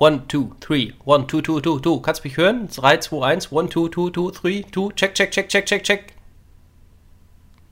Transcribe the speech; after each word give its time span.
One, 0.00 0.28
two, 0.28 0.54
three. 0.60 0.94
One, 1.04 1.26
two, 1.26 1.42
two, 1.42 1.60
two, 1.60 1.80
two. 1.80 2.00
Kannst 2.00 2.22
mich 2.22 2.36
hören? 2.36 2.68
3, 2.68 2.98
2, 2.98 3.16
1. 3.16 3.50
One, 3.50 3.68
two, 3.68 3.88
two, 3.88 4.10
two, 4.10 4.30
three, 4.30 4.62
two. 4.62 4.92
Check, 4.92 5.12
check, 5.16 5.32
check, 5.32 5.48
check, 5.48 5.66
check, 5.66 5.82
check. 5.82 6.12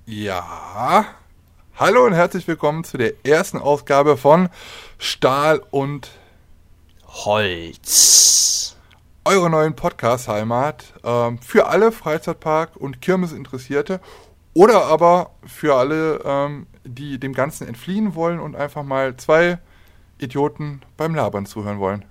Ja. 0.06 1.06
Hallo 1.76 2.04
und 2.04 2.14
herzlich 2.14 2.48
willkommen 2.48 2.82
zu 2.82 2.98
der 2.98 3.12
ersten 3.24 3.58
Ausgabe 3.58 4.16
von 4.16 4.48
Stahl 4.98 5.62
und 5.70 6.10
Holz. 7.06 8.76
Eure 9.24 9.48
neuen 9.48 9.76
Podcast-Heimat 9.76 10.94
ähm, 11.04 11.38
für 11.38 11.68
alle 11.68 11.92
Freizeitpark- 11.92 12.76
und 12.76 13.00
Kirmesinteressierte 13.00 14.00
oder 14.52 14.86
aber 14.86 15.30
für 15.46 15.76
alle, 15.76 16.20
ähm, 16.24 16.66
die 16.82 17.20
dem 17.20 17.34
Ganzen 17.34 17.68
entfliehen 17.68 18.16
wollen 18.16 18.40
und 18.40 18.56
einfach 18.56 18.82
mal 18.82 19.16
zwei 19.16 19.58
Idioten 20.18 20.82
beim 20.96 21.14
Labern 21.14 21.46
zuhören 21.46 21.78
wollen. 21.78 22.04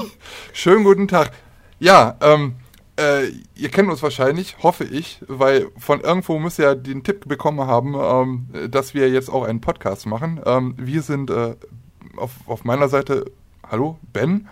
Schönen 0.52 0.84
guten 0.84 1.08
Tag. 1.08 1.32
Ja, 1.78 2.16
ähm, 2.20 2.56
äh, 2.98 3.28
ihr 3.54 3.68
kennt 3.70 3.88
uns 3.90 4.02
wahrscheinlich, 4.02 4.56
hoffe 4.62 4.84
ich, 4.84 5.20
weil 5.28 5.70
von 5.78 6.00
irgendwo 6.00 6.38
müsst 6.38 6.58
ihr 6.58 6.66
ja 6.66 6.74
den 6.74 7.04
Tipp 7.04 7.28
bekommen 7.28 7.60
haben, 7.60 7.94
ähm, 7.94 8.70
dass 8.70 8.94
wir 8.94 9.08
jetzt 9.08 9.28
auch 9.28 9.44
einen 9.44 9.60
Podcast 9.60 10.06
machen. 10.06 10.40
Ähm, 10.44 10.74
wir 10.76 11.02
sind 11.02 11.30
äh, 11.30 11.54
auf, 12.16 12.32
auf 12.46 12.64
meiner 12.64 12.88
Seite, 12.88 13.30
hallo, 13.68 13.98
Ben 14.12 14.48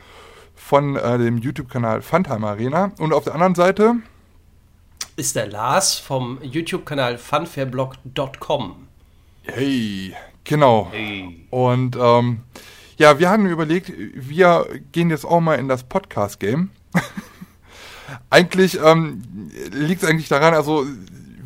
von 0.55 0.97
äh, 0.97 1.19
dem 1.19 1.39
YouTube-Kanal 1.39 2.03
Funtime 2.03 2.47
Arena 2.47 2.93
und 2.99 3.13
auf 3.13 3.25
der 3.25 3.35
anderen 3.35 3.55
Seite 3.55 3.97
ist 5.17 5.35
der 5.35 5.49
Lars 5.49 5.99
vom 5.99 6.39
YouTube-Kanal 6.43 7.19
funfairblog.com. 7.19 8.89
Hey, 9.43 10.15
genau. 10.45 10.89
Hey. 10.93 11.47
Und 11.51 11.97
ähm, 11.97 12.41
ja, 12.97 13.19
wir 13.19 13.29
haben 13.29 13.47
überlegt, 13.47 13.93
wir 14.15 14.67
gehen 14.93 15.11
jetzt 15.11 15.25
auch 15.25 15.41
mal 15.41 15.55
in 15.55 15.69
das 15.69 15.85
Podcast-Game. 15.85 16.71
eigentlich 18.31 18.81
ähm, 18.83 19.23
liegt 19.73 20.03
es 20.03 20.09
eigentlich 20.09 20.29
daran, 20.29 20.55
also 20.55 20.87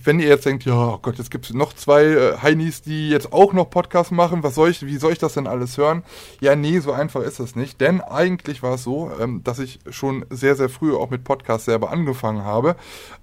wenn 0.03 0.21
ihr 0.21 0.29
jetzt 0.29 0.47
denkt, 0.47 0.65
ja 0.65 0.95
oh 0.95 0.99
Gott, 1.01 1.19
jetzt 1.19 1.31
gibt 1.31 1.47
es 1.47 1.55
noch 1.55 1.73
zwei 1.73 2.05
äh, 2.05 2.37
Heinis, 2.39 2.83
die 2.83 3.11
jetzt 3.11 3.33
auch 3.33 3.53
noch 3.53 3.69
Podcasts 3.69 4.11
machen, 4.11 4.43
was 4.43 4.55
soll 4.55 4.71
ich, 4.71 4.85
wie 4.87 4.97
soll 4.97 5.13
ich 5.13 5.19
das 5.19 5.35
denn 5.35 5.47
alles 5.47 5.77
hören? 5.77 6.03
Ja, 6.41 6.57
nee, 6.57 6.79
so 6.81 6.93
einfach 6.93 7.23
ist 7.23 7.41
das 7.41 7.57
nicht. 7.57 7.81
Denn 7.81 8.01
eigentlich 8.01 8.63
war 8.63 8.75
es 8.75 8.85
so, 8.85 9.11
ähm, 9.21 9.43
dass 9.45 9.59
ich 9.59 9.81
schon 9.91 10.25
sehr, 10.31 10.57
sehr 10.57 10.69
früh 10.69 10.95
auch 10.95 11.11
mit 11.11 11.25
Podcasts 11.25 11.67
selber 11.67 11.91
angefangen 11.91 12.45
habe. 12.45 12.77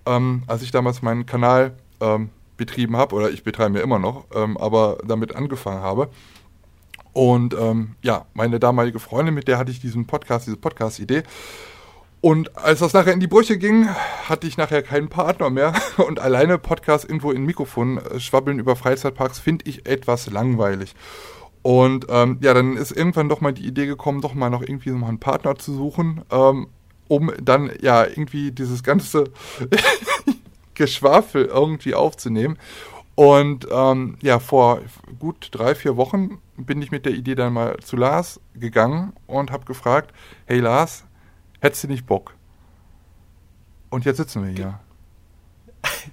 Ähm, 0.05 0.44
als 0.48 0.61
ich 0.61 0.72
damals 0.72 1.02
meinen 1.02 1.25
Kanal 1.25 1.73
ähm, 2.00 2.30
betrieben 2.58 2.98
habe, 2.98 3.16
oder 3.16 3.30
ich 3.30 3.44
betreibe 3.44 3.72
mir 3.72 3.81
immer 3.81 4.00
noch, 4.00 4.25
ähm, 4.36 4.58
aber 4.58 4.98
damit 5.05 5.36
angefangen 5.36 5.81
habe. 5.81 6.09
Und 7.17 7.55
ähm, 7.55 7.95
ja, 8.03 8.27
meine 8.35 8.59
damalige 8.59 8.99
Freundin, 8.99 9.33
mit 9.33 9.47
der 9.47 9.57
hatte 9.57 9.71
ich 9.71 9.79
diesen 9.79 10.05
Podcast, 10.05 10.45
diese 10.45 10.57
Podcast-Idee. 10.57 11.23
Und 12.21 12.55
als 12.55 12.77
das 12.77 12.93
nachher 12.93 13.11
in 13.11 13.19
die 13.19 13.25
Brüche 13.25 13.57
ging, 13.57 13.87
hatte 14.29 14.45
ich 14.45 14.55
nachher 14.55 14.83
keinen 14.83 15.09
Partner 15.09 15.49
mehr. 15.49 15.73
Und 15.97 16.19
alleine 16.19 16.59
Podcast 16.59 17.05
irgendwo 17.05 17.31
in 17.31 17.43
Mikrofon 17.43 17.97
äh, 17.97 18.19
schwabbeln 18.19 18.59
über 18.59 18.75
Freizeitparks 18.75 19.39
finde 19.39 19.67
ich 19.67 19.87
etwas 19.87 20.29
langweilig. 20.29 20.93
Und 21.63 22.05
ähm, 22.07 22.37
ja, 22.41 22.53
dann 22.53 22.77
ist 22.77 22.91
irgendwann 22.91 23.29
doch 23.29 23.41
mal 23.41 23.52
die 23.52 23.65
Idee 23.65 23.87
gekommen, 23.87 24.21
doch 24.21 24.35
mal 24.35 24.52
noch 24.52 24.61
irgendwie 24.61 24.91
so 24.91 24.95
mal 24.97 25.07
einen 25.07 25.19
Partner 25.19 25.55
zu 25.55 25.73
suchen, 25.73 26.21
ähm, 26.29 26.67
um 27.07 27.31
dann 27.41 27.71
ja 27.81 28.05
irgendwie 28.05 28.52
dieses 28.52 28.83
ganze 28.83 29.23
Geschwafel 30.75 31.45
irgendwie 31.45 31.95
aufzunehmen. 31.95 32.59
Und 33.15 33.67
ähm, 33.71 34.19
ja, 34.21 34.37
vor 34.37 34.81
gut 35.17 35.47
drei, 35.49 35.73
vier 35.73 35.97
Wochen 35.97 36.37
bin 36.57 36.81
ich 36.81 36.91
mit 36.91 37.05
der 37.05 37.13
Idee 37.13 37.35
dann 37.35 37.53
mal 37.53 37.77
zu 37.79 37.95
Lars 37.95 38.39
gegangen 38.55 39.13
und 39.27 39.51
habe 39.51 39.65
gefragt, 39.65 40.13
hey 40.45 40.59
Lars, 40.59 41.05
hättest 41.59 41.83
du 41.83 41.87
nicht 41.87 42.05
Bock? 42.05 42.35
Und 43.89 44.05
jetzt 44.05 44.17
sitzen 44.17 44.43
wir 44.43 44.51
hier. 44.51 44.79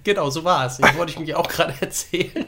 Genau, 0.03 0.29
so 0.29 0.43
war 0.43 0.65
es. 0.65 0.79
Ich 0.79 0.97
wollte 0.97 1.13
ich 1.13 1.19
mich 1.19 1.35
auch 1.35 1.47
gerade 1.47 1.73
erzählen. 1.81 2.45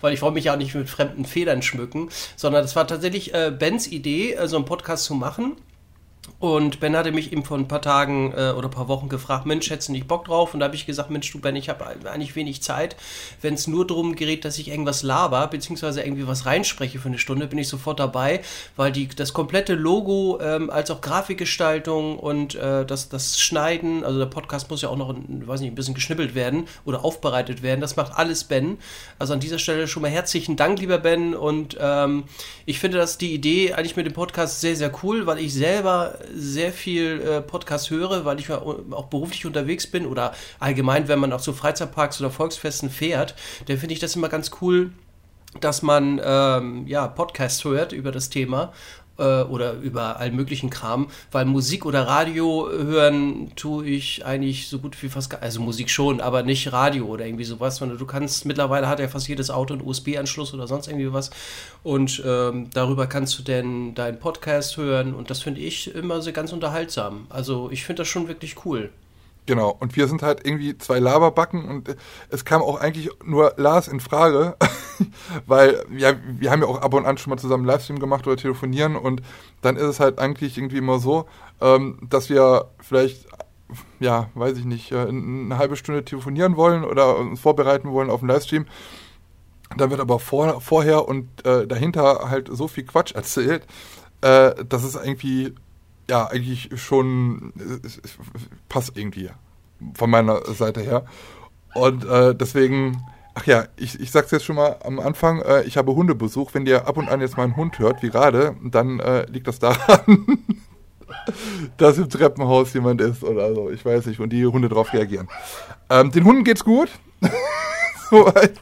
Weil 0.00 0.14
ich 0.14 0.22
wollte 0.22 0.34
mich 0.34 0.44
ja 0.44 0.54
auch 0.54 0.58
nicht 0.58 0.74
mit 0.74 0.88
fremden 0.88 1.26
Federn 1.26 1.60
schmücken, 1.62 2.08
sondern 2.36 2.62
das 2.62 2.74
war 2.74 2.86
tatsächlich 2.86 3.34
äh, 3.34 3.50
Bens 3.56 3.86
Idee, 3.86 4.32
äh, 4.32 4.48
so 4.48 4.56
einen 4.56 4.64
Podcast 4.64 5.04
zu 5.04 5.14
machen. 5.14 5.56
Und 6.40 6.80
Ben 6.80 6.96
hatte 6.96 7.12
mich 7.12 7.32
eben 7.32 7.44
vor 7.44 7.58
ein 7.58 7.68
paar 7.68 7.82
Tagen 7.82 8.32
äh, 8.32 8.52
oder 8.56 8.68
ein 8.68 8.70
paar 8.70 8.88
Wochen 8.88 9.10
gefragt, 9.10 9.44
Mensch, 9.44 9.68
hättest 9.68 9.88
du 9.88 9.92
nicht 9.92 10.08
Bock 10.08 10.24
drauf? 10.24 10.54
Und 10.54 10.60
da 10.60 10.64
habe 10.64 10.74
ich 10.74 10.86
gesagt, 10.86 11.10
Mensch, 11.10 11.30
du 11.30 11.38
Ben, 11.38 11.54
ich 11.54 11.68
habe 11.68 11.86
eigentlich 11.86 12.34
wenig 12.34 12.62
Zeit. 12.62 12.96
Wenn 13.42 13.52
es 13.52 13.66
nur 13.66 13.86
darum 13.86 14.16
gerät, 14.16 14.46
dass 14.46 14.58
ich 14.58 14.68
irgendwas 14.68 15.02
laber, 15.02 15.46
beziehungsweise 15.48 16.02
irgendwie 16.02 16.26
was 16.26 16.46
reinspreche 16.46 16.98
für 16.98 17.08
eine 17.08 17.18
Stunde, 17.18 17.46
bin 17.46 17.58
ich 17.58 17.68
sofort 17.68 18.00
dabei, 18.00 18.40
weil 18.74 18.90
die, 18.90 19.06
das 19.06 19.34
komplette 19.34 19.74
Logo 19.74 20.38
ähm, 20.40 20.70
als 20.70 20.90
auch 20.90 21.02
Grafikgestaltung 21.02 22.18
und 22.18 22.54
äh, 22.54 22.86
das, 22.86 23.10
das 23.10 23.38
Schneiden, 23.38 24.02
also 24.02 24.18
der 24.18 24.24
Podcast 24.24 24.70
muss 24.70 24.80
ja 24.80 24.88
auch 24.88 24.96
noch, 24.96 25.14
weiß 25.14 25.60
nicht, 25.60 25.72
ein 25.72 25.74
bisschen 25.74 25.94
geschnippelt 25.94 26.34
werden 26.34 26.66
oder 26.86 27.04
aufbereitet 27.04 27.62
werden, 27.62 27.82
das 27.82 27.96
macht 27.96 28.16
alles 28.16 28.44
Ben. 28.44 28.78
Also 29.18 29.34
an 29.34 29.40
dieser 29.40 29.58
Stelle 29.58 29.86
schon 29.86 30.00
mal 30.00 30.10
herzlichen 30.10 30.56
Dank, 30.56 30.80
lieber 30.80 30.96
Ben. 30.96 31.34
Und 31.34 31.76
ähm, 31.78 32.24
ich 32.64 32.78
finde, 32.78 32.96
dass 32.96 33.18
die 33.18 33.34
Idee 33.34 33.74
eigentlich 33.74 33.96
mit 33.96 34.06
dem 34.06 34.14
Podcast 34.14 34.62
sehr, 34.62 34.74
sehr 34.74 34.90
cool, 35.02 35.26
weil 35.26 35.38
ich 35.38 35.52
selber 35.52 36.14
sehr 36.34 36.72
viel 36.72 37.20
äh, 37.20 37.40
Podcast 37.40 37.90
höre, 37.90 38.24
weil 38.24 38.40
ich 38.40 38.50
auch 38.50 39.06
beruflich 39.06 39.46
unterwegs 39.46 39.86
bin 39.86 40.06
oder 40.06 40.32
allgemein, 40.58 41.08
wenn 41.08 41.18
man 41.18 41.32
auch 41.32 41.40
zu 41.40 41.52
Freizeitparks 41.52 42.20
oder 42.20 42.30
Volksfesten 42.30 42.90
fährt, 42.90 43.34
dann 43.66 43.78
finde 43.78 43.94
ich 43.94 44.00
das 44.00 44.16
immer 44.16 44.28
ganz 44.28 44.50
cool, 44.60 44.90
dass 45.60 45.82
man 45.82 46.20
ähm, 46.24 46.86
ja 46.86 47.08
Podcasts 47.08 47.64
hört 47.64 47.92
über 47.92 48.12
das 48.12 48.30
Thema 48.30 48.72
äh, 49.20 49.42
oder 49.42 49.74
über 49.74 50.18
allen 50.18 50.34
möglichen 50.34 50.70
Kram, 50.70 51.08
weil 51.30 51.44
Musik 51.44 51.86
oder 51.86 52.06
Radio 52.06 52.68
hören 52.70 53.52
tue 53.54 53.86
ich 53.86 54.24
eigentlich 54.24 54.68
so 54.68 54.78
gut 54.78 55.00
wie 55.02 55.08
fast 55.08 55.30
gar, 55.30 55.42
also 55.42 55.60
Musik 55.60 55.90
schon, 55.90 56.20
aber 56.20 56.42
nicht 56.42 56.72
Radio 56.72 57.06
oder 57.06 57.26
irgendwie 57.26 57.44
sowas, 57.44 57.76
sondern 57.76 57.98
du 57.98 58.06
kannst, 58.06 58.46
mittlerweile 58.46 58.88
hat 58.88 58.98
ja 58.98 59.08
fast 59.08 59.28
jedes 59.28 59.50
Auto 59.50 59.74
einen 59.74 59.86
USB-Anschluss 59.86 60.54
oder 60.54 60.66
sonst 60.66 60.88
irgendwie 60.88 61.12
was 61.12 61.30
und 61.82 62.22
ähm, 62.26 62.70
darüber 62.72 63.06
kannst 63.06 63.38
du 63.38 63.42
denn 63.42 63.94
deinen 63.94 64.18
Podcast 64.18 64.76
hören 64.76 65.14
und 65.14 65.30
das 65.30 65.40
finde 65.40 65.60
ich 65.60 65.94
immer 65.94 66.22
so 66.22 66.32
ganz 66.32 66.52
unterhaltsam. 66.52 67.26
Also 67.28 67.70
ich 67.70 67.84
finde 67.84 68.00
das 68.00 68.08
schon 68.08 68.28
wirklich 68.28 68.64
cool. 68.64 68.90
Genau, 69.46 69.70
und 69.80 69.96
wir 69.96 70.06
sind 70.06 70.22
halt 70.22 70.46
irgendwie 70.46 70.76
zwei 70.78 70.98
Laberbacken 70.98 71.64
und 71.64 71.96
es 72.28 72.44
kam 72.44 72.62
auch 72.62 72.78
eigentlich 72.80 73.10
nur 73.24 73.54
Lars 73.56 73.88
in 73.88 74.00
Frage, 74.00 74.56
weil 75.46 75.84
ja, 75.96 76.12
wir 76.28 76.50
haben 76.50 76.62
ja 76.62 76.68
auch 76.68 76.80
ab 76.80 76.94
und 76.94 77.06
an 77.06 77.18
schon 77.18 77.30
mal 77.30 77.38
zusammen 77.38 77.64
Livestream 77.64 77.98
gemacht 77.98 78.26
oder 78.26 78.36
telefonieren 78.36 78.96
und 78.96 79.22
dann 79.62 79.76
ist 79.76 79.84
es 79.84 80.00
halt 80.00 80.18
eigentlich 80.18 80.56
irgendwie 80.58 80.78
immer 80.78 80.98
so, 80.98 81.26
ähm, 81.60 81.98
dass 82.08 82.28
wir 82.28 82.66
vielleicht, 82.80 83.26
ja, 83.98 84.28
weiß 84.34 84.58
ich 84.58 84.66
nicht, 84.66 84.92
äh, 84.92 85.08
eine 85.08 85.56
halbe 85.58 85.76
Stunde 85.76 86.04
telefonieren 86.04 86.56
wollen 86.56 86.84
oder 86.84 87.18
uns 87.18 87.40
vorbereiten 87.40 87.90
wollen 87.90 88.10
auf 88.10 88.20
einen 88.20 88.30
Livestream. 88.30 88.66
Da 89.76 89.90
wird 89.90 90.00
aber 90.00 90.18
vor, 90.18 90.60
vorher 90.60 91.08
und 91.08 91.46
äh, 91.46 91.66
dahinter 91.66 92.28
halt 92.28 92.48
so 92.52 92.68
viel 92.68 92.84
Quatsch 92.84 93.14
erzählt, 93.14 93.66
äh, 94.20 94.64
dass 94.64 94.84
es 94.84 94.96
irgendwie 94.96 95.54
ja, 96.10 96.26
eigentlich 96.26 96.70
schon 96.74 97.52
passt 98.68 98.98
irgendwie 98.98 99.30
von 99.94 100.10
meiner 100.10 100.44
Seite 100.52 100.80
her. 100.80 101.04
Und 101.74 102.04
äh, 102.04 102.34
deswegen, 102.34 103.00
ach 103.34 103.46
ja, 103.46 103.64
ich, 103.76 103.98
ich 104.00 104.10
sag's 104.10 104.32
jetzt 104.32 104.44
schon 104.44 104.56
mal 104.56 104.76
am 104.84 104.98
Anfang, 104.98 105.40
äh, 105.40 105.62
ich 105.62 105.76
habe 105.76 105.94
Hundebesuch. 105.94 106.52
Wenn 106.52 106.66
ihr 106.66 106.88
ab 106.88 106.96
und 106.96 107.08
an 107.08 107.20
jetzt 107.20 107.36
mal 107.36 107.44
einen 107.44 107.56
Hund 107.56 107.78
hört, 107.78 108.02
wie 108.02 108.10
gerade, 108.10 108.56
dann 108.64 108.98
äh, 108.98 109.24
liegt 109.30 109.46
das 109.46 109.60
daran, 109.60 110.38
dass 111.76 111.96
im 111.96 112.10
Treppenhaus 112.10 112.74
jemand 112.74 113.00
ist 113.00 113.22
oder 113.22 113.54
so, 113.54 113.70
ich 113.70 113.84
weiß 113.84 114.06
nicht, 114.06 114.18
und 114.18 114.30
die 114.30 114.44
Hunde 114.44 114.68
drauf 114.68 114.92
reagieren. 114.92 115.28
Ähm, 115.88 116.10
den 116.10 116.24
Hunden 116.24 116.42
geht's 116.42 116.64
gut. 116.64 116.90
Soweit. 118.10 118.54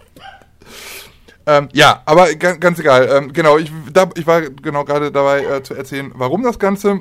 Ähm, 1.46 1.70
ja, 1.72 2.02
aber 2.04 2.34
ganz, 2.34 2.60
ganz 2.60 2.78
egal. 2.78 3.08
Ähm, 3.10 3.32
genau, 3.32 3.56
ich, 3.56 3.72
da, 3.90 4.10
ich 4.16 4.26
war 4.26 4.42
genau 4.42 4.84
gerade 4.84 5.10
dabei 5.10 5.44
äh, 5.44 5.62
zu 5.62 5.72
erzählen, 5.72 6.12
warum 6.14 6.42
das 6.42 6.58
Ganze 6.58 7.00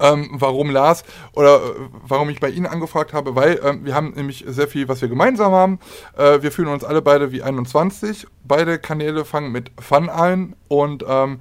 ähm, 0.00 0.30
warum 0.32 0.70
Lars 0.70 1.04
oder 1.32 1.56
äh, 1.56 1.60
warum 2.06 2.30
ich 2.30 2.40
bei 2.40 2.50
Ihnen 2.50 2.66
angefragt 2.66 3.12
habe, 3.12 3.34
weil 3.36 3.60
ähm, 3.62 3.84
wir 3.84 3.94
haben 3.94 4.12
nämlich 4.14 4.44
sehr 4.46 4.68
viel, 4.68 4.88
was 4.88 5.00
wir 5.00 5.08
gemeinsam 5.08 5.52
haben. 5.52 5.78
Äh, 6.16 6.42
wir 6.42 6.52
fühlen 6.52 6.68
uns 6.68 6.84
alle 6.84 7.02
beide 7.02 7.32
wie 7.32 7.42
21. 7.42 8.26
Beide 8.44 8.78
Kanäle 8.78 9.24
fangen 9.24 9.52
mit 9.52 9.70
Fun 9.80 10.08
ein 10.08 10.56
und 10.68 11.04
ähm, 11.06 11.40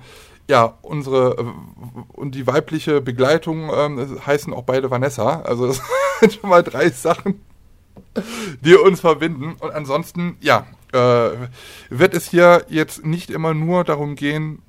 ja, 0.49 0.77
unsere 0.81 1.37
äh, 1.37 1.45
und 2.13 2.35
die 2.35 2.47
weibliche 2.47 3.01
Begleitung 3.01 3.71
ähm, 3.73 4.19
heißen 4.25 4.53
auch 4.53 4.63
beide 4.63 4.91
Vanessa. 4.91 5.41
Also 5.41 5.67
das 5.67 5.81
sind 6.19 6.33
schon 6.33 6.49
mal 6.49 6.63
drei 6.63 6.89
Sachen, 6.89 7.41
die 8.61 8.75
uns 8.75 8.99
verbinden. 8.99 9.55
Und 9.59 9.71
ansonsten, 9.71 10.37
ja, 10.41 10.67
äh, 10.91 11.47
wird 11.89 12.13
es 12.13 12.29
hier 12.29 12.65
jetzt 12.69 13.05
nicht 13.05 13.29
immer 13.29 13.53
nur 13.53 13.83
darum 13.83 14.15
gehen, 14.15 14.61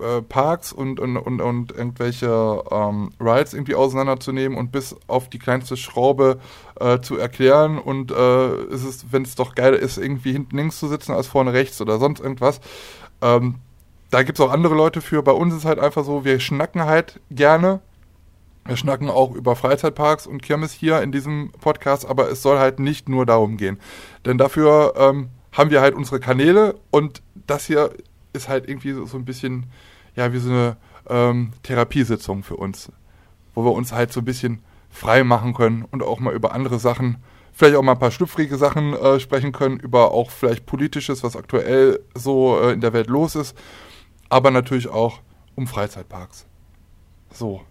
äh, 0.00 0.22
Parks 0.22 0.72
und, 0.72 1.00
und, 1.00 1.16
und, 1.16 1.40
und 1.40 1.72
irgendwelche 1.72 2.62
ähm, 2.70 3.10
Rides 3.20 3.54
irgendwie 3.54 3.74
auseinanderzunehmen 3.74 4.58
und 4.58 4.72
bis 4.72 4.96
auf 5.06 5.28
die 5.28 5.38
kleinste 5.38 5.76
Schraube 5.76 6.38
äh, 6.80 7.00
zu 7.00 7.16
erklären. 7.16 7.78
Und 7.78 8.10
äh, 8.10 8.64
ist 8.66 8.84
es, 8.84 9.06
wenn 9.12 9.22
es 9.22 9.34
doch 9.34 9.54
geil 9.54 9.74
ist, 9.74 9.98
irgendwie 9.98 10.32
hinten 10.32 10.56
links 10.56 10.78
zu 10.78 10.88
sitzen 10.88 11.12
als 11.12 11.26
vorne 11.26 11.52
rechts 11.52 11.80
oder 11.80 11.98
sonst 11.98 12.20
irgendwas. 12.20 12.60
Ähm, 13.22 13.56
da 14.10 14.22
gibt 14.22 14.38
es 14.38 14.44
auch 14.44 14.52
andere 14.52 14.74
Leute 14.74 15.00
für. 15.00 15.22
Bei 15.22 15.32
uns 15.32 15.54
ist 15.54 15.64
halt 15.64 15.78
einfach 15.78 16.04
so, 16.04 16.24
wir 16.24 16.38
schnacken 16.40 16.84
halt 16.84 17.20
gerne. 17.30 17.80
Wir 18.66 18.76
schnacken 18.76 19.10
auch 19.10 19.34
über 19.34 19.56
Freizeitparks 19.56 20.26
und 20.26 20.42
Kirmes 20.42 20.72
hier 20.72 21.02
in 21.02 21.12
diesem 21.12 21.50
Podcast, 21.60 22.06
aber 22.06 22.30
es 22.30 22.40
soll 22.40 22.58
halt 22.58 22.78
nicht 22.78 23.08
nur 23.08 23.26
darum 23.26 23.56
gehen. 23.56 23.78
Denn 24.24 24.38
dafür 24.38 24.94
ähm, 24.96 25.28
haben 25.52 25.70
wir 25.70 25.80
halt 25.80 25.94
unsere 25.94 26.18
Kanäle 26.18 26.76
und 26.90 27.22
das 27.46 27.66
hier 27.66 27.90
ist 28.34 28.48
halt 28.48 28.68
irgendwie 28.68 28.92
so, 28.92 29.06
so 29.06 29.16
ein 29.16 29.24
bisschen, 29.24 29.66
ja, 30.16 30.32
wie 30.32 30.38
so 30.38 30.50
eine 30.50 30.76
ähm, 31.08 31.52
Therapiesitzung 31.62 32.42
für 32.42 32.56
uns, 32.56 32.92
wo 33.54 33.64
wir 33.64 33.72
uns 33.72 33.92
halt 33.92 34.12
so 34.12 34.20
ein 34.20 34.24
bisschen 34.24 34.62
frei 34.90 35.24
machen 35.24 35.54
können 35.54 35.84
und 35.90 36.02
auch 36.02 36.20
mal 36.20 36.34
über 36.34 36.52
andere 36.52 36.78
Sachen, 36.78 37.16
vielleicht 37.52 37.76
auch 37.76 37.82
mal 37.82 37.92
ein 37.92 37.98
paar 37.98 38.10
schlüpfrige 38.10 38.56
Sachen 38.56 38.94
äh, 38.94 39.18
sprechen 39.20 39.52
können, 39.52 39.78
über 39.78 40.12
auch 40.12 40.30
vielleicht 40.30 40.66
politisches, 40.66 41.22
was 41.22 41.36
aktuell 41.36 42.00
so 42.14 42.60
äh, 42.60 42.72
in 42.72 42.80
der 42.80 42.92
Welt 42.92 43.08
los 43.08 43.34
ist, 43.34 43.56
aber 44.28 44.50
natürlich 44.50 44.88
auch 44.88 45.20
um 45.54 45.66
Freizeitparks. 45.66 46.46
So. 47.32 47.62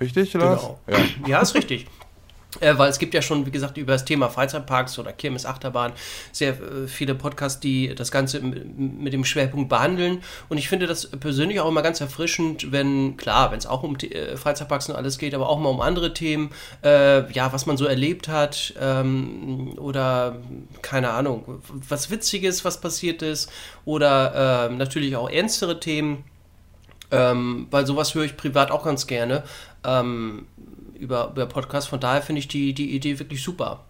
Richtig, 0.00 0.32
Lars? 0.32 0.62
Genau. 0.62 0.80
Ja. 0.88 0.98
ja, 1.26 1.40
ist 1.40 1.54
richtig. 1.54 1.86
Äh, 2.58 2.76
weil 2.78 2.90
es 2.90 2.98
gibt 2.98 3.14
ja 3.14 3.22
schon, 3.22 3.46
wie 3.46 3.50
gesagt, 3.50 3.76
über 3.76 3.92
das 3.92 4.04
Thema 4.04 4.28
Freizeitparks 4.28 4.98
oder 4.98 5.12
Kirmes 5.12 5.46
Achterbahn 5.46 5.92
sehr 6.32 6.50
äh, 6.50 6.88
viele 6.88 7.14
Podcasts, 7.14 7.60
die 7.60 7.94
das 7.94 8.10
Ganze 8.10 8.40
mit 8.40 9.12
dem 9.12 9.24
Schwerpunkt 9.24 9.68
behandeln. 9.68 10.22
Und 10.48 10.58
ich 10.58 10.68
finde 10.68 10.86
das 10.86 11.06
persönlich 11.06 11.60
auch 11.60 11.68
immer 11.68 11.82
ganz 11.82 12.00
erfrischend, 12.00 12.72
wenn, 12.72 13.16
klar, 13.16 13.52
wenn 13.52 13.58
es 13.58 13.66
auch 13.66 13.84
um 13.84 13.96
äh, 13.96 14.36
Freizeitparks 14.36 14.88
und 14.88 14.96
alles 14.96 15.18
geht, 15.18 15.34
aber 15.34 15.48
auch 15.48 15.60
mal 15.60 15.68
um 15.68 15.80
andere 15.80 16.12
Themen, 16.12 16.50
äh, 16.82 17.30
ja, 17.32 17.52
was 17.52 17.66
man 17.66 17.76
so 17.76 17.84
erlebt 17.84 18.26
hat 18.26 18.74
ähm, 18.80 19.74
oder 19.78 20.36
keine 20.82 21.10
Ahnung, 21.10 21.62
was 21.88 22.10
Witziges, 22.10 22.64
was 22.64 22.80
passiert 22.80 23.22
ist 23.22 23.50
oder 23.84 24.68
ähm, 24.70 24.76
natürlich 24.76 25.14
auch 25.14 25.30
ernstere 25.30 25.78
Themen. 25.78 26.24
Ähm, 27.12 27.66
weil 27.72 27.86
sowas 27.86 28.14
höre 28.14 28.22
ich 28.22 28.36
privat 28.36 28.70
auch 28.70 28.84
ganz 28.84 29.08
gerne. 29.08 29.42
Ähm, 29.84 30.46
über, 31.00 31.30
über 31.32 31.46
Podcast. 31.46 31.88
Von 31.88 32.00
daher 32.00 32.22
finde 32.22 32.40
ich 32.40 32.48
die, 32.48 32.72
die 32.72 32.94
Idee 32.94 33.18
wirklich 33.18 33.42
super. 33.42 33.84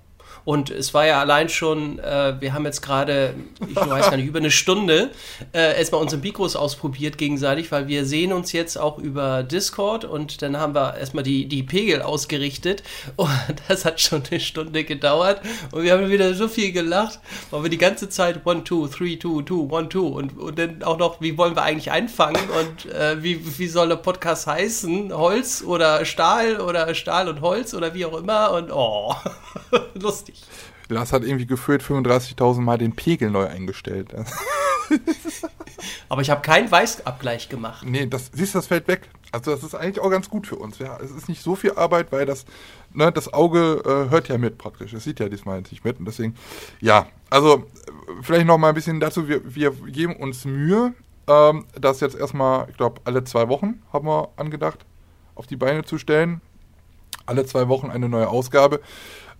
Und 0.45 0.71
es 0.71 0.95
war 0.95 1.07
ja 1.07 1.21
allein 1.21 1.49
schon, 1.49 1.99
äh, 1.99 2.41
wir 2.41 2.55
haben 2.55 2.65
jetzt 2.65 2.81
gerade, 2.83 3.35
ich 3.69 3.77
weiß 3.77 4.11
gar 4.11 4.17
nicht, 4.17 4.27
über 4.27 4.39
eine 4.39 4.51
Stunde 4.51 5.11
äh, 5.53 5.79
erstmal 5.79 6.01
unsere 6.01 6.23
Mikros 6.23 6.57
ausprobiert 6.57 7.19
gegenseitig, 7.19 7.71
weil 7.73 7.89
wir 7.89 8.05
sehen 8.05 8.33
uns 8.33 8.53
jetzt 8.53 8.79
auch 8.79 8.99
über 8.99 9.43
Discord 9.43 10.05
und 10.05 10.43
dann 10.43 10.57
haben 10.57 10.75
wir 10.75 10.97
erstmal 10.97 11.25
die, 11.25 11.47
die 11.47 11.63
Pegel 11.63 12.03
ausgerichtet. 12.03 12.83
Und 13.17 13.31
das 13.69 13.85
hat 13.85 14.01
schon 14.01 14.23
eine 14.31 14.41
Stunde 14.41 14.85
gedauert 14.85 15.41
und 15.73 15.83
wir 15.83 15.93
haben 15.93 16.09
wieder 16.09 16.35
so 16.35 16.49
viel 16.49 16.73
gelacht, 16.73 17.21
weil 17.51 17.65
wir 17.65 17.71
die 17.71 17.79
ganze 17.79 18.09
Zeit 18.09 18.47
1, 18.47 18.65
2, 18.65 18.85
3, 18.85 19.19
2, 19.19 19.47
2, 19.47 19.77
1, 19.77 19.93
2 19.93 20.01
und, 20.01 20.39
und 20.39 20.59
dann 20.59 20.83
auch 20.83 20.99
noch, 20.99 21.21
wie 21.21 21.37
wollen 21.37 21.55
wir 21.55 21.63
eigentlich 21.63 21.91
einfangen 21.91 22.43
und 22.51 22.93
äh, 22.93 23.23
wie, 23.23 23.59
wie 23.59 23.69
soll 23.69 23.89
der 23.89 23.97
Podcast 23.97 24.47
heißen? 24.47 25.13
Holz 25.13 25.63
oder 25.67 26.05
Stahl 26.05 26.61
oder 26.61 26.95
Stahl 26.95 27.29
und 27.29 27.41
Holz 27.41 27.75
oder 27.75 27.95
wie 27.95 28.05
auch 28.05 28.17
immer 28.17 28.53
und 28.53 28.71
oh, 28.73 29.15
lustig 29.95 30.30
richtig. 30.31 30.49
Lars 30.89 31.13
hat 31.13 31.23
irgendwie 31.23 31.47
gefühlt 31.47 31.83
35.000 31.83 32.61
Mal 32.63 32.79
den 32.79 32.97
Pegel 32.97 33.31
neu 33.31 33.47
eingestellt. 33.47 34.15
Aber 36.09 36.23
ich 36.23 36.31
habe 36.31 36.43
keinen 36.43 36.71
Weißabgleich 36.71 37.49
gemacht. 37.49 37.87
Nee, 37.87 38.07
das, 38.07 38.31
siehst 38.33 38.55
du, 38.55 38.59
das 38.59 38.67
fällt 38.67 38.89
weg. 38.89 39.09
Also 39.33 39.53
das 39.53 39.63
ist 39.63 39.75
eigentlich 39.75 40.01
auch 40.01 40.11
ganz 40.11 40.29
gut 40.29 40.47
für 40.47 40.57
uns. 40.57 40.79
Ja, 40.79 40.99
es 41.01 41.11
ist 41.11 41.29
nicht 41.29 41.43
so 41.43 41.55
viel 41.55 41.73
Arbeit, 41.73 42.11
weil 42.11 42.27
das, 42.27 42.45
ne, 42.93 43.13
das 43.13 43.33
Auge 43.33 43.83
äh, 43.85 44.11
hört 44.11 44.29
ja 44.29 44.39
mit 44.39 44.59
praktisch. 44.59 44.93
Es 44.93 45.05
sieht 45.05 45.21
ja 45.21 45.29
diesmal 45.29 45.61
nicht 45.61 45.85
mit. 45.85 45.99
Und 45.99 46.07
deswegen, 46.07 46.35
ja, 46.81 47.07
also 47.31 47.65
vielleicht 48.23 48.47
noch 48.47 48.59
mal 48.59 48.71
ein 48.71 48.75
bisschen 48.75 48.99
dazu. 48.99 49.29
Wir, 49.29 49.55
wir 49.55 49.71
geben 49.71 50.17
uns 50.17 50.45
Mühe, 50.45 50.95
ähm, 51.29 51.67
das 51.81 52.01
jetzt 52.01 52.17
erstmal, 52.17 52.69
ich 52.71 52.77
glaube, 52.77 53.01
alle 53.05 53.23
zwei 53.25 53.49
Wochen 53.49 53.83
haben 53.93 54.07
wir 54.07 54.31
angedacht, 54.37 54.85
auf 55.37 55.47
die 55.47 55.57
Beine 55.57 55.85
zu 55.85 55.99
stellen. 55.99 56.41
Alle 57.27 57.47
zwei 57.47 57.69
Wochen 57.69 57.91
eine 57.91 58.09
neue 58.09 58.29
Ausgabe. 58.29 58.81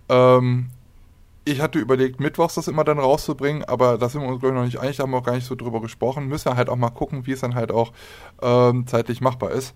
Ähm, 0.07 0.69
ich 1.43 1.59
hatte 1.59 1.79
überlegt, 1.79 2.19
mittwochs 2.19 2.55
das 2.55 2.67
immer 2.67 2.83
dann 2.83 2.99
rauszubringen, 2.99 3.63
aber 3.63 3.97
da 3.97 4.09
sind 4.09 4.21
wir 4.21 4.27
uns, 4.27 4.39
glaube 4.39 4.55
ich, 4.55 4.59
noch 4.59 4.65
nicht 4.65 4.79
einig, 4.79 4.97
da 4.97 5.03
haben 5.03 5.11
wir 5.11 5.17
auch 5.17 5.23
gar 5.23 5.35
nicht 5.35 5.47
so 5.47 5.55
drüber 5.55 5.81
gesprochen. 5.81 6.27
Müssen 6.27 6.45
wir 6.45 6.55
halt 6.55 6.69
auch 6.69 6.75
mal 6.75 6.89
gucken, 6.89 7.25
wie 7.25 7.31
es 7.31 7.41
dann 7.41 7.55
halt 7.55 7.71
auch 7.71 7.91
ähm, 8.41 8.85
zeitlich 8.87 9.21
machbar 9.21 9.51
ist. 9.51 9.73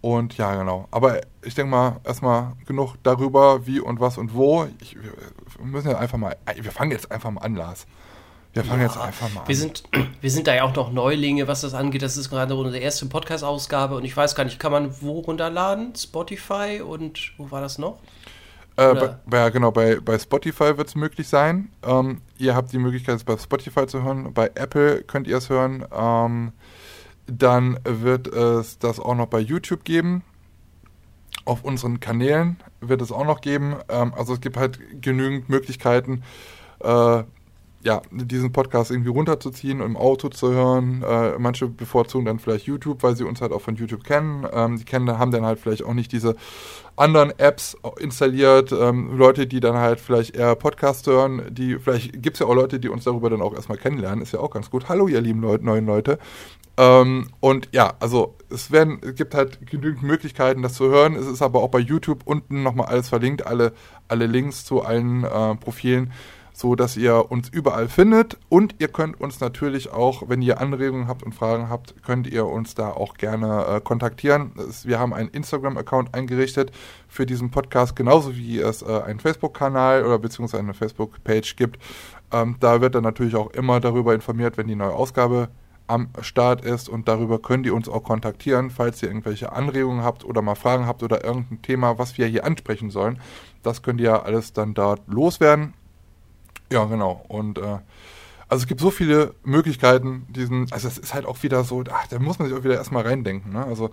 Und 0.00 0.36
ja, 0.36 0.54
genau. 0.56 0.88
Aber 0.90 1.20
ich 1.44 1.54
denke 1.54 1.70
mal, 1.70 2.00
erstmal 2.04 2.54
genug 2.66 2.96
darüber, 3.02 3.66
wie 3.66 3.78
und 3.78 4.00
was 4.00 4.18
und 4.18 4.34
wo. 4.34 4.66
Ich, 4.80 4.96
wir 4.96 5.64
müssen 5.64 5.90
ja 5.90 5.98
einfach 5.98 6.18
mal, 6.18 6.36
wir 6.56 6.72
fangen 6.72 6.90
jetzt 6.90 7.12
einfach 7.12 7.30
mal 7.30 7.42
an, 7.42 7.54
Lars. 7.54 7.86
Wir 8.52 8.64
fangen 8.64 8.80
ja, 8.80 8.88
jetzt 8.88 8.98
einfach 8.98 9.32
mal 9.32 9.42
an. 9.42 9.48
Wir 9.48 9.56
sind, 9.56 9.84
wir 10.20 10.30
sind 10.30 10.46
da 10.46 10.54
ja 10.54 10.64
auch 10.64 10.74
noch 10.74 10.92
Neulinge, 10.92 11.46
was 11.46 11.60
das 11.60 11.72
angeht. 11.72 12.02
Das 12.02 12.16
ist 12.16 12.30
gerade 12.30 12.56
unsere 12.56 12.78
erste 12.78 13.06
Podcast-Ausgabe 13.06 13.94
und 13.94 14.04
ich 14.04 14.16
weiß 14.16 14.34
gar 14.34 14.44
nicht, 14.44 14.58
kann 14.58 14.72
man 14.72 14.92
wo 15.00 15.20
runterladen? 15.20 15.94
Spotify 15.94 16.82
und 16.84 17.32
wo 17.38 17.50
war 17.50 17.60
das 17.60 17.78
noch? 17.78 17.98
Äh, 18.76 18.94
bei, 18.94 19.16
bei, 19.26 19.50
genau, 19.50 19.70
bei, 19.70 20.00
bei 20.00 20.18
Spotify 20.18 20.76
wird 20.76 20.88
es 20.88 20.94
möglich 20.94 21.28
sein. 21.28 21.70
Ähm, 21.82 22.22
ihr 22.38 22.54
habt 22.54 22.72
die 22.72 22.78
Möglichkeit, 22.78 23.16
es 23.16 23.24
bei 23.24 23.36
Spotify 23.36 23.86
zu 23.86 24.02
hören. 24.02 24.32
Bei 24.32 24.50
Apple 24.54 25.02
könnt 25.02 25.26
ihr 25.26 25.36
es 25.36 25.50
hören. 25.50 25.84
Ähm, 25.92 26.52
dann 27.26 27.78
wird 27.84 28.28
es 28.28 28.78
das 28.78 28.98
auch 28.98 29.14
noch 29.14 29.26
bei 29.26 29.40
YouTube 29.40 29.84
geben. 29.84 30.22
Auf 31.44 31.64
unseren 31.64 32.00
Kanälen 32.00 32.56
wird 32.80 33.02
es 33.02 33.12
auch 33.12 33.26
noch 33.26 33.40
geben. 33.40 33.76
Ähm, 33.88 34.12
also 34.16 34.34
es 34.34 34.40
gibt 34.40 34.56
halt 34.56 34.78
genügend 35.02 35.48
Möglichkeiten, 35.48 36.22
äh, 36.80 37.24
ja, 37.84 38.00
diesen 38.12 38.52
Podcast 38.52 38.92
irgendwie 38.92 39.10
runterzuziehen, 39.10 39.80
im 39.80 39.96
Auto 39.96 40.28
zu 40.28 40.52
hören. 40.52 41.02
Äh, 41.02 41.38
manche 41.38 41.66
bevorzugen 41.66 42.24
dann 42.24 42.38
vielleicht 42.38 42.66
YouTube, 42.66 43.02
weil 43.02 43.16
sie 43.16 43.24
uns 43.24 43.40
halt 43.40 43.52
auch 43.52 43.60
von 43.60 43.74
YouTube 43.74 44.04
kennen. 44.04 44.46
Ähm, 44.52 44.76
die 44.78 44.84
kennen, 44.84 45.18
haben 45.18 45.32
dann 45.32 45.44
halt 45.44 45.58
vielleicht 45.58 45.84
auch 45.84 45.94
nicht 45.94 46.12
diese 46.12 46.36
anderen 46.96 47.32
Apps 47.38 47.76
installiert. 47.98 48.72
Ähm, 48.72 49.16
Leute, 49.16 49.46
die 49.46 49.60
dann 49.60 49.76
halt 49.76 50.00
vielleicht 50.00 50.36
eher 50.36 50.54
Podcast 50.56 51.06
hören, 51.06 51.42
die 51.50 51.78
vielleicht 51.78 52.22
gibt 52.22 52.36
es 52.36 52.40
ja 52.40 52.46
auch 52.46 52.54
Leute, 52.54 52.78
die 52.80 52.88
uns 52.88 53.04
darüber 53.04 53.30
dann 53.30 53.42
auch 53.42 53.54
erstmal 53.54 53.78
kennenlernen, 53.78 54.22
ist 54.22 54.32
ja 54.32 54.40
auch 54.40 54.50
ganz 54.50 54.70
gut. 54.70 54.88
Hallo, 54.88 55.08
ihr 55.08 55.20
lieben 55.20 55.40
Leute, 55.40 55.64
neuen 55.64 55.86
Leute. 55.86 56.18
Ähm, 56.76 57.28
und 57.40 57.68
ja, 57.72 57.94
also 58.00 58.36
es 58.50 58.70
werden, 58.70 59.00
es 59.02 59.14
gibt 59.14 59.34
halt 59.34 59.66
genügend 59.66 60.02
Möglichkeiten, 60.02 60.62
das 60.62 60.74
zu 60.74 60.88
hören. 60.88 61.14
Es 61.14 61.26
ist 61.26 61.42
aber 61.42 61.62
auch 61.62 61.68
bei 61.68 61.78
YouTube 61.78 62.20
unten 62.24 62.62
nochmal 62.62 62.86
alles 62.86 63.08
verlinkt, 63.08 63.46
alle, 63.46 63.72
alle 64.08 64.26
Links 64.26 64.64
zu 64.64 64.82
allen 64.82 65.24
äh, 65.24 65.54
Profilen 65.56 66.12
so 66.52 66.74
dass 66.74 66.96
ihr 66.96 67.30
uns 67.30 67.48
überall 67.48 67.88
findet 67.88 68.38
und 68.48 68.76
ihr 68.78 68.88
könnt 68.88 69.20
uns 69.20 69.40
natürlich 69.40 69.90
auch, 69.92 70.28
wenn 70.28 70.42
ihr 70.42 70.60
Anregungen 70.60 71.08
habt 71.08 71.22
und 71.22 71.34
Fragen 71.34 71.68
habt, 71.68 72.02
könnt 72.02 72.26
ihr 72.26 72.46
uns 72.46 72.74
da 72.74 72.90
auch 72.90 73.14
gerne 73.14 73.66
äh, 73.66 73.80
kontaktieren. 73.80 74.52
Wir 74.84 74.98
haben 74.98 75.14
einen 75.14 75.30
Instagram-Account 75.30 76.14
eingerichtet 76.14 76.72
für 77.08 77.26
diesen 77.26 77.50
Podcast, 77.50 77.96
genauso 77.96 78.36
wie 78.36 78.60
es 78.60 78.82
äh, 78.82 79.02
einen 79.02 79.20
Facebook-Kanal 79.20 80.04
oder 80.04 80.18
beziehungsweise 80.18 80.62
eine 80.62 80.74
Facebook-Page 80.74 81.56
gibt. 81.56 81.78
Ähm, 82.32 82.56
da 82.60 82.80
wird 82.80 82.94
dann 82.94 83.04
natürlich 83.04 83.34
auch 83.34 83.50
immer 83.50 83.80
darüber 83.80 84.14
informiert, 84.14 84.56
wenn 84.56 84.68
die 84.68 84.76
neue 84.76 84.92
Ausgabe 84.92 85.48
am 85.86 86.08
Start 86.20 86.64
ist 86.64 86.88
und 86.88 87.08
darüber 87.08 87.40
könnt 87.40 87.66
ihr 87.66 87.74
uns 87.74 87.88
auch 87.88 88.02
kontaktieren, 88.02 88.70
falls 88.70 89.02
ihr 89.02 89.08
irgendwelche 89.08 89.52
Anregungen 89.52 90.04
habt 90.04 90.24
oder 90.24 90.40
mal 90.40 90.54
Fragen 90.54 90.86
habt 90.86 91.02
oder 91.02 91.24
irgendein 91.24 91.60
Thema, 91.62 91.98
was 91.98 92.16
wir 92.16 92.26
hier 92.26 92.44
ansprechen 92.44 92.90
sollen. 92.90 93.20
Das 93.62 93.82
könnt 93.82 94.00
ihr 94.00 94.24
alles 94.24 94.52
dann 94.52 94.74
dort 94.74 95.02
loswerden. 95.06 95.74
Ja, 96.72 96.84
genau. 96.84 97.24
Und 97.28 97.58
äh, 97.58 97.78
also 98.48 98.62
es 98.62 98.66
gibt 98.66 98.80
so 98.80 98.90
viele 98.90 99.34
Möglichkeiten, 99.44 100.26
diesen, 100.30 100.70
also 100.72 100.88
es 100.88 100.98
ist 100.98 101.14
halt 101.14 101.26
auch 101.26 101.42
wieder 101.42 101.64
so, 101.64 101.84
ach, 101.90 102.06
da 102.08 102.18
muss 102.18 102.38
man 102.38 102.48
sich 102.48 102.56
auch 102.56 102.64
wieder 102.64 102.74
erstmal 102.74 103.06
reindenken, 103.06 103.52
ne? 103.52 103.64
Also 103.64 103.90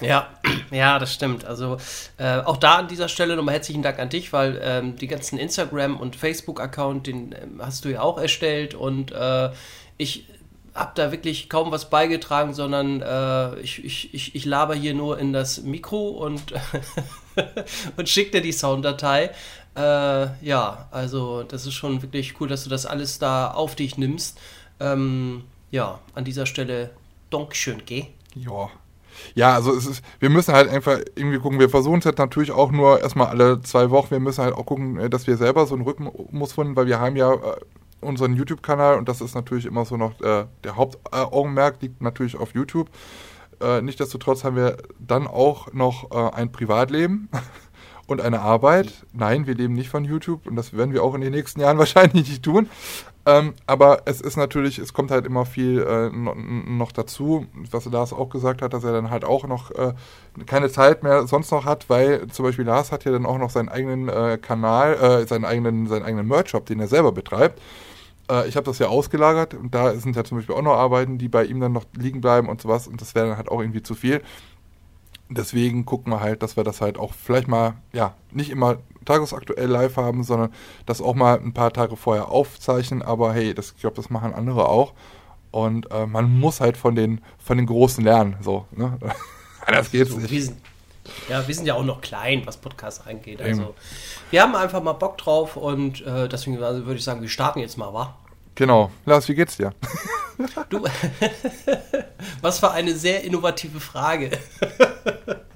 ja, 0.00 0.28
ja, 0.70 0.98
das 0.98 1.14
stimmt. 1.14 1.44
Also 1.44 1.76
äh, 2.18 2.38
auch 2.38 2.56
da 2.56 2.76
an 2.76 2.88
dieser 2.88 3.08
Stelle 3.08 3.36
nochmal 3.36 3.54
herzlichen 3.54 3.82
Dank 3.82 3.98
an 3.98 4.08
dich, 4.08 4.32
weil 4.32 4.60
ähm, 4.62 4.96
die 4.96 5.06
ganzen 5.06 5.38
Instagram- 5.38 5.98
und 5.98 6.16
Facebook-Account, 6.16 7.06
den 7.06 7.32
ähm, 7.32 7.60
hast 7.62 7.84
du 7.84 7.90
ja 7.90 8.00
auch 8.00 8.18
erstellt 8.18 8.74
und 8.74 9.12
äh, 9.12 9.50
ich 9.98 10.26
habe 10.74 10.92
da 10.94 11.10
wirklich 11.10 11.48
kaum 11.48 11.70
was 11.70 11.88
beigetragen, 11.88 12.52
sondern 12.52 13.00
äh, 13.00 13.58
ich, 13.60 13.82
ich, 13.82 14.12
ich, 14.12 14.34
ich 14.34 14.44
laber 14.44 14.74
hier 14.74 14.92
nur 14.92 15.18
in 15.18 15.32
das 15.32 15.62
Mikro 15.62 16.08
und, 16.08 16.42
und 17.96 18.08
schicke 18.08 18.32
dir 18.32 18.40
die 18.42 18.52
Sounddatei. 18.52 19.30
Äh, 19.76 20.28
ja, 20.44 20.88
also 20.90 21.42
das 21.42 21.66
ist 21.66 21.74
schon 21.74 22.00
wirklich 22.02 22.40
cool, 22.40 22.48
dass 22.48 22.64
du 22.64 22.70
das 22.70 22.86
alles 22.86 23.18
da 23.18 23.50
auf 23.50 23.74
dich 23.74 23.98
nimmst. 23.98 24.38
Ähm, 24.80 25.44
ja, 25.70 26.00
an 26.14 26.24
dieser 26.24 26.46
Stelle 26.46 26.90
Dankeschön, 27.30 27.82
geh. 27.84 28.06
Ja. 28.34 28.70
Ja, 29.34 29.54
also 29.54 29.72
ist, 29.72 30.02
wir 30.20 30.30
müssen 30.30 30.54
halt 30.54 30.68
einfach 30.68 30.98
irgendwie 31.14 31.38
gucken, 31.38 31.58
wir 31.58 31.70
versuchen 31.70 32.00
es 32.00 32.06
halt 32.06 32.18
natürlich 32.18 32.52
auch 32.52 32.70
nur 32.70 33.00
erstmal 33.00 33.28
alle 33.28 33.60
zwei 33.62 33.90
Wochen, 33.90 34.10
wir 34.10 34.20
müssen 34.20 34.44
halt 34.44 34.54
auch 34.54 34.66
gucken, 34.66 34.98
äh, 34.98 35.10
dass 35.10 35.26
wir 35.26 35.36
selber 35.36 35.66
so 35.66 35.74
einen 35.74 35.84
Rhythmus 35.84 36.52
finden, 36.52 36.76
weil 36.76 36.86
wir 36.86 37.00
haben 37.00 37.16
ja 37.16 37.32
äh, 37.32 37.56
unseren 38.00 38.34
YouTube-Kanal 38.34 38.98
und 38.98 39.08
das 39.08 39.20
ist 39.20 39.34
natürlich 39.34 39.66
immer 39.66 39.84
so 39.84 39.96
noch 39.96 40.20
äh, 40.20 40.46
der 40.64 40.76
Hauptaugenmerk 40.76 41.80
liegt 41.80 42.02
natürlich 42.02 42.36
auf 42.36 42.54
YouTube. 42.54 42.90
Äh, 43.60 43.80
Nichtsdestotrotz 43.80 44.44
haben 44.44 44.56
wir 44.56 44.76
dann 44.98 45.26
auch 45.26 45.72
noch 45.72 46.10
äh, 46.10 46.36
ein 46.36 46.52
Privatleben 46.52 47.30
und 48.06 48.20
eine 48.20 48.40
Arbeit. 48.40 48.92
Nein, 49.12 49.46
wir 49.46 49.54
leben 49.54 49.74
nicht 49.74 49.88
von 49.88 50.04
YouTube 50.04 50.46
und 50.46 50.56
das 50.56 50.76
werden 50.76 50.92
wir 50.92 51.02
auch 51.02 51.14
in 51.14 51.20
den 51.20 51.32
nächsten 51.32 51.60
Jahren 51.60 51.78
wahrscheinlich 51.78 52.28
nicht 52.28 52.42
tun. 52.42 52.68
Ähm, 53.28 53.54
aber 53.66 54.02
es 54.04 54.20
ist 54.20 54.36
natürlich, 54.36 54.78
es 54.78 54.92
kommt 54.92 55.10
halt 55.10 55.26
immer 55.26 55.44
viel 55.44 55.80
äh, 55.82 56.10
noch 56.10 56.92
dazu, 56.92 57.46
was 57.72 57.84
Lars 57.86 58.12
auch 58.12 58.28
gesagt 58.28 58.62
hat, 58.62 58.72
dass 58.72 58.84
er 58.84 58.92
dann 58.92 59.10
halt 59.10 59.24
auch 59.24 59.48
noch 59.48 59.72
äh, 59.72 59.94
keine 60.46 60.70
Zeit 60.70 61.02
mehr 61.02 61.26
sonst 61.26 61.50
noch 61.50 61.64
hat, 61.64 61.90
weil 61.90 62.28
zum 62.28 62.44
Beispiel 62.44 62.64
Lars 62.64 62.92
hat 62.92 63.04
ja 63.04 63.10
dann 63.10 63.26
auch 63.26 63.38
noch 63.38 63.50
seinen 63.50 63.68
eigenen 63.68 64.08
äh, 64.08 64.38
Kanal, 64.40 64.94
äh, 64.94 65.26
seinen 65.26 65.44
eigenen, 65.44 65.88
seinen 65.88 66.04
eigenen 66.04 66.28
Merch-Shop, 66.28 66.66
den 66.66 66.78
er 66.78 66.86
selber 66.86 67.10
betreibt. 67.10 67.60
Äh, 68.30 68.48
ich 68.48 68.56
habe 68.56 68.64
das 68.66 68.78
ja 68.78 68.86
ausgelagert 68.86 69.54
und 69.54 69.74
da 69.74 69.94
sind 69.94 70.14
ja 70.14 70.22
zum 70.22 70.38
Beispiel 70.38 70.54
auch 70.54 70.62
noch 70.62 70.74
Arbeiten, 70.74 71.18
die 71.18 71.28
bei 71.28 71.44
ihm 71.44 71.58
dann 71.58 71.72
noch 71.72 71.84
liegen 71.98 72.20
bleiben 72.20 72.48
und 72.48 72.62
sowas 72.62 72.86
und 72.86 73.00
das 73.00 73.16
wäre 73.16 73.26
dann 73.26 73.36
halt 73.36 73.48
auch 73.48 73.60
irgendwie 73.60 73.82
zu 73.82 73.96
viel. 73.96 74.22
Deswegen 75.28 75.84
gucken 75.84 76.12
wir 76.12 76.20
halt, 76.20 76.42
dass 76.42 76.56
wir 76.56 76.64
das 76.64 76.80
halt 76.80 76.98
auch 76.98 77.12
vielleicht 77.12 77.48
mal, 77.48 77.74
ja, 77.92 78.14
nicht 78.30 78.50
immer 78.50 78.78
tagesaktuell 79.04 79.68
live 79.68 79.96
haben, 79.96 80.22
sondern 80.22 80.52
das 80.84 81.00
auch 81.00 81.14
mal 81.14 81.38
ein 81.38 81.52
paar 81.52 81.72
Tage 81.72 81.96
vorher 81.96 82.28
aufzeichnen. 82.28 83.02
Aber 83.02 83.32
hey, 83.32 83.54
das, 83.54 83.72
ich 83.72 83.80
glaube, 83.80 83.96
das 83.96 84.10
machen 84.10 84.34
andere 84.34 84.68
auch. 84.68 84.92
Und 85.50 85.90
äh, 85.90 86.06
man 86.06 86.38
muss 86.38 86.60
halt 86.60 86.76
von 86.76 86.94
den, 86.94 87.20
von 87.38 87.56
den 87.56 87.66
Großen 87.66 88.04
lernen. 88.04 88.36
So, 88.40 88.66
ne? 88.72 88.98
das 89.66 89.90
geht 89.90 90.08
so, 90.08 90.18
nicht. 90.18 90.30
Wir 90.30 90.42
sind, 90.42 90.58
ja, 91.28 91.46
wir 91.46 91.54
sind 91.54 91.66
ja 91.66 91.74
auch 91.74 91.84
noch 91.84 92.00
klein, 92.00 92.42
was 92.44 92.56
Podcasts 92.56 93.06
angeht. 93.06 93.40
Also, 93.40 93.62
Eben. 93.62 93.74
wir 94.30 94.42
haben 94.42 94.54
einfach 94.54 94.82
mal 94.82 94.92
Bock 94.92 95.18
drauf 95.18 95.56
und 95.56 96.04
äh, 96.04 96.28
deswegen 96.28 96.58
würde 96.58 96.94
ich 96.94 97.04
sagen, 97.04 97.20
wir 97.20 97.28
starten 97.28 97.60
jetzt 97.60 97.78
mal, 97.78 97.92
wa? 97.92 98.14
Genau. 98.56 98.90
Lars, 99.04 99.28
wie 99.28 99.34
geht's 99.34 99.56
dir? 99.56 99.72
Du, 100.68 100.84
was 102.42 102.58
für 102.58 102.70
eine 102.70 102.94
sehr 102.94 103.24
innovative 103.24 103.80
Frage. 103.80 104.30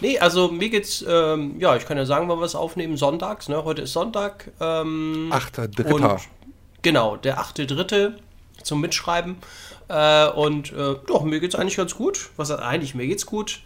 Nee, 0.00 0.18
also 0.20 0.48
mir 0.48 0.68
geht's, 0.70 1.04
ähm, 1.08 1.58
ja, 1.58 1.74
ich 1.74 1.84
kann 1.84 1.96
ja 1.96 2.04
sagen, 2.04 2.28
wann 2.28 2.38
wir 2.38 2.44
es 2.44 2.54
aufnehmen, 2.54 2.96
sonntags, 2.96 3.48
ne? 3.48 3.64
Heute 3.64 3.82
ist 3.82 3.92
Sonntag. 3.92 4.48
Ähm, 4.60 5.28
Achter, 5.32 5.66
dritter. 5.66 6.20
Genau, 6.82 7.16
der 7.16 7.40
achte, 7.40 7.66
dritte 7.66 8.16
zum 8.62 8.80
Mitschreiben. 8.80 9.38
Äh, 9.88 10.28
und 10.28 10.72
äh, 10.72 10.94
doch, 11.06 11.24
mir 11.24 11.40
geht's 11.40 11.56
eigentlich 11.56 11.78
ganz 11.78 11.96
gut. 11.96 12.30
Was 12.36 12.52
eigentlich, 12.52 12.94
mir 12.94 13.08
geht's 13.08 13.26
gut. 13.26 13.60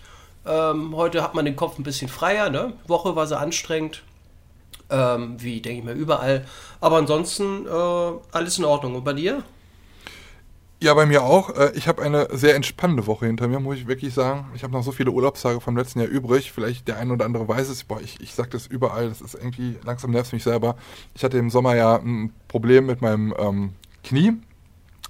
Ähm, 0.47 0.97
heute 0.97 1.23
hat 1.23 1.35
man 1.35 1.45
den 1.45 1.57
Kopf 1.57 1.79
ein 1.79 1.83
bisschen 1.83 2.09
freier, 2.09 2.49
ne? 2.49 2.73
Woche 2.87 3.15
war 3.15 3.27
sie 3.27 3.39
anstrengend. 3.39 4.03
Ähm, 4.91 5.37
wie, 5.39 5.61
denke 5.61 5.79
ich 5.79 5.85
mal, 5.85 5.97
überall. 5.97 6.45
Aber 6.81 6.97
ansonsten 6.97 7.67
äh, 7.67 8.19
alles 8.33 8.59
in 8.59 8.65
Ordnung. 8.65 8.95
Und 8.95 9.05
bei 9.05 9.13
dir? 9.13 9.43
Ja, 10.83 10.95
bei 10.95 11.07
mir 11.07 11.23
auch. 11.23 11.51
Äh, 11.51 11.71
ich 11.77 11.87
habe 11.87 12.03
eine 12.03 12.27
sehr 12.33 12.57
entspannende 12.57 13.07
Woche 13.07 13.27
hinter 13.27 13.47
mir, 13.47 13.61
muss 13.61 13.77
ich 13.77 13.87
wirklich 13.87 14.13
sagen. 14.13 14.51
Ich 14.57 14.65
habe 14.65 14.73
noch 14.73 14.83
so 14.83 14.91
viele 14.91 15.13
Urlaubstage 15.13 15.61
vom 15.61 15.77
letzten 15.77 16.01
Jahr 16.01 16.09
übrig. 16.09 16.51
Vielleicht 16.51 16.89
der 16.89 16.99
eine 16.99 17.13
oder 17.13 17.25
andere 17.25 17.47
weiß 17.47 17.69
es. 17.69 17.85
Boah, 17.85 18.01
ich, 18.01 18.21
ich 18.21 18.35
sage 18.35 18.51
das 18.51 18.67
überall. 18.67 19.09
Das 19.09 19.21
ist 19.21 19.35
irgendwie, 19.35 19.77
langsam 19.85 20.11
nervt 20.11 20.33
mich 20.33 20.43
selber. 20.43 20.75
Ich 21.15 21.23
hatte 21.23 21.39
im 21.39 21.51
Sommer 21.51 21.77
ja 21.77 21.97
ein 21.97 22.33
Problem 22.49 22.87
mit 22.87 23.01
meinem 23.01 23.33
ähm, 23.39 23.75
Knie. 24.03 24.33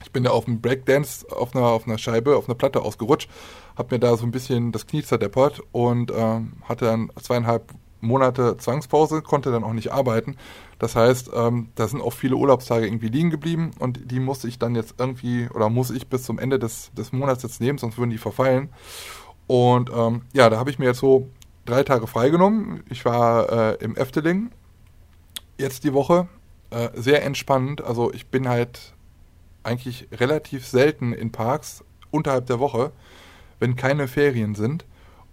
Ich 0.05 0.13
bin 0.13 0.25
ja 0.25 0.31
auf 0.31 0.45
dem 0.45 0.61
Breakdance 0.61 1.25
auf 1.31 1.57
einer, 1.57 1.65
auf 1.65 1.87
einer 1.87 1.97
Scheibe, 1.97 2.37
auf 2.37 2.49
einer 2.49 2.55
Platte 2.55 2.83
ausgerutscht. 2.83 3.31
Habe 3.75 3.95
mir 3.95 3.99
da 3.99 4.15
so 4.19 4.27
ein 4.27 4.31
bisschen 4.31 4.73
das 4.73 4.87
Knie 4.87 5.03
zerdeppert 5.03 5.63
und 5.73 6.13
ähm, 6.15 6.53
hatte 6.65 6.85
dann 6.85 7.11
zweieinhalb 7.19 7.73
Monate 8.03 8.57
Zwangspause, 8.59 9.23
konnte 9.23 9.51
dann 9.51 9.65
auch 9.65 9.73
nicht 9.73 9.93
arbeiten. 9.93 10.37
Das 10.79 10.97
heißt, 10.97 11.31
ähm, 11.35 11.69
da 11.77 11.89
sind 11.89 12.03
auch 12.03 12.13
viele 12.13 12.37
Urlaubstage 12.37 12.87
irgendwie 12.87 13.09
liegen 13.09 13.31
geblieben 13.31 13.71
und 13.79 14.11
die 14.11 14.21
musste 14.21 14.49
ich 14.49 14.59
dann 14.59 14.75
jetzt 14.75 14.97
irgendwie 14.99 15.49
oder 15.55 15.71
muss 15.71 15.91
ich 15.91 16.09
bis 16.09 16.25
zum 16.25 16.39
Ende 16.39 16.59
des, 16.59 16.93
des 16.93 17.13
Monats 17.13 17.43
jetzt 17.43 17.61
nehmen, 17.61 17.79
sonst 17.79 17.97
würden 17.97 18.11
die 18.11 18.19
verfallen. 18.19 18.69
Und 19.47 19.91
ähm, 19.95 20.23
ja, 20.33 20.51
da 20.51 20.59
habe 20.59 20.71
ich 20.71 20.79
mir 20.79 20.87
jetzt 20.87 20.99
so 20.99 21.29
drei 21.65 21.83
Tage 21.85 22.07
freigenommen. 22.07 22.83
Ich 22.89 23.05
war 23.05 23.51
äh, 23.51 23.85
im 23.85 23.97
Efteling 23.97 24.51
jetzt 25.59 25.85
die 25.85 25.93
Woche. 25.93 26.29
Äh, 26.71 26.89
sehr 26.95 27.25
entspannend. 27.25 27.83
Also 27.83 28.13
ich 28.13 28.29
bin 28.29 28.49
halt 28.49 28.95
eigentlich 29.63 30.09
relativ 30.13 30.67
selten 30.67 31.13
in 31.13 31.31
Parks 31.31 31.85
unterhalb 32.11 32.47
der 32.47 32.59
Woche, 32.59 32.93
wenn 33.59 33.77
keine 33.77 34.09
Ferien 34.09 34.55
sind. 34.55 34.85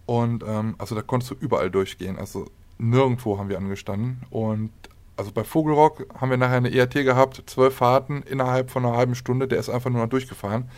Und 0.05 0.43
ähm, 0.45 0.75
also 0.77 0.95
da 0.95 1.01
konntest 1.01 1.31
du 1.31 1.35
überall 1.35 1.71
durchgehen. 1.71 2.17
Also 2.17 2.45
nirgendwo 2.79 3.37
haben 3.37 3.49
wir 3.49 3.57
angestanden. 3.57 4.23
Und 4.31 4.71
also 5.15 5.31
bei 5.31 5.43
Vogelrock 5.43 6.07
haben 6.19 6.29
wir 6.31 6.37
nachher 6.37 6.57
eine 6.57 6.73
ERT 6.73 6.93
gehabt, 6.93 7.43
zwölf 7.45 7.75
Fahrten 7.75 8.23
innerhalb 8.23 8.71
von 8.71 8.85
einer 8.85 8.95
halben 8.95 9.15
Stunde. 9.15 9.47
Der 9.47 9.59
ist 9.59 9.69
einfach 9.69 9.89
nur 9.89 10.01
noch 10.01 10.09
durchgefahren. 10.09 10.69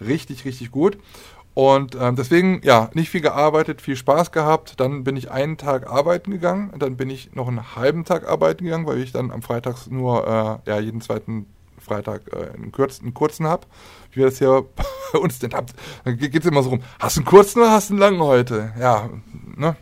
Richtig, 0.00 0.44
richtig 0.44 0.70
gut. 0.70 0.98
Und 1.52 1.96
ähm, 2.00 2.16
deswegen, 2.16 2.60
ja, 2.64 2.90
nicht 2.94 3.10
viel 3.10 3.20
gearbeitet, 3.20 3.82
viel 3.82 3.96
Spaß 3.96 4.32
gehabt. 4.32 4.80
Dann 4.80 5.04
bin 5.04 5.16
ich 5.16 5.30
einen 5.30 5.58
Tag 5.58 5.88
arbeiten 5.88 6.30
gegangen. 6.30 6.72
Dann 6.78 6.96
bin 6.96 7.10
ich 7.10 7.34
noch 7.34 7.48
einen 7.48 7.76
halben 7.76 8.04
Tag 8.04 8.26
arbeiten 8.26 8.64
gegangen, 8.64 8.86
weil 8.86 8.98
ich 8.98 9.12
dann 9.12 9.30
am 9.30 9.42
Freitag 9.42 9.88
nur, 9.88 10.26
äh, 10.66 10.70
ja, 10.70 10.80
jeden 10.80 11.00
zweiten 11.00 11.46
Freitag 11.78 12.22
äh, 12.32 12.54
einen, 12.54 12.72
kurzen, 12.72 13.04
einen 13.04 13.14
kurzen 13.14 13.46
habe. 13.46 13.66
Wie 14.12 14.20
wir 14.20 14.26
das 14.26 14.38
hier 14.38 14.64
bei 15.12 15.18
uns 15.18 15.40
denn 15.40 15.52
habt. 15.52 15.74
Dann 16.04 16.16
geht 16.16 16.34
es 16.34 16.46
immer 16.46 16.62
so 16.62 16.70
rum. 16.70 16.82
Hast 16.98 17.16
du 17.16 17.20
einen 17.20 17.26
kurzen 17.26 17.60
oder 17.60 17.72
hast 17.72 17.90
du 17.90 17.94
einen 17.94 18.00
langen 18.00 18.20
heute? 18.20 18.72
Ja, 18.78 19.10
ne? 19.56 19.76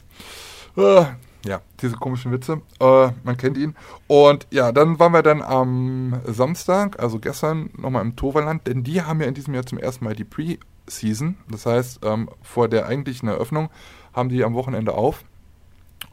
Äh, 0.77 1.05
ja, 1.45 1.61
diese 1.81 1.97
komischen 1.97 2.33
Witze. 2.33 2.61
Äh, 2.81 3.11
man 3.23 3.37
kennt 3.37 3.57
ihn. 3.57 3.75
Und 4.07 4.47
ja, 4.51 4.73
dann 4.73 4.99
waren 4.99 5.13
wir 5.13 5.23
dann 5.23 5.43
am 5.43 6.21
Samstag, 6.27 6.99
also 7.01 7.19
gestern, 7.19 7.71
nochmal 7.77 8.03
im 8.03 8.17
Toverland, 8.17 8.67
denn 8.67 8.85
die 8.85 9.03
haben 9.03 9.21
ja 9.21 9.27
in 9.27 9.35
diesem 9.35 9.55
Jahr 9.55 9.67
zum 9.67 9.79
ersten 9.79 10.05
Mal 10.05 10.15
die 10.15 10.25
Pre-Season. 10.25 11.37
Das 11.51 11.67
heißt, 11.67 12.01
ähm, 12.05 12.29
vor 12.43 12.69
der 12.69 12.87
eigentlichen 12.87 13.29
Eröffnung 13.29 13.71
haben 14.13 14.29
die 14.29 14.45
am 14.45 14.55
Wochenende 14.55 14.95
auf. 14.95 15.25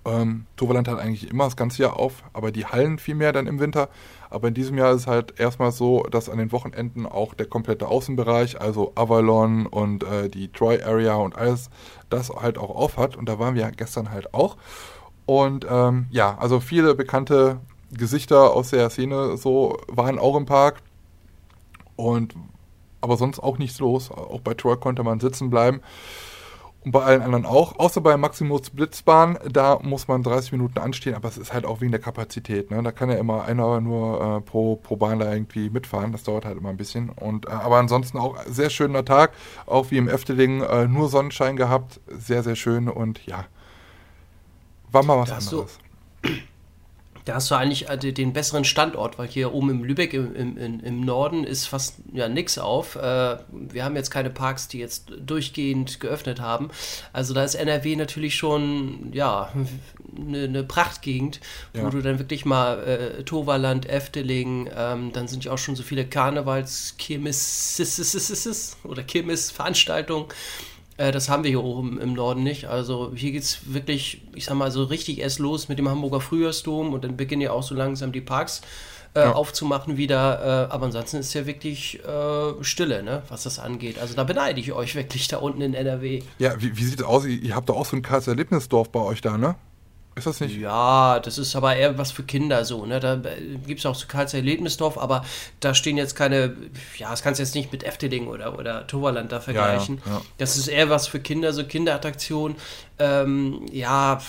Ähm, 0.05 0.45
Toverland 0.55 0.87
hat 0.87 0.99
eigentlich 0.99 1.29
immer 1.29 1.45
das 1.45 1.55
ganze 1.55 1.81
Jahr 1.81 1.97
auf, 1.97 2.23
aber 2.33 2.51
die 2.51 2.65
Hallen 2.65 2.99
viel 2.99 3.15
mehr 3.15 3.33
dann 3.33 3.47
im 3.47 3.59
Winter. 3.59 3.89
Aber 4.29 4.47
in 4.47 4.53
diesem 4.53 4.77
Jahr 4.77 4.91
ist 4.91 5.01
es 5.01 5.07
halt 5.07 5.39
erstmal 5.39 5.71
so, 5.71 6.03
dass 6.03 6.29
an 6.29 6.37
den 6.37 6.51
Wochenenden 6.51 7.05
auch 7.05 7.33
der 7.33 7.47
komplette 7.47 7.87
Außenbereich, 7.87 8.59
also 8.61 8.91
Avalon 8.95 9.65
und 9.65 10.03
äh, 10.03 10.29
die 10.29 10.51
Troy 10.51 10.81
Area 10.81 11.15
und 11.15 11.35
alles, 11.35 11.69
das 12.09 12.29
halt 12.29 12.57
auch 12.57 12.69
auf 12.69 12.97
hat. 12.97 13.15
Und 13.15 13.29
da 13.29 13.39
waren 13.39 13.55
wir 13.55 13.69
gestern 13.71 14.11
halt 14.11 14.33
auch. 14.33 14.57
Und 15.25 15.65
ähm, 15.69 16.07
ja, 16.11 16.37
also 16.37 16.59
viele 16.59 16.95
bekannte 16.95 17.59
Gesichter 17.91 18.53
aus 18.53 18.69
der 18.69 18.89
Szene 18.89 19.37
so 19.37 19.79
waren 19.87 20.19
auch 20.19 20.35
im 20.35 20.45
Park. 20.45 20.81
Und 21.95 22.35
aber 23.01 23.17
sonst 23.17 23.39
auch 23.39 23.57
nichts 23.57 23.79
los. 23.79 24.11
Auch 24.11 24.41
bei 24.41 24.53
Troy 24.53 24.77
konnte 24.77 25.03
man 25.03 25.19
sitzen 25.19 25.49
bleiben. 25.49 25.81
Und 26.83 26.91
bei 26.91 27.03
allen 27.03 27.21
anderen 27.21 27.45
auch. 27.45 27.79
Außer 27.79 28.01
bei 28.01 28.15
Maximus 28.15 28.69
Blitzbahn, 28.69 29.39
da 29.51 29.79
muss 29.81 30.07
man 30.07 30.21
30 30.21 30.51
Minuten 30.51 30.77
anstehen, 30.77 31.15
aber 31.15 31.27
es 31.27 31.37
ist 31.37 31.51
halt 31.51 31.65
auch 31.65 31.81
wegen 31.81 31.91
der 31.91 32.01
Kapazität. 32.01 32.69
Ne? 32.69 32.81
Da 32.83 32.91
kann 32.91 33.09
ja 33.09 33.15
immer 33.15 33.45
einer 33.45 33.81
nur 33.81 34.21
äh, 34.21 34.41
pro, 34.41 34.75
pro 34.75 34.95
Bahn 34.95 35.19
da 35.19 35.31
irgendwie 35.31 35.71
mitfahren. 35.71 36.11
Das 36.11 36.23
dauert 36.23 36.45
halt 36.45 36.57
immer 36.57 36.69
ein 36.69 36.77
bisschen. 36.77 37.09
Und, 37.09 37.47
äh, 37.47 37.51
aber 37.51 37.77
ansonsten 37.77 38.19
auch 38.19 38.37
sehr 38.47 38.69
schöner 38.69 39.03
Tag. 39.03 39.31
Auch 39.65 39.89
wie 39.89 39.97
im 39.97 40.07
Efteling, 40.07 40.61
äh, 40.61 40.87
nur 40.87 41.09
Sonnenschein 41.09 41.55
gehabt. 41.55 41.99
Sehr, 42.07 42.43
sehr 42.43 42.55
schön 42.55 42.87
und 42.87 43.25
ja, 43.25 43.45
war 44.95 45.03
mal 45.03 45.19
was 45.19 45.31
anderes. 45.31 45.49
Du, 46.21 46.29
da 47.25 47.35
hast 47.35 47.49
du 47.49 47.55
eigentlich 47.55 47.89
äh, 47.89 47.97
den 47.97 48.33
besseren 48.33 48.63
Standort, 48.63 49.17
weil 49.17 49.27
hier 49.27 49.53
oben 49.53 49.71
im 49.71 49.83
Lübeck 49.83 50.13
im, 50.13 50.57
im, 50.57 50.79
im 50.79 51.01
Norden 51.01 51.43
ist 51.43 51.65
fast 51.65 51.95
ja 52.13 52.29
nichts 52.29 52.59
auf. 52.59 52.95
Äh, 52.95 53.37
wir 53.51 53.83
haben 53.83 53.95
jetzt 53.95 54.11
keine 54.11 54.29
Parks, 54.29 54.67
die 54.67 54.77
jetzt 54.77 55.11
durchgehend 55.19 55.99
geöffnet 55.99 56.39
haben. 56.39 56.69
Also 57.13 57.33
da 57.33 57.43
ist 57.43 57.55
NRW 57.55 57.95
natürlich 57.95 58.35
schon 58.35 59.11
ja 59.11 59.51
eine, 60.15 60.43
eine 60.43 60.63
Prachtgegend, 60.63 61.39
wo 61.73 61.81
ja. 61.81 61.89
du 61.89 62.01
dann 62.01 62.19
wirklich 62.19 62.45
mal 62.45 62.83
äh, 62.83 63.23
Toverland, 63.23 63.89
Efteling, 63.89 64.69
ähm, 64.75 65.11
dann 65.11 65.27
sind 65.27 65.43
ja 65.43 65.51
auch 65.51 65.57
schon 65.57 65.75
so 65.75 65.81
viele 65.81 66.05
Karnevals, 66.05 66.93
Kirmes 66.99 68.77
oder 68.83 69.01
Kirmesveranstaltungen. 69.01 70.27
Äh, 70.97 71.11
das 71.11 71.29
haben 71.29 71.43
wir 71.43 71.49
hier 71.49 71.63
oben 71.63 71.99
im 71.99 72.13
Norden 72.13 72.43
nicht. 72.43 72.65
Also 72.65 73.11
hier 73.15 73.31
geht 73.31 73.43
es 73.43 73.73
wirklich, 73.73 74.21
ich 74.33 74.45
sag 74.45 74.55
mal, 74.55 74.71
so 74.71 74.83
richtig 74.83 75.19
erst 75.19 75.39
los 75.39 75.67
mit 75.67 75.79
dem 75.79 75.89
Hamburger 75.89 76.21
Frühjahrsdom 76.21 76.93
und 76.93 77.03
dann 77.03 77.17
beginnen 77.17 77.41
ja 77.41 77.51
auch 77.51 77.63
so 77.63 77.75
langsam 77.75 78.11
die 78.11 78.21
Parks 78.21 78.61
äh, 79.15 79.21
ja. 79.21 79.33
aufzumachen 79.33 79.97
wieder. 79.97 80.67
Äh, 80.69 80.73
aber 80.73 80.85
ansonsten 80.85 81.17
ist 81.17 81.33
ja 81.33 81.45
wirklich 81.45 81.99
äh, 82.03 82.63
Stille, 82.63 83.03
ne, 83.03 83.23
was 83.29 83.43
das 83.43 83.59
angeht. 83.59 83.99
Also 83.99 84.15
da 84.15 84.23
beneide 84.23 84.59
ich 84.59 84.71
euch 84.73 84.95
wirklich 84.95 85.27
da 85.27 85.37
unten 85.37 85.61
in 85.61 85.73
NRW. 85.73 86.21
Ja, 86.39 86.61
wie, 86.61 86.77
wie 86.77 86.83
sieht 86.83 86.99
es 86.99 87.05
aus? 87.05 87.25
Ihr 87.25 87.55
habt 87.55 87.69
doch 87.69 87.77
auch 87.77 87.85
so 87.85 87.95
ein 87.95 88.01
Karls-Erlebnisdorf 88.01 88.89
bei 88.89 88.99
euch 88.99 89.21
da, 89.21 89.37
ne? 89.37 89.55
Ist 90.17 90.27
das 90.27 90.39
nicht? 90.39 90.57
Ja, 90.57 91.19
das 91.19 91.37
ist 91.37 91.57
aber 91.57 91.75
eher 91.75 91.97
was 91.97 92.13
für 92.13 92.23
Kinder 92.23 92.63
so. 92.63 92.85
Ne? 92.85 93.01
Da 93.01 93.17
gibt 93.67 93.79
es 93.81 93.85
auch 93.85 93.95
so 93.95 94.07
Karlsruhe 94.07 94.39
Erlebnisdorf, 94.39 94.97
aber 94.97 95.25
da 95.59 95.73
stehen 95.73 95.97
jetzt 95.97 96.15
keine, 96.15 96.55
ja, 96.97 97.09
das 97.09 97.21
kannst 97.21 97.39
du 97.39 97.43
jetzt 97.43 97.53
nicht 97.53 97.73
mit 97.73 97.83
Efteling 97.83 98.27
oder, 98.27 98.57
oder 98.57 98.87
Toverland 98.87 99.33
da 99.33 99.41
vergleichen. 99.41 100.01
Ja, 100.05 100.11
ja, 100.11 100.17
ja. 100.17 100.25
Das 100.37 100.55
ist 100.55 100.69
eher 100.69 100.89
was 100.89 101.07
für 101.07 101.19
Kinder, 101.19 101.51
so 101.51 101.65
Kinderattraktion. 101.65 102.55
Ähm, 102.97 103.65
ja, 103.73 104.21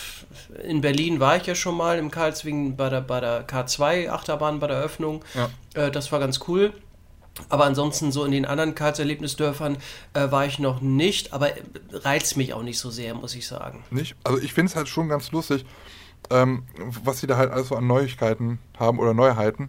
in 0.64 0.80
Berlin 0.80 1.20
war 1.20 1.36
ich 1.36 1.46
ja 1.46 1.54
schon 1.54 1.76
mal 1.76 1.98
im 1.98 2.10
Karlswing 2.10 2.74
bei 2.74 2.88
der, 2.88 3.00
bei 3.00 3.20
der 3.20 3.46
K2-Achterbahn 3.46 4.58
bei 4.58 4.66
der 4.66 4.78
Eröffnung. 4.78 5.24
Äh, 5.74 5.92
das 5.92 6.10
war 6.10 6.18
ganz 6.18 6.40
cool. 6.48 6.72
Aber 7.48 7.64
ansonsten 7.64 8.12
so 8.12 8.24
in 8.24 8.32
den 8.32 8.46
anderen 8.46 8.74
Karls-Erlebnisdörfern 8.74 9.76
äh, 10.14 10.30
war 10.30 10.46
ich 10.46 10.58
noch 10.58 10.80
nicht, 10.80 11.32
aber 11.32 11.50
reizt 11.92 12.36
mich 12.36 12.54
auch 12.54 12.62
nicht 12.62 12.78
so 12.78 12.90
sehr, 12.90 13.14
muss 13.14 13.34
ich 13.34 13.46
sagen. 13.46 13.84
Nicht? 13.90 14.16
Also 14.24 14.40
ich 14.40 14.52
finde 14.52 14.70
es 14.70 14.76
halt 14.76 14.88
schon 14.88 15.08
ganz 15.08 15.32
lustig. 15.32 15.64
ähm, 16.30 16.64
was 17.04 17.20
sie 17.20 17.26
da 17.26 17.36
halt 17.36 17.50
alles 17.50 17.68
so 17.68 17.76
an 17.76 17.86
Neuigkeiten 17.86 18.58
haben 18.78 18.98
oder 18.98 19.14
Neuheiten. 19.14 19.68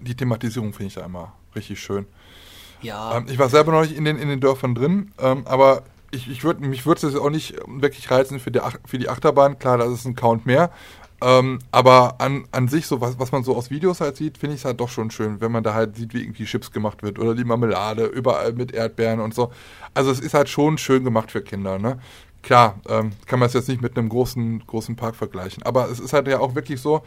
Die 0.00 0.14
Thematisierung 0.14 0.72
finde 0.72 0.88
ich 0.88 0.94
da 0.94 1.04
immer 1.04 1.32
richtig 1.54 1.80
schön. 1.80 2.06
Ja. 2.82 3.16
Ähm, 3.18 3.26
ich 3.28 3.38
war 3.38 3.48
selber 3.48 3.72
noch 3.72 3.82
nicht 3.82 3.96
in 3.96 4.04
den, 4.04 4.16
in 4.16 4.28
den 4.28 4.40
Dörfern 4.40 4.74
drin, 4.74 5.12
ähm, 5.18 5.46
aber 5.46 5.82
ich, 6.12 6.28
ich 6.28 6.42
würd, 6.42 6.60
mich 6.60 6.86
würde 6.86 7.06
es 7.06 7.14
auch 7.14 7.30
nicht 7.30 7.54
wirklich 7.66 8.10
reizen 8.10 8.40
für 8.40 8.50
die, 8.50 8.60
für 8.84 8.98
die 8.98 9.08
Achterbahn. 9.08 9.58
Klar, 9.58 9.78
das 9.78 9.90
ist 9.90 10.06
ein 10.06 10.16
Count 10.16 10.44
mehr. 10.44 10.70
Ähm, 11.22 11.58
aber 11.70 12.20
an, 12.20 12.44
an 12.50 12.68
sich, 12.68 12.86
so 12.86 13.00
was, 13.00 13.18
was 13.18 13.30
man 13.30 13.44
so 13.44 13.54
aus 13.54 13.70
Videos 13.70 14.00
halt 14.00 14.16
sieht, 14.16 14.38
finde 14.38 14.54
ich 14.54 14.62
es 14.62 14.64
halt 14.64 14.80
doch 14.80 14.88
schon 14.88 15.10
schön, 15.10 15.40
wenn 15.40 15.52
man 15.52 15.62
da 15.62 15.74
halt 15.74 15.96
sieht, 15.96 16.14
wie 16.14 16.22
irgendwie 16.22 16.44
Chips 16.44 16.72
gemacht 16.72 17.02
wird 17.02 17.18
oder 17.18 17.34
die 17.34 17.44
Marmelade 17.44 18.06
überall 18.06 18.52
mit 18.54 18.72
Erdbeeren 18.72 19.20
und 19.20 19.34
so. 19.34 19.52
Also 19.92 20.10
es 20.10 20.20
ist 20.20 20.34
halt 20.34 20.48
schon 20.48 20.78
schön 20.78 21.04
gemacht 21.04 21.30
für 21.30 21.42
Kinder, 21.42 21.78
ne? 21.78 21.98
Klar, 22.42 22.80
ähm, 22.88 23.12
kann 23.26 23.38
man 23.38 23.48
es 23.48 23.52
jetzt 23.52 23.68
nicht 23.68 23.82
mit 23.82 23.98
einem 23.98 24.08
großen, 24.08 24.66
großen 24.66 24.96
Park 24.96 25.14
vergleichen. 25.14 25.62
Aber 25.64 25.90
es 25.90 26.00
ist 26.00 26.14
halt 26.14 26.26
ja 26.26 26.38
auch 26.40 26.54
wirklich 26.54 26.80
so, 26.80 27.02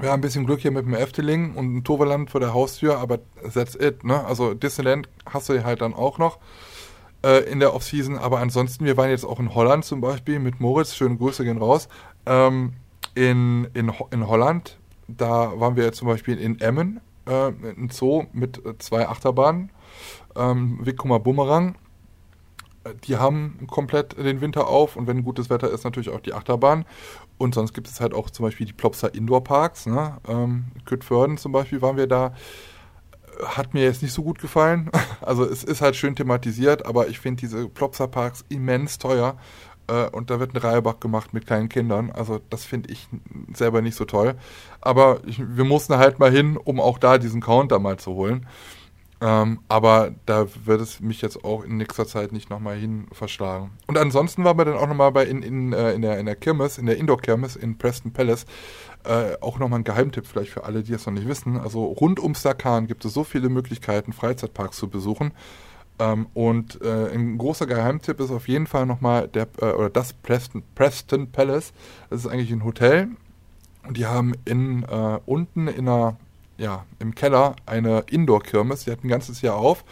wir 0.00 0.10
haben 0.10 0.20
ein 0.20 0.22
bisschen 0.22 0.46
Glück 0.46 0.60
hier 0.60 0.70
mit 0.70 0.86
dem 0.86 0.94
Efteling 0.94 1.54
und 1.54 1.76
ein 1.76 1.84
Toverland 1.84 2.30
vor 2.30 2.40
der 2.40 2.54
Haustür, 2.54 2.98
aber 2.98 3.18
that's 3.52 3.74
it, 3.74 4.04
ne? 4.04 4.24
Also 4.24 4.54
Disneyland 4.54 5.08
hast 5.26 5.50
du 5.50 5.64
halt 5.64 5.82
dann 5.82 5.92
auch 5.92 6.16
noch 6.16 6.38
äh, 7.22 7.40
in 7.50 7.60
der 7.60 7.74
Off-Season, 7.74 8.16
aber 8.16 8.38
ansonsten, 8.38 8.86
wir 8.86 8.96
waren 8.96 9.10
jetzt 9.10 9.24
auch 9.24 9.40
in 9.40 9.54
Holland 9.54 9.84
zum 9.84 10.00
Beispiel 10.00 10.38
mit 10.38 10.60
Moritz, 10.60 10.94
schöne 10.94 11.16
Grüße 11.16 11.44
gehen 11.44 11.58
raus. 11.58 11.88
Ähm, 12.26 12.74
in, 13.18 13.66
in, 13.74 13.92
in 14.12 14.28
Holland, 14.28 14.78
da 15.08 15.58
waren 15.58 15.74
wir 15.74 15.92
zum 15.92 16.06
Beispiel 16.06 16.38
in 16.38 16.60
Emmen, 16.60 17.00
äh, 17.26 17.48
ein 17.48 17.90
Zoo 17.90 18.26
mit 18.32 18.64
äh, 18.64 18.78
zwei 18.78 19.08
Achterbahnen, 19.08 19.72
ähm, 20.36 20.78
Wickumer 20.82 21.18
Bumerang. 21.18 21.74
Äh, 22.84 22.94
die 23.04 23.16
haben 23.16 23.66
komplett 23.66 24.16
den 24.16 24.40
Winter 24.40 24.68
auf 24.68 24.94
und 24.94 25.08
wenn 25.08 25.24
gutes 25.24 25.50
Wetter 25.50 25.68
ist, 25.68 25.82
natürlich 25.82 26.10
auch 26.10 26.20
die 26.20 26.32
Achterbahn. 26.32 26.84
Und 27.38 27.56
sonst 27.56 27.74
gibt 27.74 27.88
es 27.88 28.00
halt 28.00 28.14
auch 28.14 28.30
zum 28.30 28.44
Beispiel 28.44 28.66
die 28.66 28.72
Plopsa 28.72 29.08
Indoor 29.08 29.42
Parks. 29.42 29.86
Ne? 29.86 30.18
Ähm, 30.28 30.66
Küttförden 30.84 31.38
zum 31.38 31.50
Beispiel 31.50 31.82
waren 31.82 31.96
wir 31.96 32.06
da. 32.06 32.34
Hat 33.44 33.74
mir 33.74 33.82
jetzt 33.82 34.02
nicht 34.02 34.12
so 34.12 34.22
gut 34.22 34.38
gefallen. 34.38 34.90
Also 35.20 35.44
es 35.44 35.62
ist 35.62 35.82
halt 35.82 35.94
schön 35.96 36.16
thematisiert, 36.16 36.86
aber 36.86 37.08
ich 37.08 37.18
finde 37.18 37.40
diese 37.40 37.68
Plopsa 37.68 38.06
Parks 38.06 38.44
immens 38.48 38.96
teuer 38.96 39.36
und 40.12 40.30
da 40.30 40.40
wird 40.40 40.54
ein 40.54 40.58
Reibach 40.58 41.00
gemacht 41.00 41.34
mit 41.34 41.46
kleinen 41.46 41.68
Kindern. 41.68 42.10
Also 42.10 42.40
das 42.50 42.64
finde 42.64 42.90
ich 42.90 43.08
selber 43.54 43.82
nicht 43.82 43.96
so 43.96 44.04
toll. 44.04 44.34
Aber 44.80 45.20
ich, 45.26 45.40
wir 45.40 45.64
mussten 45.64 45.96
halt 45.96 46.18
mal 46.18 46.30
hin, 46.30 46.56
um 46.56 46.80
auch 46.80 46.98
da 46.98 47.18
diesen 47.18 47.40
Counter 47.40 47.78
mal 47.78 47.98
zu 47.98 48.12
holen. 48.12 48.46
Ähm, 49.20 49.58
aber 49.68 50.14
da 50.26 50.46
wird 50.64 50.80
es 50.80 51.00
mich 51.00 51.22
jetzt 51.22 51.44
auch 51.44 51.64
in 51.64 51.76
nächster 51.76 52.06
Zeit 52.06 52.30
nicht 52.30 52.50
nochmal 52.50 52.76
hin 52.76 53.08
verschlagen. 53.12 53.70
Und 53.88 53.98
ansonsten 53.98 54.44
waren 54.44 54.56
wir 54.56 54.64
dann 54.64 54.76
auch 54.76 54.86
nochmal 54.86 55.10
bei 55.10 55.24
in, 55.24 55.42
in, 55.42 55.72
äh, 55.72 55.92
in, 55.92 56.02
der, 56.02 56.18
in 56.18 56.26
der 56.26 56.36
Kirmes, 56.36 56.78
in 56.78 56.86
der 56.86 56.98
Indoor-Kirmes 56.98 57.56
in 57.56 57.78
Preston 57.78 58.12
Palace. 58.12 58.46
Äh, 59.04 59.36
auch 59.40 59.58
nochmal 59.58 59.80
ein 59.80 59.84
Geheimtipp 59.84 60.26
vielleicht 60.26 60.52
für 60.52 60.64
alle, 60.64 60.84
die 60.84 60.92
es 60.92 61.06
noch 61.06 61.12
nicht 61.12 61.26
wissen. 61.26 61.58
Also 61.58 61.84
rund 61.84 62.20
um 62.20 62.34
Sakan 62.34 62.86
gibt 62.86 63.04
es 63.04 63.12
so 63.12 63.24
viele 63.24 63.48
Möglichkeiten, 63.48 64.12
Freizeitparks 64.12 64.76
zu 64.76 64.88
besuchen. 64.88 65.32
Ähm, 65.98 66.26
und 66.34 66.80
äh, 66.82 67.12
ein 67.12 67.38
großer 67.38 67.66
Geheimtipp 67.66 68.20
ist 68.20 68.30
auf 68.30 68.48
jeden 68.48 68.66
Fall 68.66 68.86
nochmal 68.86 69.28
der, 69.28 69.48
äh, 69.60 69.72
oder 69.72 69.90
das 69.90 70.12
Preston, 70.12 70.62
Preston 70.74 71.30
Palace. 71.30 71.72
Das 72.10 72.20
ist 72.20 72.26
eigentlich 72.26 72.52
ein 72.52 72.64
Hotel. 72.64 73.08
Und 73.86 73.96
die 73.96 74.06
haben 74.06 74.34
in, 74.44 74.84
äh, 74.84 75.18
unten 75.26 75.66
in 75.66 75.88
einer, 75.88 76.16
ja, 76.56 76.84
im 76.98 77.14
Keller 77.14 77.56
eine 77.66 78.04
Indoor-Kirmes. 78.10 78.84
Die 78.84 78.90
hat 78.90 79.02
ein 79.02 79.08
ganzes 79.08 79.42
Jahr 79.42 79.56
auf. 79.56 79.84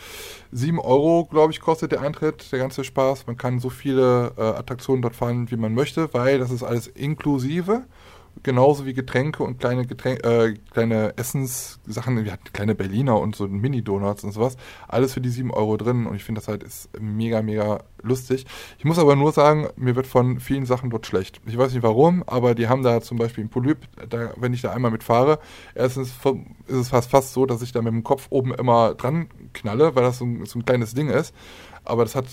7 0.53 0.79
Euro, 0.79 1.25
glaube 1.25 1.53
ich, 1.53 1.61
kostet 1.61 1.93
der 1.93 2.03
Eintritt, 2.03 2.51
der 2.53 2.59
ganze 2.59 2.85
Spaß. 2.85 3.27
Man 3.27 3.37
kann 3.37 3.59
so 3.59 3.71
viele 3.71 4.33
äh, 4.37 4.43
Attraktionen 4.43 5.03
dort 5.03 5.17
fahren, 5.17 5.51
wie 5.51 5.57
man 5.57 5.75
möchte, 5.75 6.13
weil 6.13 6.39
das 6.39 6.51
ist 6.51 6.63
alles 6.63 6.87
inklusive 6.89 7.85
genauso 8.47 8.87
wie 8.87 8.95
Getränke 8.95 9.43
und 9.43 9.59
kleine 9.59 9.87
Getränke, 9.87 10.23
äh, 10.23 10.55
kleine 10.71 11.15
Essenssachen, 11.19 12.25
wir 12.25 12.33
hatten 12.33 12.53
kleine 12.53 12.77
Berliner 12.77 13.19
und 13.21 13.35
so 13.35 13.49
Mini-Donuts 13.49 14.23
und 14.23 14.31
sowas, 14.31 14.57
alles 14.87 15.13
für 15.13 15.21
die 15.21 15.31
7 15.31 15.51
Euro 15.51 15.77
drin 15.77 16.07
und 16.07 16.15
ich 16.15 16.23
finde 16.23 16.41
das 16.41 16.47
halt 16.47 16.63
ist 16.63 16.89
mega, 17.01 17.43
mega 17.43 17.83
lustig. 18.03 18.47
Ich 18.79 18.85
muss 18.85 19.01
aber 19.01 19.17
nur 19.17 19.33
sagen, 19.33 19.67
mir 19.75 19.97
wird 19.97 20.07
von 20.07 20.39
vielen 20.39 20.65
Sachen 20.65 20.91
dort 20.91 21.07
schlecht. 21.07 21.41
Ich 21.45 21.59
weiß 21.59 21.73
nicht 21.73 21.83
warum, 21.83 22.23
aber 22.29 22.55
die 22.55 22.69
haben 22.69 22.85
da 22.85 23.01
zum 23.01 23.19
Beispiel 23.19 23.43
ein 23.43 23.51
Polyp, 23.51 23.79
da, 24.09 24.33
wenn 24.37 24.55
ich 24.55 24.63
da 24.63 24.73
einmal 24.73 24.93
mitfahre, 24.93 25.41
erstens 25.75 26.13
ist 26.69 26.77
es 26.77 26.89
fast, 26.89 27.11
fast 27.11 27.33
so, 27.33 27.47
dass 27.47 27.63
ich 27.63 27.73
da 27.73 27.83
mit 27.83 27.93
dem 27.93 28.05
Kopf 28.05 28.29
oben 28.31 28.55
immer 28.55 28.95
dran 28.95 29.29
knalle, 29.55 29.97
weil 29.97 30.05
das 30.05 30.19
so 30.19 30.25
ein, 30.25 30.47
so 30.47 30.61
ein 30.61 30.65
kleines 30.65 30.95
Ding 30.95 31.09
ist 31.09 31.35
aber 31.89 32.03
das 32.03 32.17
hat 32.17 32.25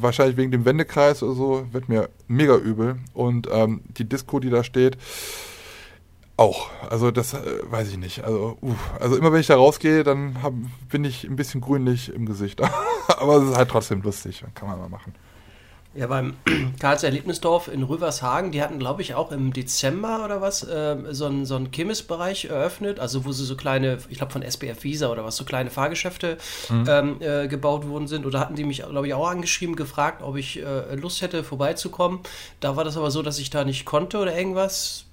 wahrscheinlich 0.00 0.36
wegen 0.36 0.50
dem 0.50 0.64
Wendekreis 0.64 1.22
oder 1.22 1.34
so, 1.34 1.66
wird 1.70 1.88
mir 1.88 2.08
mega 2.26 2.56
übel. 2.56 2.96
Und 3.14 3.46
ähm, 3.52 3.82
die 3.86 4.08
Disco, 4.08 4.40
die 4.40 4.50
da 4.50 4.64
steht, 4.64 4.98
auch. 6.36 6.68
Also 6.90 7.10
das 7.10 7.34
äh, 7.34 7.38
weiß 7.64 7.88
ich 7.88 7.98
nicht. 7.98 8.24
Also, 8.24 8.58
uff. 8.60 8.76
also 9.00 9.16
immer 9.16 9.32
wenn 9.32 9.40
ich 9.40 9.46
da 9.46 9.56
rausgehe, 9.56 10.04
dann 10.04 10.42
hab, 10.42 10.52
bin 10.90 11.04
ich 11.04 11.24
ein 11.24 11.36
bisschen 11.36 11.60
grünlich 11.60 12.12
im 12.12 12.26
Gesicht. 12.26 12.60
aber 13.08 13.36
es 13.36 13.50
ist 13.50 13.56
halt 13.56 13.70
trotzdem 13.70 14.02
lustig. 14.02 14.44
Kann 14.54 14.68
man 14.68 14.78
mal 14.78 14.88
machen. 14.88 15.14
Ja, 15.96 16.08
beim 16.08 16.34
Karls 16.78 17.04
Erlebnisdorf 17.04 17.68
in 17.68 17.82
Rüvershagen, 17.82 18.52
die 18.52 18.60
hatten, 18.60 18.78
glaube 18.78 19.00
ich, 19.00 19.14
auch 19.14 19.32
im 19.32 19.54
Dezember 19.54 20.26
oder 20.26 20.42
was, 20.42 20.62
äh, 20.62 20.96
so 21.10 21.24
einen 21.24 21.46
so 21.46 21.58
Kirmesbereich 21.58 22.46
eröffnet, 22.46 23.00
also 23.00 23.24
wo 23.24 23.32
sie 23.32 23.46
so 23.46 23.56
kleine, 23.56 23.96
ich 24.10 24.18
glaube 24.18 24.32
von 24.32 24.42
SBF 24.42 24.84
Visa 24.84 25.10
oder 25.10 25.24
was, 25.24 25.36
so 25.36 25.44
kleine 25.44 25.70
Fahrgeschäfte 25.70 26.36
mhm. 26.68 26.84
ähm, 26.86 27.16
äh, 27.20 27.48
gebaut 27.48 27.88
worden 27.88 28.08
sind. 28.08 28.26
Oder 28.26 28.40
hatten 28.40 28.56
die 28.56 28.64
mich, 28.64 28.82
glaube 28.82 29.06
ich, 29.06 29.14
auch 29.14 29.28
angeschrieben, 29.28 29.74
gefragt, 29.74 30.22
ob 30.22 30.36
ich 30.36 30.62
äh, 30.62 30.94
Lust 30.96 31.22
hätte, 31.22 31.42
vorbeizukommen. 31.42 32.20
Da 32.60 32.76
war 32.76 32.84
das 32.84 32.98
aber 32.98 33.10
so, 33.10 33.22
dass 33.22 33.38
ich 33.38 33.48
da 33.48 33.64
nicht 33.64 33.86
konnte 33.86 34.18
oder 34.18 34.36
irgendwas. 34.36 35.05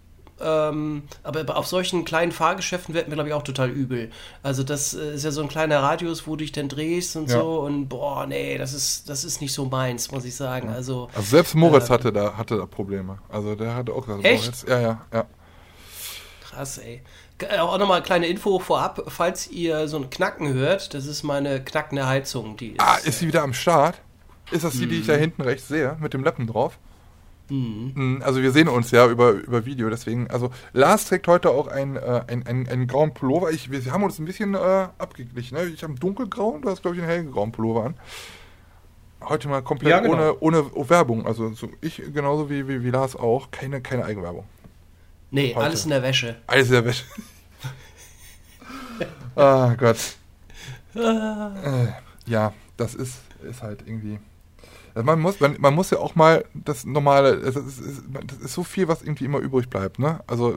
Ähm, 0.43 1.03
aber 1.23 1.58
auf 1.58 1.67
solchen 1.67 2.06
kleinen 2.06 2.32
Fahrgeschäften 2.32 2.93
wird 2.93 3.08
mir, 3.08 3.15
glaube 3.15 3.29
ich, 3.29 3.36
auch 3.36 3.43
total 3.43 3.69
übel. 3.69 4.12
Also 4.41 4.63
das 4.63 4.93
äh, 4.93 5.15
ist 5.15 5.23
ja 5.23 5.32
so 5.32 5.41
ein 5.41 5.47
kleiner 5.47 5.79
Radius, 5.79 6.27
wo 6.27 6.32
du 6.32 6.38
dich 6.38 6.51
dann 6.51 6.69
drehst 6.69 7.15
und 7.15 7.29
ja. 7.29 7.39
so 7.39 7.62
und 7.62 7.88
boah, 7.88 8.25
nee, 8.25 8.58
das 8.58 8.73
ist, 8.73 9.10
das 9.10 9.23
ist 9.23 9.41
nicht 9.41 9.53
so 9.53 9.65
meins, 9.65 10.12
muss 10.12 10.25
ich 10.25 10.36
sagen. 10.36 10.69
Ja. 10.69 10.75
Also, 10.75 11.10
also 11.15 11.27
selbst 11.27 11.56
Moritz 11.56 11.89
äh, 11.89 11.93
hatte, 11.93 12.12
da, 12.12 12.36
hatte 12.36 12.58
da 12.58 12.65
Probleme. 12.65 13.19
Also 13.29 13.56
der 13.56 13.75
hatte 13.75 13.93
auch 13.93 14.06
gesagt, 14.06 14.25
Echt? 14.25 14.43
Moritz, 14.43 14.65
ja, 14.67 14.79
ja, 14.79 15.01
ja. 15.13 15.25
Krass, 16.41 16.77
ey. 16.77 17.01
Äh, 17.39 17.58
auch 17.60 17.77
nochmal 17.77 17.97
eine 17.97 18.06
kleine 18.06 18.27
Info 18.27 18.60
vorab, 18.60 19.03
falls 19.08 19.49
ihr 19.49 19.88
so 19.88 19.97
ein 19.97 20.10
Knacken 20.10 20.53
hört, 20.53 20.93
das 20.93 21.06
ist 21.06 21.23
meine 21.23 21.63
knackende 21.63 22.08
Heizung. 22.08 22.58
Die 22.58 22.71
ist, 22.71 22.79
ah, 22.79 22.97
ist 23.03 23.19
sie 23.19 23.27
wieder 23.27 23.43
am 23.43 23.53
Start? 23.53 23.99
Ist 24.51 24.63
das 24.63 24.73
die, 24.73 24.88
die 24.88 24.99
ich 24.99 25.08
da 25.08 25.15
mhm. 25.15 25.21
hinten 25.21 25.41
rechts 25.41 25.67
sehe, 25.67 25.97
mit 25.99 26.13
dem 26.13 26.23
Lappen 26.23 26.47
drauf? 26.47 26.77
Mhm. 27.49 28.21
Also 28.23 28.41
wir 28.41 28.51
sehen 28.51 28.67
uns 28.67 28.91
ja 28.91 29.08
über, 29.08 29.32
über 29.32 29.65
Video, 29.65 29.89
deswegen, 29.89 30.29
also 30.29 30.49
Lars 30.71 31.06
trägt 31.06 31.27
heute 31.27 31.49
auch 31.51 31.67
einen, 31.67 31.97
äh, 31.97 32.23
einen, 32.27 32.47
einen, 32.47 32.67
einen 32.67 32.88
grauen 32.88 33.13
Pullover. 33.13 33.51
Ich, 33.51 33.69
wir 33.69 33.91
haben 33.91 34.03
uns 34.03 34.19
ein 34.19 34.25
bisschen 34.25 34.56
äh, 34.56 34.58
abgeglichen. 34.97 35.58
Ne? 35.58 35.65
Ich 35.65 35.84
habe 35.84 35.91
einen 35.91 35.99
dunkelgrauen, 35.99 36.62
du 36.62 36.69
hast, 36.69 36.82
glaube 36.82 36.95
ich, 36.95 37.01
einen 37.01 37.12
hellgrauen 37.12 37.51
Pullover 37.51 37.86
an. 37.86 37.95
Heute 39.21 39.47
mal 39.47 39.62
komplett 39.62 39.91
ja, 39.91 39.99
genau. 39.99 40.38
ohne, 40.41 40.65
ohne 40.71 40.89
Werbung. 40.89 41.25
Also 41.25 41.53
so 41.53 41.69
ich 41.82 42.01
genauso 42.13 42.49
wie, 42.49 42.67
wie, 42.67 42.84
wie 42.84 42.89
Lars 42.89 43.15
auch. 43.15 43.51
Keine, 43.51 43.82
keine 43.82 44.06
Eigenwerbung. 44.06 44.45
Nee, 45.32 45.53
heute. 45.56 45.65
alles 45.65 45.84
in 45.86 45.89
der 45.91 46.03
Wäsche. 46.03 46.36
Alles 46.47 46.67
in 46.67 46.73
der 46.73 46.86
Wäsche. 46.86 47.06
ah 49.36 49.73
Gott. 49.75 49.97
äh, 50.95 51.88
ja, 52.25 52.53
das 52.77 52.95
ist, 52.95 53.15
ist 53.41 53.63
halt 53.63 53.84
irgendwie. 53.86 54.19
Also 54.95 55.06
man 55.06 55.19
muss, 55.19 55.39
man, 55.39 55.56
man, 55.60 55.73
muss 55.73 55.89
ja 55.89 55.97
auch 55.97 56.15
mal 56.15 56.45
das 56.53 56.86
normale, 56.86 57.34
es 57.36 57.56
ist, 57.56 57.82
das 58.27 58.38
ist 58.39 58.53
so 58.53 58.63
viel, 58.63 58.88
was 58.88 59.01
irgendwie 59.01 59.25
immer 59.25 59.39
übrig 59.39 59.69
bleibt, 59.69 59.99
ne? 59.99 60.19
Also 60.27 60.56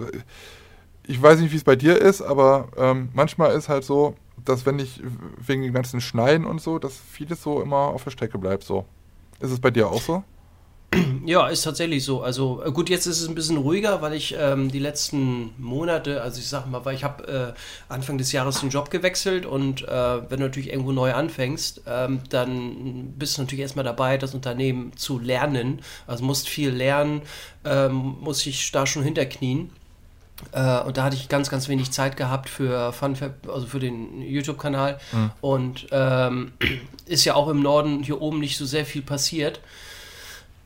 ich 1.06 1.20
weiß 1.20 1.40
nicht, 1.40 1.52
wie 1.52 1.56
es 1.56 1.64
bei 1.64 1.76
dir 1.76 2.00
ist, 2.00 2.20
aber 2.20 2.68
ähm, 2.76 3.08
manchmal 3.14 3.52
ist 3.52 3.68
halt 3.68 3.84
so, 3.84 4.14
dass 4.44 4.66
wenn 4.66 4.78
ich 4.78 5.02
wegen 5.38 5.62
dem 5.62 5.72
ganzen 5.72 6.00
Schneiden 6.00 6.46
und 6.46 6.60
so, 6.60 6.78
dass 6.78 6.98
vieles 6.98 7.42
so 7.42 7.62
immer 7.62 7.76
auf 7.76 8.04
der 8.04 8.10
Strecke 8.10 8.38
bleibt, 8.38 8.64
so. 8.64 8.84
Ist 9.40 9.50
es 9.50 9.60
bei 9.60 9.70
dir 9.70 9.88
auch 9.88 10.00
so? 10.00 10.24
Ja, 11.26 11.48
ist 11.48 11.62
tatsächlich 11.62 12.04
so. 12.04 12.22
Also 12.22 12.62
äh, 12.64 12.70
gut, 12.70 12.88
jetzt 12.88 13.06
ist 13.06 13.20
es 13.20 13.28
ein 13.28 13.34
bisschen 13.34 13.56
ruhiger, 13.56 14.00
weil 14.00 14.14
ich 14.14 14.36
ähm, 14.38 14.70
die 14.70 14.78
letzten 14.78 15.50
Monate, 15.58 16.22
also 16.22 16.38
ich 16.38 16.48
sag 16.48 16.66
mal, 16.66 16.84
weil 16.84 16.94
ich 16.94 17.02
habe 17.02 17.54
äh, 17.88 17.92
Anfang 17.92 18.16
des 18.16 18.30
Jahres 18.30 18.60
den 18.60 18.70
Job 18.70 18.90
gewechselt 18.90 19.44
und 19.44 19.82
äh, 19.82 20.30
wenn 20.30 20.38
du 20.38 20.46
natürlich 20.46 20.70
irgendwo 20.70 20.92
neu 20.92 21.12
anfängst, 21.14 21.82
ähm, 21.86 22.20
dann 22.30 23.14
bist 23.18 23.36
du 23.36 23.42
natürlich 23.42 23.62
erstmal 23.62 23.84
dabei, 23.84 24.18
das 24.18 24.34
Unternehmen 24.34 24.96
zu 24.96 25.18
lernen. 25.18 25.80
Also 26.06 26.24
musst 26.24 26.48
viel 26.48 26.70
lernen, 26.70 27.22
ähm, 27.64 28.16
muss 28.20 28.46
ich 28.46 28.70
da 28.70 28.86
schon 28.86 29.02
hinterknien. 29.02 29.70
Äh, 30.52 30.80
und 30.82 30.96
da 30.96 31.04
hatte 31.04 31.16
ich 31.16 31.28
ganz, 31.28 31.50
ganz 31.50 31.68
wenig 31.68 31.90
Zeit 31.90 32.16
gehabt 32.16 32.48
für 32.48 32.92
Funfab, 32.92 33.48
also 33.48 33.66
für 33.66 33.80
den 33.80 34.22
YouTube-Kanal. 34.22 34.98
Mhm. 35.12 35.30
Und 35.40 35.86
ähm, 35.90 36.52
ist 37.06 37.24
ja 37.24 37.34
auch 37.34 37.48
im 37.48 37.62
Norden 37.62 38.02
hier 38.02 38.20
oben 38.20 38.40
nicht 38.40 38.58
so 38.58 38.64
sehr 38.64 38.84
viel 38.84 39.02
passiert. 39.02 39.60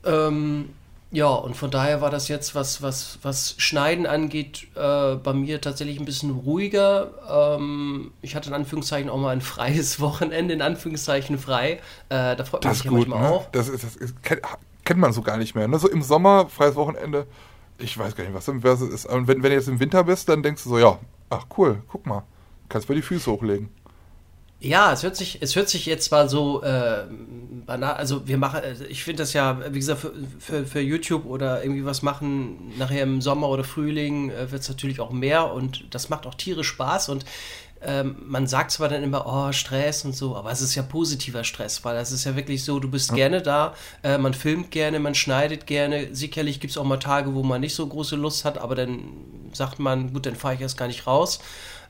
Ähm, 0.05 0.71
ja, 1.13 1.27
und 1.27 1.57
von 1.57 1.73
daher 1.73 2.01
war 2.01 2.11
das 2.11 2.29
jetzt, 2.29 2.55
was, 2.55 2.83
was, 2.83 3.19
was 3.23 3.57
Schneiden 3.59 4.07
angeht, 4.07 4.69
äh, 4.77 5.17
bei 5.17 5.33
mir 5.33 5.61
tatsächlich 5.61 5.99
ein 5.99 6.05
bisschen 6.05 6.31
ruhiger. 6.31 7.59
Ähm, 7.59 8.13
ich 8.23 8.37
hatte 8.37 8.49
in 8.49 8.55
Anführungszeichen 8.55 9.11
auch 9.11 9.19
mal 9.19 9.31
ein 9.31 9.41
freies 9.41 9.99
Wochenende, 10.01 10.55
in 10.55 10.63
Anführungszeichen 10.63 11.39
frei. 11.39 11.81
Äh, 12.11 12.37
da 12.37 12.45
freut 12.45 12.65
man 12.65 12.75
sich 12.75 12.85
ja 12.85 12.93
manchmal 12.93 13.23
ne? 13.23 13.29
auch. 13.29 13.51
Das, 13.51 13.69
ist, 13.69 13.83
das 13.83 13.97
ist, 13.97 14.23
kennt, 14.23 14.43
kennt, 14.85 15.01
man 15.01 15.13
so 15.13 15.23
gar 15.23 15.37
nicht 15.37 15.57
mehr. 15.57 15.67
Ne? 15.67 15.81
So 15.81 15.89
im 15.89 16.03
Sommer, 16.03 16.49
freies 16.49 16.77
Wochenende, 16.77 17.27
ich 17.79 17.99
weiß 17.99 18.15
gar 18.15 18.23
nicht, 18.23 18.35
was 18.35 18.45
das 18.45 18.81
ist. 18.83 19.07
Und 19.07 19.27
wenn, 19.27 19.43
wenn 19.43 19.51
du 19.51 19.57
jetzt 19.57 19.69
im 19.69 19.81
Winter 19.81 20.05
bist, 20.05 20.29
dann 20.29 20.45
denkst 20.45 20.63
du 20.63 20.69
so, 20.71 20.79
ja, 20.79 20.99
ach 21.29 21.47
cool, 21.59 21.83
guck 21.89 22.07
mal, 22.07 22.23
kannst 22.69 22.89
mal 22.89 22.95
die 22.95 23.03
Füße 23.03 23.29
hochlegen. 23.29 23.69
Ja, 24.61 24.93
es 24.93 25.03
hört 25.03 25.17
sich, 25.17 25.39
es 25.41 25.57
hört 25.57 25.71
sich 25.71 25.87
jetzt 25.87 26.05
zwar 26.05 26.29
so 26.29 26.63
äh, 26.63 27.05
banal, 27.65 27.95
also 27.95 28.29
wir 28.29 28.37
machen, 28.37 28.61
also 28.63 28.85
ich 28.85 29.03
finde 29.03 29.23
das 29.23 29.33
ja, 29.33 29.59
wie 29.73 29.79
gesagt, 29.79 30.01
für, 30.01 30.13
für, 30.39 30.67
für, 30.67 30.81
YouTube 30.81 31.25
oder 31.25 31.63
irgendwie 31.63 31.87
was 31.87 32.03
machen, 32.03 32.75
nachher 32.77 33.03
im 33.03 33.23
Sommer 33.23 33.49
oder 33.49 33.65
Frühling 33.65 34.31
äh, 34.31 34.53
wird 34.53 34.61
es 34.61 34.69
natürlich 34.69 35.01
auch 35.01 35.13
mehr 35.13 35.51
und 35.51 35.87
das 35.95 36.11
macht 36.11 36.27
auch 36.27 36.35
tierisch 36.35 36.69
Spaß 36.69 37.09
und 37.09 37.25
ähm, 37.83 38.17
man 38.27 38.47
sagt 38.47 38.73
zwar 38.73 38.91
dann 38.91 39.03
immer, 39.03 39.25
oh, 39.27 39.53
Stress 39.53 40.05
und 40.05 40.15
so, 40.15 40.37
aber 40.37 40.51
es 40.51 40.61
ist 40.61 40.75
ja 40.75 40.83
positiver 40.83 41.45
Stress, 41.45 41.83
weil 41.83 41.97
es 41.97 42.13
ist 42.13 42.25
ja 42.25 42.37
wirklich 42.37 42.63
so, 42.63 42.79
du 42.79 42.91
bist 42.91 43.11
ja. 43.11 43.17
gerne 43.17 43.41
da, 43.41 43.75
äh, 44.03 44.19
man 44.19 44.35
filmt 44.35 44.71
gerne, 44.71 45.01
man 45.01 45.15
schneidet 45.15 45.67
gerne. 45.67 46.15
Sicherlich 46.15 46.61
gibt 46.61 46.73
es 46.73 46.77
auch 46.77 46.85
mal 46.85 46.99
Tage, 46.99 47.35
wo 47.35 47.43
man 47.43 47.63
nicht 47.63 47.75
so 47.75 47.87
große 47.87 48.17
Lust 48.17 48.45
hat, 48.45 48.59
aber 48.59 48.75
dann 48.75 49.05
sagt 49.55 49.79
man, 49.79 50.13
gut, 50.13 50.27
dann 50.27 50.37
fahre 50.37 50.55
ich 50.55 50.61
erst 50.61 50.77
gar 50.77 50.89
nicht 50.89 51.07
raus. 51.07 51.39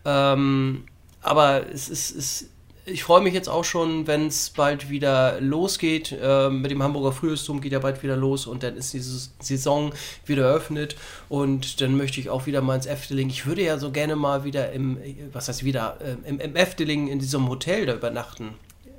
Ähm, 0.04 0.85
aber 1.22 1.68
es 1.72 1.88
ist, 1.88 2.14
es 2.14 2.48
ich 2.84 3.04
freue 3.04 3.20
mich 3.20 3.34
jetzt 3.34 3.48
auch 3.48 3.64
schon, 3.64 4.06
wenn 4.06 4.26
es 4.26 4.50
bald 4.50 4.90
wieder 4.90 5.40
losgeht. 5.40 6.12
Äh, 6.12 6.48
mit 6.50 6.70
dem 6.70 6.82
Hamburger 6.82 7.12
Frühjahrsdom 7.12 7.60
geht 7.60 7.72
ja 7.72 7.78
bald 7.78 8.02
wieder 8.02 8.16
los 8.16 8.46
und 8.46 8.62
dann 8.62 8.76
ist 8.76 8.92
diese 8.92 9.30
Saison 9.40 9.92
wieder 10.26 10.46
eröffnet 10.46 10.96
und 11.28 11.80
dann 11.80 11.96
möchte 11.96 12.20
ich 12.20 12.30
auch 12.30 12.46
wieder 12.46 12.62
mal 12.62 12.76
ins 12.76 12.86
Efteling. 12.86 13.28
Ich 13.28 13.46
würde 13.46 13.62
ja 13.62 13.78
so 13.78 13.90
gerne 13.90 14.16
mal 14.16 14.44
wieder 14.44 14.72
im, 14.72 14.98
was 15.32 15.48
heißt 15.48 15.64
wieder, 15.64 15.98
äh, 16.00 16.28
im, 16.28 16.40
im 16.40 16.56
Efteling 16.56 17.08
in 17.08 17.18
diesem 17.18 17.48
Hotel 17.48 17.86
da 17.86 17.94
übernachten 17.94 18.54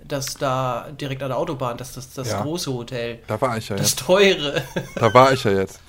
das 0.08 0.36
da 0.36 0.90
direkt 1.00 1.24
an 1.24 1.30
der 1.30 1.38
Autobahn, 1.38 1.78
das 1.78 1.94
das, 1.94 2.14
das 2.14 2.32
ja, 2.32 2.42
große 2.42 2.74
Hotel. 2.74 3.20
Da 3.28 3.40
war 3.40 3.58
ich 3.58 3.70
ja 3.70 3.78
das 3.78 3.92
jetzt. 3.92 4.02
Das 4.02 4.08
teure. 4.08 4.64
Da 4.96 5.14
war 5.14 5.32
ich 5.32 5.44
ja 5.44 5.52
jetzt. 5.52 5.80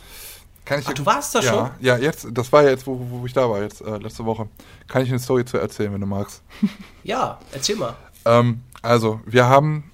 Kann 0.65 0.81
ich 0.81 0.87
Ach, 0.89 0.93
du 0.93 1.05
warst 1.05 1.35
da 1.35 1.41
ja, 1.41 1.53
schon? 1.53 1.71
Ja, 1.81 1.97
jetzt, 1.97 2.29
das 2.31 2.53
war 2.53 2.63
ja 2.63 2.71
jetzt, 2.71 2.87
wo, 2.87 2.99
wo 3.11 3.27
ich 3.27 3.33
da 3.33 3.49
war, 3.51 3.63
jetzt 3.63 3.81
äh, 3.81 3.97
letzte 3.99 4.25
Woche. 4.25 4.49
Kann 4.87 5.03
ich 5.03 5.09
eine 5.09 5.19
Story 5.19 5.45
zu 5.45 5.59
erzählen, 5.59 5.93
wenn 5.93 6.01
du 6.01 6.07
magst? 6.07 6.43
Ja, 7.05 7.41
erzähl 7.51 7.77
mal. 7.77 7.97
ähm, 8.25 8.63
also, 8.81 9.21
wir 9.27 9.49
haben 9.49 9.91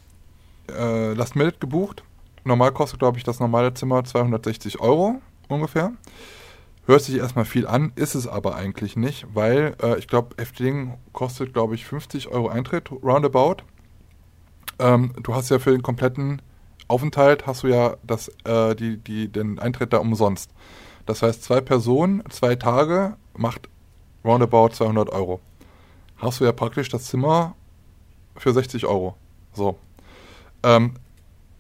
äh, 0.70 1.14
Last 1.14 1.36
Minute 1.36 1.58
gebucht. 1.58 2.02
Normal 2.44 2.72
kostet, 2.72 2.98
glaube 2.98 3.16
ich, 3.16 3.24
das 3.24 3.40
normale 3.40 3.72
Zimmer 3.72 4.04
260 4.04 4.80
Euro 4.80 5.20
ungefähr. 5.48 5.92
Hört 6.86 7.02
sich 7.02 7.16
erstmal 7.16 7.44
viel 7.44 7.66
an, 7.66 7.92
ist 7.96 8.14
es 8.14 8.26
aber 8.26 8.54
eigentlich 8.54 8.96
nicht, 8.96 9.26
weil 9.34 9.76
äh, 9.82 9.98
ich 9.98 10.08
glaube, 10.08 10.36
Efteling 10.38 10.94
kostet, 11.12 11.52
glaube 11.52 11.74
ich, 11.74 11.84
50 11.84 12.28
Euro 12.28 12.48
Eintritt, 12.48 12.90
roundabout. 12.90 13.56
Ähm, 14.78 15.12
du 15.22 15.34
hast 15.34 15.50
ja 15.50 15.58
für 15.58 15.72
den 15.72 15.82
kompletten 15.82 16.40
Aufenthalt 16.88 17.46
hast 17.46 17.62
du 17.62 17.68
ja 17.68 17.96
das, 18.02 18.28
äh, 18.44 18.74
die, 18.74 18.96
die, 18.96 19.28
den 19.28 19.58
Eintritt 19.58 19.92
da 19.92 19.98
umsonst. 19.98 20.50
Das 21.06 21.22
heißt, 21.22 21.42
zwei 21.42 21.60
Personen, 21.60 22.22
zwei 22.30 22.56
Tage 22.56 23.16
macht 23.36 23.68
roundabout 24.24 24.70
200 24.70 25.10
Euro. 25.10 25.40
Hast 26.16 26.40
du 26.40 26.44
ja 26.44 26.52
praktisch 26.52 26.88
das 26.88 27.04
Zimmer 27.04 27.54
für 28.36 28.52
60 28.52 28.86
Euro. 28.86 29.16
So. 29.52 29.78
Ähm, 30.62 30.94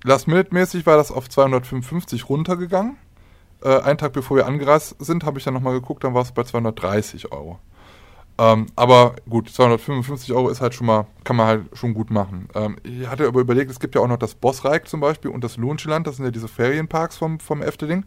Last-Minute-mäßig 0.04 0.86
war 0.86 0.96
das 0.96 1.10
auf 1.10 1.28
255 1.28 2.28
runtergegangen. 2.28 2.96
Äh, 3.62 3.80
einen 3.80 3.98
Tag 3.98 4.12
bevor 4.12 4.36
wir 4.36 4.46
angereist 4.46 4.96
sind, 4.98 5.24
habe 5.24 5.38
ich 5.38 5.44
dann 5.44 5.54
nochmal 5.54 5.74
geguckt, 5.74 6.04
dann 6.04 6.14
war 6.14 6.22
es 6.22 6.32
bei 6.32 6.44
230 6.44 7.32
Euro. 7.32 7.58
Ähm, 8.38 8.66
aber 8.76 9.16
gut, 9.28 9.50
255 9.50 10.32
Euro 10.32 10.48
ist 10.48 10.60
halt 10.60 10.72
schon 10.72 10.86
mal, 10.86 11.06
kann 11.24 11.34
man 11.36 11.46
halt 11.46 11.62
schon 11.72 11.92
gut 11.92 12.10
machen. 12.10 12.48
Ähm, 12.54 12.76
ich 12.84 13.08
hatte 13.08 13.26
aber 13.26 13.40
überlegt, 13.40 13.70
es 13.70 13.80
gibt 13.80 13.96
ja 13.96 14.00
auch 14.00 14.06
noch 14.06 14.16
das 14.16 14.36
Bossreich 14.36 14.84
zum 14.84 15.00
Beispiel 15.00 15.30
und 15.32 15.42
das 15.42 15.56
Lohnschland, 15.56 16.06
das 16.06 16.16
sind 16.16 16.24
ja 16.24 16.30
diese 16.30 16.46
Ferienparks 16.46 17.16
vom, 17.16 17.40
vom 17.40 17.62
Efteling. 17.62 18.04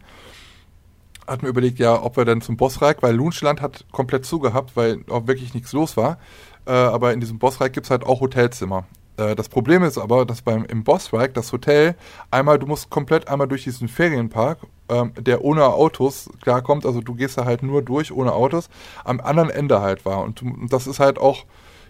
Hat 1.26 1.42
mir 1.42 1.48
überlegt, 1.48 1.78
ja, 1.78 2.02
ob 2.02 2.16
wir 2.16 2.24
dann 2.24 2.40
zum 2.40 2.56
Bossreich, 2.56 2.96
weil 3.02 3.14
Lohnschland 3.14 3.60
hat 3.60 3.84
komplett 3.92 4.24
zugehabt, 4.24 4.74
weil 4.74 5.04
auch 5.10 5.26
wirklich 5.26 5.52
nichts 5.52 5.72
los 5.72 5.96
war. 5.98 6.18
Äh, 6.66 6.72
aber 6.72 7.12
in 7.12 7.20
diesem 7.20 7.38
Bossreich 7.38 7.72
gibt 7.72 7.86
es 7.86 7.90
halt 7.90 8.04
auch 8.04 8.20
Hotelzimmer. 8.20 8.86
Äh, 9.16 9.34
das 9.34 9.48
Problem 9.48 9.82
ist 9.82 9.98
aber, 9.98 10.24
dass 10.24 10.42
beim 10.42 10.64
im 10.64 10.84
Bossreich 10.84 11.32
das 11.32 11.52
Hotel 11.52 11.94
einmal, 12.30 12.58
du 12.58 12.66
musst 12.66 12.90
komplett 12.90 13.28
einmal 13.28 13.48
durch 13.48 13.64
diesen 13.64 13.88
Ferienpark 13.88 14.58
ähm, 14.88 15.12
der 15.18 15.42
ohne 15.44 15.64
Autos 15.64 16.28
klarkommt, 16.42 16.84
also 16.84 17.00
du 17.00 17.14
gehst 17.14 17.38
da 17.38 17.44
halt 17.44 17.62
nur 17.62 17.82
durch 17.82 18.12
ohne 18.12 18.32
Autos, 18.32 18.68
am 19.04 19.20
anderen 19.20 19.50
Ende 19.50 19.80
halt 19.80 20.04
war. 20.04 20.22
Und, 20.22 20.42
und 20.42 20.72
das 20.72 20.86
ist 20.86 21.00
halt 21.00 21.18
auch 21.18 21.44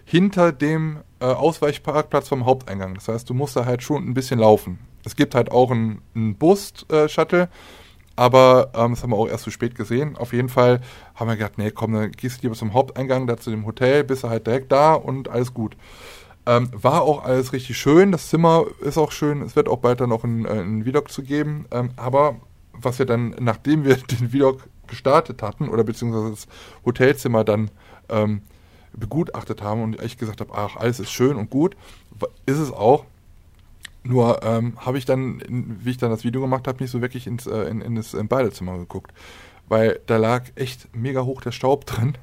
hinter 0.05 0.51
dem 0.51 0.99
äh, 1.19 1.25
Ausweichparkplatz 1.25 2.27
vom 2.27 2.45
Haupteingang. 2.45 2.95
Das 2.95 3.07
heißt, 3.07 3.29
du 3.29 3.33
musst 3.33 3.55
da 3.55 3.65
halt 3.65 3.83
schon 3.83 4.07
ein 4.07 4.13
bisschen 4.13 4.39
laufen. 4.39 4.79
Es 5.05 5.15
gibt 5.15 5.35
halt 5.35 5.51
auch 5.51 5.71
einen, 5.71 6.01
einen 6.15 6.35
Bus-Shuttle, 6.35 7.43
äh, 7.43 7.47
aber 8.15 8.71
ähm, 8.75 8.91
das 8.91 9.03
haben 9.03 9.11
wir 9.11 9.17
auch 9.17 9.27
erst 9.27 9.43
zu 9.43 9.51
spät 9.51 9.75
gesehen. 9.75 10.17
Auf 10.17 10.33
jeden 10.33 10.49
Fall 10.49 10.81
haben 11.15 11.27
wir 11.27 11.35
gedacht, 11.35 11.57
nee, 11.57 11.71
komm, 11.71 11.93
dann 11.93 12.11
gehst 12.11 12.37
du 12.37 12.41
lieber 12.43 12.55
zum 12.55 12.73
Haupteingang, 12.73 13.27
da 13.27 13.37
zu 13.37 13.49
dem 13.49 13.65
Hotel, 13.65 14.03
bist 14.03 14.23
du 14.23 14.29
halt 14.29 14.45
direkt 14.45 14.71
da 14.71 14.93
und 14.93 15.29
alles 15.29 15.53
gut. 15.53 15.75
Ähm, 16.45 16.69
war 16.73 17.03
auch 17.03 17.23
alles 17.23 17.53
richtig 17.53 17.77
schön, 17.77 18.11
das 18.11 18.27
Zimmer 18.29 18.65
ist 18.81 18.97
auch 18.97 19.11
schön, 19.11 19.41
es 19.41 19.55
wird 19.55 19.69
auch 19.69 19.77
bald 19.77 20.01
dann 20.01 20.09
noch 20.09 20.25
ein, 20.25 20.45
äh, 20.45 20.83
Vlog 20.83 21.09
zu 21.09 21.23
geben, 21.23 21.65
ähm, 21.71 21.91
aber 21.95 22.35
was 22.73 22.99
wir 22.99 23.05
dann, 23.05 23.35
nachdem 23.39 23.85
wir 23.85 23.95
den 24.11 24.29
Vlog 24.29 24.67
gestartet 24.87 25.41
hatten, 25.41 25.69
oder 25.69 25.83
beziehungsweise 25.83 26.31
das 26.31 26.47
Hotelzimmer 26.85 27.45
dann 27.45 27.71
ähm, 28.09 28.41
begutachtet 28.93 29.61
haben 29.61 29.81
und 29.81 30.01
ich 30.01 30.17
gesagt 30.17 30.41
habe, 30.41 30.53
ach, 30.53 30.75
alles 30.75 30.99
ist 30.99 31.11
schön 31.11 31.37
und 31.37 31.49
gut, 31.49 31.75
ist 32.45 32.59
es 32.59 32.71
auch. 32.71 33.05
Nur 34.03 34.43
ähm, 34.43 34.73
habe 34.77 34.97
ich 34.97 35.05
dann, 35.05 35.41
wie 35.81 35.91
ich 35.91 35.97
dann 35.97 36.11
das 36.11 36.25
Video 36.25 36.41
gemacht 36.41 36.67
habe, 36.67 36.83
nicht 36.83 36.91
so 36.91 37.01
wirklich 37.01 37.25
ins, 37.25 37.47
äh, 37.47 37.63
in, 37.63 37.81
in 37.81 37.95
das 37.95 38.13
in 38.13 38.27
Badezimmer 38.27 38.77
geguckt. 38.77 39.13
Weil 39.69 40.01
da 40.07 40.17
lag 40.17 40.43
echt 40.55 40.93
mega 40.93 41.23
hoch 41.23 41.41
der 41.41 41.53
Staub 41.53 41.85
drin. 41.85 42.15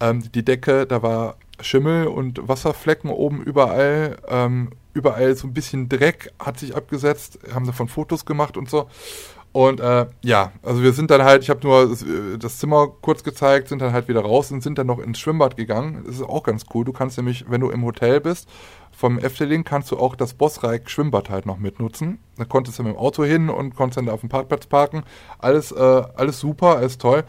Ähm, 0.00 0.30
die 0.32 0.44
Decke, 0.44 0.86
da 0.86 1.02
war 1.02 1.36
Schimmel 1.60 2.06
und 2.06 2.46
Wasserflecken 2.48 3.10
oben 3.10 3.42
überall. 3.42 4.18
Ähm, 4.28 4.70
überall 4.92 5.34
so 5.36 5.46
ein 5.46 5.54
bisschen 5.54 5.88
Dreck 5.88 6.32
hat 6.38 6.58
sich 6.58 6.76
abgesetzt. 6.76 7.38
Haben 7.52 7.66
davon 7.66 7.88
Fotos 7.88 8.24
gemacht 8.24 8.56
und 8.56 8.68
so. 8.68 8.88
Und 9.54 9.78
äh, 9.78 10.06
ja, 10.22 10.50
also 10.64 10.82
wir 10.82 10.92
sind 10.92 11.12
dann 11.12 11.22
halt, 11.22 11.44
ich 11.44 11.48
habe 11.48 11.60
nur 11.62 11.88
das, 11.88 12.02
äh, 12.02 12.38
das, 12.38 12.58
Zimmer 12.58 12.88
kurz 12.88 13.22
gezeigt, 13.22 13.68
sind 13.68 13.80
dann 13.80 13.92
halt 13.92 14.08
wieder 14.08 14.22
raus 14.22 14.50
und 14.50 14.64
sind 14.64 14.78
dann 14.78 14.88
noch 14.88 14.98
ins 14.98 15.20
Schwimmbad 15.20 15.56
gegangen. 15.56 16.02
Das 16.04 16.16
ist 16.16 16.22
auch 16.22 16.42
ganz 16.42 16.64
cool. 16.74 16.84
Du 16.84 16.92
kannst 16.92 17.18
nämlich, 17.18 17.44
wenn 17.48 17.60
du 17.60 17.70
im 17.70 17.84
Hotel 17.84 18.20
bist, 18.20 18.48
vom 18.90 19.16
Efteling 19.16 19.62
kannst 19.62 19.92
du 19.92 19.96
auch 19.96 20.16
das 20.16 20.34
Bossreich 20.34 20.88
Schwimmbad 20.88 21.30
halt 21.30 21.46
noch 21.46 21.58
mitnutzen. 21.58 22.18
Da 22.36 22.44
konntest 22.44 22.80
du 22.80 22.82
mit 22.82 22.94
dem 22.94 22.98
Auto 22.98 23.22
hin 23.22 23.48
und 23.48 23.76
konntest 23.76 23.98
dann 23.98 24.06
da 24.06 24.12
auf 24.12 24.20
dem 24.20 24.28
Parkplatz 24.28 24.66
parken. 24.66 25.04
Alles, 25.38 25.70
äh, 25.70 26.02
alles 26.16 26.40
super, 26.40 26.78
alles 26.78 26.98
toll. 26.98 27.22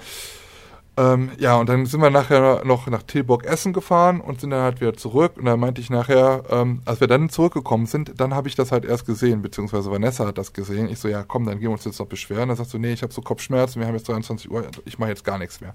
Ähm, 0.98 1.32
ja, 1.38 1.58
und 1.58 1.68
dann 1.68 1.86
sind 1.86 2.02
wir 2.02 2.10
nachher 2.10 2.64
noch 2.64 2.88
nach 2.88 3.04
Tilburg 3.04 3.44
Essen 3.44 3.74
gefahren 3.74 4.22
und 4.22 4.40
sind 4.40 4.52
dann 4.52 4.62
halt 4.62 4.80
wieder 4.80 4.94
zurück. 4.94 5.34
Und 5.36 5.46
dann 5.46 5.60
meinte 5.60 5.82
ich 5.82 5.90
nachher, 5.90 6.44
ähm, 6.50 6.82
als 6.86 7.02
wir 7.02 7.08
dann 7.08 7.30
zurückgekommen 7.30 7.86
sind, 7.86 8.14
dann 8.20 8.34
habe 8.34 8.48
ich 8.48 8.56
das 8.56 8.72
halt 8.72 8.86
erst 8.86 9.06
gesehen, 9.06 9.42
beziehungsweise 9.42 9.92
Vanessa 9.92 10.26
hat 10.26 10.38
das 10.38 10.54
gesehen. 10.54 10.88
Ich 10.90 11.00
so, 11.00 11.10
ja 11.10 11.24
komm, 11.24 11.46
dann 11.46 11.60
gehen 11.60 11.70
wir 11.70 11.74
uns 11.74 11.84
jetzt 11.84 12.00
noch 12.00 12.08
beschweren. 12.08 12.48
Dann 12.48 12.58
sagst 12.58 12.74
du, 12.74 12.78
nee, 12.78 12.94
ich 12.94 13.04
habe 13.04 13.12
so 13.12 13.22
Kopfschmerzen, 13.22 13.82
wir 13.82 13.88
haben 13.88 13.96
jetzt 13.96 14.08
23 14.08 14.50
Uhr, 14.50 14.66
ich 14.86 14.98
mache 14.98 15.10
jetzt 15.10 15.26
gar 15.26 15.38
nichts 15.38 15.60
mehr. 15.60 15.74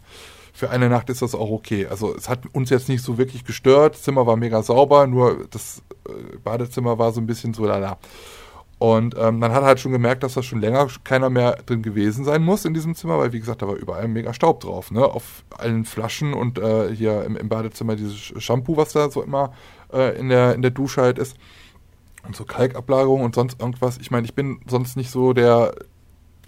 Für 0.54 0.70
eine 0.70 0.88
Nacht 0.88 1.10
ist 1.10 1.20
das 1.20 1.34
auch 1.34 1.50
okay. 1.50 1.86
Also 1.86 2.14
es 2.16 2.28
hat 2.28 2.40
uns 2.52 2.70
jetzt 2.70 2.88
nicht 2.88 3.04
so 3.04 3.18
wirklich 3.18 3.44
gestört. 3.44 3.94
Das 3.94 4.02
Zimmer 4.02 4.26
war 4.26 4.36
mega 4.36 4.62
sauber, 4.62 5.06
nur 5.06 5.46
das 5.50 5.82
äh, 6.08 6.38
Badezimmer 6.42 6.98
war 6.98 7.12
so 7.12 7.20
ein 7.20 7.26
bisschen 7.26 7.52
so 7.52 7.66
lala. 7.66 7.98
Und 8.80 9.14
ähm, 9.18 9.38
man 9.38 9.52
hat 9.52 9.62
halt 9.62 9.78
schon 9.78 9.92
gemerkt, 9.92 10.22
dass 10.22 10.32
da 10.32 10.42
schon 10.42 10.62
länger 10.62 10.88
keiner 11.04 11.28
mehr 11.28 11.58
drin 11.66 11.82
gewesen 11.82 12.24
sein 12.24 12.42
muss 12.42 12.64
in 12.64 12.72
diesem 12.72 12.94
Zimmer, 12.94 13.18
weil 13.18 13.30
wie 13.34 13.38
gesagt, 13.38 13.60
da 13.60 13.68
war 13.68 13.74
überall 13.74 14.08
mega 14.08 14.32
Staub 14.32 14.60
drauf, 14.60 14.90
ne? 14.90 15.04
Auf 15.04 15.44
allen 15.50 15.84
Flaschen 15.84 16.32
und 16.32 16.58
äh, 16.58 16.88
hier 16.96 17.24
im, 17.24 17.36
im, 17.36 17.50
Badezimmer 17.50 17.94
dieses 17.94 18.16
Shampoo, 18.16 18.78
was 18.78 18.94
da 18.94 19.10
so 19.10 19.22
immer 19.22 19.52
äh, 19.92 20.18
in, 20.18 20.30
der, 20.30 20.54
in 20.54 20.62
der 20.62 20.70
Dusche 20.70 21.02
halt 21.02 21.18
ist. 21.18 21.36
Und 22.26 22.34
so 22.34 22.46
Kalkablagerung 22.46 23.20
und 23.20 23.34
sonst 23.34 23.60
irgendwas. 23.60 23.98
Ich 23.98 24.10
meine, 24.10 24.24
ich 24.24 24.32
bin 24.34 24.62
sonst 24.66 24.96
nicht 24.96 25.10
so 25.10 25.34
der, 25.34 25.74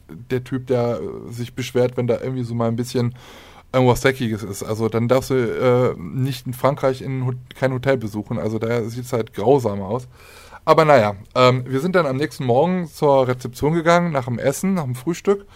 der 0.08 0.42
Typ, 0.42 0.68
der 0.68 1.00
sich 1.28 1.54
beschwert, 1.54 1.98
wenn 1.98 2.06
da 2.06 2.18
irgendwie 2.18 2.44
so 2.44 2.54
mal 2.54 2.68
ein 2.68 2.76
bisschen 2.76 3.14
irgendwas 3.74 4.00
Dreckiges 4.00 4.42
ist. 4.42 4.62
Also 4.62 4.88
dann 4.88 5.06
darfst 5.06 5.28
du 5.28 5.34
äh, 5.34 5.94
nicht 5.98 6.46
in 6.46 6.54
Frankreich 6.54 7.02
in, 7.02 7.38
kein 7.54 7.74
Hotel 7.74 7.98
besuchen. 7.98 8.38
Also 8.38 8.58
da 8.58 8.84
sieht 8.84 9.04
es 9.04 9.12
halt 9.12 9.34
grausam 9.34 9.82
aus. 9.82 10.08
Aber 10.64 10.84
naja, 10.84 11.16
ähm, 11.34 11.64
wir 11.66 11.80
sind 11.80 11.96
dann 11.96 12.06
am 12.06 12.16
nächsten 12.16 12.44
Morgen 12.44 12.86
zur 12.86 13.26
Rezeption 13.26 13.72
gegangen, 13.74 14.12
nach 14.12 14.26
dem 14.26 14.38
Essen, 14.38 14.74
nach 14.74 14.84
dem 14.84 14.94
Frühstück 14.94 15.46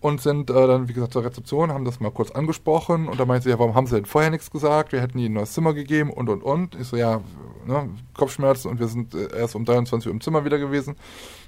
und 0.00 0.20
sind 0.20 0.50
äh, 0.50 0.66
dann, 0.66 0.88
wie 0.88 0.92
gesagt, 0.92 1.12
zur 1.12 1.24
Rezeption, 1.24 1.72
haben 1.72 1.84
das 1.84 2.00
mal 2.00 2.10
kurz 2.10 2.30
angesprochen 2.30 3.08
und 3.08 3.18
da 3.18 3.24
meinte 3.24 3.44
sie, 3.44 3.50
ja, 3.50 3.58
warum 3.58 3.74
haben 3.74 3.86
sie 3.86 3.96
denn 3.96 4.04
vorher 4.04 4.30
nichts 4.30 4.50
gesagt? 4.50 4.92
Wir 4.92 5.00
hätten 5.00 5.18
ihnen 5.18 5.32
ein 5.32 5.34
neues 5.34 5.52
Zimmer 5.52 5.74
gegeben 5.74 6.10
und 6.10 6.28
und 6.28 6.42
und. 6.42 6.76
Ich 6.76 6.86
so, 6.88 6.96
ja, 6.96 7.20
ne, 7.66 7.88
Kopfschmerzen 8.14 8.70
und 8.70 8.78
wir 8.78 8.88
sind 8.88 9.14
äh, 9.14 9.36
erst 9.36 9.54
um 9.54 9.64
23 9.64 10.06
Uhr 10.06 10.12
im 10.12 10.20
Zimmer 10.20 10.44
wieder 10.44 10.58
gewesen. 10.58 10.96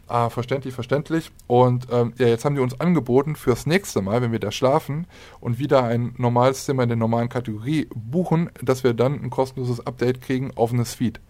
Ah, 0.09 0.29
verständlich, 0.29 0.75
verständlich. 0.75 1.31
Und 1.47 1.87
ähm, 1.93 2.13
ja, 2.19 2.27
jetzt 2.27 2.45
haben 2.45 2.57
die 2.57 2.61
uns 2.61 2.81
angeboten, 2.81 3.37
fürs 3.37 3.67
nächste 3.67 4.03
Mal, 4.03 4.21
wenn 4.23 4.33
wir 4.33 4.41
da 4.41 4.51
schlafen 4.51 5.07
und 5.39 5.61
wieder 5.61 5.85
ein 5.85 6.15
normales 6.17 6.65
Zimmer 6.65 6.83
in 6.83 6.89
der 6.89 6.99
normalen 6.99 7.29
Kategorie 7.29 7.89
buchen, 7.95 8.51
dass 8.61 8.83
wir 8.83 8.95
dann 8.95 9.23
ein 9.23 9.31
kostenloses 9.31 9.87
Update 9.87 10.21
kriegen 10.21 10.51
auf 10.57 10.73
eine 10.73 10.85
Suite. 10.85 11.21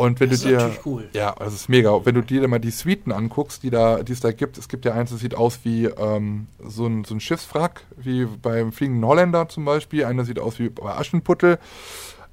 Und 0.00 0.18
wenn 0.20 0.30
Das 0.30 0.40
du 0.40 0.48
ist 0.48 0.50
dir, 0.50 0.56
natürlich 0.56 0.86
cool. 0.86 1.08
ja, 1.12 1.34
das 1.38 1.52
ist 1.54 1.68
mega. 1.68 2.04
Wenn 2.06 2.14
du 2.14 2.22
dir 2.22 2.46
mal 2.48 2.58
die 2.58 2.70
Suiten 2.70 3.12
anguckst, 3.12 3.62
die 3.62 3.70
da, 3.70 4.02
die 4.02 4.12
es 4.12 4.20
da 4.20 4.32
gibt, 4.32 4.56
es 4.58 4.68
gibt 4.68 4.84
ja 4.84 4.94
eins, 4.94 5.10
das 5.10 5.20
sieht 5.20 5.34
aus 5.34 5.60
wie 5.64 5.84
ähm, 5.86 6.46
so, 6.64 6.86
ein, 6.86 7.04
so 7.04 7.14
ein 7.14 7.20
Schiffswrack, 7.20 7.84
wie 7.96 8.24
beim 8.24 8.72
Fliegenden 8.72 9.04
Holländer 9.04 9.48
zum 9.48 9.64
Beispiel. 9.64 10.04
Einer 10.04 10.24
sieht 10.24 10.38
aus 10.38 10.58
wie 10.58 10.68
bei 10.70 10.94
Aschenputtel. 10.94 11.58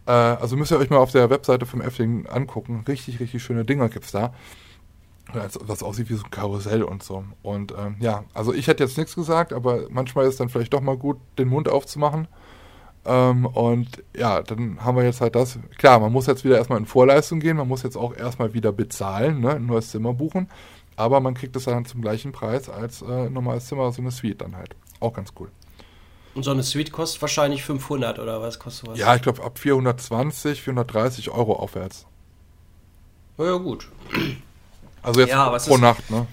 Äh, 0.05 0.11
also 0.11 0.55
müsst 0.55 0.71
ihr 0.71 0.79
euch 0.79 0.89
mal 0.89 0.97
auf 0.97 1.11
der 1.11 1.29
Webseite 1.29 1.65
vom 1.65 1.81
Efteling 1.81 2.25
angucken. 2.27 2.85
Richtig, 2.87 3.19
richtig 3.19 3.43
schöne 3.43 3.65
Dinger 3.65 3.89
gibt's 3.89 4.11
da. 4.11 4.33
Also, 5.33 5.59
Was 5.63 5.83
aussieht 5.83 6.09
wie 6.09 6.13
so 6.15 6.23
ein 6.23 6.31
Karussell 6.31 6.83
und 6.83 7.03
so. 7.03 7.25
Und 7.43 7.73
ähm, 7.77 7.97
ja, 7.99 8.23
also 8.33 8.53
ich 8.53 8.67
hätte 8.67 8.83
jetzt 8.85 8.97
nichts 8.97 9.13
gesagt, 9.13 9.51
aber 9.51 9.81
manchmal 9.89 10.25
ist 10.25 10.39
dann 10.39 10.47
vielleicht 10.47 10.73
doch 10.73 10.79
mal 10.81 10.95
gut, 10.97 11.17
den 11.37 11.49
Mund 11.49 11.67
aufzumachen. 11.67 12.29
Ähm, 13.07 13.45
und 13.45 14.03
ja, 14.15 14.41
dann 14.41 14.83
haben 14.83 14.97
wir 14.97 15.05
jetzt 15.05 15.21
halt 15.21 15.35
das. 15.35 15.57
Klar, 15.77 15.99
man 15.99 16.11
muss 16.11 16.27
jetzt 16.27 16.43
wieder 16.43 16.57
erstmal 16.57 16.77
in 16.77 16.85
Vorleistung 16.85 17.39
gehen, 17.39 17.55
man 17.55 17.67
muss 17.67 17.83
jetzt 17.83 17.95
auch 17.95 18.13
erstmal 18.13 18.53
wieder 18.53 18.73
bezahlen, 18.73 19.39
ne, 19.39 19.55
ein 19.55 19.65
neues 19.65 19.91
Zimmer 19.91 20.13
buchen. 20.13 20.49
Aber 20.97 21.21
man 21.21 21.33
kriegt 21.33 21.55
es 21.55 21.63
dann 21.63 21.85
zum 21.85 22.01
gleichen 22.01 22.33
Preis 22.33 22.69
als 22.69 23.01
äh, 23.01 23.29
normales 23.29 23.67
Zimmer, 23.67 23.91
so 23.93 24.01
eine 24.01 24.11
Suite 24.11 24.41
dann 24.41 24.57
halt. 24.57 24.75
Auch 24.99 25.13
ganz 25.13 25.29
cool. 25.39 25.49
Und 26.35 26.43
so 26.43 26.51
eine 26.51 26.63
Suite 26.63 26.91
kostet 26.91 27.21
wahrscheinlich 27.21 27.63
500 27.63 28.19
oder 28.19 28.41
was 28.41 28.59
kostet 28.59 28.89
was? 28.89 28.99
Ja, 28.99 29.15
ich 29.15 29.21
glaube 29.21 29.43
ab 29.43 29.57
420, 29.57 30.61
430 30.61 31.31
Euro 31.31 31.53
aufwärts. 31.53 32.05
Na 33.37 33.45
ja, 33.45 33.55
gut. 33.55 33.87
Also 35.01 35.21
jetzt 35.21 35.29
Ja, 35.29 35.49
pro 35.49 35.77
Nacht, 35.77 36.11
ne? 36.11 36.27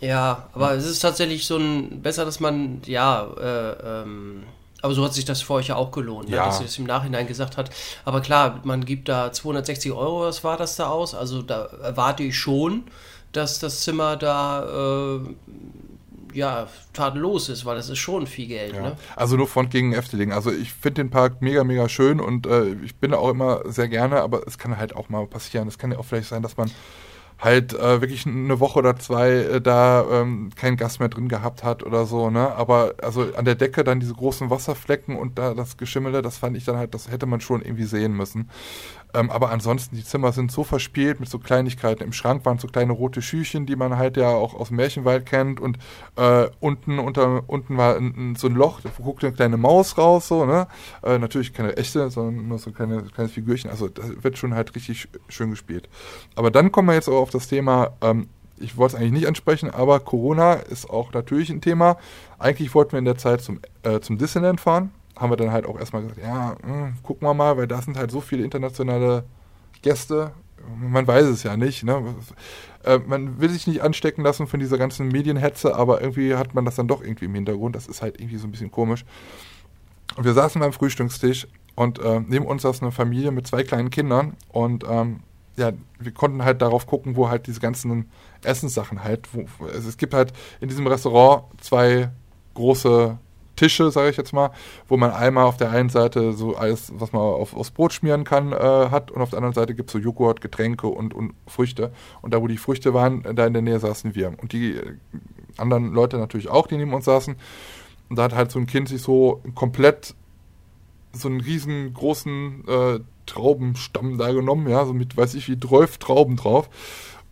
Ja, 0.00 0.48
aber 0.52 0.74
es 0.74 0.86
ist 0.86 1.00
tatsächlich 1.00 1.44
so 1.46 1.56
ein, 1.56 2.00
besser, 2.02 2.24
dass 2.24 2.40
man, 2.40 2.80
ja, 2.86 3.26
äh, 3.38 4.02
ähm, 4.02 4.44
aber 4.82 4.94
so 4.94 5.04
hat 5.04 5.12
sich 5.14 5.24
das 5.24 5.42
für 5.42 5.54
euch 5.54 5.68
ja 5.68 5.76
auch 5.76 5.90
gelohnt, 5.90 6.28
ne, 6.28 6.36
Ja. 6.36 6.46
dass 6.46 6.58
sie 6.58 6.64
das 6.64 6.78
im 6.78 6.84
Nachhinein 6.84 7.26
gesagt 7.26 7.56
hat. 7.56 7.70
Aber 8.04 8.20
klar, 8.20 8.60
man 8.64 8.84
gibt 8.84 9.08
da 9.08 9.32
260 9.32 9.92
Euro, 9.92 10.22
was 10.22 10.42
war 10.44 10.56
das 10.56 10.76
da 10.76 10.88
aus? 10.88 11.14
Also 11.14 11.42
da 11.42 11.66
erwarte 11.82 12.22
ich 12.22 12.38
schon, 12.38 12.84
dass 13.32 13.58
das 13.58 13.82
Zimmer 13.82 14.16
da, 14.16 15.16
äh, 15.16 15.20
ja, 16.32 16.68
tadellos 16.92 17.48
ist, 17.48 17.64
weil 17.64 17.74
das 17.76 17.88
ist 17.88 17.98
schon 17.98 18.26
viel 18.26 18.46
Geld, 18.46 18.74
Ja. 18.74 18.82
ne? 18.82 18.96
Also 19.16 19.36
nur 19.36 19.48
Front 19.48 19.70
gegen 19.72 19.92
Efteling. 19.92 20.32
Also 20.32 20.52
ich 20.52 20.72
finde 20.72 21.02
den 21.02 21.10
Park 21.10 21.42
mega, 21.42 21.64
mega 21.64 21.88
schön 21.88 22.20
und 22.20 22.46
äh, 22.46 22.68
ich 22.84 22.94
bin 22.96 23.10
da 23.10 23.18
auch 23.18 23.30
immer 23.30 23.62
sehr 23.66 23.88
gerne, 23.88 24.22
aber 24.22 24.46
es 24.46 24.56
kann 24.56 24.76
halt 24.78 24.94
auch 24.94 25.08
mal 25.08 25.26
passieren. 25.26 25.66
Es 25.66 25.76
kann 25.78 25.90
ja 25.90 25.98
auch 25.98 26.04
vielleicht 26.04 26.28
sein, 26.28 26.42
dass 26.42 26.56
man 26.56 26.70
halt 27.40 27.72
äh, 27.72 28.00
wirklich 28.00 28.26
eine 28.26 28.60
Woche 28.60 28.78
oder 28.78 28.96
zwei 28.96 29.30
äh, 29.30 29.60
da 29.60 30.04
ähm, 30.10 30.50
keinen 30.54 30.76
Gast 30.76 31.00
mehr 31.00 31.08
drin 31.08 31.28
gehabt 31.28 31.64
hat 31.64 31.82
oder 31.82 32.04
so, 32.06 32.30
ne? 32.30 32.54
Aber 32.54 32.94
also 33.02 33.22
an 33.34 33.44
der 33.44 33.54
Decke 33.54 33.82
dann 33.82 34.00
diese 34.00 34.14
großen 34.14 34.50
Wasserflecken 34.50 35.16
und 35.16 35.38
da 35.38 35.54
das 35.54 35.76
Geschimmele, 35.76 36.22
das 36.22 36.38
fand 36.38 36.56
ich 36.56 36.64
dann 36.64 36.76
halt, 36.76 36.94
das 36.94 37.10
hätte 37.10 37.26
man 37.26 37.40
schon 37.40 37.62
irgendwie 37.62 37.84
sehen 37.84 38.12
müssen. 38.12 38.50
Ähm, 39.14 39.30
aber 39.30 39.50
ansonsten, 39.50 39.96
die 39.96 40.04
Zimmer 40.04 40.32
sind 40.32 40.52
so 40.52 40.64
verspielt 40.64 41.20
mit 41.20 41.28
so 41.28 41.38
Kleinigkeiten. 41.38 42.02
Im 42.04 42.12
Schrank 42.12 42.44
waren 42.44 42.58
so 42.58 42.68
kleine 42.68 42.92
rote 42.92 43.22
Schüchen, 43.22 43.66
die 43.66 43.76
man 43.76 43.96
halt 43.96 44.16
ja 44.16 44.28
auch 44.30 44.54
aus 44.54 44.68
dem 44.68 44.76
Märchenwald 44.76 45.26
kennt. 45.26 45.60
Und 45.60 45.78
äh, 46.16 46.48
unten 46.60 46.98
unter 46.98 47.42
unten 47.48 47.76
war 47.76 47.96
ein, 47.96 48.36
so 48.36 48.46
ein 48.46 48.54
Loch, 48.54 48.80
da 48.80 48.90
guckte 49.02 49.26
eine 49.26 49.36
kleine 49.36 49.56
Maus 49.56 49.98
raus, 49.98 50.28
so, 50.28 50.44
ne? 50.44 50.66
Äh, 51.02 51.18
natürlich 51.18 51.52
keine 51.52 51.76
echte, 51.76 52.10
sondern 52.10 52.48
nur 52.48 52.58
so 52.58 52.70
kleine, 52.72 53.02
kleines 53.02 53.32
Figürchen. 53.32 53.70
Also 53.70 53.88
das 53.88 54.22
wird 54.22 54.38
schon 54.38 54.54
halt 54.54 54.74
richtig 54.74 55.02
sch- 55.02 55.08
schön 55.28 55.50
gespielt. 55.50 55.88
Aber 56.36 56.50
dann 56.50 56.70
kommen 56.72 56.88
wir 56.88 56.94
jetzt 56.94 57.08
auch 57.08 57.20
auf 57.20 57.30
das 57.30 57.48
Thema, 57.48 57.90
ähm, 58.00 58.28
ich 58.58 58.76
wollte 58.76 58.94
es 58.94 59.00
eigentlich 59.00 59.12
nicht 59.12 59.26
ansprechen, 59.26 59.70
aber 59.70 60.00
Corona 60.00 60.52
ist 60.52 60.90
auch 60.90 61.12
natürlich 61.14 61.48
ein 61.50 61.62
Thema. 61.62 61.96
Eigentlich 62.38 62.74
wollten 62.74 62.92
wir 62.92 62.98
in 62.98 63.06
der 63.06 63.16
Zeit 63.16 63.40
zum, 63.40 63.58
äh, 63.82 64.00
zum 64.00 64.18
Disneyland 64.18 64.60
fahren. 64.60 64.92
Haben 65.20 65.30
wir 65.30 65.36
dann 65.36 65.52
halt 65.52 65.66
auch 65.66 65.78
erstmal 65.78 66.02
gesagt, 66.02 66.20
ja, 66.22 66.56
mh, 66.66 66.94
gucken 67.02 67.28
wir 67.28 67.34
mal, 67.34 67.56
weil 67.56 67.66
da 67.66 67.82
sind 67.82 67.96
halt 67.96 68.10
so 68.10 68.20
viele 68.20 68.42
internationale 68.42 69.24
Gäste. 69.82 70.32
Man 70.78 71.06
weiß 71.06 71.26
es 71.26 71.42
ja 71.42 71.56
nicht. 71.56 71.84
Ne? 71.84 72.02
Äh, 72.84 72.98
man 73.06 73.40
will 73.40 73.50
sich 73.50 73.66
nicht 73.66 73.82
anstecken 73.82 74.24
lassen 74.24 74.46
von 74.46 74.60
dieser 74.60 74.78
ganzen 74.78 75.08
Medienhetze, 75.08 75.76
aber 75.76 76.00
irgendwie 76.00 76.34
hat 76.34 76.54
man 76.54 76.64
das 76.64 76.76
dann 76.76 76.88
doch 76.88 77.02
irgendwie 77.02 77.26
im 77.26 77.34
Hintergrund. 77.34 77.76
Das 77.76 77.86
ist 77.86 78.02
halt 78.02 78.18
irgendwie 78.18 78.38
so 78.38 78.46
ein 78.46 78.50
bisschen 78.50 78.70
komisch. 78.70 79.04
Und 80.16 80.24
wir 80.24 80.32
saßen 80.32 80.60
beim 80.60 80.72
Frühstückstisch 80.72 81.46
und 81.76 81.98
äh, 81.98 82.20
neben 82.26 82.46
uns 82.46 82.62
saß 82.62 82.82
eine 82.82 82.92
Familie 82.92 83.30
mit 83.30 83.46
zwei 83.46 83.62
kleinen 83.62 83.90
Kindern 83.90 84.36
und 84.48 84.84
ähm, 84.88 85.20
ja, 85.56 85.72
wir 85.98 86.12
konnten 86.12 86.44
halt 86.44 86.62
darauf 86.62 86.86
gucken, 86.86 87.16
wo 87.16 87.28
halt 87.28 87.46
diese 87.46 87.60
ganzen 87.60 88.10
Essenssachen 88.42 89.04
halt, 89.04 89.28
wo, 89.32 89.44
also 89.66 89.88
es 89.88 89.96
gibt 89.96 90.14
halt 90.14 90.32
in 90.60 90.68
diesem 90.68 90.86
Restaurant 90.86 91.44
zwei 91.60 92.10
große 92.54 93.18
Tische, 93.60 93.90
sage 93.90 94.08
ich 94.08 94.16
jetzt 94.16 94.32
mal, 94.32 94.52
wo 94.88 94.96
man 94.96 95.10
einmal 95.10 95.44
auf 95.44 95.58
der 95.58 95.70
einen 95.70 95.90
Seite 95.90 96.32
so 96.32 96.56
alles, 96.56 96.92
was 96.94 97.12
man 97.12 97.20
auf, 97.20 97.54
aufs 97.54 97.70
Brot 97.70 97.92
schmieren 97.92 98.24
kann, 98.24 98.52
äh, 98.52 98.56
hat 98.56 99.10
und 99.10 99.20
auf 99.20 99.28
der 99.28 99.36
anderen 99.36 99.52
Seite 99.52 99.74
gibt 99.74 99.90
es 99.90 99.92
so 99.92 99.98
Joghurt, 99.98 100.40
Getränke 100.40 100.86
und, 100.86 101.12
und 101.12 101.34
Früchte. 101.46 101.92
Und 102.22 102.32
da, 102.32 102.40
wo 102.40 102.46
die 102.46 102.56
Früchte 102.56 102.94
waren, 102.94 103.22
da 103.22 103.46
in 103.46 103.52
der 103.52 103.60
Nähe 103.60 103.78
saßen 103.78 104.14
wir. 104.14 104.32
Und 104.40 104.54
die 104.54 104.76
äh, 104.76 104.94
anderen 105.58 105.92
Leute 105.92 106.16
natürlich 106.16 106.48
auch, 106.48 106.68
die 106.68 106.78
neben 106.78 106.94
uns 106.94 107.04
saßen. 107.04 107.36
Und 108.08 108.16
da 108.16 108.22
hat 108.22 108.34
halt 108.34 108.50
so 108.50 108.58
ein 108.58 108.66
Kind 108.66 108.88
sich 108.88 109.02
so 109.02 109.42
komplett 109.54 110.14
so 111.12 111.28
einen 111.28 111.42
riesengroßen 111.42 112.64
äh, 112.66 113.00
Traubenstamm 113.26 114.16
da 114.16 114.32
genommen, 114.32 114.70
ja, 114.70 114.86
so 114.86 114.94
mit, 114.94 115.18
weiß 115.18 115.34
ich 115.34 115.50
wie, 115.50 115.60
12 115.60 115.98
Trauben 115.98 116.36
drauf. 116.36 116.70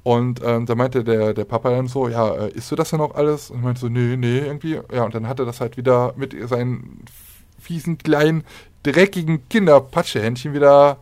Und 0.09 0.41
ähm, 0.43 0.65
da 0.65 0.75
meinte 0.75 1.05
der, 1.05 1.35
der 1.35 1.45
Papa 1.45 1.69
dann 1.69 1.87
so, 1.87 2.09
ja, 2.09 2.35
äh, 2.35 2.51
isst 2.53 2.71
du 2.71 2.77
das 2.77 2.89
denn 2.89 3.01
auch 3.03 3.15
alles? 3.15 3.51
Und 3.51 3.59
ich 3.59 3.63
meinte 3.63 3.81
so, 3.83 3.91
nee, 3.91 4.17
nee, 4.17 4.39
irgendwie. 4.39 4.81
Ja, 4.91 5.05
und 5.05 5.15
dann 5.15 5.29
hat 5.29 5.39
er 5.39 5.45
das 5.45 5.61
halt 5.61 5.77
wieder 5.77 6.15
mit 6.17 6.35
seinen 6.49 7.05
fiesen, 7.61 7.99
kleinen, 7.99 8.45
dreckigen 8.85 9.47
Kinderpatschehändchen 9.51 10.55
wieder, 10.55 10.97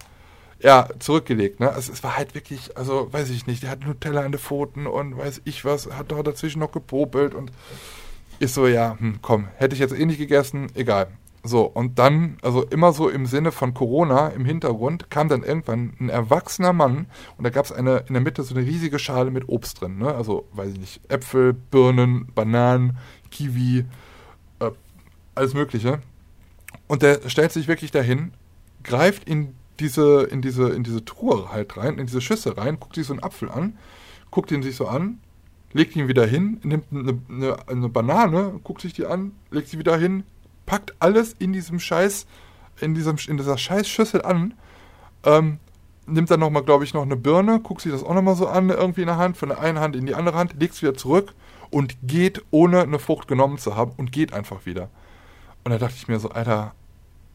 ja, 0.59 0.89
zurückgelegt, 0.99 1.61
ne? 1.61 1.71
Also 1.71 1.93
es 1.93 2.03
war 2.03 2.17
halt 2.17 2.35
wirklich, 2.35 2.77
also, 2.77 3.07
weiß 3.13 3.31
ich 3.31 3.47
nicht, 3.47 3.63
der 3.63 3.71
hat 3.71 3.87
Nutella 3.87 4.23
an 4.23 4.33
den 4.33 4.41
Pfoten 4.41 4.89
und 4.89 5.17
weiß 5.17 5.43
ich 5.45 5.65
was, 5.65 5.89
hat 5.89 6.11
da 6.11 6.21
dazwischen 6.25 6.59
noch 6.59 6.73
gepopelt 6.73 7.33
und 7.33 7.53
ist 8.41 8.55
so, 8.55 8.67
ja, 8.67 8.97
hm, 8.99 9.21
komm, 9.23 9.47
hätte 9.55 9.75
ich 9.75 9.81
jetzt 9.81 9.97
eh 9.97 10.05
nicht 10.05 10.19
gegessen, 10.19 10.67
egal. 10.75 11.07
So, 11.47 11.63
und 11.63 11.99
dann, 11.99 12.39
also 12.43 12.63
immer 12.63 12.93
so 12.93 13.09
im 13.09 13.27
Sinne 13.27 13.53
von 13.53 13.75
Corona 13.75 14.29
im 14.29 14.45
Hintergrund, 14.45 15.11
kam 15.11 15.29
dann 15.29 15.43
irgendwann 15.43 15.95
ein 16.01 16.09
erwachsener 16.09 16.73
Mann 16.73 17.07
und 17.39 17.45
da 17.45 17.51
gab 17.51 17.65
es 17.65 17.73
eine, 17.73 18.05
in 18.09 18.15
der 18.15 18.23
Mitte 18.23 18.43
so 18.43 18.55
eine 18.55 18.67
riesige 18.67 18.99
Schale 18.99 19.31
mit 19.31 19.49
Obst 19.49 19.81
drin, 19.81 19.99
ne? 19.99 20.15
Also, 20.15 20.49
weiß 20.53 20.73
ich 20.73 20.81
nicht, 20.81 21.01
Äpfel, 21.09 21.53
Birnen, 21.53 22.29
Bananen, 22.35 22.99
Kiwi, 23.31 23.85
äh, 24.61 24.71
alles 25.35 25.55
Mögliche. 25.55 26.01
Und 26.89 27.03
der 27.03 27.29
stellt 27.29 27.53
sich 27.53 27.69
wirklich 27.69 27.91
dahin, 27.91 28.33
greift 28.83 29.29
in 29.29 29.55
diese, 29.81 30.23
in 30.25 30.43
diese, 30.43 30.71
in 30.71 30.85
diese 30.85 31.05
Truhe 31.05 31.53
halt 31.53 31.77
rein, 31.77 31.99
in 31.99 32.07
diese 32.07 32.21
Schüssel 32.21 32.53
rein, 32.53 32.81
guckt 32.81 32.95
sich 32.95 33.07
so 33.07 33.13
einen 33.13 33.23
Apfel 33.23 33.51
an, 33.51 33.77
guckt 34.31 34.51
ihn 34.51 34.63
sich 34.63 34.77
so 34.77 34.87
an, 34.87 35.19
legt 35.73 35.95
ihn 35.97 36.09
wieder 36.09 36.27
hin, 36.27 36.61
nimmt 36.63 36.87
eine, 36.91 37.19
eine, 37.29 37.69
eine 37.69 37.89
Banane, 37.89 38.61
guckt 38.65 38.81
sich 38.81 38.95
die 38.95 39.07
an, 39.07 39.33
legt 39.51 39.69
sie 39.69 39.79
wieder 39.79 39.97
hin, 39.99 40.25
packt 40.67 40.95
alles 40.99 41.33
in 41.39 41.53
diesem 41.53 41.79
Scheiß, 41.79 42.27
in, 42.81 42.95
diesem, 42.95 43.17
in 43.29 43.37
dieser 43.37 43.57
Scheißschüssel 43.57 44.23
an, 44.23 44.55
ähm, 45.25 45.59
nimmt 46.07 46.31
dann 46.31 46.41
nochmal, 46.41 46.63
glaube 46.63 46.85
ich, 46.85 46.95
noch 46.95 47.03
eine 47.03 47.17
Birne, 47.17 47.61
guckt 47.61 47.81
sich 47.81 47.93
das 47.93 48.03
auch 48.03 48.15
nochmal 48.15 48.37
so 48.37 48.47
an, 48.47 48.69
irgendwie 48.69 49.03
in 49.03 49.09
der 49.09 49.17
Hand, 49.17 49.37
von 49.37 49.49
der 49.49 49.61
einen 49.61 49.81
Hand 49.81 49.97
in 49.97 50.07
die 50.07 50.15
andere 50.15 50.37
Hand, 50.37 50.55
legt 50.59 50.75
es 50.75 50.83
wieder 50.83 50.95
zurück 50.95 51.35
und 51.71 51.97
geht, 52.03 52.45
ohne 52.51 52.83
eine 52.83 52.99
Frucht 52.99 53.29
genommen 53.29 53.59
zu 53.59 53.77
haben, 53.77 53.93
und 53.97 54.13
geht 54.13 54.33
einfach 54.33 54.67
wieder. 54.67 54.91
Und 55.65 55.73
da 55.73 55.79
dachte 55.79 55.95
ich 55.97 56.07
mir 56.07 56.19
so, 56.21 56.31
Alter, 56.31 56.75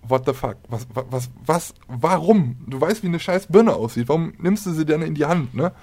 what 0.07 0.25
the 0.25 0.33
fuck? 0.33 0.57
Was, 0.69 0.87
was, 0.93 1.29
was, 1.45 1.73
warum? 1.87 2.57
Du 2.67 2.79
weißt, 2.79 3.03
wie 3.03 3.07
eine 3.07 3.19
scheiß 3.19 3.47
Birne 3.47 3.73
aussieht. 3.73 4.07
Warum 4.07 4.33
nimmst 4.39 4.65
du 4.65 4.71
sie 4.71 4.85
denn 4.85 5.01
in 5.01 5.15
die 5.15 5.25
Hand, 5.25 5.53
ne? 5.53 5.73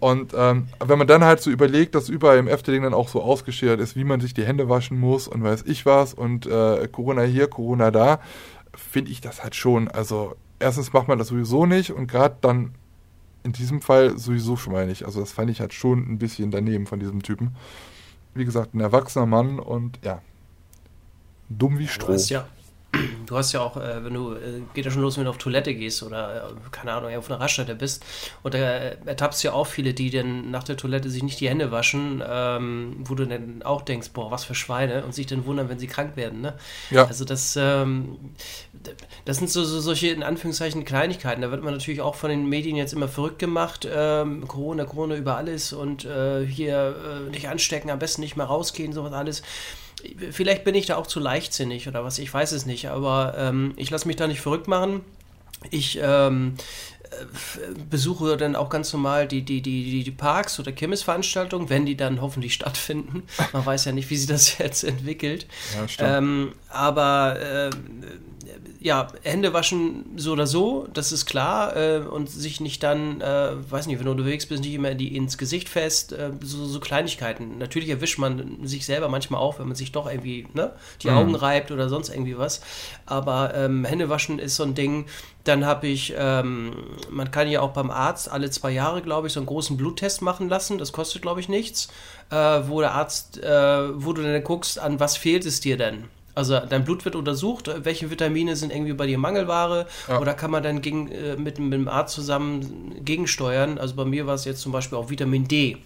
Und 0.00 0.32
ähm, 0.34 0.68
wenn 0.82 0.98
man 0.98 1.06
dann 1.06 1.24
halt 1.24 1.40
so 1.42 1.50
überlegt, 1.50 1.94
dass 1.94 2.08
überall 2.08 2.38
im 2.38 2.48
Efteling 2.48 2.82
dann 2.82 2.94
auch 2.94 3.08
so 3.08 3.22
ausgeschildert 3.22 3.80
ist, 3.80 3.96
wie 3.96 4.04
man 4.04 4.20
sich 4.20 4.32
die 4.32 4.44
Hände 4.44 4.68
waschen 4.68 4.98
muss 4.98 5.28
und 5.28 5.44
weiß 5.44 5.64
ich 5.66 5.84
was 5.84 6.14
und 6.14 6.46
äh, 6.46 6.88
Corona 6.90 7.22
hier, 7.22 7.48
Corona 7.48 7.90
da, 7.90 8.20
finde 8.74 9.10
ich 9.10 9.20
das 9.20 9.42
halt 9.42 9.54
schon. 9.54 9.88
Also 9.88 10.36
erstens 10.58 10.92
macht 10.94 11.06
man 11.06 11.18
das 11.18 11.28
sowieso 11.28 11.66
nicht 11.66 11.90
und 11.90 12.06
gerade 12.06 12.36
dann 12.40 12.74
in 13.42 13.52
diesem 13.52 13.82
Fall 13.82 14.18
sowieso 14.18 14.56
schon 14.56 14.72
mal 14.72 14.86
nicht. 14.86 15.04
Also 15.04 15.20
das 15.20 15.32
fand 15.32 15.50
ich 15.50 15.60
halt 15.60 15.74
schon 15.74 15.98
ein 16.10 16.18
bisschen 16.18 16.50
daneben 16.50 16.86
von 16.86 16.98
diesem 16.98 17.22
Typen. 17.22 17.54
Wie 18.34 18.44
gesagt, 18.46 18.74
ein 18.74 18.80
erwachsener 18.80 19.26
Mann 19.26 19.58
und 19.58 19.98
ja, 20.02 20.22
dumm 21.50 21.78
wie 21.78 21.88
Stroh. 21.88 22.14
ja, 22.14 22.46
du 23.26 23.36
hast 23.36 23.52
ja 23.52 23.60
auch, 23.60 23.76
äh, 23.76 24.04
wenn 24.04 24.14
du, 24.14 24.34
äh, 24.34 24.62
geht 24.74 24.84
ja 24.84 24.90
schon 24.90 25.02
los, 25.02 25.16
wenn 25.16 25.24
du 25.24 25.30
auf 25.30 25.38
Toilette 25.38 25.74
gehst 25.74 26.02
oder, 26.02 26.50
äh, 26.50 26.70
keine 26.70 26.92
Ahnung, 26.92 27.14
auf 27.16 27.30
einer 27.30 27.40
Raststätte 27.40 27.74
bist. 27.74 28.04
Und 28.42 28.54
da 28.54 28.58
äh, 28.58 28.96
ertappst 29.06 29.42
du 29.42 29.48
ja 29.48 29.54
auch 29.54 29.66
viele, 29.66 29.94
die 29.94 30.10
dann 30.10 30.50
nach 30.50 30.64
der 30.64 30.76
Toilette 30.76 31.08
sich 31.08 31.22
nicht 31.22 31.40
die 31.40 31.48
Hände 31.48 31.70
waschen, 31.70 32.22
ähm, 32.26 32.96
wo 33.00 33.14
du 33.14 33.26
dann 33.26 33.62
auch 33.62 33.82
denkst, 33.82 34.10
boah, 34.12 34.30
was 34.30 34.44
für 34.44 34.54
Schweine 34.54 35.04
und 35.04 35.14
sich 35.14 35.26
dann 35.26 35.46
wundern, 35.46 35.68
wenn 35.68 35.78
sie 35.78 35.86
krank 35.86 36.16
werden, 36.16 36.40
ne? 36.40 36.54
Ja. 36.90 37.06
Also 37.06 37.24
das, 37.24 37.56
ähm, 37.56 38.18
das 39.24 39.38
sind 39.38 39.50
so, 39.50 39.64
so 39.64 39.80
solche, 39.80 40.08
in 40.08 40.22
Anführungszeichen, 40.22 40.84
Kleinigkeiten. 40.84 41.42
Da 41.42 41.50
wird 41.50 41.62
man 41.62 41.74
natürlich 41.74 42.00
auch 42.00 42.16
von 42.16 42.30
den 42.30 42.48
Medien 42.48 42.76
jetzt 42.76 42.92
immer 42.92 43.08
verrückt 43.08 43.38
gemacht. 43.38 43.86
Ähm, 43.90 44.46
Corona, 44.48 44.84
Corona 44.84 45.16
über 45.16 45.36
alles 45.36 45.72
und 45.72 46.04
äh, 46.04 46.44
hier 46.44 46.96
äh, 47.28 47.30
nicht 47.30 47.48
anstecken, 47.48 47.90
am 47.90 47.98
besten 47.98 48.22
nicht 48.22 48.36
mehr 48.36 48.46
rausgehen, 48.46 48.92
sowas 48.92 49.12
alles. 49.12 49.42
Vielleicht 50.30 50.64
bin 50.64 50.74
ich 50.74 50.86
da 50.86 50.96
auch 50.96 51.06
zu 51.06 51.20
leichtsinnig 51.20 51.88
oder 51.88 52.04
was, 52.04 52.18
ich 52.18 52.32
weiß 52.32 52.52
es 52.52 52.66
nicht, 52.66 52.88
aber 52.88 53.34
ähm, 53.36 53.72
ich 53.76 53.90
lasse 53.90 54.06
mich 54.06 54.16
da 54.16 54.26
nicht 54.26 54.40
verrückt 54.40 54.68
machen. 54.68 55.02
Ich 55.70 55.98
ähm, 56.02 56.56
besuche 57.90 58.36
dann 58.36 58.56
auch 58.56 58.70
ganz 58.70 58.92
normal 58.92 59.26
die, 59.26 59.42
die, 59.42 59.62
die, 59.62 60.04
die 60.04 60.10
Parks 60.10 60.58
oder 60.60 60.72
Kirmesveranstaltungen, 60.72 61.68
wenn 61.68 61.86
die 61.86 61.96
dann 61.96 62.20
hoffentlich 62.20 62.54
stattfinden. 62.60 63.24
Man 63.52 63.66
weiß 63.66 63.84
ja 63.84 63.92
nicht, 63.92 64.10
wie 64.10 64.16
sich 64.16 64.28
das 64.28 64.58
jetzt 64.58 64.84
entwickelt. 64.84 65.46
Ja, 65.98 66.18
ähm, 66.18 66.52
aber 66.68 67.40
äh, 67.40 67.70
ja, 68.82 69.08
Hände 69.22 69.52
waschen 69.52 70.06
so 70.16 70.32
oder 70.32 70.46
so, 70.46 70.88
das 70.94 71.12
ist 71.12 71.26
klar. 71.26 71.76
Äh, 71.76 71.98
und 71.98 72.30
sich 72.30 72.60
nicht 72.60 72.82
dann, 72.82 73.20
äh, 73.20 73.50
weiß 73.70 73.86
nicht, 73.86 73.98
wenn 73.98 74.06
du 74.06 74.12
unterwegs 74.12 74.46
bist, 74.46 74.62
nicht 74.62 74.72
immer 74.72 74.94
die 74.94 75.14
ins 75.16 75.36
Gesicht 75.36 75.68
fest, 75.68 76.12
äh, 76.12 76.30
so, 76.40 76.64
so, 76.64 76.80
Kleinigkeiten. 76.80 77.58
Natürlich 77.58 77.90
erwischt 77.90 78.18
man 78.18 78.66
sich 78.66 78.86
selber 78.86 79.08
manchmal 79.08 79.40
auch, 79.40 79.58
wenn 79.58 79.66
man 79.66 79.76
sich 79.76 79.92
doch 79.92 80.10
irgendwie 80.10 80.46
ne, 80.54 80.72
die 81.02 81.10
mhm. 81.10 81.16
Augen 81.16 81.34
reibt 81.34 81.70
oder 81.70 81.90
sonst 81.90 82.08
irgendwie 82.08 82.38
was. 82.38 82.62
Aber 83.04 83.54
ähm, 83.54 83.84
Hände 83.84 84.08
waschen 84.08 84.38
ist 84.38 84.56
so 84.56 84.62
ein 84.62 84.74
Ding. 84.74 85.04
Dann 85.44 85.66
habe 85.66 85.86
ich, 85.86 86.14
ähm, 86.16 86.72
man 87.10 87.30
kann 87.30 87.48
ja 87.48 87.60
auch 87.60 87.72
beim 87.72 87.90
Arzt 87.90 88.30
alle 88.30 88.50
zwei 88.50 88.70
Jahre, 88.70 89.02
glaube 89.02 89.26
ich, 89.26 89.34
so 89.34 89.40
einen 89.40 89.46
großen 89.46 89.76
Bluttest 89.76 90.22
machen 90.22 90.48
lassen. 90.48 90.78
Das 90.78 90.92
kostet, 90.92 91.20
glaube 91.20 91.40
ich, 91.40 91.50
nichts. 91.50 91.88
Äh, 92.30 92.36
wo 92.36 92.80
der 92.80 92.92
Arzt, 92.92 93.42
äh, 93.42 94.02
wo 94.02 94.14
du 94.14 94.22
dann 94.22 94.42
guckst, 94.42 94.78
an 94.78 95.00
was 95.00 95.18
fehlt 95.18 95.44
es 95.44 95.60
dir 95.60 95.76
denn? 95.76 96.04
Also 96.40 96.58
dein 96.58 96.86
Blut 96.86 97.04
wird 97.04 97.16
untersucht, 97.16 97.70
welche 97.84 98.10
Vitamine 98.10 98.56
sind 98.56 98.72
irgendwie 98.72 98.94
bei 98.94 99.06
dir 99.06 99.18
Mangelware 99.18 99.86
ja. 100.08 100.18
oder 100.18 100.32
kann 100.32 100.50
man 100.50 100.62
dann 100.62 100.80
gegen, 100.80 101.12
äh, 101.12 101.36
mit, 101.36 101.58
mit 101.58 101.74
dem 101.74 101.86
Arzt 101.86 102.14
zusammen 102.14 102.94
gegensteuern. 103.04 103.76
Also 103.76 103.94
bei 103.94 104.06
mir 104.06 104.26
war 104.26 104.36
es 104.36 104.46
jetzt 104.46 104.62
zum 104.62 104.72
Beispiel 104.72 104.96
auch 104.96 105.10
Vitamin 105.10 105.46
D, 105.46 105.76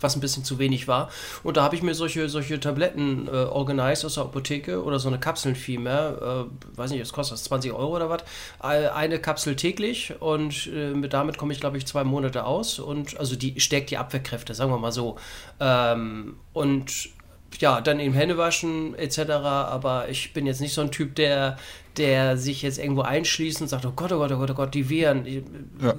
was 0.00 0.16
ein 0.16 0.20
bisschen 0.20 0.42
zu 0.42 0.58
wenig 0.58 0.88
war. 0.88 1.10
Und 1.44 1.56
da 1.56 1.62
habe 1.62 1.76
ich 1.76 1.82
mir 1.82 1.94
solche, 1.94 2.28
solche 2.28 2.58
Tabletten 2.58 3.28
äh, 3.28 3.30
organisiert 3.30 4.06
aus 4.06 4.14
der 4.14 4.24
Apotheke 4.24 4.82
oder 4.82 4.98
so 4.98 5.06
eine 5.06 5.20
Kapseln 5.20 5.54
vielmehr. 5.54 6.48
Äh, 6.50 6.76
weiß 6.76 6.90
nicht, 6.90 7.00
was 7.00 7.12
kostet 7.12 7.34
das? 7.34 7.44
20 7.44 7.72
Euro 7.72 7.94
oder 7.94 8.10
was? 8.10 8.24
Eine 8.58 9.20
Kapsel 9.20 9.54
täglich 9.54 10.12
und 10.18 10.66
äh, 10.66 11.08
damit 11.08 11.38
komme 11.38 11.52
ich, 11.52 11.60
glaube 11.60 11.78
ich, 11.78 11.86
zwei 11.86 12.02
Monate 12.02 12.46
aus. 12.46 12.80
Und 12.80 13.16
also 13.16 13.36
die 13.36 13.60
stärkt 13.60 13.90
die 13.90 13.96
Abwehrkräfte, 13.96 14.54
sagen 14.54 14.72
wir 14.72 14.78
mal 14.78 14.90
so. 14.90 15.18
Ähm, 15.60 16.34
und 16.52 17.16
ja, 17.58 17.80
dann 17.80 17.98
eben 18.00 18.14
Hände 18.14 18.36
waschen 18.36 18.94
etc. 18.94 19.18
Aber 19.30 20.08
ich 20.08 20.32
bin 20.32 20.46
jetzt 20.46 20.60
nicht 20.60 20.74
so 20.74 20.80
ein 20.80 20.90
Typ, 20.90 21.14
der, 21.16 21.56
der 21.96 22.36
sich 22.36 22.62
jetzt 22.62 22.78
irgendwo 22.78 23.02
einschließt 23.02 23.60
und 23.60 23.68
sagt, 23.68 23.84
oh 23.84 23.92
Gott, 23.94 24.12
oh 24.12 24.18
Gott, 24.18 24.30
oh 24.32 24.38
Gott, 24.38 24.50
oh 24.50 24.54
Gott, 24.54 24.74
die 24.74 24.88
Viren. 24.88 25.26
Ich, 25.26 25.42
ja. 25.82 25.94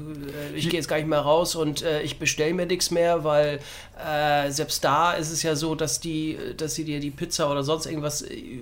ich 0.55 0.69
gehe 0.69 0.79
jetzt 0.79 0.87
gar 0.87 0.97
nicht 0.97 1.09
mehr 1.09 1.19
raus 1.19 1.55
und 1.55 1.81
äh, 1.81 2.01
ich 2.01 2.19
bestelle 2.19 2.53
mir 2.53 2.65
nichts 2.65 2.91
mehr, 2.91 3.23
weil 3.23 3.59
äh, 3.97 4.49
selbst 4.51 4.83
da 4.83 5.13
ist 5.13 5.31
es 5.31 5.43
ja 5.43 5.55
so, 5.55 5.75
dass 5.75 5.99
die, 5.99 6.37
dass 6.55 6.75
sie 6.75 6.85
dir 6.85 6.99
die 6.99 7.11
Pizza 7.11 7.51
oder 7.51 7.63
sonst 7.63 7.85
irgendwas 7.85 8.21
äh, 8.21 8.61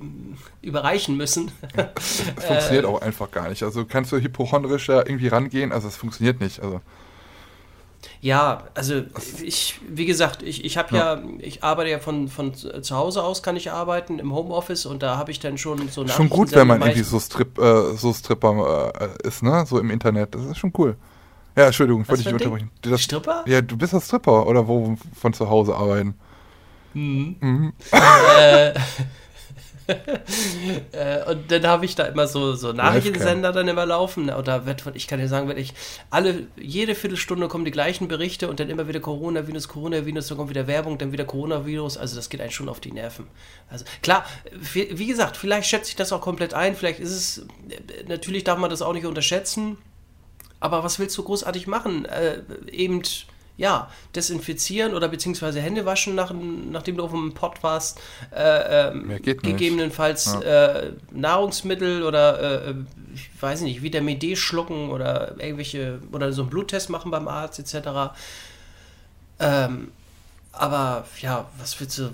überreichen 0.61 1.15
müssen. 1.17 1.51
Das 1.75 2.21
funktioniert 2.47 2.85
auch 2.85 3.01
einfach 3.01 3.29
gar 3.29 3.49
nicht. 3.49 3.63
Also 3.63 3.85
kannst 3.85 4.11
du 4.11 4.17
hypochondrisch 4.17 4.87
da 4.87 4.99
irgendwie 4.99 5.27
rangehen, 5.27 5.71
also 5.71 5.87
es 5.87 5.95
funktioniert 5.95 6.41
nicht. 6.41 6.61
Also 6.61 6.81
ja, 8.21 8.63
also 8.73 9.03
ich, 9.41 9.79
wie 9.87 10.05
gesagt, 10.05 10.43
ich, 10.43 10.65
ich 10.65 10.77
habe 10.77 10.95
ja. 10.95 11.15
ja. 11.15 11.23
ich 11.39 11.63
arbeite 11.63 11.89
ja 11.89 11.99
von, 11.99 12.27
von 12.27 12.53
zu 12.53 12.95
Hause 12.95 13.23
aus, 13.23 13.43
kann 13.43 13.55
ich 13.55 13.71
arbeiten, 13.71 14.19
im 14.19 14.33
Homeoffice 14.33 14.85
und 14.85 15.03
da 15.03 15.17
habe 15.17 15.31
ich 15.31 15.39
dann 15.39 15.57
schon 15.57 15.89
so 15.89 16.07
Schon 16.07 16.29
gut, 16.29 16.51
wenn 16.53 16.67
man 16.67 16.81
irgendwie 16.81 17.03
so, 17.03 17.19
Strip, 17.19 17.57
äh, 17.59 17.95
so 17.95 18.13
Stripper 18.13 18.93
äh, 18.99 19.27
ist, 19.27 19.43
ne? 19.43 19.65
So 19.67 19.79
im 19.79 19.91
Internet. 19.91 20.35
Das 20.35 20.45
ist 20.45 20.57
schon 20.57 20.73
cool. 20.77 20.95
Ja, 21.55 21.65
Entschuldigung, 21.65 22.07
wollte 22.07 22.21
ich 22.21 22.25
nicht 22.25 22.33
unterbrechen. 22.33 22.69
Das, 22.81 23.01
Stripper? 23.01 23.43
Ja, 23.47 23.61
du 23.61 23.77
bist 23.77 23.93
ein 23.93 24.01
Stripper 24.01 24.45
oder 24.45 24.67
wo 24.67 24.95
von 25.19 25.33
zu 25.33 25.49
Hause 25.49 25.75
arbeiten. 25.75 26.15
Mhm. 26.93 27.35
mhm. 27.39 27.73
äh, 27.91 28.73
und 31.29 31.51
dann 31.51 31.65
habe 31.65 31.85
ich 31.85 31.95
da 31.95 32.05
immer 32.05 32.27
so, 32.27 32.53
so 32.55 32.73
Nachrichtensender 32.73 33.51
dann 33.51 33.67
immer 33.67 33.85
laufen. 33.85 34.29
Oder 34.29 34.65
wird, 34.65 34.83
ich 34.93 35.07
kann 35.07 35.19
dir 35.19 35.27
sagen, 35.27 35.47
wenn 35.47 35.57
ich 35.57 35.73
alle, 36.09 36.47
jede 36.57 36.95
Viertelstunde 36.95 37.47
kommen 37.47 37.65
die 37.65 37.71
gleichen 37.71 38.07
Berichte 38.07 38.49
und 38.49 38.59
dann 38.59 38.69
immer 38.69 38.87
wieder 38.87 38.99
Coronavirus, 38.99 39.67
Coronavirus, 39.69 40.27
dann 40.27 40.37
kommt 40.37 40.49
wieder 40.49 40.67
Werbung, 40.67 40.97
dann 40.97 41.11
wieder 41.11 41.25
Coronavirus. 41.25 41.97
Also 41.97 42.15
das 42.15 42.29
geht 42.29 42.41
eigentlich 42.41 42.55
schon 42.55 42.69
auf 42.69 42.79
die 42.79 42.91
Nerven. 42.91 43.27
Also 43.69 43.85
klar, 44.01 44.25
wie, 44.51 44.97
wie 44.97 45.07
gesagt, 45.07 45.37
vielleicht 45.37 45.67
schätze 45.67 45.89
ich 45.89 45.95
das 45.95 46.11
auch 46.11 46.21
komplett 46.21 46.53
ein. 46.53 46.75
Vielleicht 46.75 46.99
ist 46.99 47.11
es, 47.11 47.45
natürlich 48.07 48.43
darf 48.43 48.59
man 48.59 48.69
das 48.69 48.81
auch 48.81 48.93
nicht 48.93 49.05
unterschätzen. 49.05 49.77
Aber 50.59 50.83
was 50.83 50.99
willst 50.99 51.17
du 51.17 51.23
großartig 51.23 51.67
machen? 51.67 52.05
Äh, 52.05 52.41
eben 52.71 53.03
ja, 53.57 53.89
desinfizieren 54.15 54.93
oder 54.93 55.07
beziehungsweise 55.07 55.59
Hände 55.59 55.85
waschen, 55.85 56.13
nach, 56.13 56.31
nachdem 56.31 56.97
du 56.97 57.03
auf 57.03 57.11
dem 57.11 57.33
Pott 57.33 57.63
warst. 57.63 57.99
Äh, 58.33 58.89
äh, 58.89 59.19
gegebenenfalls 59.19 60.25
ja. 60.25 60.41
äh, 60.41 60.91
Nahrungsmittel 61.11 62.03
oder, 62.03 62.67
äh, 62.67 62.73
ich 63.15 63.29
weiß 63.41 63.61
nicht, 63.61 63.81
Vitamin 63.81 64.19
D 64.19 64.35
schlucken 64.35 64.91
oder 64.91 65.35
irgendwelche, 65.39 65.99
oder 66.11 66.31
so 66.31 66.43
einen 66.43 66.51
Bluttest 66.51 66.91
machen 66.91 67.09
beim 67.09 67.27
Arzt 67.27 67.57
etc. 67.59 68.13
Ähm, 69.39 69.91
aber 70.51 71.05
ja, 71.21 71.49
was 71.57 71.79
willst 71.79 71.97
du 71.97 72.11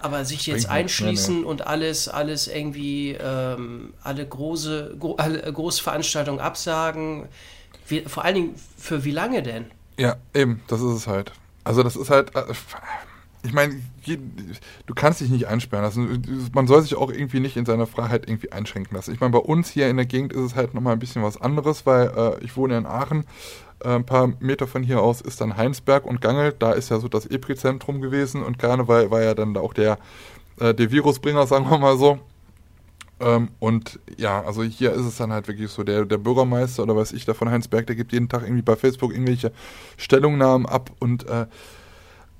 aber 0.00 0.24
sich 0.24 0.46
jetzt 0.46 0.68
einschließen 0.68 1.44
und 1.44 1.66
alles, 1.66 2.08
alles 2.08 2.48
irgendwie, 2.48 3.12
ähm, 3.12 3.94
alle 4.02 4.26
große, 4.26 4.96
gro 4.98 5.16
alle 5.16 5.40
Großveranstaltungen 5.52 6.40
absagen. 6.40 7.28
Wie, 7.88 8.02
vor 8.02 8.24
allen 8.24 8.34
Dingen, 8.34 8.54
für 8.76 9.04
wie 9.04 9.10
lange 9.10 9.42
denn? 9.42 9.70
Ja, 9.98 10.16
eben, 10.34 10.62
das 10.68 10.80
ist 10.80 10.92
es 10.92 11.06
halt. 11.06 11.32
Also 11.64 11.82
das 11.82 11.96
ist 11.96 12.10
halt, 12.10 12.34
äh, 12.36 12.44
ich 13.42 13.52
meine, 13.52 13.80
du 14.86 14.94
kannst 14.94 15.20
dich 15.20 15.30
nicht 15.30 15.46
einsperren 15.46 15.84
lassen. 15.84 16.50
Man 16.52 16.66
soll 16.66 16.82
sich 16.82 16.96
auch 16.96 17.10
irgendwie 17.10 17.40
nicht 17.40 17.56
in 17.56 17.64
seiner 17.64 17.86
Freiheit 17.86 18.28
irgendwie 18.28 18.52
einschränken 18.52 18.94
lassen. 18.94 19.14
Ich 19.14 19.20
meine, 19.20 19.32
bei 19.32 19.38
uns 19.38 19.70
hier 19.70 19.88
in 19.88 19.96
der 19.96 20.06
Gegend 20.06 20.32
ist 20.32 20.42
es 20.42 20.54
halt 20.54 20.74
nochmal 20.74 20.94
ein 20.94 20.98
bisschen 20.98 21.22
was 21.22 21.40
anderes, 21.40 21.86
weil 21.86 22.08
äh, 22.16 22.44
ich 22.44 22.56
wohne 22.56 22.76
in 22.76 22.86
Aachen. 22.86 23.24
Äh, 23.84 23.94
ein 23.94 24.06
paar 24.06 24.32
Meter 24.40 24.66
von 24.66 24.82
hier 24.82 25.00
aus 25.00 25.20
ist 25.20 25.40
dann 25.40 25.56
Heinsberg 25.56 26.04
und 26.04 26.20
Gangelt. 26.20 26.56
Da 26.58 26.72
ist 26.72 26.90
ja 26.90 26.98
so 26.98 27.08
das 27.08 27.26
Epizentrum 27.26 28.00
gewesen 28.00 28.42
und 28.42 28.58
Karneval 28.58 29.10
war 29.10 29.22
ja 29.22 29.34
dann 29.34 29.56
auch 29.56 29.74
der, 29.74 29.98
äh, 30.60 30.74
der 30.74 30.90
Virusbringer, 30.90 31.46
sagen 31.46 31.70
wir 31.70 31.78
mal 31.78 31.96
so. 31.96 32.18
Ähm, 33.18 33.48
und 33.58 33.98
ja, 34.16 34.42
also 34.42 34.62
hier 34.62 34.92
ist 34.92 35.06
es 35.06 35.16
dann 35.16 35.32
halt 35.32 35.48
wirklich 35.48 35.70
so, 35.70 35.82
der, 35.82 36.04
der 36.04 36.18
Bürgermeister 36.18 36.82
oder 36.82 36.96
was 36.96 37.12
ich 37.12 37.24
da 37.24 37.34
von 37.34 37.48
Heinsberg, 37.48 37.86
der 37.86 37.96
gibt 37.96 38.12
jeden 38.12 38.28
Tag 38.28 38.42
irgendwie 38.42 38.62
bei 38.62 38.76
Facebook 38.76 39.12
irgendwelche 39.12 39.52
Stellungnahmen 39.96 40.66
ab 40.66 40.90
und 40.98 41.26
äh, 41.28 41.46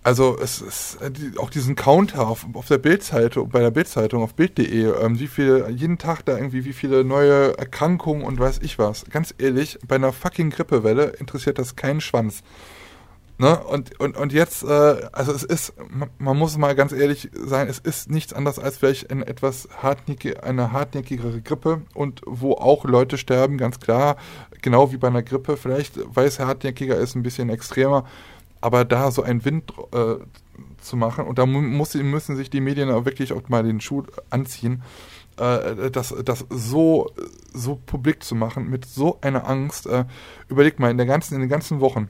also 0.07 0.39
es 0.41 0.61
ist 0.61 0.99
äh, 1.03 1.11
auch 1.39 1.51
diesen 1.51 1.75
Counter 1.75 2.29
auf, 2.29 2.47
auf 2.53 2.69
der 2.69 2.79
Bildzeitung, 2.79 3.49
bei 3.49 3.59
der 3.59 3.73
Bildzeitung 3.73 4.23
auf 4.23 4.35
Bild.de, 4.35 4.93
ähm, 5.03 5.19
wie 5.19 5.27
viele, 5.27 5.69
jeden 5.69 5.99
Tag 5.99 6.25
da 6.25 6.37
irgendwie, 6.37 6.65
wie 6.65 6.73
viele 6.73 7.03
neue 7.03 7.59
Erkrankungen 7.59 8.23
und 8.23 8.39
weiß 8.39 8.61
ich 8.63 8.79
was. 8.79 9.05
Ganz 9.11 9.35
ehrlich, 9.37 9.81
bei 9.89 9.97
einer 9.97 10.13
fucking 10.13 10.51
Grippewelle 10.51 11.07
interessiert 11.19 11.59
das 11.59 11.75
keinen 11.75 12.01
Schwanz. 12.01 12.45
Ne? 13.39 13.59
Und, 13.65 14.01
und, 14.01 14.17
und 14.17 14.33
jetzt, 14.33 14.63
äh, 14.63 15.09
also 15.13 15.33
es 15.33 15.43
ist, 15.43 15.75
man, 16.19 16.37
muss 16.39 16.57
mal 16.57 16.75
ganz 16.75 16.93
ehrlich 16.93 17.29
sein, 17.35 17.69
es 17.69 17.79
ist 17.79 18.11
nichts 18.11 18.33
anderes 18.33 18.59
als 18.59 18.79
vielleicht 18.79 19.11
ein 19.11 19.23
etwas 19.23 19.69
hartnäckig, 19.83 20.43
eine 20.43 20.73
hartnäckigere 20.73 21.43
Grippe 21.43 21.83
und 21.93 22.23
wo 22.25 22.53
auch 22.55 22.85
Leute 22.85 23.19
sterben, 23.19 23.59
ganz 23.59 23.79
klar, 23.79 24.17
genau 24.63 24.91
wie 24.91 24.97
bei 24.97 25.09
einer 25.09 25.23
Grippe, 25.23 25.59
vielleicht, 25.59 25.99
weil 26.07 26.27
es 26.27 26.39
hartnäckiger 26.39 26.97
ist, 26.97 27.15
ein 27.15 27.23
bisschen 27.23 27.51
extremer, 27.51 28.07
aber 28.63 28.87
da 28.87 29.11
so 29.11 29.23
ein 29.23 29.45
Wind 29.45 29.71
äh, 29.93 30.15
zu 30.81 30.97
machen 30.97 31.27
und 31.27 31.39
da 31.39 31.45
muss, 31.45 31.95
müssen 31.95 32.37
sich 32.37 32.49
die 32.49 32.63
Medien 32.63 32.91
auch 32.91 33.05
wirklich 33.05 33.35
auch 33.35 33.47
mal 33.51 33.65
den 33.65 33.83
Schuh 33.83 34.05
anziehen, 34.31 34.83
äh, 35.39 35.91
das, 35.91 36.15
das 36.25 36.47
so, 36.49 37.11
so 37.53 37.79
publik 37.85 38.23
zu 38.23 38.35
machen, 38.35 38.71
mit 38.71 38.87
so 38.87 39.19
einer 39.21 39.47
Angst. 39.47 39.87
Äh, 39.87 40.07
überleg 40.49 40.79
mal, 40.79 40.91
in, 40.91 40.97
der 40.97 41.05
ganzen, 41.05 41.35
in 41.35 41.41
den 41.41 41.51
ganzen 41.51 41.81
Wochen, 41.81 42.09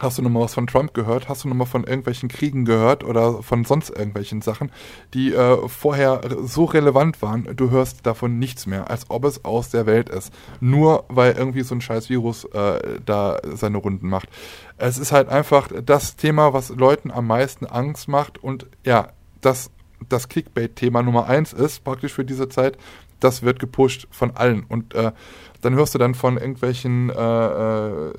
Hast 0.00 0.18
du 0.18 0.22
nochmal 0.22 0.44
was 0.44 0.54
von 0.54 0.66
Trump 0.66 0.94
gehört? 0.94 1.28
Hast 1.28 1.44
du 1.44 1.48
nochmal 1.48 1.66
von 1.66 1.84
irgendwelchen 1.84 2.28
Kriegen 2.28 2.64
gehört 2.64 3.02
oder 3.02 3.42
von 3.42 3.64
sonst 3.64 3.90
irgendwelchen 3.90 4.42
Sachen, 4.42 4.70
die 5.12 5.32
äh, 5.32 5.68
vorher 5.68 6.20
so 6.42 6.64
relevant 6.64 7.20
waren? 7.20 7.48
Du 7.56 7.70
hörst 7.70 8.06
davon 8.06 8.38
nichts 8.38 8.66
mehr, 8.66 8.90
als 8.90 9.10
ob 9.10 9.24
es 9.24 9.44
aus 9.44 9.70
der 9.70 9.86
Welt 9.86 10.08
ist. 10.08 10.32
Nur 10.60 11.04
weil 11.08 11.32
irgendwie 11.32 11.62
so 11.62 11.74
ein 11.74 11.80
scheiß 11.80 12.10
Virus 12.10 12.44
äh, 12.44 13.00
da 13.04 13.40
seine 13.54 13.78
Runden 13.78 14.08
macht. 14.08 14.28
Es 14.76 14.98
ist 14.98 15.10
halt 15.10 15.28
einfach 15.28 15.68
das 15.84 16.16
Thema, 16.16 16.52
was 16.52 16.68
Leuten 16.70 17.10
am 17.10 17.26
meisten 17.26 17.66
Angst 17.66 18.08
macht 18.08 18.42
und 18.42 18.66
ja, 18.84 19.08
das 19.40 19.70
das 20.08 20.28
Clickbait-Thema 20.28 21.02
Nummer 21.02 21.26
eins 21.26 21.52
ist, 21.52 21.82
praktisch 21.82 22.12
für 22.12 22.24
diese 22.24 22.48
Zeit, 22.48 22.78
das 23.20 23.42
wird 23.42 23.58
gepusht 23.58 24.06
von 24.10 24.36
allen. 24.36 24.64
Und 24.64 24.94
äh, 24.94 25.12
dann 25.60 25.74
hörst 25.74 25.94
du 25.94 25.98
dann 25.98 26.14
von 26.14 26.36
irgendwelchen 26.36 27.10
äh, 27.10 27.12
äh, 27.12 28.12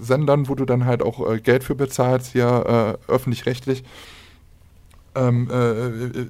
Sendern, 0.00 0.48
wo 0.48 0.54
du 0.54 0.64
dann 0.64 0.84
halt 0.84 1.02
auch 1.02 1.30
äh, 1.30 1.40
Geld 1.40 1.64
für 1.64 1.74
bezahlst, 1.74 2.32
hier 2.32 2.98
äh, 3.08 3.12
öffentlich-rechtlich, 3.12 3.82
ähm, 5.16 5.48
äh, 5.50 6.26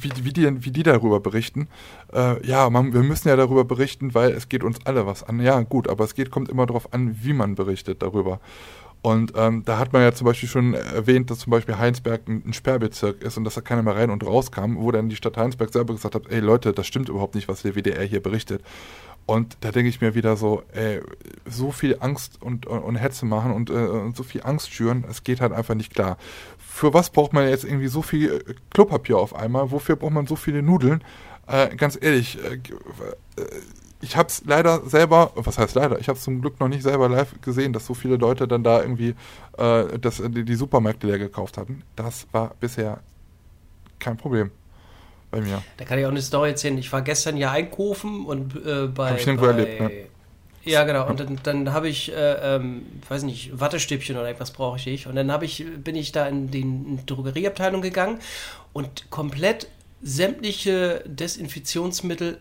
wie, 0.00 0.12
wie, 0.22 0.32
die, 0.32 0.64
wie 0.64 0.70
die 0.70 0.82
darüber 0.82 1.20
berichten. 1.20 1.68
Äh, 2.12 2.46
ja, 2.46 2.70
man, 2.70 2.92
wir 2.92 3.02
müssen 3.02 3.28
ja 3.28 3.36
darüber 3.36 3.64
berichten, 3.64 4.14
weil 4.14 4.30
es 4.32 4.48
geht 4.48 4.62
uns 4.62 4.78
alle 4.84 5.06
was 5.06 5.24
an. 5.24 5.40
Ja, 5.40 5.60
gut, 5.62 5.88
aber 5.88 6.04
es 6.04 6.14
geht, 6.14 6.30
kommt 6.30 6.48
immer 6.48 6.66
darauf 6.66 6.92
an, 6.92 7.18
wie 7.22 7.32
man 7.32 7.54
berichtet 7.54 8.02
darüber. 8.02 8.40
Und 9.00 9.32
ähm, 9.36 9.62
da 9.64 9.78
hat 9.78 9.92
man 9.92 10.02
ja 10.02 10.12
zum 10.12 10.24
Beispiel 10.24 10.48
schon 10.48 10.74
erwähnt, 10.74 11.30
dass 11.30 11.40
zum 11.40 11.52
Beispiel 11.52 11.78
Heinsberg 11.78 12.28
ein, 12.28 12.42
ein, 12.44 12.52
Sperrbezirk 12.52 13.22
ist 13.22 13.36
und 13.36 13.44
dass 13.44 13.54
da 13.54 13.60
keiner 13.60 13.82
mehr 13.82 13.94
rein 13.94 14.10
und 14.10 14.26
raus 14.26 14.50
kam, 14.50 14.76
wo 14.76 14.90
dann 14.90 15.08
die 15.08 15.14
Stadt 15.14 15.36
Heinsberg 15.36 15.72
selber 15.72 15.94
gesagt 15.94 16.16
hat, 16.16 16.30
ey 16.30 16.40
Leute, 16.40 16.72
das 16.72 16.86
stimmt 16.86 17.08
überhaupt 17.08 17.36
nicht, 17.36 17.46
was 17.46 17.62
der 17.62 17.76
WDR 17.76 18.02
hier 18.02 18.20
berichtet. 18.20 18.60
Und 19.28 19.58
da 19.60 19.72
denke 19.72 19.90
ich 19.90 20.00
mir 20.00 20.14
wieder 20.14 20.38
so, 20.38 20.62
ey, 20.72 21.02
so 21.44 21.70
viel 21.70 21.98
Angst 22.00 22.40
und, 22.40 22.64
und, 22.64 22.78
und 22.78 22.96
Hetze 22.96 23.26
machen 23.26 23.52
und, 23.52 23.68
äh, 23.68 23.74
und 23.74 24.16
so 24.16 24.22
viel 24.22 24.42
Angst 24.42 24.72
schüren, 24.72 25.04
es 25.06 25.22
geht 25.22 25.42
halt 25.42 25.52
einfach 25.52 25.74
nicht 25.74 25.92
klar. 25.92 26.16
Für 26.56 26.94
was 26.94 27.10
braucht 27.10 27.34
man 27.34 27.46
jetzt 27.46 27.64
irgendwie 27.64 27.88
so 27.88 28.00
viel 28.00 28.42
äh, 28.48 28.54
Klopapier 28.70 29.18
auf 29.18 29.36
einmal? 29.36 29.70
Wofür 29.70 29.96
braucht 29.96 30.14
man 30.14 30.26
so 30.26 30.34
viele 30.34 30.62
Nudeln? 30.62 31.04
Äh, 31.46 31.76
ganz 31.76 31.98
ehrlich, 32.00 32.42
äh, 32.42 32.54
äh 32.54 32.60
ich 34.00 34.16
habe 34.16 34.28
es 34.28 34.44
leider 34.46 34.80
selber, 34.88 35.32
was 35.34 35.58
heißt 35.58 35.74
leider, 35.74 35.98
ich 35.98 36.08
habe 36.08 36.18
zum 36.18 36.40
Glück 36.40 36.58
noch 36.58 36.68
nicht 36.68 36.82
selber 36.82 37.10
live 37.10 37.34
gesehen, 37.42 37.74
dass 37.74 37.84
so 37.84 37.92
viele 37.92 38.16
Leute 38.16 38.48
dann 38.48 38.64
da 38.64 38.80
irgendwie 38.80 39.14
äh, 39.58 39.98
das, 39.98 40.22
die, 40.24 40.44
die 40.44 40.54
Supermärkte 40.54 41.06
leer 41.06 41.18
gekauft 41.18 41.58
hatten. 41.58 41.82
Das 41.96 42.26
war 42.32 42.54
bisher 42.60 43.00
kein 43.98 44.16
Problem 44.16 44.52
bei 45.30 45.40
mir. 45.40 45.62
Da 45.76 45.84
kann 45.84 45.98
ich 45.98 46.06
auch 46.06 46.10
eine 46.10 46.22
Story 46.22 46.50
erzählen. 46.50 46.78
Ich 46.78 46.92
war 46.92 47.02
gestern 47.02 47.36
ja 47.36 47.50
einkaufen 47.50 48.26
und 48.26 48.54
äh, 48.56 48.86
bei. 48.86 49.10
Hab 49.10 49.18
ich 49.18 49.26
bei, 49.26 49.46
erlebt, 49.46 49.80
ne? 49.80 49.90
Ja, 50.64 50.84
genau. 50.84 51.08
Und 51.08 51.20
dann, 51.20 51.38
dann 51.42 51.72
habe 51.72 51.88
ich, 51.88 52.12
äh, 52.12 52.56
ähm, 52.56 52.86
weiß 53.08 53.22
nicht, 53.22 53.58
Wattestäbchen 53.58 54.16
oder 54.16 54.28
etwas 54.28 54.50
brauche 54.50 54.76
ich 54.76 54.86
nicht. 54.86 55.06
Und 55.06 55.16
dann 55.16 55.42
ich, 55.42 55.64
bin 55.82 55.96
ich 55.96 56.12
da 56.12 56.26
in 56.26 56.50
die, 56.50 56.60
in 56.60 56.98
die 56.98 57.06
Drogerieabteilung 57.06 57.80
gegangen 57.80 58.18
und 58.72 59.10
komplett 59.10 59.68
sämtliche 60.02 61.02
Desinfektionsmittel, 61.06 62.40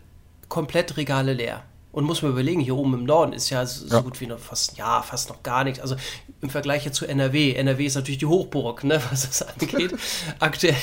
komplett 0.49 0.97
Regale 0.97 1.33
leer. 1.33 1.63
Und 1.91 2.03
muss 2.03 2.21
man 2.21 2.31
überlegen, 2.31 2.59
hier 2.59 2.75
oben 2.75 2.93
im 2.93 3.05
Norden 3.05 3.33
ist 3.33 3.49
ja 3.49 3.65
so, 3.65 3.87
ja. 3.87 4.01
gut 4.01 4.19
wie 4.21 4.27
noch 4.27 4.39
fast, 4.39 4.77
ja, 4.77 5.01
fast 5.01 5.29
noch 5.29 5.41
gar 5.41 5.63
nichts. 5.63 5.79
Also 5.79 5.95
im 6.41 6.49
Vergleich 6.49 6.91
zu 6.91 7.05
NRW. 7.05 7.53
NRW 7.53 7.85
ist 7.85 7.95
natürlich 7.95 8.19
die 8.19 8.25
Hochburg, 8.25 8.83
ne, 8.83 9.01
was 9.09 9.27
das 9.27 9.41
angeht, 9.41 9.93
aktuell. 10.39 10.75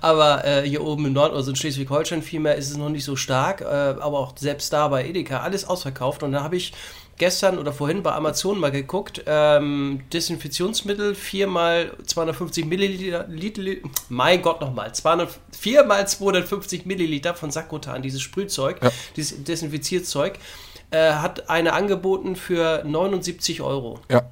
Aber 0.00 0.44
äh, 0.44 0.68
hier 0.68 0.82
oben 0.82 1.06
im 1.06 1.12
Norden, 1.12 1.36
also 1.36 1.50
in 1.50 1.56
Schleswig-Holstein 1.56 2.22
vielmehr, 2.22 2.56
ist 2.56 2.70
es 2.70 2.76
noch 2.76 2.88
nicht 2.88 3.04
so 3.04 3.16
stark. 3.16 3.60
Äh, 3.60 3.64
aber 3.64 4.18
auch 4.18 4.36
selbst 4.36 4.72
da 4.72 4.88
bei 4.88 5.06
Edeka, 5.06 5.40
alles 5.40 5.64
ausverkauft. 5.64 6.22
Und 6.22 6.32
da 6.32 6.42
habe 6.42 6.56
ich 6.56 6.72
gestern 7.20 7.58
oder 7.58 7.72
vorhin 7.72 8.02
bei 8.02 8.12
Amazon 8.12 8.58
mal 8.58 8.72
geguckt. 8.72 9.22
Ähm, 9.26 10.00
Desinfektionsmittel 10.12 11.14
4 11.14 11.46
mal 11.46 11.92
250 12.06 12.64
Milliliter. 12.64 13.26
Liter, 13.28 13.88
mein 14.08 14.42
Gott 14.42 14.60
nochmal. 14.60 14.90
4 14.92 15.84
mal 15.84 16.08
250 16.08 16.86
Milliliter 16.86 17.34
von 17.34 17.52
Sakotan, 17.52 18.02
dieses 18.02 18.22
Sprühzeug, 18.22 18.82
ja. 18.82 18.90
dieses 19.16 19.44
Desinfizierzeug, 19.44 20.38
äh, 20.90 21.12
hat 21.12 21.48
eine 21.48 21.74
angeboten 21.74 22.34
für 22.34 22.82
79 22.84 23.60
Euro. 23.60 24.00
Ja. 24.10 24.22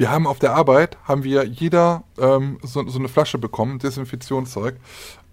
Wir 0.00 0.10
haben 0.10 0.26
auf 0.26 0.38
der 0.38 0.54
Arbeit, 0.54 0.96
haben 1.04 1.24
wir 1.24 1.44
jeder 1.44 2.04
ähm, 2.18 2.58
so, 2.62 2.88
so, 2.88 2.98
eine 2.98 3.08
Flasche 3.08 3.36
bekommen, 3.36 3.78
Desinfektionszeug. 3.80 4.76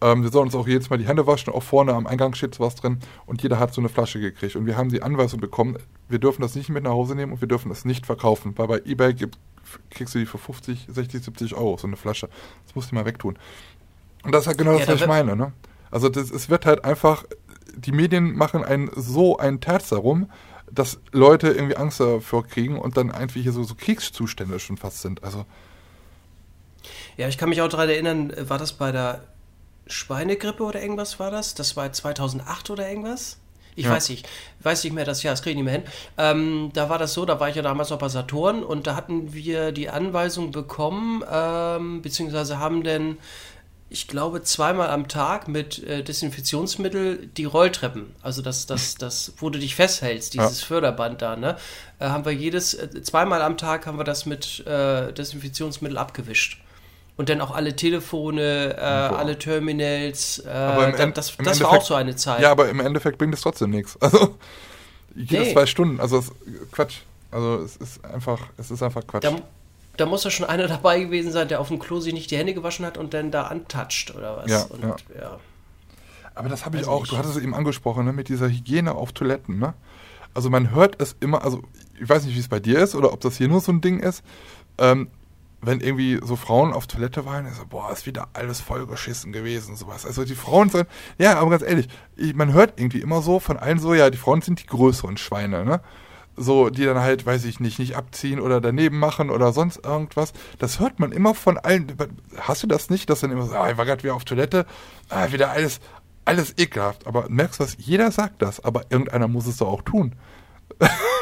Ähm, 0.02 0.24
wir 0.24 0.30
sollen 0.30 0.48
uns 0.48 0.56
auch 0.56 0.68
jedes 0.68 0.90
Mal 0.90 0.98
die 0.98 1.08
Hände 1.08 1.26
waschen, 1.26 1.54
auch 1.54 1.64
vorne 1.64 1.94
am 1.94 2.06
Eingang 2.06 2.34
steht 2.34 2.60
was 2.60 2.76
drin 2.76 3.00
und 3.26 3.42
jeder 3.42 3.60
hat 3.60 3.74
so 3.74 3.80
eine 3.80 3.88
Flasche 3.88 4.20
gekriegt. 4.20 4.58
Und 4.58 4.66
wir 4.66 4.76
haben 4.76 4.90
die 4.90 5.02
Anweisung 5.02 5.40
bekommen, 5.40 5.78
wir 6.10 6.20
dürfen 6.20 6.42
das 6.42 6.54
nicht 6.54 6.68
mit 6.68 6.84
nach 6.84 6.92
Hause 6.92 7.16
nehmen 7.16 7.32
und 7.32 7.40
wir 7.40 7.48
dürfen 7.48 7.72
es 7.72 7.86
nicht 7.86 8.06
verkaufen, 8.06 8.56
weil 8.58 8.68
bei 8.68 8.82
Ebay 8.84 9.14
gibt, 9.14 9.38
kriegst 9.90 10.14
du 10.16 10.20
die 10.20 10.26
für 10.26 10.38
50, 10.38 10.88
60, 10.90 11.24
70 11.24 11.56
Euro, 11.56 11.78
so 11.78 11.88
eine 11.88 11.96
Flasche. 11.96 12.28
Das 12.66 12.76
musst 12.76 12.92
du 12.92 12.96
mal 12.96 13.06
wegtun. 13.06 13.40
Und 14.26 14.34
das 14.34 14.42
ist 14.42 14.48
halt 14.48 14.58
genau 14.58 14.74
ja, 14.74 14.80
das, 14.80 14.90
was 14.90 15.00
ich 15.00 15.08
meine. 15.08 15.38
Ne? 15.38 15.54
Also 15.92 16.10
das, 16.10 16.30
es 16.30 16.50
wird 16.50 16.66
halt 16.66 16.84
einfach, 16.84 17.24
die 17.74 17.94
Medien 17.94 18.36
machen 18.36 18.66
einen, 18.66 18.92
so 18.98 19.38
einen 19.38 19.62
Terz 19.62 19.88
darum, 19.88 20.30
dass 20.72 21.00
Leute 21.12 21.50
irgendwie 21.50 21.78
Angst 21.78 22.00
davor 22.00 22.46
kriegen 22.46 22.78
und 22.80 22.98
dann 22.98 23.12
einfach 23.12 23.40
hier 23.40 23.52
so, 23.52 23.64
so 23.64 23.76
Kriegszustände 23.76 24.60
schon 24.60 24.78
fast 24.78 25.02
sind. 25.02 25.24
Also. 25.24 25.46
Ja, 27.18 27.28
ich 27.28 27.38
kann 27.38 27.50
mich 27.50 27.62
auch 27.62 27.70
daran 27.70 27.90
erinnern, 27.90 28.34
war 28.50 28.58
das 28.58 28.74
bei 28.74 28.92
der 28.92 29.24
Schweinegrippe 29.88 30.64
oder 30.64 30.82
irgendwas 30.82 31.20
war 31.20 31.32
das? 31.32 31.56
Das 31.56 31.76
war 31.76 31.92
2008 31.92 32.70
oder 32.70 32.88
irgendwas? 32.88 33.38
Ich 33.76 33.86
ja. 33.86 33.92
weiß 33.92 34.10
nicht, 34.10 34.28
weiß 34.62 34.84
nicht 34.84 34.94
mehr 34.94 35.06
das 35.06 35.22
Jahr, 35.22 35.34
das 35.34 35.44
kriege 35.44 35.52
ich 35.52 35.56
nicht 35.58 35.66
mehr 35.66 35.74
hin. 35.76 35.84
Ähm, 36.18 36.72
da 36.74 36.90
war 36.90 36.98
das 36.98 37.14
so, 37.14 37.26
da 37.26 37.40
war 37.40 37.48
ich 37.48 37.56
ja 37.56 37.62
damals 37.62 37.92
noch 37.92 38.00
bei 38.00 38.10
Saturn 38.10 38.64
und 38.64 38.88
da 38.88 38.96
hatten 38.96 39.34
wir 39.34 39.72
die 39.72 39.90
Anweisung 39.90 40.52
bekommen, 40.52 41.24
ähm, 41.32 42.02
beziehungsweise 42.02 42.58
haben 42.58 42.84
denn 42.84 43.18
ich 43.90 44.08
glaube, 44.08 44.42
zweimal 44.42 44.90
am 44.90 45.08
Tag 45.08 45.48
mit 45.48 45.82
äh, 45.84 46.04
Desinfektionsmittel 46.04 47.28
die 47.28 47.46
Rolltreppen. 47.46 48.14
Also 48.22 48.42
das, 48.42 48.66
das, 48.66 48.96
das, 49.00 49.34
wo 49.38 49.50
du 49.50 49.60
dich 49.60 49.76
festhältst, 49.76 50.34
dieses 50.34 50.62
ja. 50.62 50.68
Förderband 50.68 51.22
da, 51.22 51.36
ne? 51.36 51.58
Äh, 52.00 52.08
haben 52.08 52.26
wir 52.26 52.34
jedes, 52.34 52.74
äh, 52.74 53.02
zweimal 53.02 53.42
am 53.42 53.58
Tag 53.58 53.86
haben 53.86 53.98
wir 53.98 54.04
das 54.04 54.26
mit 54.26 54.66
äh, 54.66 55.14
Desinfektionsmittel 55.14 55.98
abgewischt. 55.98 56.62
Und 57.16 57.30
dann 57.30 57.42
auch 57.42 57.50
alle 57.50 57.76
Telefone, 57.76 58.76
äh, 58.78 58.80
alle 58.80 59.40
Terminals. 59.40 60.40
Äh, 60.46 60.50
aber 60.50 61.00
im 61.00 61.14
das, 61.16 61.36
das 61.38 61.62
war 61.62 61.70
auch 61.72 61.82
so 61.82 61.96
eine 61.96 62.16
Zeit. 62.16 62.42
Ja, 62.42 62.52
aber 62.52 62.70
im 62.70 62.80
Endeffekt 62.80 63.18
bringt 63.18 63.34
es 63.34 63.42
trotzdem 63.42 63.72
nichts. 63.72 63.98
Also 64.08 64.36
jede 65.16 65.46
nee. 65.46 65.54
zwei 65.54 65.66
Stunden, 65.66 66.00
also 66.00 66.24
Quatsch. 66.72 67.00
Also 67.32 67.64
es 67.64 67.76
ist 67.78 68.06
einfach, 68.06 68.40
es 68.58 68.70
ist 68.70 68.84
einfach 68.84 69.06
Quatsch. 69.08 69.24
Da, 69.24 69.36
da 69.98 70.06
muss 70.06 70.24
ja 70.24 70.32
schon 70.32 70.46
einer 70.46 70.68
dabei 70.68 71.00
gewesen 71.00 71.32
sein, 71.32 71.48
der 71.48 71.60
auf 71.60 71.68
dem 71.68 71.80
Klo 71.80 72.00
sich 72.00 72.14
nicht 72.14 72.32
die 72.32 72.38
Hände 72.38 72.54
gewaschen 72.54 72.86
hat 72.86 72.98
und 72.98 73.14
dann 73.14 73.32
da 73.32 73.44
antatscht 73.44 74.16
oder 74.16 74.38
was. 74.38 74.50
Ja, 74.50 74.64
und, 74.64 74.82
ja. 74.82 74.96
ja. 75.20 75.40
Aber 76.36 76.50
das 76.50 76.66
habe 76.66 76.78
ich 76.78 76.88
auch, 76.88 77.02
nicht. 77.02 77.12
du 77.12 77.18
hattest 77.18 77.36
es 77.36 77.44
eben 77.44 77.56
angesprochen, 77.56 78.06
ne, 78.06 78.14
mit 78.14 78.30
dieser 78.30 78.48
Hygiene 78.48 78.94
auf 78.94 79.12
Toiletten, 79.12 79.58
ne? 79.60 79.74
Also 80.34 80.52
man 80.52 80.70
hört 80.70 81.02
es 81.02 81.16
immer, 81.20 81.44
also 81.44 81.64
ich 82.00 82.08
weiß 82.08 82.26
nicht, 82.26 82.36
wie 82.36 82.40
es 82.40 82.48
bei 82.48 82.60
dir 82.60 82.78
ist 82.78 82.94
oder 82.94 83.12
ob 83.12 83.22
das 83.22 83.38
hier 83.38 83.48
nur 83.48 83.60
so 83.60 83.72
ein 83.72 83.82
Ding 83.82 84.00
ist, 84.00 84.24
ähm, 84.78 85.10
wenn 85.62 85.82
irgendwie 85.82 86.20
so 86.24 86.36
Frauen 86.36 86.74
auf 86.74 86.86
Toilette 86.86 87.26
waren, 87.26 87.52
so, 87.52 87.66
boah, 87.68 87.92
ist 87.92 88.06
wieder 88.06 88.28
alles 88.34 88.62
vollgeschissen 88.62 89.32
gewesen, 89.32 89.76
sowas. 89.76 90.06
Also 90.06 90.24
die 90.24 90.36
Frauen 90.36 90.70
sind, 90.70 90.88
ja, 91.18 91.40
aber 91.40 91.50
ganz 91.50 91.64
ehrlich, 91.64 91.88
ich, 92.16 92.36
man 92.36 92.54
hört 92.54 92.80
irgendwie 92.80 93.02
immer 93.02 93.24
so 93.24 93.40
von 93.40 93.58
allen 93.58 93.80
so, 93.80 93.96
ja, 93.96 94.12
die 94.12 94.18
Frauen 94.18 94.42
sind 94.42 94.62
die 94.62 94.68
größeren 94.68 95.18
Schweine, 95.18 95.66
ne? 95.66 95.82
So, 96.38 96.70
die 96.70 96.86
dann 96.86 97.00
halt, 97.00 97.26
weiß 97.26 97.46
ich 97.46 97.60
nicht, 97.60 97.80
nicht 97.80 97.96
abziehen 97.96 98.40
oder 98.40 98.62
daneben 98.62 99.00
machen 99.00 99.30
oder 99.30 99.52
sonst 99.52 99.84
irgendwas. 99.84 100.34
Das 100.60 100.80
hört 100.80 101.00
man 101.00 101.12
immer 101.12 101.34
von 101.34 101.58
allen. 101.58 101.88
Hast 102.38 102.64
du 102.64 102.68
das 102.68 102.90
nicht, 102.90 103.10
dass 103.10 103.22
dann 103.22 103.32
immer 103.32 103.48
so, 103.48 103.56
ah, 103.56 103.72
ich 103.72 103.78
war 103.78 103.86
gerade 103.86 104.04
wieder 104.04 104.16
auf 104.16 104.24
Toilette, 104.24 104.66
ah, 105.10 105.32
wieder 105.32 105.50
alles, 105.50 105.80
alles 106.26 106.54
ekelhaft. 106.58 107.08
Aber 107.08 107.28
merkst 107.30 107.60
du 107.60 107.64
was, 107.64 107.76
jeder 107.80 108.12
sagt 108.12 108.42
das, 108.42 108.64
aber 108.64 108.84
irgendeiner 108.90 109.28
muss 109.28 109.48
es 109.48 109.58
doch 109.58 109.68
auch 109.68 109.82
tun. 109.82 110.14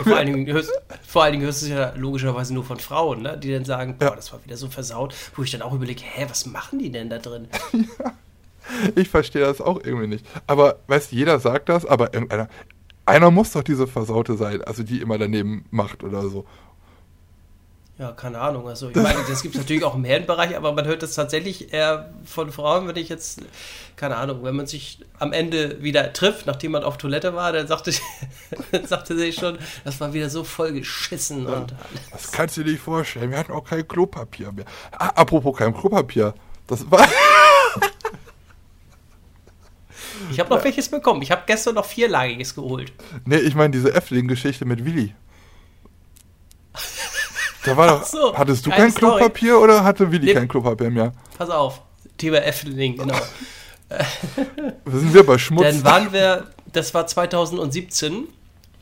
Vor 0.03 0.17
allen, 0.17 0.27
Dingen 0.27 0.53
hörst, 0.53 0.71
vor 1.07 1.23
allen 1.23 1.33
Dingen 1.33 1.45
hörst 1.45 1.61
du 1.61 1.67
es 1.67 1.71
ja 1.71 1.93
logischerweise 1.95 2.53
nur 2.53 2.65
von 2.65 2.79
Frauen, 2.79 3.21
ne? 3.21 3.37
die 3.37 3.53
dann 3.53 3.63
sagen, 3.63 3.97
boah, 3.97 4.09
ja. 4.09 4.15
das 4.15 4.33
war 4.33 4.43
wieder 4.43 4.57
so 4.57 4.67
versaut, 4.67 5.15
wo 5.35 5.43
ich 5.43 5.51
dann 5.51 5.61
auch 5.61 5.73
überlege, 5.73 6.01
hä, 6.03 6.25
was 6.27 6.45
machen 6.45 6.79
die 6.79 6.91
denn 6.91 7.09
da 7.09 7.19
drin? 7.19 7.47
ja. 7.71 8.13
Ich 8.95 9.09
verstehe 9.09 9.43
das 9.43 9.61
auch 9.61 9.79
irgendwie 9.83 10.07
nicht. 10.07 10.25
Aber 10.47 10.79
weißt 10.87 11.11
du, 11.11 11.15
jeder 11.15 11.39
sagt 11.39 11.69
das, 11.69 11.85
aber 11.85 12.15
irgendeiner, 12.15 12.49
einer 13.05 13.31
muss 13.31 13.51
doch 13.51 13.63
diese 13.63 13.87
Versaute 13.87 14.37
sein, 14.37 14.63
also 14.63 14.83
die 14.83 15.01
immer 15.01 15.17
daneben 15.17 15.65
macht 15.71 16.03
oder 16.03 16.27
so. 16.29 16.45
Ja, 17.97 18.11
keine 18.11 18.39
Ahnung. 18.39 18.67
Also 18.67 18.89
ich 18.89 18.95
meine, 18.95 19.19
das 19.25 19.41
gibt 19.41 19.55
es 19.55 19.61
natürlich 19.61 19.85
auch 19.85 19.95
im 19.95 20.03
Herrenbereich, 20.03 20.57
aber 20.57 20.73
man 20.73 20.85
hört 20.85 21.01
das 21.01 21.13
tatsächlich 21.13 21.71
eher 21.71 22.09
von 22.25 22.51
Frauen, 22.51 22.89
wenn 22.89 22.97
ich 22.97 23.07
jetzt, 23.07 23.39
keine 23.95 24.17
Ahnung, 24.17 24.43
wenn 24.43 24.53
man 24.53 24.67
sich 24.67 24.99
am 25.17 25.31
Ende 25.31 25.81
wieder 25.81 26.11
trifft, 26.11 26.45
nachdem 26.45 26.73
man 26.73 26.83
auf 26.83 26.97
Toilette 26.97 27.35
war, 27.35 27.53
dann 27.53 27.67
sagte, 27.67 27.93
dann 28.71 28.85
sagte 28.85 29.17
sie 29.17 29.31
schon, 29.31 29.57
das 29.85 30.01
war 30.01 30.13
wieder 30.13 30.29
so 30.29 30.43
voll 30.43 30.73
geschissen 30.73 31.45
ja, 31.45 31.53
und 31.53 31.71
alles. 31.71 32.09
Das 32.11 32.31
kannst 32.33 32.57
du 32.57 32.63
dir 32.65 32.71
nicht 32.71 32.81
vorstellen. 32.81 33.31
Wir 33.31 33.37
hatten 33.37 33.53
auch 33.53 33.63
kein 33.63 33.87
Klopapier 33.87 34.51
mehr. 34.51 34.65
Ah, 34.91 35.13
apropos 35.15 35.55
kein 35.57 35.73
Klopapier. 35.73 36.33
Das 36.67 36.91
war. 36.91 37.07
Ich 40.31 40.39
habe 40.39 40.49
noch 40.49 40.57
ja. 40.57 40.63
welches 40.65 40.89
bekommen. 40.89 41.21
Ich 41.21 41.31
habe 41.31 41.43
gestern 41.45 41.75
noch 41.75 41.85
vierlagiges 41.85 42.55
geholt. 42.55 42.91
Nee, 43.25 43.37
ich 43.37 43.55
meine 43.55 43.71
diese 43.71 43.93
Äffling-Geschichte 43.93 44.65
mit 44.65 44.85
Willi. 44.85 45.13
Da 47.63 47.75
war 47.75 47.87
doch. 47.87 48.03
So, 48.05 48.37
hattest 48.37 48.65
du 48.65 48.69
kein 48.69 48.91
Story. 48.91 49.17
Klopapier 49.17 49.59
oder 49.59 49.83
hatte 49.83 50.11
Willi 50.11 50.27
nee, 50.27 50.33
kein 50.33 50.47
Klopapier 50.47 50.91
mehr? 50.91 51.13
Pass 51.37 51.49
auf. 51.49 51.81
Thema 52.17 52.43
Äffling, 52.43 52.97
genau. 52.97 53.15
Wo 54.85 54.97
sind 54.97 55.13
wir 55.13 55.25
bei 55.25 55.37
Schmutz? 55.37 55.63
Dann 55.63 55.83
waren 55.83 56.13
wir, 56.13 56.47
das 56.71 56.93
war 56.93 57.07
2017. 57.07 58.27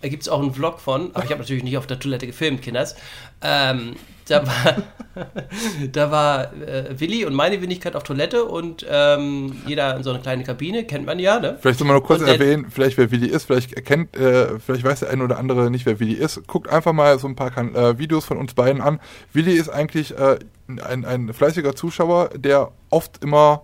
Da 0.01 0.09
gibt 0.09 0.23
es 0.23 0.29
auch 0.29 0.41
einen 0.41 0.53
Vlog 0.53 0.81
von, 0.81 1.11
aber 1.13 1.23
ich 1.23 1.31
habe 1.31 1.41
natürlich 1.41 1.63
nicht 1.63 1.77
auf 1.77 1.87
der 1.87 1.99
Toilette 1.99 2.27
gefilmt, 2.27 2.61
Kinders. 2.61 2.95
Ähm, 3.41 3.95
da 4.25 4.45
war, 4.45 4.75
da 5.91 6.11
war 6.11 6.53
äh, 6.53 6.99
Willi 6.99 7.25
und 7.25 7.33
meine 7.33 7.61
Wenigkeit 7.61 7.95
auf 7.95 8.03
Toilette 8.03 8.45
und 8.45 8.85
ähm, 8.89 9.61
jeder 9.65 9.95
in 9.95 10.03
so 10.03 10.11
eine 10.11 10.19
kleine 10.19 10.43
Kabine, 10.43 10.85
kennt 10.85 11.05
man 11.05 11.19
ja, 11.19 11.39
ne? 11.39 11.57
Vielleicht 11.61 11.79
soll 11.79 11.87
man 11.87 11.97
noch 11.97 12.03
kurz 12.03 12.21
erwähnen, 12.21 12.67
vielleicht 12.69 12.97
wer 12.97 13.11
Willi 13.11 13.27
ist, 13.27 13.45
vielleicht 13.45 13.73
erkennt, 13.73 14.15
äh, 14.15 14.59
vielleicht 14.59 14.83
weiß 14.83 15.01
der 15.01 15.09
eine 15.09 15.23
oder 15.23 15.37
andere 15.37 15.69
nicht, 15.69 15.85
wer 15.85 15.99
Willi 15.99 16.13
ist. 16.13 16.47
Guckt 16.47 16.69
einfach 16.69 16.93
mal 16.93 17.19
so 17.19 17.27
ein 17.27 17.35
paar 17.35 17.55
äh, 17.57 17.97
Videos 17.97 18.25
von 18.25 18.37
uns 18.37 18.53
beiden 18.53 18.81
an. 18.81 18.99
Willi 19.33 19.53
ist 19.53 19.69
eigentlich 19.69 20.17
äh, 20.17 20.39
ein, 20.67 21.05
ein 21.05 21.33
fleißiger 21.33 21.75
Zuschauer, 21.75 22.29
der 22.35 22.71
oft 22.89 23.23
immer 23.23 23.63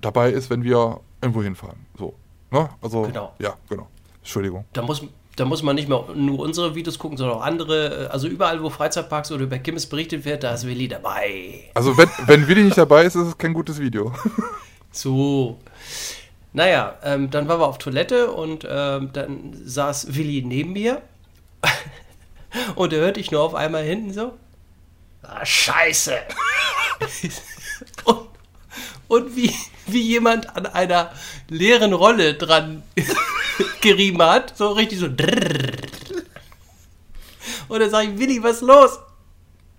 dabei 0.00 0.30
ist, 0.30 0.50
wenn 0.50 0.62
wir 0.62 1.00
irgendwo 1.20 1.42
hinfahren. 1.42 1.86
So. 1.98 2.14
Ne? 2.50 2.68
Also, 2.80 3.02
genau. 3.02 3.32
ja, 3.38 3.54
genau. 3.68 3.88
Entschuldigung. 4.18 4.64
Da 4.72 4.82
muss, 4.82 5.04
da 5.36 5.44
muss 5.44 5.62
man 5.62 5.76
nicht 5.76 5.88
mehr 5.88 6.02
nur 6.14 6.40
unsere 6.40 6.74
Videos 6.74 6.98
gucken, 6.98 7.18
sondern 7.18 7.36
auch 7.36 7.42
andere. 7.42 8.08
Also 8.10 8.26
überall, 8.26 8.62
wo 8.62 8.70
Freizeitparks 8.70 9.30
oder 9.30 9.44
über 9.44 9.58
Kimmes 9.58 9.86
berichtet 9.86 10.24
wird, 10.24 10.42
da 10.42 10.54
ist 10.54 10.66
Willi 10.66 10.88
dabei. 10.88 11.70
Also 11.74 11.96
wenn, 11.96 12.08
wenn 12.26 12.48
Willi 12.48 12.64
nicht 12.64 12.78
dabei 12.78 13.04
ist, 13.04 13.14
ist 13.14 13.28
es 13.28 13.38
kein 13.38 13.52
gutes 13.52 13.78
Video. 13.78 14.12
So. 14.92 15.58
Naja, 16.54 16.98
ähm, 17.02 17.30
dann 17.30 17.48
waren 17.48 17.60
wir 17.60 17.66
auf 17.66 17.76
Toilette 17.76 18.30
und 18.30 18.66
ähm, 18.66 19.10
dann 19.12 19.52
saß 19.62 20.14
Willi 20.14 20.42
neben 20.42 20.72
mir. 20.72 21.02
und 22.76 22.94
da 22.94 22.96
hörte 22.96 23.20
ich 23.20 23.30
nur 23.30 23.42
auf 23.42 23.54
einmal 23.54 23.84
hinten 23.84 24.14
so: 24.14 24.32
ah, 25.20 25.44
Scheiße! 25.44 26.16
und, 28.04 28.28
und 29.08 29.36
wie, 29.36 29.52
wie 29.86 30.02
jemand 30.02 30.56
an 30.56 30.66
einer 30.66 31.12
leeren 31.48 31.92
Rolle 31.92 32.34
dran 32.34 32.82
gerieben 33.80 34.22
hat, 34.22 34.56
so 34.56 34.68
richtig 34.72 34.98
so. 34.98 35.06
Und 37.68 37.80
dann 37.80 37.90
sage 37.90 38.08
ich: 38.08 38.18
Willi, 38.18 38.42
was 38.42 38.56
ist 38.56 38.62
los? 38.62 38.98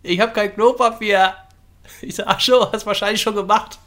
Ich 0.04 0.20
habe 0.20 0.32
kein 0.34 0.54
Klopapier. 0.54 1.36
Ich 2.02 2.16
sage: 2.16 2.30
Ach 2.30 2.40
so, 2.40 2.72
hast 2.72 2.86
wahrscheinlich 2.86 3.22
schon 3.22 3.36
gemacht. 3.36 3.80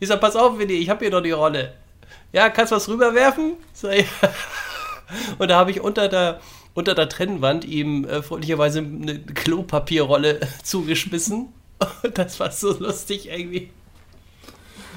Ich 0.00 0.08
sag, 0.08 0.20
pass 0.20 0.34
auf, 0.34 0.58
Willi, 0.58 0.78
ich 0.78 0.88
habe 0.88 1.04
hier 1.04 1.10
doch 1.10 1.20
die 1.20 1.30
Rolle. 1.30 1.74
Ja, 2.32 2.48
kannst 2.50 2.72
du 2.72 2.76
was 2.76 2.88
rüberwerfen? 2.88 3.54
Sag, 3.72 3.98
ja. 3.98 4.04
Und 5.38 5.48
da 5.48 5.56
habe 5.56 5.70
ich 5.70 5.80
unter 5.80 6.08
der, 6.08 6.40
unter 6.74 6.94
der 6.94 7.08
Trennwand 7.08 7.64
ihm 7.64 8.04
äh, 8.04 8.22
freundlicherweise 8.22 8.78
eine 8.80 9.20
Klopapierrolle 9.20 10.40
zugeschmissen. 10.62 11.52
Und 12.02 12.18
das 12.18 12.40
war 12.40 12.50
so 12.50 12.76
lustig 12.78 13.28
irgendwie. 13.28 13.70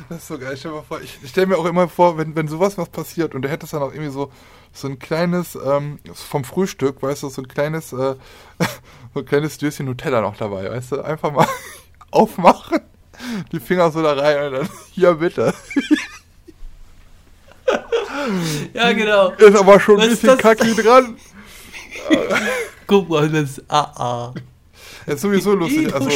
Das 0.10 0.20
ist 0.20 0.28
so 0.28 0.38
geil. 0.38 0.56
Stell, 0.58 0.72
vor, 0.88 1.02
ich 1.02 1.20
stelle 1.28 1.48
mir 1.48 1.58
auch 1.58 1.66
immer 1.66 1.88
vor, 1.88 2.18
wenn, 2.18 2.36
wenn 2.36 2.48
sowas 2.48 2.78
was 2.78 2.90
passiert 2.90 3.34
und 3.36 3.42
du 3.42 3.50
hättest 3.50 3.74
dann 3.74 3.82
auch 3.82 3.92
irgendwie 3.92 4.12
so, 4.12 4.32
so 4.74 4.88
ein 4.88 5.00
kleines, 5.00 5.56
ähm, 5.56 6.00
vom 6.14 6.44
Frühstück, 6.44 7.02
weißt 7.02 7.24
du, 7.24 7.30
so 7.30 7.42
ein 7.42 7.48
kleines, 7.48 7.94
äh, 7.94 8.16
so 9.14 9.20
ein 9.20 9.26
kleines 9.26 9.58
Döschen 9.58 9.86
Nutella 9.86 10.22
noch 10.22 10.38
dabei, 10.38 10.70
weißt 10.70 10.94
du, 10.94 11.02
einfach 11.02 11.32
mal 11.32 11.48
aufmachen 12.12 12.82
die 13.52 13.60
Finger 13.60 13.92
so 13.92 14.02
da 14.02 14.14
rein 14.14 14.48
und 14.48 14.54
dann, 14.54 14.70
hier 14.92 15.14
bitte. 15.14 15.54
Ja, 18.74 18.92
genau. 18.94 19.30
Ist 19.32 19.58
aber 19.58 19.80
schon 19.80 20.00
ein 20.00 20.10
bisschen 20.10 20.38
kacki 20.38 20.74
dran. 20.76 21.18
Guck 22.88 23.10
mal, 23.10 23.30
das 23.30 23.58
ist 23.58 23.72
AA. 23.72 24.34
ist 25.06 25.22
sowieso 25.22 25.54
lustig. 25.54 25.94
Also, 25.94 26.10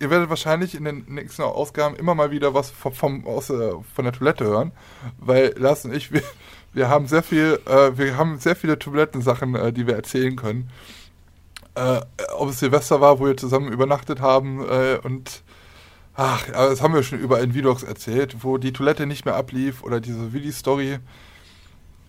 ihr 0.00 0.10
werdet 0.10 0.28
wahrscheinlich 0.30 0.74
in 0.74 0.84
den 0.84 1.04
nächsten 1.08 1.42
Ausgaben 1.42 1.96
immer 1.96 2.14
mal 2.14 2.30
wieder 2.30 2.54
was 2.54 2.70
vom, 2.70 2.92
vom 2.92 3.26
aus, 3.26 3.50
äh, 3.50 3.72
von 3.94 4.04
der 4.04 4.12
Toilette 4.12 4.44
hören, 4.44 4.72
weil 5.18 5.54
Lars 5.56 5.84
und 5.84 5.94
ich, 5.94 6.12
wir, 6.12 6.22
wir 6.72 6.88
haben 6.88 7.06
sehr 7.06 7.22
viel, 7.22 7.60
äh, 7.66 7.96
wir 7.96 8.16
haben 8.16 8.38
sehr 8.38 8.56
viele 8.56 8.78
Toilettensachen, 8.78 9.54
äh, 9.54 9.72
die 9.72 9.86
wir 9.86 9.94
erzählen 9.94 10.36
können. 10.36 10.70
Äh, 11.74 12.00
ob 12.36 12.50
es 12.50 12.60
Silvester 12.60 13.00
war, 13.00 13.18
wo 13.18 13.26
wir 13.26 13.36
zusammen 13.36 13.72
übernachtet 13.72 14.20
haben 14.20 14.64
äh, 14.68 14.98
und 15.02 15.42
Ach, 16.16 16.46
das 16.46 16.80
haben 16.80 16.94
wir 16.94 17.02
schon 17.02 17.18
über 17.18 17.40
in 17.40 17.54
Vidox 17.54 17.82
erzählt, 17.82 18.44
wo 18.44 18.56
die 18.56 18.72
Toilette 18.72 19.04
nicht 19.04 19.24
mehr 19.24 19.34
ablief 19.34 19.82
oder 19.82 20.00
diese 20.00 20.32
Willi-Story. 20.32 21.00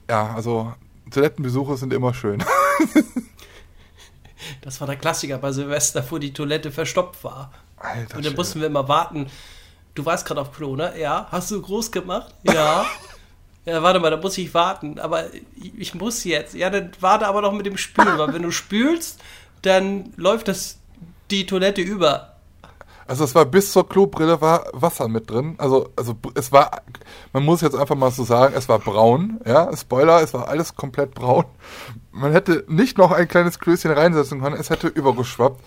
Ja, 0.07 0.35
also 0.35 0.75
Toilettenbesuche 1.09 1.75
sind 1.77 1.91
immer 1.91 2.13
schön. 2.13 2.43
das 4.61 4.79
war 4.79 4.87
der 4.87 4.95
Klassiker 4.95 5.37
bei 5.37 5.51
Silvester, 5.51 6.03
wo 6.09 6.17
die 6.17 6.33
Toilette 6.33 6.71
verstopft 6.71 7.23
war. 7.23 7.51
Alter, 7.77 8.17
Und 8.17 8.25
dann 8.25 8.35
mussten 8.35 8.59
wir 8.59 8.67
immer 8.67 8.87
warten. 8.87 9.27
Du 9.93 10.05
warst 10.05 10.25
gerade 10.25 10.41
auf 10.41 10.51
Klo, 10.51 10.75
ne? 10.75 10.93
Ja. 10.99 11.27
Hast 11.31 11.51
du 11.51 11.61
groß 11.61 11.91
gemacht? 11.91 12.33
Ja. 12.43 12.85
ja, 13.65 13.81
warte 13.81 13.99
mal, 13.99 14.11
da 14.11 14.17
muss 14.17 14.37
ich 14.37 14.53
warten. 14.53 14.99
Aber 14.99 15.25
ich 15.79 15.95
muss 15.95 16.23
jetzt. 16.23 16.53
Ja, 16.53 16.69
dann 16.69 16.91
warte 16.99 17.27
aber 17.27 17.41
noch 17.41 17.53
mit 17.53 17.65
dem 17.65 17.77
Spülen, 17.77 18.17
weil 18.17 18.33
wenn 18.33 18.43
du 18.43 18.51
spülst, 18.51 19.19
dann 19.61 20.13
läuft 20.17 20.47
das 20.47 20.79
die 21.31 21.45
Toilette 21.45 21.81
über. 21.81 22.34
Also 23.07 23.23
es 23.23 23.35
war 23.35 23.45
bis 23.45 23.71
zur 23.71 23.87
Klobrille 23.87 24.41
war 24.41 24.65
Wasser 24.73 25.07
mit 25.07 25.29
drin. 25.29 25.55
Also, 25.57 25.89
also 25.95 26.15
es 26.33 26.51
war, 26.51 26.81
man 27.33 27.43
muss 27.43 27.61
jetzt 27.61 27.75
einfach 27.75 27.95
mal 27.95 28.11
so 28.11 28.23
sagen, 28.23 28.55
es 28.57 28.67
war 28.67 28.79
braun. 28.79 29.39
Ja, 29.45 29.75
Spoiler, 29.75 30.21
es 30.21 30.33
war 30.33 30.47
alles 30.47 30.75
komplett 30.75 31.13
braun. 31.13 31.45
Man 32.11 32.31
hätte 32.31 32.65
nicht 32.67 32.97
noch 32.97 33.11
ein 33.11 33.27
kleines 33.27 33.59
Klößchen 33.59 33.91
reinsetzen 33.91 34.41
können, 34.41 34.55
es 34.55 34.69
hätte 34.69 34.87
übergeschwappt. 34.87 35.61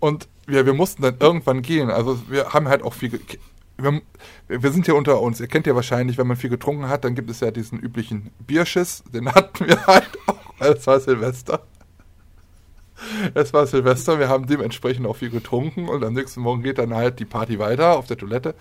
Und 0.00 0.28
wir, 0.46 0.66
wir 0.66 0.74
mussten 0.74 1.02
dann 1.02 1.16
irgendwann 1.18 1.62
gehen. 1.62 1.90
Also 1.90 2.18
wir 2.28 2.50
haben 2.50 2.68
halt 2.68 2.82
auch 2.82 2.94
viel, 2.94 3.20
wir, 3.76 4.00
wir 4.46 4.72
sind 4.72 4.86
hier 4.86 4.94
unter 4.94 5.20
uns. 5.20 5.40
Ihr 5.40 5.48
kennt 5.48 5.66
ja 5.66 5.74
wahrscheinlich, 5.74 6.18
wenn 6.18 6.28
man 6.28 6.36
viel 6.36 6.50
getrunken 6.50 6.88
hat, 6.88 7.04
dann 7.04 7.16
gibt 7.16 7.30
es 7.30 7.40
ja 7.40 7.50
diesen 7.50 7.80
üblichen 7.80 8.30
Bierschiss. 8.38 9.02
Den 9.12 9.32
hatten 9.32 9.66
wir 9.66 9.84
halt 9.86 10.10
auch, 10.26 10.38
weil 10.58 10.72
es 10.74 10.86
war 10.86 11.00
Silvester. 11.00 11.62
Es 13.34 13.52
war 13.52 13.66
Silvester, 13.66 14.18
wir 14.18 14.28
haben 14.28 14.46
dementsprechend 14.46 15.06
auch 15.06 15.16
viel 15.16 15.30
getrunken 15.30 15.88
und 15.88 16.04
am 16.04 16.14
nächsten 16.14 16.40
Morgen 16.40 16.62
geht 16.62 16.78
dann 16.78 16.94
halt 16.94 17.18
die 17.18 17.24
Party 17.24 17.58
weiter 17.58 17.96
auf 17.96 18.06
der 18.06 18.16
Toilette. 18.16 18.54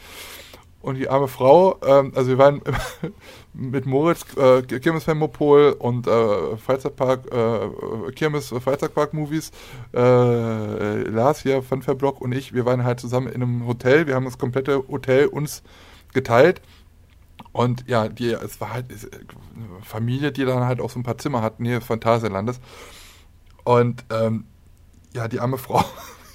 Und 0.80 0.96
die 0.96 1.10
arme 1.10 1.28
Frau, 1.28 1.80
ähm, 1.86 2.14
also 2.16 2.30
wir 2.30 2.38
waren 2.38 2.62
mit 3.54 3.86
Moritz, 3.86 4.26
äh, 4.38 4.62
Kirmes 4.62 5.04
Femopol 5.04 5.76
und 5.78 6.08
äh, 6.08 6.56
Freizeitpark, 6.58 7.32
äh, 7.32 8.12
Kirmes 8.12 8.50
Freizeitpark 8.50 9.14
Movies, 9.14 9.52
äh, 9.94 10.00
Lars 11.10 11.42
hier 11.42 11.64
Verblock 11.64 12.22
und 12.22 12.32
ich, 12.32 12.54
wir 12.54 12.66
waren 12.66 12.84
halt 12.84 13.00
zusammen 13.00 13.28
in 13.28 13.42
einem 13.42 13.68
Hotel, 13.68 14.08
wir 14.08 14.16
haben 14.16 14.26
das 14.26 14.38
komplette 14.38 14.88
Hotel 14.88 15.26
uns 15.26 15.64
geteilt. 16.14 16.62
Und 17.52 17.86
ja, 17.88 18.08
die, 18.08 18.32
es 18.32 18.62
war 18.62 18.74
halt 18.74 18.86
eine 18.90 19.84
Familie, 19.84 20.32
die 20.32 20.46
dann 20.46 20.66
halt 20.66 20.80
auch 20.80 20.90
so 20.90 21.00
ein 21.00 21.04
paar 21.04 21.18
Zimmer 21.18 21.42
hatten 21.42 21.66
hier 21.66 21.82
Phantasialandes. 21.82 22.60
Und 23.68 24.06
ähm, 24.12 24.46
ja, 25.14 25.28
die 25.28 25.42
arme 25.42 25.58
Frau, 25.58 25.84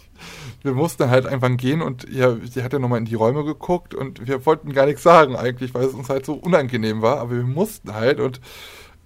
wir 0.63 0.75
mussten 0.75 1.09
halt 1.09 1.25
einfach 1.25 1.49
gehen 1.57 1.81
und 1.81 2.07
ja, 2.13 2.37
sie 2.45 2.63
hat 2.63 2.75
ja 2.75 2.79
nochmal 2.79 2.99
in 2.99 3.07
die 3.07 3.15
Räume 3.15 3.43
geguckt 3.43 3.95
und 3.95 4.27
wir 4.29 4.45
wollten 4.45 4.75
gar 4.75 4.85
nichts 4.85 5.03
sagen 5.03 5.35
eigentlich, 5.35 5.73
weil 5.73 5.87
es 5.87 5.95
uns 5.95 6.11
halt 6.11 6.27
so 6.27 6.35
unangenehm 6.35 7.01
war, 7.01 7.21
aber 7.21 7.31
wir 7.31 7.45
mussten 7.45 7.95
halt 7.95 8.21
und 8.21 8.43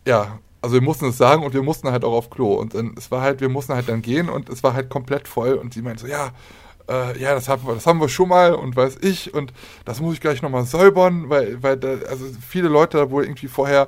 ja, 0.09 0.41
also 0.61 0.75
wir 0.75 0.83
mussten 0.83 1.07
es 1.07 1.19
sagen 1.19 1.45
und 1.45 1.55
wir 1.55 1.63
mussten 1.63 1.89
halt 1.89 2.05
auch 2.05 2.15
auf 2.15 2.29
Klo. 2.29 2.55
Und 2.55 2.75
dann, 2.75 2.97
es 2.99 3.13
war 3.13 3.21
halt, 3.21 3.41
wir 3.41 3.49
mussten 3.49 3.75
halt 3.75 3.89
dann 3.89 4.03
gehen 4.03 4.29
und 4.29 4.49
es 4.49 4.65
war 4.65 4.75
halt 4.75 4.91
komplett 4.91 5.29
voll 5.29 5.55
und 5.55 5.73
sie 5.73 5.83
meinte 5.83 6.03
so, 6.03 6.09
ja, 6.09 6.33
äh, 6.89 7.17
ja, 7.21 7.33
das 7.33 7.49
haben, 7.49 7.65
wir, 7.65 7.75
das 7.75 7.87
haben 7.87 8.01
wir 8.01 8.09
schon 8.09 8.29
mal 8.29 8.55
und 8.55 8.75
weiß 8.75 8.99
ich 9.03 9.35
und 9.35 9.53
das 9.85 10.01
muss 10.01 10.15
ich 10.15 10.21
gleich 10.21 10.43
nochmal 10.43 10.65
säubern, 10.65 11.31
weil, 11.31 11.63
weil 11.63 11.77
da, 11.77 11.91
also 12.09 12.27
viele 12.45 12.69
Leute 12.69 12.97
da 12.97 13.09
wohl 13.13 13.23
irgendwie 13.23 13.47
vorher 13.47 13.87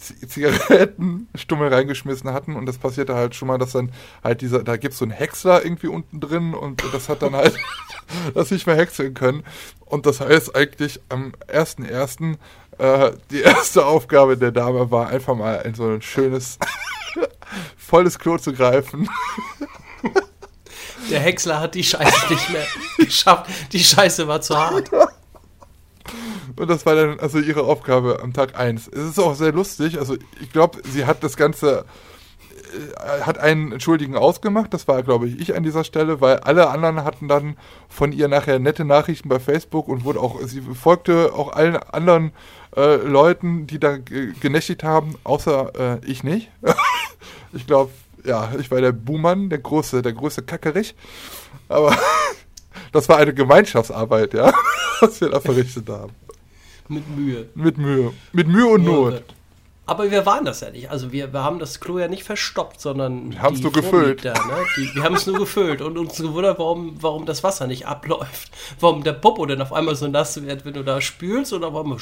Zigarettenstummel 0.00 1.68
reingeschmissen 1.72 2.32
hatten 2.32 2.56
und 2.56 2.66
das 2.66 2.78
passierte 2.78 3.14
halt 3.14 3.34
schon 3.34 3.48
mal, 3.48 3.58
dass 3.58 3.72
dann 3.72 3.92
halt 4.24 4.40
dieser, 4.40 4.64
da 4.64 4.76
gibt 4.76 4.92
es 4.92 4.98
so 4.98 5.04
einen 5.04 5.12
Häcksler 5.12 5.64
irgendwie 5.64 5.88
unten 5.88 6.20
drin 6.20 6.54
und 6.54 6.82
das 6.92 7.08
hat 7.08 7.22
dann 7.22 7.34
halt 7.34 7.56
das 8.34 8.50
nicht 8.50 8.66
mehr 8.66 8.76
häckseln 8.76 9.14
können. 9.14 9.44
Und 9.84 10.06
das 10.06 10.20
heißt 10.20 10.54
eigentlich 10.54 11.00
am 11.08 11.32
1.1. 11.48 12.36
Äh, 12.78 13.12
die 13.30 13.42
erste 13.42 13.84
Aufgabe 13.84 14.36
der 14.36 14.52
Dame 14.52 14.90
war 14.90 15.08
einfach 15.08 15.34
mal 15.34 15.56
in 15.56 15.74
so 15.74 15.88
ein 15.88 16.02
schönes, 16.02 16.58
volles 17.76 18.18
Klo 18.18 18.38
zu 18.38 18.52
greifen. 18.52 19.08
Der 21.10 21.20
Häcksler 21.20 21.60
hat 21.60 21.74
die 21.74 21.82
Scheiße 21.82 22.32
nicht 22.32 22.50
mehr 22.50 22.66
geschafft. 22.98 23.50
Die 23.72 23.82
Scheiße 23.82 24.28
war 24.28 24.40
zu 24.40 24.56
hart. 24.56 24.90
Und 26.56 26.68
das 26.68 26.86
war 26.86 26.94
dann 26.94 27.20
also 27.20 27.38
ihre 27.38 27.62
Aufgabe 27.62 28.20
am 28.22 28.32
Tag 28.32 28.58
1. 28.58 28.88
Es 28.88 29.04
ist 29.10 29.18
auch 29.18 29.34
sehr 29.34 29.52
lustig. 29.52 29.98
Also 29.98 30.16
ich 30.40 30.52
glaube, 30.52 30.80
sie 30.84 31.06
hat 31.06 31.22
das 31.22 31.36
Ganze, 31.36 31.84
äh, 32.74 33.22
hat 33.22 33.38
einen 33.38 33.72
Entschuldigen 33.72 34.16
ausgemacht. 34.16 34.72
Das 34.74 34.88
war, 34.88 35.02
glaube 35.02 35.28
ich, 35.28 35.40
ich 35.40 35.56
an 35.56 35.62
dieser 35.62 35.84
Stelle, 35.84 36.20
weil 36.20 36.38
alle 36.38 36.68
anderen 36.70 37.04
hatten 37.04 37.28
dann 37.28 37.56
von 37.88 38.12
ihr 38.12 38.28
nachher 38.28 38.58
nette 38.58 38.84
Nachrichten 38.84 39.28
bei 39.28 39.38
Facebook 39.38 39.88
und 39.88 40.04
wurde 40.04 40.20
auch, 40.20 40.40
sie 40.42 40.60
folgte 40.60 41.32
auch 41.34 41.52
allen 41.52 41.76
anderen 41.76 42.32
äh, 42.76 42.96
Leuten, 42.96 43.66
die 43.66 43.78
da 43.78 43.96
genächtigt 43.98 44.82
haben, 44.82 45.16
außer 45.24 46.00
äh, 46.02 46.06
ich 46.06 46.24
nicht. 46.24 46.50
ich 47.52 47.66
glaube, 47.66 47.90
ja, 48.24 48.52
ich 48.58 48.70
war 48.70 48.80
der 48.80 48.92
Buhmann, 48.92 49.48
der 49.48 49.58
große, 49.58 50.02
der 50.02 50.12
große 50.12 50.42
Kackerich. 50.42 50.94
Aber 51.68 51.96
das 52.92 53.08
war 53.08 53.18
eine 53.18 53.34
Gemeinschaftsarbeit, 53.34 54.34
ja, 54.34 54.52
was 55.00 55.20
wir 55.20 55.30
da 55.30 55.40
verrichtet 55.40 55.88
haben. 55.88 56.12
Mit 56.88 57.08
Mühe. 57.16 57.48
Mit 57.54 57.78
Mühe. 57.78 58.12
Mit 58.32 58.48
Mühe 58.48 58.66
und 58.66 58.88
oh 58.88 58.92
Not. 58.92 59.12
Gott. 59.12 59.24
Aber 59.86 60.08
wir 60.08 60.24
waren 60.24 60.44
das 60.44 60.60
ja 60.60 60.70
nicht. 60.70 60.88
Also 60.88 61.10
wir, 61.10 61.32
wir 61.32 61.42
haben 61.42 61.58
das 61.58 61.80
Klo 61.80 61.98
ja 61.98 62.06
nicht 62.06 62.22
verstoppt, 62.22 62.80
sondern 62.80 63.32
wir 63.32 63.42
haben 63.42 63.56
es 63.56 63.60
nur 63.62 63.72
gefüllt. 63.72 64.22
ne? 64.22 64.32
die, 64.76 64.94
wir 64.94 65.02
haben 65.02 65.16
es 65.16 65.26
nur 65.26 65.36
gefüllt 65.38 65.82
und 65.82 65.98
uns 65.98 66.16
gewundert, 66.16 66.60
warum, 66.60 66.96
warum 67.00 67.26
das 67.26 67.42
Wasser 67.42 67.66
nicht 67.66 67.88
abläuft. 67.88 68.52
Warum 68.78 69.02
der 69.02 69.14
Popo 69.14 69.46
denn 69.46 69.60
auf 69.60 69.72
einmal 69.72 69.96
so 69.96 70.06
nass 70.06 70.40
wird, 70.40 70.64
wenn 70.64 70.74
du 70.74 70.84
da 70.84 71.00
spülst 71.00 71.52
oder 71.52 71.74
warum 71.74 71.98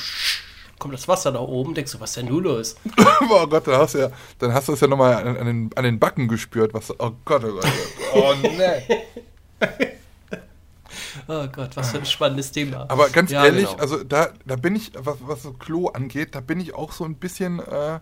kommt 0.79 0.93
das 0.93 1.09
Wasser 1.09 1.33
da 1.33 1.41
oben, 1.41 1.73
denkst 1.73 1.93
du, 1.93 2.01
was 2.01 2.11
ist 2.11 2.19
denn 2.19 2.27
nun 2.27 2.45
los? 2.45 2.77
oh 3.31 3.47
Gott, 3.47 3.67
dann 3.67 3.79
hast 3.79 3.95
du 3.95 3.99
ja, 4.01 4.11
dann 4.39 4.53
hast 4.53 4.69
du 4.69 4.75
es 4.75 4.81
ja 4.81 4.87
nochmal 4.87 5.15
an, 5.15 5.37
an, 5.39 5.47
den, 5.47 5.71
an 5.75 5.85
den 5.85 5.99
Backen 5.99 6.29
gespürt. 6.29 6.75
Was, 6.75 6.91
oh 6.99 7.13
Gott, 7.25 7.43
oh 7.45 7.53
Gott. 7.55 7.73
Oh, 8.15 8.35
nee. 8.43 9.67
Oh 11.31 11.47
Gott, 11.49 11.77
was 11.77 11.91
für 11.91 11.99
ein 11.99 12.07
spannendes 12.07 12.53
Thema. 12.53 12.87
Aber 12.89 13.11
ganz 13.11 13.31
ja, 13.31 13.45
ehrlich, 13.45 13.69
genau. 13.69 13.79
also 13.79 14.03
da, 14.03 14.31
da 14.47 14.57
bin 14.57 14.75
ich, 14.75 14.93
was, 14.97 15.19
was 15.21 15.43
so 15.43 15.53
Klo 15.53 15.89
angeht, 15.89 16.35
da 16.35 16.41
bin 16.41 16.59
ich 16.59 16.75
auch 16.75 16.91
so 16.93 17.05
ein 17.05 17.17
bisschen, 17.17 17.59
äh, 17.59 18.01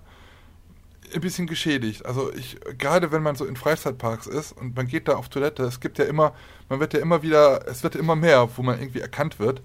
ein 1.12 1.20
bisschen 1.20 1.48
geschädigt. 1.48 2.06
Also 2.06 2.32
ich, 2.32 2.56
gerade 2.78 3.10
wenn 3.10 3.24
man 3.24 3.34
so 3.34 3.44
in 3.44 3.56
Freizeitparks 3.56 4.28
ist 4.28 4.52
und 4.52 4.76
man 4.76 4.86
geht 4.86 5.08
da 5.08 5.16
auf 5.16 5.28
Toilette, 5.28 5.64
es 5.64 5.80
gibt 5.80 5.98
ja 5.98 6.04
immer, 6.04 6.34
man 6.68 6.78
wird 6.78 6.94
ja 6.94 7.00
immer 7.00 7.22
wieder, 7.22 7.66
es 7.66 7.82
wird 7.82 7.96
ja 7.96 8.00
immer 8.00 8.14
mehr, 8.14 8.48
wo 8.56 8.62
man 8.62 8.78
irgendwie 8.78 9.00
erkannt 9.00 9.40
wird. 9.40 9.60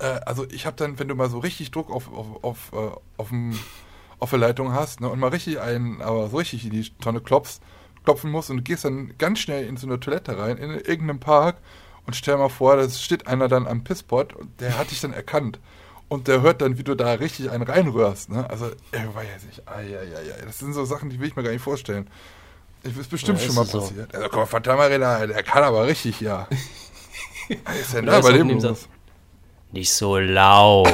äh, 0.00 0.20
also 0.26 0.44
ich 0.50 0.66
habe 0.66 0.76
dann, 0.76 0.98
wenn 0.98 1.08
du 1.08 1.14
mal 1.14 1.30
so 1.30 1.38
richtig 1.38 1.70
Druck 1.70 1.90
auf, 1.90 2.12
auf, 2.12 2.44
auf, 2.44 2.72
äh, 2.74 2.90
auf, 3.16 3.28
dem, 3.30 3.58
auf 4.18 4.28
der 4.30 4.38
Leitung 4.38 4.72
hast 4.74 5.00
ne, 5.00 5.08
und 5.08 5.18
mal 5.18 5.28
richtig 5.28 5.60
einen, 5.60 6.02
aber 6.02 6.28
so 6.28 6.36
richtig 6.36 6.64
in 6.64 6.72
die 6.72 6.90
Tonne 7.00 7.20
klopfst, 7.22 7.60
klopfen 8.04 8.30
musst 8.30 8.50
und 8.50 8.58
du 8.58 8.62
gehst 8.62 8.84
dann 8.84 9.16
ganz 9.16 9.38
schnell 9.38 9.66
in 9.66 9.78
so 9.78 9.86
eine 9.86 9.98
Toilette 9.98 10.36
rein, 10.38 10.58
in 10.58 10.72
irgendeinem 10.72 11.20
Park 11.20 11.56
und 12.06 12.14
stell 12.14 12.36
mal 12.36 12.48
vor, 12.48 12.76
da 12.76 12.88
steht 12.88 13.26
einer 13.26 13.48
dann 13.48 13.66
am 13.66 13.84
Pisspot 13.84 14.34
und 14.34 14.60
der 14.60 14.78
hat 14.78 14.90
dich 14.90 15.00
dann 15.00 15.12
erkannt. 15.12 15.58
Und 16.08 16.28
der 16.28 16.42
hört 16.42 16.60
dann, 16.60 16.78
wie 16.78 16.84
du 16.84 16.94
da 16.94 17.12
richtig 17.14 17.50
einen 17.50 17.64
reinrührst. 17.64 18.28
Ne? 18.28 18.48
Also, 18.48 18.70
er 18.92 19.14
weiß 19.14 19.44
nicht. 19.46 19.66
Ai, 19.66 19.98
ai, 19.98 20.16
ai, 20.16 20.44
das 20.44 20.58
sind 20.58 20.74
so 20.74 20.84
Sachen, 20.84 21.10
die 21.10 21.18
will 21.18 21.28
ich 21.28 21.36
mir 21.36 21.42
gar 21.42 21.50
nicht 21.50 21.62
vorstellen. 21.62 22.08
Das 22.82 22.96
ist 22.96 23.08
bestimmt 23.10 23.40
ja, 23.40 23.46
schon 23.46 23.54
mal 23.54 23.64
passiert. 23.64 24.12
So. 24.12 24.18
Also, 24.18 24.28
komm, 24.30 24.46
verdammt 24.46 24.78
mal, 24.78 25.26
der 25.26 25.42
kann 25.42 25.62
aber 25.62 25.86
richtig, 25.86 26.20
ja. 26.20 26.46
Was 27.64 27.76
ist 27.80 27.94
denn 27.94 28.06
da 28.06 28.20
bei 28.20 28.32
dem 28.32 28.50
los? 28.50 28.88
Nicht 29.72 29.92
so 29.92 30.18
laut. 30.18 30.86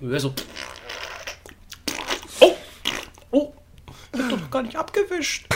so. 0.00 0.34
Oh! 2.40 2.56
Oh! 3.30 3.52
Ich 4.12 4.22
hab 4.22 4.30
doch 4.30 4.50
gar 4.50 4.62
nicht 4.62 4.76
abgewischt. 4.76 5.46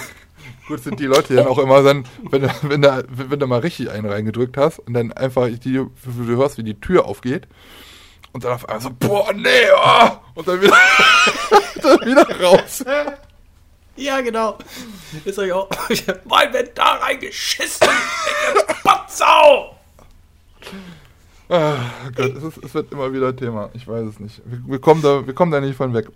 Gut 0.68 0.82
sind 0.82 1.00
die 1.00 1.06
Leute 1.06 1.34
dann 1.34 1.46
auch 1.46 1.58
immer 1.58 1.82
dann, 1.82 2.04
wenn, 2.30 2.48
wenn, 2.62 2.82
du, 2.82 3.04
wenn 3.08 3.38
du 3.38 3.46
mal 3.46 3.60
richtig 3.60 3.90
einen 3.90 4.06
reingedrückt 4.06 4.56
hast 4.56 4.78
und 4.78 4.94
dann 4.94 5.12
einfach 5.12 5.48
die, 5.48 5.72
du 5.72 5.90
hörst, 6.04 6.58
wie 6.58 6.62
die 6.62 6.80
Tür 6.80 7.06
aufgeht 7.06 7.48
und 8.32 8.44
dann 8.44 8.52
auf 8.52 8.68
einmal 8.68 8.80
so, 8.80 8.90
boah, 8.90 9.32
nee, 9.32 9.48
oh! 9.74 10.10
und 10.34 10.46
dann 10.46 10.60
wieder, 10.60 10.76
dann 11.82 12.00
wieder 12.00 12.40
raus. 12.40 12.84
Ja, 13.96 14.20
genau. 14.20 14.56
Ist 15.24 15.38
euch 15.38 15.52
auch. 15.52 15.68
Mal 16.24 16.52
wird 16.52 16.78
da 16.78 16.94
reingeschissen. 16.94 17.88
Potsau! 18.82 19.76
Ah, 21.50 21.76
Gott, 22.14 22.36
es, 22.36 22.42
ist, 22.44 22.64
es, 22.64 22.74
wird 22.74 22.92
immer 22.92 23.12
wieder 23.12 23.34
Thema. 23.34 23.70
Ich 23.74 23.86
weiß 23.86 24.06
es 24.06 24.20
nicht. 24.20 24.40
Wir, 24.44 24.62
wir, 24.64 24.80
kommen 24.80 25.02
da, 25.02 25.26
wir 25.26 25.34
kommen 25.34 25.50
da 25.50 25.60
nicht 25.60 25.76
von 25.76 25.92
weg. 25.92 26.06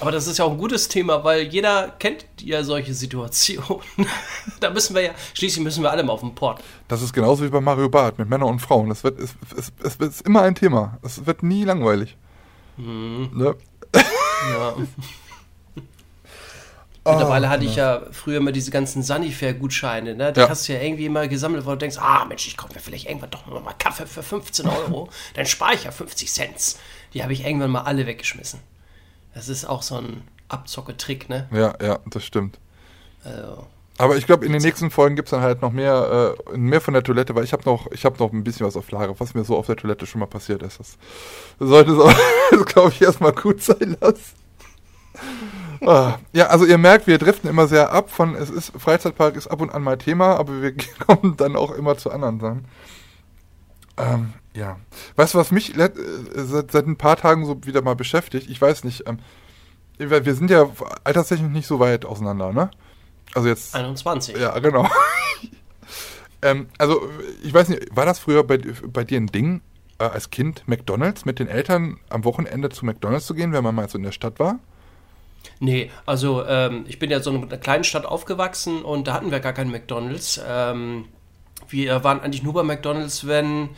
Aber 0.00 0.10
das 0.10 0.26
ist 0.26 0.38
ja 0.38 0.44
auch 0.44 0.50
ein 0.50 0.58
gutes 0.58 0.88
Thema, 0.88 1.24
weil 1.24 1.42
jeder 1.42 1.94
kennt 1.98 2.26
ja 2.40 2.62
solche 2.62 2.92
Situationen. 2.94 3.80
da 4.60 4.70
müssen 4.70 4.94
wir 4.94 5.02
ja, 5.02 5.10
schließlich 5.34 5.62
müssen 5.64 5.82
wir 5.82 5.90
alle 5.90 6.02
mal 6.02 6.12
auf 6.12 6.20
den 6.20 6.34
Port. 6.34 6.62
Das 6.88 7.02
ist 7.02 7.12
genauso 7.12 7.44
wie 7.44 7.48
bei 7.48 7.60
Mario 7.60 7.88
Barth 7.88 8.18
mit 8.18 8.28
Männern 8.28 8.48
und 8.48 8.60
Frauen. 8.60 8.88
Das 8.88 9.04
wird, 9.04 9.18
es, 9.18 9.34
es, 9.56 9.72
es, 9.82 9.96
es 9.98 10.08
ist 10.08 10.20
immer 10.22 10.42
ein 10.42 10.54
Thema. 10.54 10.98
Es 11.02 11.24
wird 11.26 11.42
nie 11.42 11.64
langweilig. 11.64 12.16
Mhm. 12.76 13.30
Ne? 13.32 13.56
Ja. 14.50 14.74
Mittlerweile 17.06 17.48
hatte 17.48 17.64
ich 17.64 17.76
ja 17.76 18.02
früher 18.10 18.38
immer 18.38 18.52
diese 18.52 18.70
ganzen 18.70 19.02
Sanifair-Gutscheine, 19.02 20.14
ne? 20.14 20.32
Die 20.32 20.40
ja. 20.40 20.48
hast 20.48 20.68
du 20.68 20.72
ja 20.72 20.80
irgendwie 20.80 21.06
immer 21.06 21.28
gesammelt, 21.28 21.64
wo 21.64 21.70
du 21.70 21.76
denkst, 21.76 21.98
ah 21.98 22.24
Mensch, 22.24 22.48
ich 22.48 22.56
kaufe 22.56 22.74
mir 22.74 22.80
vielleicht 22.80 23.06
irgendwann 23.06 23.30
doch 23.30 23.46
mal 23.46 23.74
Kaffee 23.78 24.06
für 24.06 24.22
15 24.24 24.66
Euro, 24.66 25.08
dann 25.34 25.46
spare 25.46 25.74
ich 25.74 25.84
ja 25.84 25.92
50 25.92 26.32
Cent. 26.32 26.76
Die 27.14 27.22
habe 27.22 27.32
ich 27.32 27.46
irgendwann 27.46 27.70
mal 27.70 27.82
alle 27.82 28.06
weggeschmissen. 28.06 28.60
Das 29.36 29.50
ist 29.50 29.66
auch 29.66 29.82
so 29.82 29.96
ein 29.96 30.22
Abzocke-Trick, 30.48 31.28
ne? 31.28 31.46
Ja, 31.52 31.74
ja, 31.82 31.98
das 32.06 32.24
stimmt. 32.24 32.58
Also, 33.22 33.66
aber 33.98 34.16
ich 34.16 34.24
glaube, 34.24 34.46
in 34.46 34.52
den 34.52 34.62
nächsten 34.62 34.90
Folgen 34.90 35.14
gibt 35.14 35.28
es 35.28 35.30
dann 35.30 35.42
halt 35.42 35.60
noch 35.60 35.72
mehr, 35.72 36.34
äh, 36.54 36.56
mehr 36.56 36.80
von 36.80 36.94
der 36.94 37.02
Toilette, 37.02 37.34
weil 37.34 37.44
ich 37.44 37.52
habe 37.52 37.62
noch, 37.66 37.86
ich 37.92 38.02
noch 38.02 38.32
ein 38.32 38.44
bisschen 38.44 38.66
was 38.66 38.78
auf 38.78 38.90
Lager, 38.90 39.14
was 39.20 39.34
mir 39.34 39.44
so 39.44 39.58
auf 39.58 39.66
der 39.66 39.76
Toilette 39.76 40.06
schon 40.06 40.20
mal 40.20 40.26
passiert 40.26 40.62
ist. 40.62 40.78
Das 40.78 40.96
sollte 41.58 41.92
es 41.92 42.64
glaube 42.64 42.92
ich, 42.92 43.02
erstmal 43.02 43.32
gut 43.32 43.62
sein 43.62 43.98
lassen. 44.00 44.36
ah, 45.82 46.14
ja, 46.32 46.46
also 46.46 46.64
ihr 46.64 46.78
merkt, 46.78 47.06
wir 47.06 47.18
driften 47.18 47.50
immer 47.50 47.66
sehr 47.66 47.92
ab 47.92 48.10
von, 48.10 48.34
es 48.36 48.48
ist, 48.48 48.72
Freizeitpark 48.78 49.36
ist 49.36 49.48
ab 49.48 49.60
und 49.60 49.68
an 49.68 49.82
mal 49.82 49.98
Thema, 49.98 50.36
aber 50.36 50.62
wir 50.62 50.74
kommen 51.06 51.36
dann 51.36 51.56
auch 51.56 51.72
immer 51.72 51.98
zu 51.98 52.10
anderen 52.10 52.40
Sachen. 52.40 52.64
Ähm, 53.96 54.34
ja. 54.54 54.78
Weißt 55.16 55.34
du, 55.34 55.38
was 55.38 55.50
mich 55.50 55.76
äh, 55.76 55.90
seit, 56.34 56.70
seit 56.70 56.86
ein 56.86 56.96
paar 56.96 57.16
Tagen 57.16 57.46
so 57.46 57.64
wieder 57.64 57.82
mal 57.82 57.96
beschäftigt? 57.96 58.48
Ich 58.50 58.60
weiß 58.60 58.84
nicht. 58.84 59.04
Ähm, 59.06 59.18
wir 59.98 60.34
sind 60.34 60.50
ja 60.50 60.68
alterstechnisch 61.04 61.52
nicht 61.52 61.66
so 61.66 61.80
weit 61.80 62.04
auseinander, 62.04 62.52
ne? 62.52 62.70
Also 63.34 63.48
jetzt. 63.48 63.74
21. 63.74 64.36
Ja, 64.36 64.58
genau. 64.58 64.88
ähm, 66.42 66.68
also, 66.78 67.08
ich 67.42 67.52
weiß 67.52 67.68
nicht, 67.70 67.96
war 67.96 68.04
das 68.04 68.18
früher 68.18 68.44
bei, 68.44 68.58
bei 68.58 69.04
dir 69.04 69.18
ein 69.18 69.28
Ding, 69.28 69.62
äh, 69.98 70.04
als 70.04 70.30
Kind 70.30 70.66
McDonalds 70.66 71.24
mit 71.24 71.38
den 71.38 71.48
Eltern 71.48 71.98
am 72.10 72.24
Wochenende 72.24 72.68
zu 72.68 72.84
McDonalds 72.84 73.26
zu 73.26 73.34
gehen, 73.34 73.52
wenn 73.52 73.64
man 73.64 73.74
mal 73.74 73.88
so 73.88 73.96
in 73.96 74.04
der 74.04 74.12
Stadt 74.12 74.38
war? 74.38 74.58
Nee, 75.60 75.90
also 76.04 76.44
ähm, 76.44 76.84
ich 76.88 76.98
bin 76.98 77.10
ja 77.10 77.20
so 77.20 77.30
in 77.30 77.42
einer 77.42 77.56
kleinen 77.56 77.84
Stadt 77.84 78.04
aufgewachsen 78.04 78.82
und 78.82 79.06
da 79.06 79.14
hatten 79.14 79.30
wir 79.30 79.40
gar 79.40 79.52
keinen 79.52 79.70
McDonalds. 79.70 80.40
Ähm, 80.46 81.06
wir 81.68 82.04
waren 82.04 82.20
eigentlich 82.20 82.42
nur 82.42 82.52
bei 82.52 82.62
McDonalds, 82.62 83.26
wenn 83.26 83.70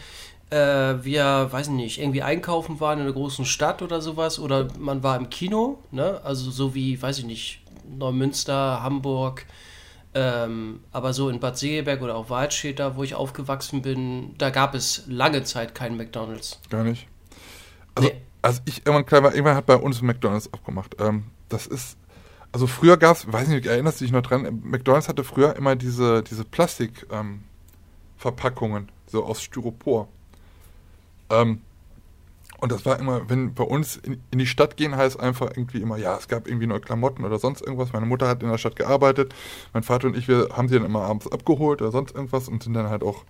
äh, 0.50 0.56
wir, 0.56 1.48
weiß 1.50 1.68
nicht, 1.68 2.00
irgendwie 2.00 2.22
einkaufen 2.22 2.80
waren 2.80 2.98
in 2.98 3.04
einer 3.04 3.12
großen 3.12 3.44
Stadt 3.44 3.82
oder 3.82 4.00
sowas 4.00 4.38
oder 4.38 4.68
man 4.78 5.02
war 5.02 5.16
im 5.16 5.30
Kino, 5.30 5.78
ne? 5.90 6.20
Also 6.24 6.50
so 6.50 6.74
wie, 6.74 7.00
weiß 7.00 7.18
ich 7.18 7.24
nicht, 7.24 7.62
Neumünster, 7.86 8.82
Hamburg, 8.82 9.46
ähm, 10.14 10.80
aber 10.92 11.12
so 11.12 11.28
in 11.28 11.40
Bad 11.40 11.58
Segeberg 11.58 12.02
oder 12.02 12.16
auch 12.16 12.30
Waldstädter, 12.30 12.96
wo 12.96 13.02
ich 13.02 13.14
aufgewachsen 13.14 13.82
bin, 13.82 14.34
da 14.38 14.50
gab 14.50 14.74
es 14.74 15.04
lange 15.06 15.42
Zeit 15.44 15.74
keinen 15.74 15.96
McDonalds. 15.96 16.60
Gar 16.70 16.84
nicht. 16.84 17.06
Also, 17.94 18.08
nee. 18.08 18.16
als 18.40 18.62
ich 18.64 18.78
irgendwann 18.78 19.06
klein 19.06 19.22
war, 19.22 19.32
irgendwann 19.32 19.56
hat 19.56 19.66
bei 19.66 19.76
uns 19.76 20.00
McDonalds 20.00 20.52
aufgemacht. 20.52 20.96
Ähm, 20.98 21.24
das 21.48 21.66
ist, 21.66 21.98
also 22.52 22.66
früher 22.66 22.96
gab 22.96 23.16
es, 23.16 23.30
weiß 23.30 23.48
nicht, 23.48 23.66
erinnerst 23.66 24.00
du 24.00 24.04
dich 24.04 24.12
noch 24.12 24.22
dran, 24.22 24.62
McDonalds 24.64 25.08
hatte 25.08 25.24
früher 25.24 25.56
immer 25.56 25.76
diese, 25.76 26.22
diese 26.22 26.44
Plastikverpackungen, 26.44 27.40
ähm, 27.40 27.44
so 29.06 29.24
aus 29.24 29.42
Styropor. 29.42 30.08
Ähm, 31.30 31.62
und 32.60 32.72
das 32.72 32.84
war 32.84 32.98
immer, 32.98 33.30
wenn 33.30 33.54
bei 33.54 33.62
uns 33.62 33.96
in, 33.96 34.20
in, 34.32 34.40
die 34.40 34.46
Stadt 34.46 34.76
gehen, 34.76 34.96
heißt 34.96 35.20
einfach 35.20 35.50
irgendwie 35.50 35.80
immer, 35.80 35.96
ja, 35.96 36.16
es 36.16 36.26
gab 36.26 36.48
irgendwie 36.48 36.66
neue 36.66 36.80
Klamotten 36.80 37.24
oder 37.24 37.38
sonst 37.38 37.60
irgendwas. 37.60 37.92
Meine 37.92 38.06
Mutter 38.06 38.26
hat 38.26 38.42
in 38.42 38.50
der 38.50 38.58
Stadt 38.58 38.74
gearbeitet. 38.74 39.32
Mein 39.72 39.84
Vater 39.84 40.08
und 40.08 40.16
ich, 40.16 40.26
wir 40.26 40.48
haben 40.52 40.68
sie 40.68 40.74
dann 40.74 40.84
immer 40.84 41.02
abends 41.02 41.30
abgeholt 41.30 41.80
oder 41.82 41.92
sonst 41.92 42.16
irgendwas 42.16 42.48
und 42.48 42.64
sind 42.64 42.74
dann 42.74 42.88
halt 42.88 43.04
auch, 43.04 43.24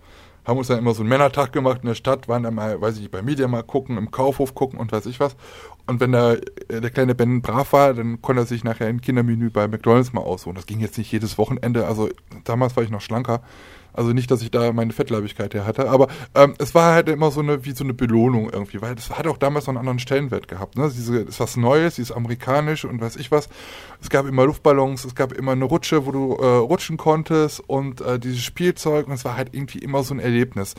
haben 0.45 0.57
uns 0.57 0.67
dann 0.67 0.79
immer 0.79 0.95
so 0.95 1.01
einen 1.01 1.09
Männertag 1.09 1.53
gemacht 1.53 1.81
in 1.83 1.89
der 1.89 1.95
Stadt, 1.95 2.27
waren 2.27 2.41
dann 2.41 2.55
mal, 2.55 2.81
weiß 2.81 2.95
ich 2.95 3.01
nicht, 3.01 3.11
bei 3.11 3.21
Media 3.21 3.47
mal 3.47 3.61
gucken, 3.61 3.97
im 3.97 4.09
Kaufhof 4.09 4.55
gucken 4.55 4.79
und 4.79 4.91
weiß 4.91 5.05
ich 5.05 5.19
was. 5.19 5.35
Und 5.85 5.99
wenn 5.99 6.11
der, 6.11 6.37
der 6.69 6.89
kleine 6.89 7.13
Ben 7.13 7.43
brav 7.43 7.71
war, 7.71 7.93
dann 7.93 8.23
konnte 8.23 8.41
er 8.41 8.45
sich 8.47 8.63
nachher 8.63 8.87
ein 8.87 8.99
Kindermenü 8.99 9.51
bei 9.51 9.67
McDonalds 9.67 10.11
mal 10.11 10.21
aussuchen. 10.21 10.55
Das 10.55 10.65
ging 10.65 10.79
jetzt 10.79 10.97
nicht 10.97 11.11
jedes 11.11 11.37
Wochenende, 11.37 11.85
also 11.85 12.09
damals 12.45 12.75
war 12.75 12.83
ich 12.83 12.89
noch 12.89 13.01
schlanker. 13.01 13.41
Also 13.93 14.13
nicht, 14.13 14.29
dass 14.31 14.41
ich 14.41 14.51
da 14.51 14.71
meine 14.71 14.93
Fettleibigkeit 14.93 15.53
her 15.53 15.65
hatte, 15.65 15.89
aber 15.89 16.07
ähm, 16.35 16.53
es 16.59 16.75
war 16.75 16.93
halt 16.93 17.09
immer 17.09 17.31
so 17.31 17.41
eine, 17.41 17.65
wie 17.65 17.71
so 17.71 17.83
eine 17.83 17.93
Belohnung 17.93 18.49
irgendwie, 18.49 18.81
weil 18.81 18.95
das 18.95 19.09
hat 19.09 19.27
auch 19.27 19.37
damals 19.37 19.65
noch 19.65 19.71
einen 19.71 19.79
anderen 19.79 19.99
Stellenwert 19.99 20.47
gehabt. 20.47 20.77
Ne? 20.77 20.91
Diese, 20.93 21.17
ist 21.19 21.39
was 21.39 21.57
Neues, 21.57 21.95
dieses 21.95 22.11
amerikanisch 22.11 22.85
und 22.85 23.01
weiß 23.01 23.15
ich 23.17 23.31
was. 23.31 23.49
Es 24.01 24.09
gab 24.09 24.25
immer 24.25 24.45
Luftballons, 24.45 25.05
es 25.05 25.15
gab 25.15 25.33
immer 25.33 25.53
eine 25.53 25.65
Rutsche, 25.65 26.05
wo 26.05 26.11
du 26.11 26.35
äh, 26.35 26.45
rutschen 26.45 26.97
konntest 26.97 27.61
und 27.67 28.01
äh, 28.01 28.19
dieses 28.19 28.41
Spielzeug 28.41 29.07
und 29.07 29.13
es 29.13 29.25
war 29.25 29.35
halt 29.35 29.49
irgendwie 29.53 29.79
immer 29.79 30.03
so 30.03 30.13
ein 30.13 30.19
Erlebnis 30.19 30.75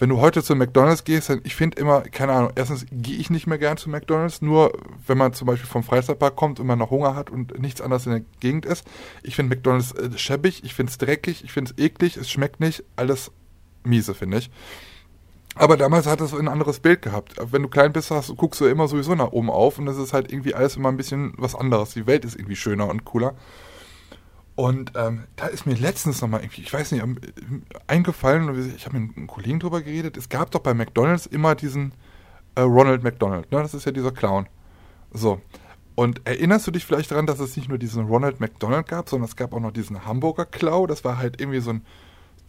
wenn 0.00 0.08
du 0.08 0.18
heute 0.18 0.42
zu 0.42 0.56
McDonalds 0.56 1.04
gehst, 1.04 1.28
dann 1.28 1.42
ich 1.44 1.54
finde 1.54 1.78
immer, 1.78 2.00
keine 2.00 2.32
Ahnung, 2.32 2.52
erstens 2.56 2.86
gehe 2.90 3.18
ich 3.18 3.28
nicht 3.28 3.46
mehr 3.46 3.58
gern 3.58 3.76
zu 3.76 3.90
McDonalds, 3.90 4.40
nur 4.40 4.72
wenn 5.06 5.18
man 5.18 5.34
zum 5.34 5.46
Beispiel 5.46 5.68
vom 5.68 5.82
Freizeitpark 5.82 6.36
kommt 6.36 6.58
und 6.58 6.66
man 6.66 6.78
noch 6.78 6.90
Hunger 6.90 7.14
hat 7.14 7.28
und 7.28 7.60
nichts 7.60 7.82
anderes 7.82 8.06
in 8.06 8.12
der 8.12 8.22
Gegend 8.40 8.64
ist. 8.64 8.86
Ich 9.22 9.36
finde 9.36 9.54
McDonalds 9.54 9.92
äh, 9.92 10.10
schäbig, 10.16 10.64
ich 10.64 10.72
finde 10.72 10.90
es 10.90 10.96
dreckig, 10.96 11.44
ich 11.44 11.52
finde 11.52 11.72
es 11.76 11.84
eklig, 11.84 12.16
es 12.16 12.30
schmeckt 12.30 12.60
nicht, 12.60 12.82
alles 12.96 13.30
miese, 13.84 14.14
finde 14.14 14.38
ich. 14.38 14.50
Aber 15.54 15.76
damals 15.76 16.06
hat 16.06 16.22
es 16.22 16.32
ein 16.32 16.48
anderes 16.48 16.80
Bild 16.80 17.02
gehabt. 17.02 17.34
Wenn 17.50 17.60
du 17.60 17.68
klein 17.68 17.92
bist, 17.92 18.10
hast, 18.10 18.34
guckst 18.36 18.60
du 18.62 18.66
immer 18.66 18.88
sowieso 18.88 19.14
nach 19.14 19.32
oben 19.32 19.50
auf 19.50 19.78
und 19.78 19.86
es 19.88 19.98
ist 19.98 20.14
halt 20.14 20.32
irgendwie 20.32 20.54
alles 20.54 20.76
immer 20.76 20.88
ein 20.88 20.96
bisschen 20.96 21.34
was 21.36 21.54
anderes. 21.54 21.92
Die 21.92 22.06
Welt 22.06 22.24
ist 22.24 22.36
irgendwie 22.36 22.56
schöner 22.56 22.88
und 22.88 23.04
cooler. 23.04 23.34
Und 24.60 24.92
ähm, 24.94 25.24
da 25.36 25.46
ist 25.46 25.64
mir 25.64 25.72
letztens 25.74 26.20
nochmal 26.20 26.42
irgendwie, 26.42 26.60
ich 26.60 26.70
weiß 26.70 26.92
nicht, 26.92 27.02
eingefallen, 27.86 28.74
ich 28.76 28.84
habe 28.84 28.98
mit 28.98 29.16
einem 29.16 29.26
Kollegen 29.26 29.58
drüber 29.58 29.80
geredet, 29.80 30.18
es 30.18 30.28
gab 30.28 30.50
doch 30.50 30.60
bei 30.60 30.74
McDonalds 30.74 31.24
immer 31.24 31.54
diesen 31.54 31.94
äh, 32.56 32.60
Ronald 32.60 33.02
McDonald, 33.02 33.50
ne? 33.50 33.62
Das 33.62 33.72
ist 33.72 33.86
ja 33.86 33.92
dieser 33.92 34.10
Clown. 34.10 34.50
So. 35.14 35.40
Und 35.94 36.20
erinnerst 36.26 36.66
du 36.66 36.72
dich 36.72 36.84
vielleicht 36.84 37.10
daran, 37.10 37.24
dass 37.24 37.40
es 37.40 37.56
nicht 37.56 37.70
nur 37.70 37.78
diesen 37.78 38.04
Ronald 38.04 38.40
McDonald 38.40 38.86
gab, 38.86 39.08
sondern 39.08 39.30
es 39.30 39.36
gab 39.36 39.54
auch 39.54 39.60
noch 39.60 39.72
diesen 39.72 40.04
Hamburger 40.04 40.44
Clown, 40.44 40.88
das 40.88 41.06
war 41.06 41.16
halt 41.16 41.40
irgendwie 41.40 41.60
so 41.60 41.70
ein, 41.70 41.86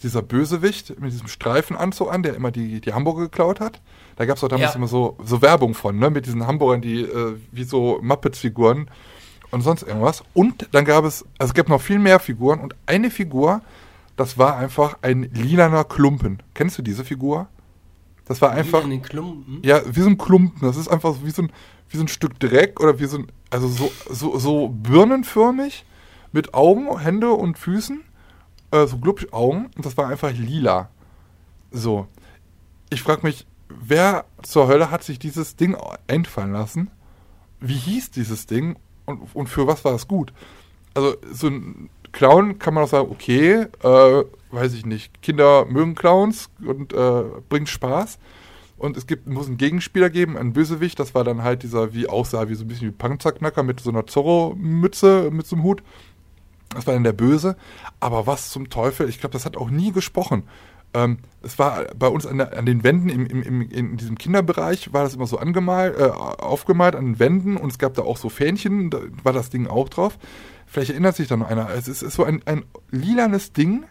dieser 0.04 0.22
Bösewicht 0.22 1.00
mit 1.00 1.14
diesem 1.14 1.30
Streifenanzug 1.30 2.12
an, 2.12 2.24
der 2.24 2.36
immer 2.36 2.52
die, 2.52 2.82
die 2.82 2.92
Hamburger 2.92 3.22
geklaut 3.22 3.62
hat. 3.62 3.82
Da 4.18 4.26
gab 4.26 4.36
es 4.36 4.44
auch 4.44 4.50
damals 4.50 4.72
ja. 4.72 4.76
immer 4.76 4.90
so, 4.90 5.16
so 5.24 5.42
Werbung 5.42 5.76
von, 5.76 5.98
ne? 5.98 6.10
Mit 6.10 6.26
diesen 6.26 6.46
Hamburgern, 6.46 6.82
die 6.82 7.04
äh, 7.04 7.38
wie 7.54 7.64
so 7.64 8.00
Muppets-Figuren 8.02 8.92
und 9.52 9.62
sonst 9.62 9.84
irgendwas. 9.84 10.24
Und 10.34 10.70
dann 10.72 10.86
gab 10.86 11.06
es, 11.06 11.26
also 11.38 11.52
es 11.52 11.54
gab 11.54 11.70
noch 11.70 11.82
viel 11.82 12.00
mehr 12.00 12.20
Figuren 12.20 12.60
und 12.60 12.76
eine 12.86 13.12
Figur, 13.12 13.62
das 14.16 14.38
war 14.38 14.58
einfach 14.58 14.98
ein 15.02 15.24
lilaner 15.34 15.84
Klumpen. 15.84 16.42
Kennst 16.54 16.78
du 16.78 16.82
diese 16.82 17.04
Figur? 17.04 17.48
Das 18.26 18.42
war 18.42 18.52
einfach. 18.52 18.84
Lilane 18.84 19.02
Klumpen? 19.02 19.60
Ja, 19.64 19.82
wie 19.86 20.02
so 20.02 20.10
ein 20.10 20.18
Klumpen. 20.18 20.62
Das 20.62 20.78
ist 20.78 20.88
einfach 20.88 21.16
wie 21.24 21.32
so 21.32 21.44
ein, 21.44 21.52
wie 21.90 21.98
so 21.98 22.04
ein 22.04 22.08
Stück 22.08 22.40
Dreck 22.40 22.80
oder 22.80 23.00
wie 23.00 23.06
so 23.06 23.18
ein, 23.18 23.28
also 23.50 23.68
so, 23.68 23.92
so, 24.10 24.38
so 24.38 24.70
birnenförmig 24.70 25.86
mit 26.32 26.54
Augen, 26.54 26.98
Hände 27.00 27.32
und 27.32 27.58
Füßen. 27.58 28.04
Äh, 28.72 28.88
so 28.88 28.98
Glubschaugen. 29.00 29.70
Und 29.76 29.86
das 29.86 29.98
war 29.98 30.08
einfach 30.08 30.32
lila. 30.32 30.90
So. 31.72 32.08
ich 32.90 33.02
frage 33.02 33.24
mich, 33.24 33.48
wer 33.70 34.26
zur 34.44 34.68
Hölle 34.68 34.92
hat 34.92 35.04
sich 35.04 35.20
dieses 35.20 35.56
Ding 35.56 35.76
einfallen 36.08 36.52
lassen? 36.52 36.92
Wie 37.60 37.76
hieß 37.76 38.12
dieses 38.12 38.46
Ding 38.46 38.78
und, 39.12 39.36
und 39.36 39.48
für 39.48 39.68
was 39.68 39.86
war 39.86 39.94
es 39.94 40.08
gut? 40.08 40.34
Also 40.94 41.16
so 41.32 41.48
ein 41.48 41.90
Clown 42.12 42.60
kann 42.60 42.74
man 42.74 42.84
auch 42.84 42.90
sagen, 42.90 43.10
okay, 43.12 43.68
äh, 43.84 44.24
weiß 44.52 44.74
ich 44.74 44.86
nicht, 44.86 45.22
Kinder 45.22 45.66
mögen 45.66 45.96
Clowns 45.96 46.50
und 46.66 46.94
äh, 46.94 47.24
bringt 47.50 47.70
Spaß. 47.70 48.20
Und 48.78 48.98
es 48.98 49.06
gibt, 49.06 49.28
muss 49.28 49.48
einen 49.48 49.58
Gegenspieler 49.58 50.10
geben, 50.10 50.38
einen 50.38 50.54
Bösewicht, 50.54 51.00
das 51.00 51.14
war 51.14 51.24
dann 51.24 51.44
halt 51.44 51.62
dieser, 51.62 51.94
wie 51.94 52.10
aussah, 52.10 52.50
wie 52.50 52.56
so 52.56 52.66
ein 52.66 52.68
bisschen 52.68 52.88
wie 52.88 52.92
Panzerknacker 52.92 53.62
mit 53.62 53.80
so 53.80 53.92
einer 53.92 54.08
Zorro-Mütze, 54.08 55.30
mit 55.32 55.46
so 55.46 55.56
einem 55.56 55.64
Hut. 55.64 55.84
Das 56.74 56.88
war 56.88 56.96
dann 56.96 57.04
der 57.04 57.14
Böse. 57.14 57.58
Aber 58.00 58.26
was 58.26 58.50
zum 58.50 58.70
Teufel, 58.70 59.08
ich 59.08 59.20
glaube, 59.20 59.34
das 59.34 59.46
hat 59.46 59.56
auch 59.56 59.70
nie 59.70 59.92
gesprochen. 59.92 60.44
Ähm, 60.94 61.20
es 61.42 61.58
war 61.58 61.86
bei 61.96 62.08
uns 62.08 62.26
an, 62.26 62.38
der, 62.38 62.58
an 62.58 62.66
den 62.66 62.84
Wänden 62.84 63.10
im, 63.10 63.26
im, 63.26 63.42
im, 63.42 63.62
in 63.62 63.98
diesem 63.98 64.18
Kinderbereich 64.18 64.94
war 64.94 65.04
das 65.04 65.16
immer 65.16 65.26
so 65.28 65.38
angemalt, 65.38 65.98
äh, 65.98 66.04
aufgemalt 66.04 66.96
an 66.96 67.06
den 67.06 67.20
Wänden 67.20 67.58
und 67.58 67.72
es 67.72 67.80
gab 67.80 67.94
da 67.94 68.02
auch 68.02 68.18
so 68.18 68.30
Fähnchen, 68.30 68.90
da 68.90 69.00
war 69.24 69.34
das 69.34 69.50
Ding 69.50 69.68
auch 69.68 69.90
drauf. 69.90 70.18
Vielleicht 70.68 70.92
erinnert 70.92 71.16
sich 71.16 71.28
da 71.28 71.38
noch 71.38 71.50
einer. 71.50 71.70
Es 71.70 71.88
ist, 71.88 72.02
ist 72.02 72.16
so 72.16 72.24
ein, 72.24 72.42
ein 72.46 72.64
lilanes 72.92 73.54
Ding, 73.54 73.86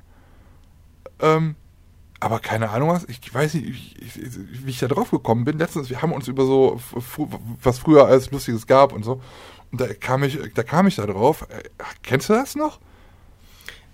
ähm, 1.21 1.57
aber 2.21 2.39
keine 2.39 2.69
Ahnung 2.71 2.91
was, 2.91 3.07
ich 3.09 3.33
weiß 3.33 3.55
nicht, 3.55 3.67
ich, 3.67 4.03
ich, 4.19 4.67
wie 4.67 4.71
ich 4.71 4.79
da 4.79 4.89
drauf 4.89 5.11
gekommen 5.11 5.45
bin. 5.45 5.59
Letztens, 5.59 5.89
wir 5.89 6.03
haben 6.03 6.13
uns 6.13 6.29
über 6.29 6.45
so, 6.45 6.79
was 7.63 7.79
früher 7.79 8.07
alles 8.07 8.31
Lustiges 8.31 8.67
gab 8.67 8.93
und 8.93 9.05
so. 9.05 9.23
Und 9.73 9.81
da 9.81 9.93
kam 9.95 10.23
ich, 10.23 10.39
da 10.55 10.63
kam 10.63 10.87
ich 10.87 10.97
da 10.97 11.07
drauf. 11.07 11.47
Äh, 11.49 11.63
kennst 12.03 12.29
du 12.29 12.35
das 12.35 12.57
noch? 12.57 12.79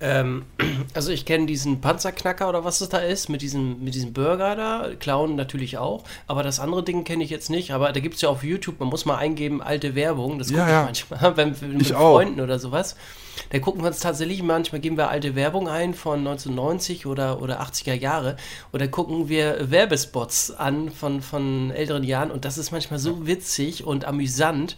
Ähm, 0.01 0.45
also 0.95 1.11
ich 1.11 1.25
kenne 1.25 1.47
diesen 1.47 1.81
Panzerknacker 1.81 2.49
oder 2.49 2.65
was 2.65 2.81
es 2.81 2.89
da 2.89 2.99
ist, 2.99 3.29
mit 3.29 3.41
diesem, 3.43 3.83
mit 3.83 3.95
diesem 3.95 4.13
Burger 4.13 4.55
da, 4.55 4.91
Clown 4.99 5.37
natürlich 5.37 5.79
auch, 5.79 6.05
aber 6.27 6.43
das 6.43 6.61
andere 6.61 6.83
Ding 6.83 7.05
kenne 7.05 7.25
ich 7.25 7.31
jetzt 7.31 7.49
nicht, 7.49 7.73
aber 7.73 7.93
da 7.93 8.01
gibt 8.01 8.17
es 8.17 8.21
ja 8.21 8.29
auf 8.29 8.45
YouTube, 8.45 8.79
man 8.79 8.89
muss 8.89 9.07
mal 9.07 9.17
eingeben, 9.17 9.63
alte 9.63 9.95
Werbung, 9.95 10.39
das 10.39 10.51
ja, 10.51 10.59
gucke 10.59 10.69
ich 10.69 10.75
ja. 10.75 10.85
manchmal, 10.85 11.37
wenn, 11.37 11.61
wenn 11.61 11.77
mit 11.79 11.95
auch. 11.95 12.17
Freunden 12.17 12.41
oder 12.41 12.59
sowas. 12.59 12.97
Da 13.51 13.59
gucken 13.59 13.83
wir 13.83 13.89
uns 13.89 14.01
tatsächlich 14.01 14.43
manchmal, 14.43 14.81
geben 14.81 14.97
wir 14.97 15.11
alte 15.11 15.35
Werbung 15.35 15.69
ein 15.69 15.93
von 15.93 16.21
1990 16.21 17.07
oder, 17.07 17.43
oder 17.43 17.61
80er 17.61 17.93
Jahre 17.93 18.37
oder 18.73 18.89
gucken 18.89 19.29
wir 19.29 19.71
Werbespots 19.71 20.53
an 20.53 20.91
von, 20.91 21.21
von 21.21 21.71
älteren 21.71 22.03
Jahren 22.03 22.31
und 22.31 22.45
das 22.47 22.57
ist 22.59 22.71
manchmal 22.71 22.99
so 22.99 23.27
witzig 23.27 23.85
und 23.85 24.07
amüsant 24.07 24.77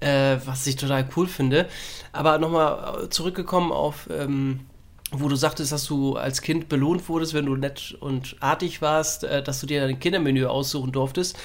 äh, 0.00 0.36
was 0.44 0.66
ich 0.66 0.76
total 0.76 1.08
cool 1.16 1.26
finde. 1.26 1.68
Aber 2.12 2.38
nochmal 2.38 3.08
zurückgekommen 3.10 3.72
auf, 3.72 4.08
ähm, 4.10 4.60
wo 5.12 5.28
du 5.28 5.36
sagtest, 5.36 5.72
dass 5.72 5.84
du 5.84 6.16
als 6.16 6.42
Kind 6.42 6.68
belohnt 6.68 7.08
wurdest, 7.08 7.34
wenn 7.34 7.46
du 7.46 7.56
nett 7.56 7.96
und 8.00 8.36
artig 8.40 8.82
warst, 8.82 9.24
äh, 9.24 9.42
dass 9.42 9.60
du 9.60 9.66
dir 9.66 9.84
ein 9.84 9.98
Kindermenü 10.00 10.46
aussuchen 10.46 10.92
durftest. 10.92 11.38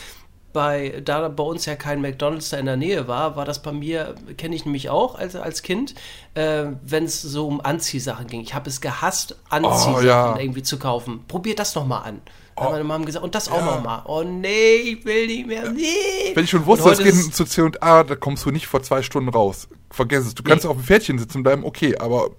Bei, 0.53 1.01
da 1.05 1.29
bei 1.29 1.43
uns 1.43 1.65
ja 1.65 1.77
kein 1.77 2.01
McDonalds 2.01 2.49
da 2.49 2.57
in 2.57 2.65
der 2.65 2.75
Nähe 2.75 3.07
war, 3.07 3.37
war 3.37 3.45
das 3.45 3.61
bei 3.61 3.71
mir, 3.71 4.15
kenne 4.35 4.53
ich 4.53 4.65
nämlich 4.65 4.89
auch 4.89 5.15
als, 5.15 5.37
als 5.37 5.61
Kind, 5.61 5.95
äh, 6.33 6.65
wenn 6.83 7.05
es 7.05 7.21
so 7.21 7.47
um 7.47 7.61
Anziehsachen 7.61 8.27
ging. 8.27 8.41
Ich 8.41 8.53
habe 8.53 8.69
es 8.69 8.81
gehasst, 8.81 9.37
Anziehsachen 9.49 9.95
oh, 9.95 10.01
ja. 10.01 10.37
irgendwie 10.37 10.63
zu 10.63 10.77
kaufen. 10.77 11.23
Probier 11.29 11.55
das 11.55 11.73
nochmal 11.75 12.03
an. 12.03 12.21
Oh. 12.55 12.63
Hat 12.63 12.71
meine 12.71 12.83
Mom 12.83 13.05
gesagt, 13.05 13.23
und 13.23 13.33
das 13.33 13.49
auch 13.49 13.57
ja. 13.57 13.65
nochmal. 13.65 14.01
Oh 14.05 14.23
nee, 14.23 14.75
ich 14.75 15.05
will 15.05 15.27
nicht 15.27 15.47
mehr. 15.47 15.71
Nee. 15.71 16.31
Wenn 16.33 16.43
ich 16.43 16.49
schon 16.49 16.65
wusste, 16.65 16.89
das 16.89 16.99
geht 16.99 17.15
zu 17.33 17.45
C 17.45 17.61
und 17.61 17.81
A, 17.81 18.03
da 18.03 18.15
kommst 18.15 18.45
du 18.45 18.51
nicht 18.51 18.67
vor 18.67 18.83
zwei 18.83 19.01
Stunden 19.01 19.29
raus. 19.29 19.67
Vergiss 19.89 20.25
es. 20.25 20.35
Du 20.35 20.43
kannst 20.43 20.65
nee. 20.65 20.69
auf 20.69 20.77
dem 20.77 20.83
Pferdchen 20.83 21.17
sitzen 21.19 21.43
bleiben, 21.43 21.63
okay, 21.63 21.97
aber 21.97 22.31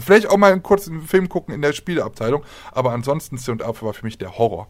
vielleicht 0.00 0.28
auch 0.28 0.36
mal 0.36 0.52
einen 0.52 0.62
kurzen 0.62 1.02
Film 1.02 1.28
gucken 1.28 1.54
in 1.54 1.62
der 1.62 1.72
Spieleabteilung. 1.72 2.44
Aber 2.72 2.92
ansonsten 2.92 3.38
C 3.38 3.50
und 3.50 3.62
A 3.62 3.72
war 3.80 3.94
für 3.94 4.04
mich 4.04 4.18
der 4.18 4.38
Horror. 4.38 4.68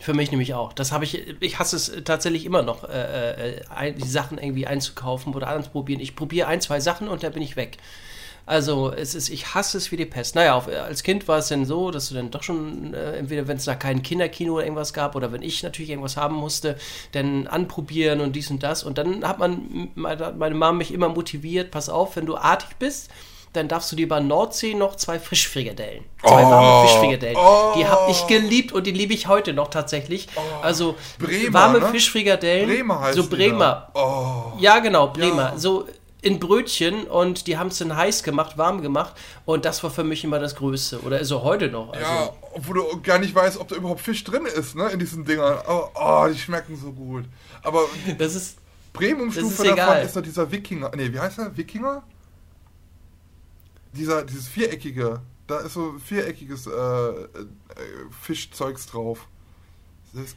Für 0.00 0.14
mich 0.14 0.30
nämlich 0.30 0.54
auch. 0.54 0.72
Das 0.72 0.92
habe 0.92 1.04
ich, 1.04 1.42
ich 1.42 1.58
hasse 1.58 1.74
es 1.74 1.92
tatsächlich 2.04 2.44
immer 2.44 2.62
noch, 2.62 2.84
äh, 2.84 3.56
äh, 3.56 3.92
die 3.92 4.06
Sachen 4.06 4.38
irgendwie 4.38 4.66
einzukaufen 4.66 5.34
oder 5.34 5.48
anzuprobieren. 5.48 6.00
Ich 6.00 6.14
probiere 6.14 6.46
ein, 6.46 6.60
zwei 6.60 6.78
Sachen 6.78 7.08
und 7.08 7.24
dann 7.24 7.32
bin 7.32 7.42
ich 7.42 7.56
weg. 7.56 7.78
Also 8.48 8.90
es 8.90 9.14
ist, 9.14 9.28
ich 9.28 9.54
hasse 9.54 9.76
es 9.76 9.92
wie 9.92 9.98
die 9.98 10.06
Pest. 10.06 10.34
Naja, 10.34 10.54
auf, 10.54 10.68
als 10.68 11.02
Kind 11.02 11.28
war 11.28 11.36
es 11.36 11.48
dann 11.48 11.66
so, 11.66 11.90
dass 11.90 12.08
du 12.08 12.14
dann 12.14 12.30
doch 12.30 12.42
schon, 12.42 12.94
äh, 12.94 13.18
entweder 13.18 13.46
wenn 13.46 13.58
es 13.58 13.66
da 13.66 13.74
kein 13.74 14.02
Kinderkino 14.02 14.54
oder 14.54 14.64
irgendwas 14.64 14.94
gab 14.94 15.14
oder 15.16 15.32
wenn 15.32 15.42
ich 15.42 15.62
natürlich 15.62 15.90
irgendwas 15.90 16.16
haben 16.16 16.34
musste, 16.34 16.78
dann 17.12 17.46
anprobieren 17.46 18.22
und 18.22 18.34
dies 18.34 18.50
und 18.50 18.62
das. 18.62 18.84
Und 18.84 18.96
dann 18.96 19.28
hat 19.28 19.38
man, 19.38 19.90
meine 19.94 20.54
Mama 20.54 20.72
mich 20.72 20.94
immer 20.94 21.10
motiviert, 21.10 21.70
pass 21.70 21.90
auf, 21.90 22.16
wenn 22.16 22.24
du 22.24 22.38
artig 22.38 22.70
bist, 22.78 23.10
dann 23.52 23.68
darfst 23.68 23.92
du 23.92 23.96
dir 23.96 24.08
bei 24.08 24.20
Nordsee 24.20 24.72
noch 24.72 24.96
zwei 24.96 25.18
Frischfrikadellen. 25.18 26.04
Zwei 26.22 26.44
oh, 26.44 26.50
warme 26.50 26.88
Fischfrikadellen. 26.88 27.36
Oh, 27.36 27.74
die 27.76 27.86
habe 27.86 28.10
ich 28.10 28.26
geliebt 28.28 28.72
und 28.72 28.86
die 28.86 28.92
liebe 28.92 29.12
ich 29.12 29.26
heute 29.26 29.52
noch 29.52 29.68
tatsächlich. 29.68 30.26
Oh, 30.36 30.40
also 30.62 30.96
Bremer, 31.18 31.52
warme 31.52 31.80
ne? 31.80 31.88
Fischfrikadellen. 31.88 32.68
Bremer 32.68 33.00
heißt 33.00 33.16
So 33.16 33.28
Bremer. 33.28 33.90
Oh. 33.94 34.58
Ja, 34.58 34.78
genau, 34.78 35.08
Bremer. 35.08 35.52
Ja. 35.52 35.58
So 35.58 35.86
in 36.28 36.38
Brötchen 36.38 37.04
und 37.04 37.46
die 37.46 37.56
haben 37.56 37.68
es 37.68 37.78
dann 37.78 37.96
heiß 37.96 38.22
gemacht, 38.22 38.58
warm 38.58 38.82
gemacht 38.82 39.14
und 39.46 39.64
das 39.64 39.82
war 39.82 39.90
für 39.90 40.04
mich 40.04 40.22
immer 40.24 40.38
das 40.38 40.54
Größte 40.56 41.00
oder 41.00 41.18
ist 41.18 41.32
auch 41.32 41.42
heute 41.42 41.68
noch. 41.68 41.92
Also 41.92 42.04
ja, 42.04 42.32
obwohl 42.52 42.76
du 42.76 43.00
gar 43.00 43.18
nicht 43.18 43.34
weißt, 43.34 43.58
ob 43.58 43.68
da 43.68 43.76
überhaupt 43.76 44.00
Fisch 44.00 44.22
drin 44.24 44.44
ist, 44.44 44.76
ne, 44.76 44.90
in 44.90 44.98
diesen 44.98 45.24
Dingern. 45.24 45.58
Oh, 45.66 45.88
oh 45.94 46.28
die 46.30 46.38
schmecken 46.38 46.76
so 46.76 46.92
gut. 46.92 47.24
Aber 47.62 47.80
das 48.18 48.34
ist 48.34 48.58
Premium-Stufe 48.92 49.62
davon 49.62 49.72
egal. 49.72 50.04
ist 50.04 50.16
doch 50.16 50.22
dieser 50.22 50.50
Wikinger. 50.52 50.90
Nee, 50.94 51.12
wie 51.12 51.18
heißt 51.18 51.38
der? 51.38 51.56
Wikinger? 51.56 52.02
Dieser, 53.94 54.24
dieses 54.24 54.48
viereckige. 54.48 55.22
Da 55.46 55.60
ist 55.60 55.72
so 55.72 55.94
viereckiges 56.04 56.66
äh, 56.66 56.70
äh, 56.70 57.26
Fischzeugs 58.20 58.86
drauf. 58.86 59.26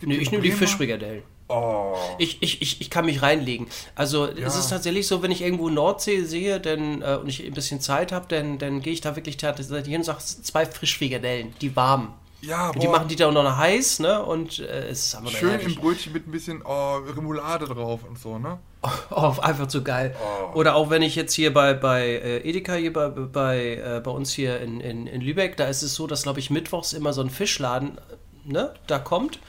Nee, 0.01 0.15
ich 0.15 0.31
nehme 0.31 0.43
die 0.43 0.51
Fischbrigадellen. 0.51 1.23
Oh. 1.51 1.95
Ich, 2.17 2.41
ich, 2.41 2.61
ich, 2.61 2.81
ich 2.81 2.89
kann 2.89 3.05
mich 3.05 3.21
reinlegen. 3.21 3.67
Also 3.95 4.27
ja. 4.27 4.47
es 4.47 4.55
ist 4.55 4.69
tatsächlich 4.69 5.07
so, 5.07 5.21
wenn 5.21 5.31
ich 5.31 5.41
irgendwo 5.41 5.69
Nordsee 5.69 6.23
sehe 6.23 6.59
denn, 6.59 7.01
äh, 7.01 7.17
und 7.21 7.27
ich 7.27 7.45
ein 7.45 7.53
bisschen 7.53 7.81
Zeit 7.81 8.11
habe, 8.11 8.25
dann, 8.27 8.57
dann 8.57 8.81
gehe 8.81 8.93
ich 8.93 9.01
da 9.01 9.15
wirklich 9.15 9.37
hin 9.39 9.97
und 9.97 10.03
sage 10.03 10.19
zwei 10.19 10.65
Frischfrikadellen, 10.65 11.53
die 11.61 11.75
warm. 11.75 12.13
Ja, 12.41 12.71
boah. 12.71 12.79
Die 12.79 12.87
machen 12.87 13.07
die 13.07 13.15
da 13.15 13.31
noch 13.31 13.57
heiß, 13.57 13.99
ne? 13.99 14.23
Und 14.23 14.59
äh, 14.59 14.87
es 14.89 15.05
ist 15.05 15.15
einfach 15.15 15.31
Schön 15.31 15.59
im 15.59 15.75
Brötchen 15.75 16.11
mit 16.11 16.27
ein 16.27 16.31
bisschen 16.31 16.63
oh, 16.65 16.95
Remoulade 16.95 17.65
drauf 17.65 18.01
und 18.07 18.17
so, 18.17 18.39
ne? 18.39 18.59
Oh, 19.11 19.35
einfach 19.41 19.69
so 19.69 19.83
geil. 19.83 20.15
Oh. 20.19 20.57
Oder 20.57 20.75
auch 20.75 20.89
wenn 20.89 21.03
ich 21.03 21.15
jetzt 21.15 21.33
hier 21.33 21.53
bei, 21.53 21.75
bei 21.75 22.03
äh, 22.03 22.49
Edeka, 22.49 22.73
hier 22.73 22.91
bei, 22.91 23.09
bei, 23.09 23.75
äh, 23.75 24.01
bei 24.03 24.09
uns 24.09 24.33
hier 24.33 24.59
in, 24.59 24.81
in, 24.81 25.05
in 25.05 25.21
Lübeck, 25.21 25.55
da 25.57 25.65
ist 25.65 25.83
es 25.83 25.93
so, 25.93 26.07
dass, 26.07 26.23
glaube 26.23 26.39
ich, 26.39 26.49
mittwochs 26.49 26.93
immer 26.93 27.13
so 27.13 27.21
ein 27.21 27.29
Fischladen, 27.29 27.99
ne, 28.43 28.73
da 28.87 28.97
kommt. 28.97 29.39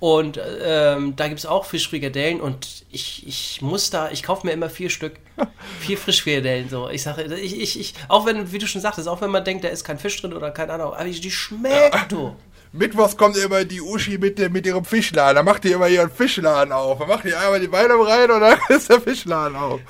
Und 0.00 0.40
ähm, 0.62 1.14
da 1.14 1.28
gibt 1.28 1.40
es 1.40 1.46
auch 1.46 1.66
Fischfrikadellen 1.66 2.40
und 2.40 2.86
ich, 2.90 3.26
ich 3.26 3.60
muss 3.60 3.90
da, 3.90 4.10
ich 4.10 4.22
kaufe 4.22 4.46
mir 4.46 4.54
immer 4.54 4.70
vier 4.70 4.88
Stück, 4.88 5.12
vier 5.80 5.98
Frischfrikadellen. 5.98 6.70
So. 6.70 6.88
Ich 6.88 7.02
sage, 7.02 7.34
ich, 7.34 7.60
ich, 7.60 7.78
ich, 7.78 7.94
auch 8.08 8.24
wenn, 8.24 8.50
wie 8.50 8.58
du 8.58 8.66
schon 8.66 8.80
sagtest, 8.80 9.08
auch 9.08 9.20
wenn 9.20 9.30
man 9.30 9.44
denkt, 9.44 9.62
da 9.62 9.68
ist 9.68 9.84
kein 9.84 9.98
Fisch 9.98 10.18
drin 10.20 10.32
oder 10.32 10.50
keine 10.52 10.72
Ahnung, 10.72 10.94
aber 10.94 11.04
die 11.04 11.30
schmeckt 11.30 11.94
ja. 11.94 12.06
du. 12.08 12.34
Mittwochs 12.72 13.16
kommt 13.16 13.36
immer 13.36 13.64
die 13.64 13.82
Uschi 13.82 14.16
mit, 14.16 14.38
mit 14.50 14.64
ihrem 14.64 14.86
Fischladen. 14.86 15.36
Da 15.36 15.42
macht 15.42 15.64
die 15.64 15.72
immer 15.72 15.88
ihren 15.88 16.10
Fischladen 16.10 16.72
auf. 16.72 16.98
Da 16.98 17.06
macht 17.06 17.24
die 17.24 17.34
einmal 17.34 17.60
die 17.60 17.68
Beine 17.68 17.94
rein 17.94 18.30
und 18.30 18.40
dann 18.40 18.58
ist 18.68 18.88
der 18.88 19.02
Fischladen 19.02 19.56
auf. 19.56 19.80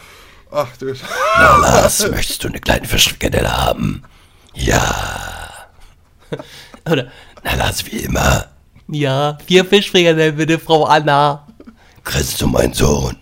Ach 0.50 0.76
du 0.78 0.92
Na 1.36 1.56
Lars, 1.58 2.08
möchtest 2.10 2.42
du 2.42 2.48
eine 2.48 2.58
kleine 2.58 2.86
Fischfrikadelle 2.86 3.56
haben? 3.56 4.02
Ja. 4.54 5.68
Oder, 6.90 7.12
na 7.44 7.54
Lars, 7.54 7.86
wie 7.86 7.98
immer. 7.98 8.48
Ja, 8.92 9.38
vier 9.46 9.64
Fischfrikadellen 9.64 10.36
bitte, 10.36 10.58
Frau 10.58 10.84
Anna. 10.84 11.46
Kriegst 12.04 12.40
du, 12.40 12.46
mein 12.46 12.72
Sohn? 12.72 13.16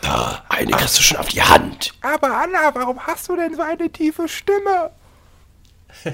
Da, 0.00 0.42
eine 0.48 0.70
kriegst 0.72 0.98
du 0.98 1.02
schon 1.02 1.18
auf 1.18 1.28
die 1.28 1.42
Hand. 1.42 1.92
Aber 2.02 2.36
Anna, 2.36 2.74
warum 2.74 2.98
hast 2.98 3.28
du 3.28 3.36
denn 3.36 3.54
so 3.54 3.62
eine 3.62 3.90
tiefe 3.90 4.28
Stimme? 4.28 4.90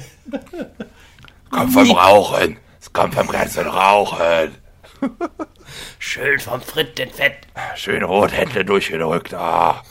kommt 1.51 1.73
vom 1.73 1.91
Rauchen. 1.91 2.59
Es 2.81 2.93
kommt 2.93 3.15
vom 3.15 3.29
ganzen 3.29 3.67
Rauchen. 3.67 4.55
Schön 5.99 6.39
vom 6.39 6.61
Frittenfett. 6.61 7.47
Schön 7.77 8.03
Rothändle 8.03 8.65
durchgedrückt. 8.65 9.35
Ah. 9.35 9.83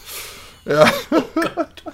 Ja. 0.65 0.91
Oh 1.11 1.21
Gott. 1.35 1.83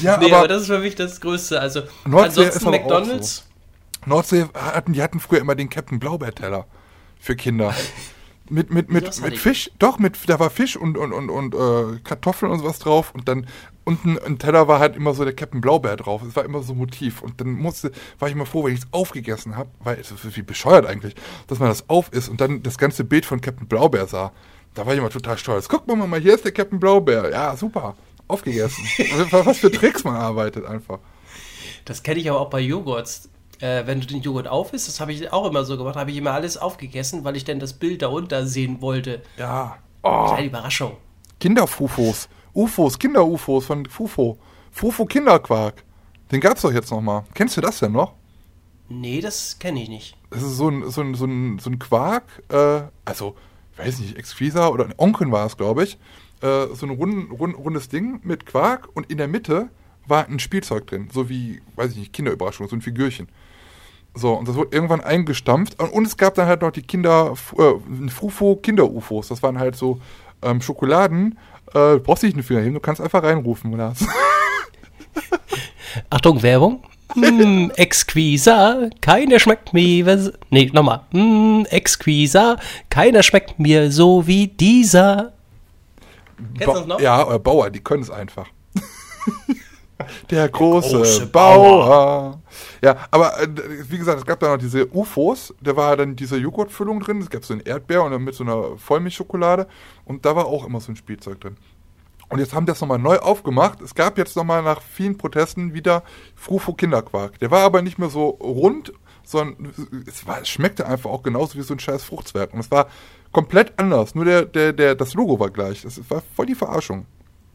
Ja, 0.00 0.16
nee, 0.18 0.26
aber, 0.26 0.38
aber, 0.38 0.48
das 0.48 0.62
ist 0.62 0.68
für 0.68 0.78
mich 0.78 0.94
das 0.94 1.20
Größte. 1.20 1.60
Also, 1.60 1.82
Nordsee 2.04 2.44
ansonsten 2.44 2.70
McDonalds. 2.70 3.45
Nordsee 4.06 4.46
hatten, 4.54 4.92
die 4.92 5.02
hatten 5.02 5.20
früher 5.20 5.40
immer 5.40 5.54
den 5.54 5.68
Captain 5.68 5.98
Blaubeer-Teller 5.98 6.66
für 7.18 7.36
Kinder. 7.36 7.74
Mit, 8.48 8.70
mit, 8.70 8.92
mit, 8.92 9.20
mit 9.22 9.38
Fisch, 9.38 9.72
doch, 9.80 9.98
mit, 9.98 10.16
da 10.28 10.38
war 10.38 10.50
Fisch 10.50 10.76
und, 10.76 10.96
und, 10.96 11.12
und, 11.12 11.30
und 11.30 11.52
äh, 11.52 11.98
Kartoffeln 12.04 12.52
und 12.52 12.60
sowas 12.60 12.78
drauf 12.78 13.12
und 13.12 13.26
dann 13.26 13.48
unten 13.86 14.16
im 14.18 14.38
Teller 14.38 14.68
war 14.68 14.80
halt 14.80 14.96
immer 14.96 15.14
so 15.14 15.24
der 15.24 15.32
Captain 15.32 15.60
Blaubeer 15.60 15.96
drauf. 15.96 16.22
Es 16.22 16.34
war 16.34 16.44
immer 16.44 16.62
so 16.62 16.72
ein 16.72 16.78
Motiv. 16.78 17.22
Und 17.22 17.40
dann 17.40 17.52
musste, 17.52 17.92
war 18.18 18.28
ich 18.28 18.34
immer 18.34 18.44
froh, 18.44 18.64
wenn 18.64 18.74
ich 18.74 18.80
es 18.80 18.86
aufgegessen 18.92 19.56
habe, 19.56 19.70
weil 19.80 19.98
es 19.98 20.10
ist 20.10 20.36
wie 20.36 20.42
bescheuert 20.42 20.86
eigentlich, 20.86 21.14
dass 21.46 21.60
man 21.60 21.68
das 21.68 21.88
auf 21.88 22.12
ist 22.12 22.28
und 22.28 22.40
dann 22.40 22.62
das 22.64 22.78
ganze 22.78 23.04
Bild 23.04 23.24
von 23.24 23.40
Captain 23.40 23.68
Blaubeer 23.68 24.06
sah. 24.06 24.32
Da 24.74 24.84
war 24.84 24.92
ich 24.92 24.98
immer 24.98 25.08
total 25.08 25.38
stolz. 25.38 25.68
Guck 25.68 25.86
mal, 25.86 25.96
mal, 25.96 26.20
hier 26.20 26.34
ist 26.34 26.44
der 26.44 26.52
Captain 26.52 26.80
Blaubeer. 26.80 27.30
Ja, 27.30 27.56
super. 27.56 27.96
Aufgegessen. 28.28 28.84
Was 29.30 29.58
für 29.58 29.70
Tricks 29.70 30.02
man 30.02 30.16
arbeitet 30.16 30.66
einfach. 30.66 30.98
Das 31.84 32.02
kenne 32.02 32.18
ich 32.18 32.28
aber 32.28 32.40
auch 32.40 32.50
bei 32.50 32.60
Joghurts 32.60 33.30
äh, 33.60 33.86
wenn 33.86 34.00
du 34.00 34.06
den 34.06 34.22
Joghurt 34.22 34.48
auf 34.48 34.72
isst, 34.72 34.88
das 34.88 35.00
habe 35.00 35.12
ich 35.12 35.32
auch 35.32 35.46
immer 35.46 35.64
so 35.64 35.76
gemacht, 35.76 35.96
habe 35.96 36.10
ich 36.10 36.16
immer 36.16 36.32
alles 36.32 36.56
aufgegessen, 36.56 37.24
weil 37.24 37.36
ich 37.36 37.44
dann 37.44 37.58
das 37.58 37.72
Bild 37.72 38.02
darunter 38.02 38.46
sehen 38.46 38.80
wollte. 38.80 39.22
Ja. 39.36 39.78
Oh. 40.02 40.26
Kleine 40.28 40.46
Überraschung. 40.46 40.96
Kinderfufos. 41.40 42.28
UFOs, 42.54 42.98
Kinder-UFOs 42.98 43.66
von 43.66 43.84
Fufo. 43.86 44.38
Fufo 44.70 45.04
Kinderquark. 45.04 45.84
Den 46.32 46.40
gab's 46.40 46.62
doch 46.62 46.72
jetzt 46.72 46.90
noch 46.90 47.02
mal. 47.02 47.24
Kennst 47.34 47.56
du 47.56 47.60
das 47.60 47.80
denn 47.80 47.92
noch? 47.92 48.14
Nee, 48.88 49.20
das 49.20 49.58
kenne 49.58 49.82
ich 49.82 49.88
nicht. 49.88 50.16
Das 50.30 50.42
ist 50.42 50.56
so 50.56 50.68
ein, 50.68 50.90
so 50.90 51.02
ein, 51.02 51.14
so 51.14 51.26
ein, 51.26 51.58
so 51.58 51.70
ein 51.70 51.78
Quark, 51.78 52.24
äh, 52.48 52.82
also, 53.04 53.36
ich 53.72 53.78
weiß 53.78 53.98
nicht, 54.00 54.16
Exquisa 54.16 54.68
oder 54.68 54.88
Onken 54.96 55.32
war 55.32 55.46
es, 55.46 55.56
glaube 55.56 55.84
ich. 55.84 55.98
Äh, 56.40 56.66
so 56.74 56.86
ein 56.86 56.90
rund, 56.90 57.30
rund, 57.38 57.58
rundes 57.58 57.88
Ding 57.88 58.20
mit 58.22 58.46
Quark 58.46 58.88
und 58.94 59.10
in 59.10 59.18
der 59.18 59.28
Mitte 59.28 59.68
war 60.06 60.26
ein 60.26 60.38
Spielzeug 60.38 60.86
drin. 60.86 61.08
So 61.12 61.28
wie, 61.28 61.60
weiß 61.74 61.92
ich 61.92 61.98
nicht, 61.98 62.12
Kinderüberraschung, 62.12 62.68
so 62.68 62.76
ein 62.76 62.82
Figürchen. 62.82 63.28
So, 64.16 64.32
und 64.32 64.48
das 64.48 64.56
wurde 64.56 64.74
irgendwann 64.74 65.02
eingestampft. 65.02 65.78
Und, 65.80 65.92
und 65.92 66.06
es 66.06 66.16
gab 66.16 66.34
dann 66.34 66.48
halt 66.48 66.62
noch 66.62 66.72
die 66.72 66.82
Kinder, 66.82 67.34
äh, 67.58 68.08
Frufo 68.08 68.56
Kinder-UFOs. 68.56 69.28
Das 69.28 69.42
waren 69.42 69.58
halt 69.58 69.76
so 69.76 70.00
ähm, 70.42 70.62
Schokoladen. 70.62 71.38
Äh, 71.68 71.72
du 71.72 72.00
brauchst 72.00 72.22
nicht 72.22 72.34
einen 72.34 72.42
Finger 72.42 72.62
heben, 72.62 72.74
du 72.74 72.80
kannst 72.80 73.00
einfach 73.00 73.22
reinrufen. 73.22 73.78
Achtung, 76.10 76.42
Werbung. 76.42 76.82
Mm, 77.14 77.70
exquisa, 77.76 78.90
keiner 79.00 79.38
schmeckt 79.38 79.72
mir. 79.72 80.32
Nee, 80.50 80.70
nochmal. 80.72 81.02
Mm, 81.12 81.64
exquisa, 81.70 82.56
keiner 82.90 83.22
schmeckt 83.22 83.58
mir 83.58 83.92
so 83.92 84.26
wie 84.26 84.48
dieser. 84.48 85.32
Kennst 86.58 86.66
du 86.66 86.72
das 86.72 86.86
noch? 86.86 87.00
Ja, 87.00 87.26
oder 87.26 87.38
Bauer, 87.38 87.70
die 87.70 87.80
können 87.80 88.02
es 88.02 88.10
einfach. 88.10 88.46
Der 90.30 90.48
große, 90.48 90.88
Der 90.88 90.98
große 90.98 91.26
Bauer. 91.26 91.86
Bauer. 91.86 92.40
Ja, 92.86 93.08
aber 93.10 93.42
äh, 93.42 93.48
wie 93.90 93.98
gesagt, 93.98 94.20
es 94.20 94.24
gab 94.24 94.38
da 94.38 94.52
noch 94.52 94.58
diese 94.58 94.86
UFOs, 94.94 95.52
da 95.60 95.74
war 95.74 95.96
dann 95.96 96.14
diese 96.14 96.36
Joghurtfüllung 96.36 97.00
drin, 97.00 97.20
es 97.20 97.28
gab 97.28 97.44
so 97.44 97.52
ein 97.52 97.58
Erdbeer 97.58 98.04
und 98.04 98.12
dann 98.12 98.22
mit 98.22 98.36
so 98.36 98.44
einer 98.44 98.78
Vollmilchschokolade 98.78 99.66
und 100.04 100.24
da 100.24 100.36
war 100.36 100.46
auch 100.46 100.64
immer 100.64 100.78
so 100.78 100.92
ein 100.92 100.96
Spielzeug 100.96 101.40
drin. 101.40 101.56
Und 102.28 102.38
jetzt 102.38 102.54
haben 102.54 102.64
das 102.64 102.80
nochmal 102.80 103.00
neu 103.00 103.18
aufgemacht. 103.18 103.80
Es 103.80 103.96
gab 103.96 104.18
jetzt 104.18 104.36
nochmal 104.36 104.62
nach 104.62 104.82
vielen 104.82 105.18
Protesten 105.18 105.74
wieder 105.74 106.04
Frufo 106.36 106.74
Kinderquark. 106.74 107.40
Der 107.40 107.50
war 107.50 107.62
aber 107.62 107.82
nicht 107.82 107.98
mehr 107.98 108.08
so 108.08 108.28
rund, 108.28 108.92
sondern 109.24 109.72
es, 110.06 110.24
war, 110.24 110.42
es 110.42 110.48
schmeckte 110.48 110.86
einfach 110.86 111.10
auch 111.10 111.24
genauso 111.24 111.58
wie 111.58 111.62
so 111.62 111.74
ein 111.74 111.80
scheiß 111.80 112.04
Fruchtzwerg. 112.04 112.54
Und 112.54 112.60
es 112.60 112.70
war 112.70 112.86
komplett 113.32 113.76
anders. 113.80 114.14
Nur 114.14 114.26
der, 114.26 114.44
der, 114.44 114.72
der, 114.72 114.94
das 114.94 115.14
Logo 115.14 115.40
war 115.40 115.50
gleich. 115.50 115.84
Es 115.84 116.08
war 116.08 116.22
voll 116.36 116.46
die 116.46 116.54
Verarschung. 116.54 117.06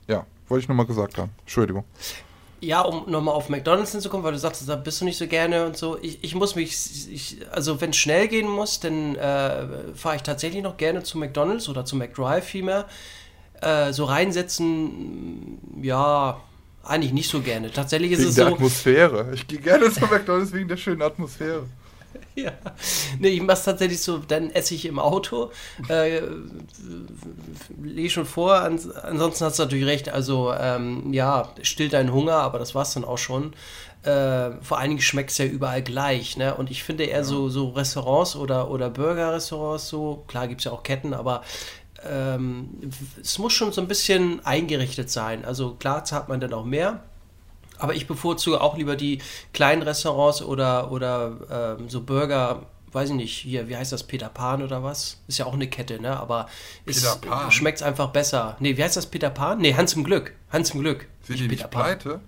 Ja, 0.09 0.25
wollte 0.49 0.63
ich 0.63 0.67
nochmal 0.67 0.87
gesagt 0.87 1.17
haben. 1.17 1.31
Entschuldigung. 1.39 1.85
Ja, 2.63 2.81
um 2.81 3.09
nochmal 3.09 3.33
auf 3.33 3.49
McDonalds 3.49 3.91
hinzukommen, 3.91 4.23
weil 4.23 4.33
du 4.33 4.37
sagst, 4.37 4.69
da 4.69 4.75
bist 4.75 5.01
du 5.01 5.05
nicht 5.05 5.17
so 5.17 5.25
gerne 5.25 5.65
und 5.65 5.75
so. 5.75 5.97
Ich, 5.99 6.23
ich 6.23 6.35
muss 6.35 6.55
mich, 6.55 7.09
ich, 7.11 7.37
also 7.51 7.81
wenn 7.81 7.89
es 7.89 7.97
schnell 7.97 8.27
gehen 8.27 8.47
muss, 8.47 8.79
dann 8.79 9.15
äh, 9.15 9.95
fahre 9.95 10.15
ich 10.15 10.21
tatsächlich 10.21 10.61
noch 10.61 10.77
gerne 10.77 11.01
zu 11.01 11.17
McDonalds 11.17 11.67
oder 11.69 11.85
zu 11.85 11.95
McDrive 11.95 12.45
vielmehr. 12.45 12.85
Äh, 13.61 13.93
so 13.93 14.05
reinsetzen, 14.05 15.59
ja, 15.81 16.39
eigentlich 16.83 17.13
nicht 17.13 17.29
so 17.29 17.41
gerne. 17.41 17.71
Tatsächlich 17.71 18.11
ist 18.11 18.19
wegen 18.19 18.29
es 18.29 18.35
der 18.35 18.47
so. 18.47 18.53
Atmosphäre. 18.53 19.31
Ich 19.33 19.47
gehe 19.47 19.59
gerne 19.59 19.91
zu 19.91 20.01
McDonalds 20.01 20.53
wegen 20.53 20.67
der 20.67 20.77
schönen 20.77 21.01
Atmosphäre. 21.01 21.65
Ja, 22.35 22.51
nee, 23.19 23.29
ich 23.29 23.41
mache 23.41 23.61
tatsächlich 23.63 24.01
so, 24.01 24.19
dann 24.19 24.51
esse 24.51 24.73
ich 24.73 24.85
im 24.85 24.99
Auto. 24.99 25.51
Äh, 25.89 26.21
lege 27.81 28.09
schon 28.09 28.25
vor, 28.25 28.55
ans, 28.55 28.89
ansonsten 28.89 29.45
hast 29.45 29.59
du 29.59 29.63
natürlich 29.63 29.85
recht. 29.85 30.09
Also, 30.09 30.53
ähm, 30.53 31.11
ja, 31.11 31.53
stillt 31.61 31.93
deinen 31.93 32.13
Hunger, 32.13 32.35
aber 32.35 32.59
das 32.59 32.73
war 32.73 32.83
es 32.83 32.93
dann 32.93 33.03
auch 33.03 33.17
schon. 33.17 33.53
Äh, 34.03 34.51
vor 34.61 34.79
allen 34.79 34.89
Dingen 34.89 35.01
schmeckt 35.01 35.31
es 35.31 35.37
ja 35.37 35.45
überall 35.45 35.83
gleich, 35.83 36.37
ne? 36.37 36.55
Und 36.55 36.71
ich 36.71 36.83
finde 36.83 37.03
eher 37.03 37.17
ja. 37.17 37.23
so, 37.23 37.49
so 37.49 37.69
Restaurants 37.69 38.35
oder, 38.35 38.71
oder 38.71 38.89
Burger-Restaurants 38.89 39.89
so, 39.89 40.23
klar 40.27 40.47
gibt 40.47 40.61
es 40.61 40.65
ja 40.65 40.71
auch 40.71 40.83
Ketten, 40.83 41.13
aber 41.13 41.43
ähm, 42.09 42.69
es 43.21 43.37
muss 43.37 43.53
schon 43.53 43.71
so 43.71 43.81
ein 43.81 43.87
bisschen 43.87 44.43
eingerichtet 44.45 45.11
sein. 45.11 45.45
Also 45.45 45.75
klar 45.75 46.03
zahlt 46.03 46.29
man 46.29 46.39
dann 46.39 46.53
auch 46.53 46.65
mehr. 46.65 47.03
Aber 47.81 47.95
ich 47.95 48.05
bevorzuge 48.05 48.61
auch 48.61 48.77
lieber 48.77 48.95
die 48.95 49.23
kleinen 49.53 49.81
Restaurants 49.81 50.43
oder, 50.43 50.91
oder 50.91 51.77
ähm, 51.79 51.89
so 51.89 52.03
Burger, 52.03 52.67
weiß 52.91 53.09
ich 53.09 53.15
nicht, 53.15 53.37
hier, 53.37 53.67
wie 53.69 53.75
heißt 53.75 53.91
das, 53.91 54.03
Peter 54.03 54.29
Pan 54.29 54.61
oder 54.61 54.83
was? 54.83 55.19
Ist 55.27 55.39
ja 55.39 55.47
auch 55.47 55.53
eine 55.53 55.67
Kette, 55.67 55.99
ne? 55.99 56.15
Aber 56.15 56.47
es 56.85 57.17
schmeckt 57.49 57.81
einfach 57.81 58.09
besser. 58.11 58.55
Nee, 58.59 58.77
wie 58.77 58.83
heißt 58.83 58.97
das, 58.97 59.07
Peter 59.07 59.31
Pan? 59.31 59.57
Nee, 59.57 59.73
Hans 59.73 59.93
im 59.93 60.03
Glück. 60.03 60.35
Hans 60.51 60.69
im 60.75 60.81
Glück. 60.81 61.07
Sind 61.23 61.39
die 61.39 61.47
Peter 61.47 61.63
nicht 61.63 61.71
Pan. 61.71 61.83
pleite? 61.83 62.21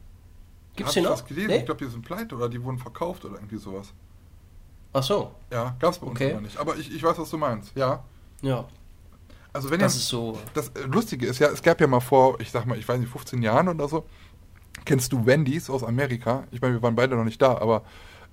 Gibt's 0.75 0.93
die 0.93 1.01
noch? 1.01 1.11
Das 1.11 1.25
gelesen? 1.25 1.49
Nee? 1.49 1.57
Ich 1.57 1.65
glaube, 1.65 1.85
die 1.85 1.91
sind 1.91 2.03
pleite 2.03 2.35
oder 2.35 2.49
die 2.49 2.63
wurden 2.63 2.79
verkauft 2.79 3.23
oder 3.23 3.35
irgendwie 3.35 3.57
sowas. 3.57 3.93
Ach 4.91 5.03
so. 5.03 5.35
Ja, 5.51 5.75
gab's 5.77 5.99
bei 5.99 6.07
uns 6.07 6.15
okay. 6.15 6.31
aber 6.31 6.41
nicht. 6.41 6.57
Aber 6.57 6.77
ich, 6.77 6.91
ich 6.91 7.03
weiß, 7.03 7.15
was 7.19 7.29
du 7.29 7.37
meinst, 7.37 7.75
ja. 7.75 8.03
Ja, 8.41 8.65
also 9.53 9.69
wenn 9.69 9.79
das 9.79 9.93
ihr, 9.93 9.99
ist 9.99 10.07
so. 10.07 10.39
Das 10.55 10.71
Lustige 10.87 11.27
ist 11.27 11.37
ja, 11.37 11.47
es 11.49 11.61
gab 11.61 11.79
ja 11.79 11.85
mal 11.85 11.99
vor, 11.99 12.39
ich 12.41 12.49
sag 12.49 12.65
mal, 12.65 12.77
ich 12.77 12.87
weiß 12.87 12.99
nicht, 12.99 13.11
15 13.11 13.43
Jahren 13.43 13.69
oder 13.69 13.87
so, 13.87 14.05
kennst 14.85 15.13
du 15.13 15.25
Wendy's 15.25 15.69
aus 15.69 15.83
Amerika? 15.83 16.45
Ich 16.51 16.61
meine, 16.61 16.75
wir 16.75 16.81
waren 16.81 16.95
beide 16.95 17.15
noch 17.15 17.23
nicht 17.23 17.41
da, 17.41 17.57
aber 17.57 17.83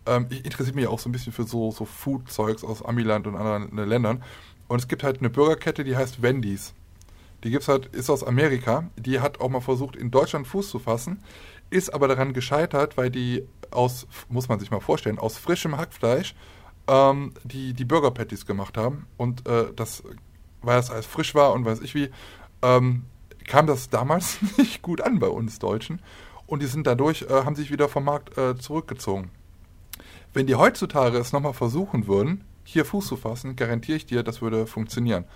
ähm, 0.06 0.26
ich 0.30 0.44
interessiere 0.44 0.76
mich 0.76 0.86
auch 0.86 0.98
so 0.98 1.08
ein 1.08 1.12
bisschen 1.12 1.32
für 1.32 1.44
so, 1.44 1.70
so 1.70 1.84
Food-Zeugs 1.84 2.64
aus 2.64 2.84
Amiland 2.84 3.26
und 3.26 3.36
anderen 3.36 3.78
äh, 3.78 3.84
Ländern. 3.84 4.22
Und 4.68 4.80
es 4.80 4.88
gibt 4.88 5.02
halt 5.02 5.18
eine 5.18 5.30
Burgerkette, 5.30 5.84
die 5.84 5.96
heißt 5.96 6.22
Wendy's. 6.22 6.74
Die 7.42 7.50
gibt's 7.50 7.68
halt, 7.68 7.86
ist 7.86 8.10
aus 8.10 8.22
Amerika. 8.22 8.84
Die 8.96 9.20
hat 9.20 9.40
auch 9.40 9.48
mal 9.48 9.60
versucht, 9.60 9.96
in 9.96 10.10
Deutschland 10.10 10.46
Fuß 10.46 10.70
zu 10.70 10.78
fassen, 10.78 11.22
ist 11.70 11.92
aber 11.92 12.08
daran 12.08 12.32
gescheitert, 12.32 12.96
weil 12.96 13.10
die 13.10 13.46
aus, 13.70 14.06
muss 14.28 14.48
man 14.48 14.60
sich 14.60 14.70
mal 14.70 14.80
vorstellen, 14.80 15.18
aus 15.18 15.38
frischem 15.38 15.76
Hackfleisch 15.76 16.34
ähm, 16.86 17.32
die, 17.44 17.72
die 17.72 17.84
Burger 17.84 18.10
Patties 18.10 18.46
gemacht 18.46 18.76
haben. 18.76 19.06
Und 19.16 19.48
äh, 19.48 19.72
das 19.74 20.02
weil 20.62 20.78
es 20.78 20.90
alles 20.90 21.06
frisch 21.06 21.34
war 21.34 21.52
und 21.52 21.64
weiß 21.64 21.80
ich 21.80 21.94
wie, 21.94 22.10
ähm, 22.62 23.04
kam 23.46 23.66
das 23.66 23.88
damals 23.88 24.38
nicht 24.58 24.82
gut 24.82 25.00
an 25.00 25.18
bei 25.18 25.28
uns 25.28 25.58
Deutschen. 25.58 26.00
Und 26.50 26.62
die 26.62 26.66
sind 26.66 26.84
dadurch, 26.84 27.22
äh, 27.22 27.44
haben 27.44 27.54
sich 27.54 27.70
wieder 27.70 27.88
vom 27.88 28.04
Markt 28.04 28.36
äh, 28.36 28.58
zurückgezogen. 28.58 29.30
Wenn 30.34 30.48
die 30.48 30.56
heutzutage 30.56 31.16
es 31.16 31.32
nochmal 31.32 31.54
versuchen 31.54 32.08
würden, 32.08 32.42
hier 32.64 32.84
Fuß 32.84 33.06
zu 33.06 33.16
fassen, 33.16 33.54
garantiere 33.54 33.96
ich 33.96 34.04
dir, 34.04 34.24
das 34.24 34.42
würde 34.42 34.66
funktionieren. 34.66 35.26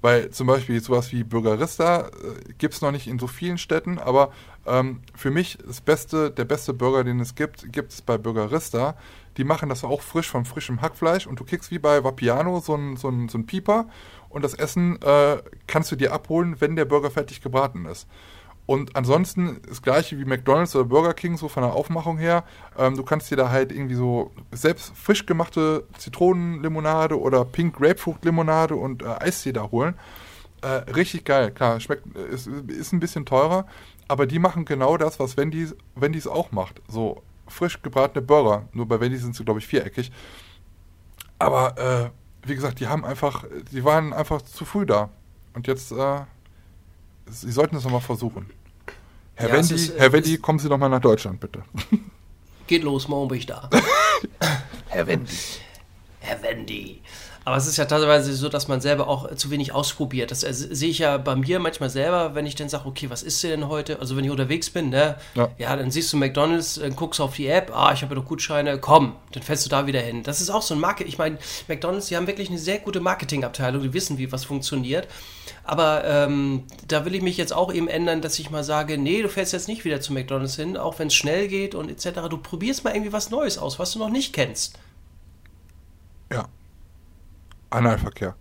Weil 0.00 0.30
zum 0.30 0.46
Beispiel 0.46 0.80
sowas 0.80 1.10
wie 1.10 1.24
Burgerista 1.24 2.06
äh, 2.06 2.52
gibt 2.56 2.74
es 2.74 2.82
noch 2.82 2.92
nicht 2.92 3.08
in 3.08 3.18
so 3.18 3.26
vielen 3.26 3.58
Städten, 3.58 3.98
aber 3.98 4.30
ähm, 4.64 5.00
für 5.16 5.32
mich 5.32 5.58
das 5.66 5.80
beste, 5.80 6.30
der 6.30 6.44
beste 6.44 6.72
Burger, 6.72 7.02
den 7.02 7.18
es 7.18 7.34
gibt, 7.34 7.72
gibt 7.72 7.92
es 7.92 8.00
bei 8.00 8.16
Burgerista. 8.16 8.96
Die 9.38 9.44
machen 9.44 9.70
das 9.70 9.82
auch 9.82 10.02
frisch 10.02 10.28
von 10.28 10.44
frischem 10.44 10.82
Hackfleisch 10.82 11.26
und 11.26 11.40
du 11.40 11.44
kriegst 11.44 11.72
wie 11.72 11.80
bei 11.80 12.04
Vapiano 12.04 12.60
so 12.60 12.74
einen 12.74 12.96
so 12.96 13.12
so 13.28 13.38
ein 13.38 13.46
Pieper 13.46 13.88
und 14.28 14.42
das 14.42 14.54
Essen 14.54 15.02
äh, 15.02 15.38
kannst 15.66 15.90
du 15.90 15.96
dir 15.96 16.12
abholen, 16.12 16.60
wenn 16.60 16.76
der 16.76 16.84
Burger 16.84 17.10
fertig 17.10 17.42
gebraten 17.42 17.86
ist. 17.86 18.06
Und 18.70 18.94
ansonsten 18.94 19.60
das 19.68 19.82
gleiche 19.82 20.16
wie 20.16 20.24
McDonalds 20.24 20.76
oder 20.76 20.84
Burger 20.84 21.12
King, 21.12 21.36
so 21.36 21.48
von 21.48 21.64
der 21.64 21.72
Aufmachung 21.72 22.18
her. 22.18 22.44
Ähm, 22.78 22.96
du 22.96 23.02
kannst 23.02 23.28
dir 23.28 23.34
da 23.34 23.50
halt 23.50 23.72
irgendwie 23.72 23.96
so 23.96 24.30
selbst 24.52 24.96
frisch 24.96 25.26
gemachte 25.26 25.82
Zitronenlimonade 25.98 27.18
oder 27.18 27.44
Pink 27.44 27.74
Grapefruit 27.74 28.24
Limonade 28.24 28.76
und 28.76 29.02
äh, 29.02 29.06
Eistee 29.06 29.52
da 29.52 29.72
holen. 29.72 29.96
Äh, 30.62 30.88
richtig 30.92 31.24
geil, 31.24 31.50
klar, 31.50 31.80
schmeckt, 31.80 32.16
ist, 32.16 32.46
ist 32.46 32.92
ein 32.92 33.00
bisschen 33.00 33.26
teurer, 33.26 33.66
aber 34.06 34.26
die 34.26 34.38
machen 34.38 34.64
genau 34.66 34.96
das, 34.96 35.18
was 35.18 35.36
Wendy's, 35.36 35.74
Wendy's 35.96 36.28
auch 36.28 36.52
macht. 36.52 36.80
So 36.86 37.24
frisch 37.48 37.82
gebratene 37.82 38.22
Burger. 38.22 38.68
Nur 38.72 38.86
bei 38.86 39.00
Wendy's 39.00 39.22
sind 39.22 39.34
sie, 39.34 39.44
glaube 39.44 39.58
ich, 39.58 39.66
viereckig. 39.66 40.12
Aber 41.40 41.76
äh, 41.76 42.46
wie 42.48 42.54
gesagt, 42.54 42.78
die 42.78 42.86
haben 42.86 43.04
einfach, 43.04 43.44
die 43.72 43.82
waren 43.82 44.12
einfach 44.12 44.42
zu 44.42 44.64
früh 44.64 44.86
da. 44.86 45.10
Und 45.54 45.66
jetzt, 45.66 45.90
äh, 45.90 46.20
sie 47.28 47.50
sollten 47.50 47.74
es 47.74 47.82
nochmal 47.82 48.00
versuchen. 48.00 48.59
Herr 49.34 49.48
ja, 49.48 49.54
Wendy, 49.54 49.74
ist, 49.74 49.98
Herr 49.98 50.12
Wendy, 50.12 50.38
kommen 50.38 50.58
Sie 50.58 50.68
noch 50.68 50.78
mal 50.78 50.88
nach 50.88 51.00
Deutschland, 51.00 51.40
bitte. 51.40 51.62
Geht 52.66 52.82
los, 52.82 53.08
morgen 53.08 53.28
bin 53.28 53.38
ich 53.38 53.46
da. 53.46 53.68
Herr 54.88 55.06
Wendy. 55.06 55.32
Herr 56.20 56.42
Wendy. 56.42 57.00
Aber 57.44 57.56
es 57.56 57.66
ist 57.66 57.78
ja 57.78 57.86
teilweise 57.86 58.34
so, 58.34 58.48
dass 58.48 58.68
man 58.68 58.80
selber 58.80 59.08
auch 59.08 59.34
zu 59.34 59.50
wenig 59.50 59.72
ausprobiert. 59.72 60.30
Das 60.30 60.42
äh, 60.42 60.52
sehe 60.52 60.90
ich 60.90 60.98
ja 60.98 61.16
bei 61.16 61.34
mir 61.36 61.58
manchmal 61.58 61.88
selber, 61.88 62.34
wenn 62.34 62.46
ich 62.46 62.54
dann 62.54 62.68
sage, 62.68 62.86
okay, 62.86 63.08
was 63.08 63.22
ist 63.22 63.42
denn 63.42 63.68
heute? 63.68 63.98
Also 63.98 64.16
wenn 64.16 64.24
ich 64.24 64.30
unterwegs 64.30 64.70
bin, 64.70 64.90
ne? 64.90 65.16
Ja, 65.34 65.48
ja 65.58 65.76
dann 65.76 65.90
siehst 65.90 66.12
du 66.12 66.16
McDonalds, 66.16 66.74
dann 66.74 66.94
guckst 66.94 67.20
auf 67.20 67.34
die 67.34 67.46
App, 67.46 67.72
ah, 67.74 67.92
ich 67.92 68.02
habe 68.02 68.14
ja 68.14 68.20
noch 68.20 68.28
Gutscheine, 68.28 68.78
komm, 68.78 69.16
dann 69.32 69.42
fällst 69.42 69.64
du 69.64 69.70
da 69.70 69.86
wieder 69.86 70.00
hin. 70.00 70.22
Das 70.22 70.40
ist 70.40 70.50
auch 70.50 70.62
so 70.62 70.74
ein 70.74 70.80
Market. 70.80 71.08
Ich 71.08 71.18
meine, 71.18 71.38
McDonalds, 71.68 72.08
die 72.08 72.16
haben 72.16 72.26
wirklich 72.26 72.50
eine 72.50 72.58
sehr 72.58 72.78
gute 72.78 73.00
Marketingabteilung, 73.00 73.82
die 73.82 73.94
wissen, 73.94 74.18
wie 74.18 74.30
was 74.30 74.44
funktioniert. 74.44 75.08
Aber 75.64 76.04
ähm, 76.04 76.64
da 76.88 77.04
will 77.04 77.14
ich 77.14 77.22
mich 77.22 77.36
jetzt 77.36 77.52
auch 77.52 77.72
eben 77.72 77.88
ändern, 77.88 78.20
dass 78.20 78.38
ich 78.38 78.50
mal 78.50 78.64
sage, 78.64 78.98
nee, 78.98 79.22
du 79.22 79.28
fährst 79.28 79.52
jetzt 79.52 79.68
nicht 79.68 79.84
wieder 79.84 80.00
zu 80.00 80.12
McDonalds 80.12 80.56
hin, 80.56 80.76
auch 80.76 80.98
wenn 80.98 81.08
es 81.08 81.14
schnell 81.14 81.48
geht 81.48 81.74
und 81.74 81.90
etc. 81.90 82.28
Du 82.28 82.36
probierst 82.36 82.84
mal 82.84 82.94
irgendwie 82.94 83.12
was 83.12 83.30
Neues 83.30 83.56
aus, 83.56 83.78
was 83.78 83.92
du 83.92 83.98
noch 83.98 84.10
nicht 84.10 84.32
kennst. 84.32 84.78
Ja, 86.32 86.46
Analverkehr. 87.70 88.34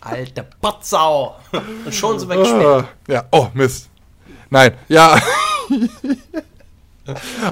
Alte 0.00 0.46
Potsau. 0.60 1.36
Und 1.84 1.94
schon 1.94 2.18
sind 2.18 2.28
wir 2.28 2.36
gesperrt. 2.36 2.88
Ja, 3.08 3.24
oh, 3.32 3.48
Mist. 3.54 3.90
Nein, 4.48 4.72
ja. 4.88 5.20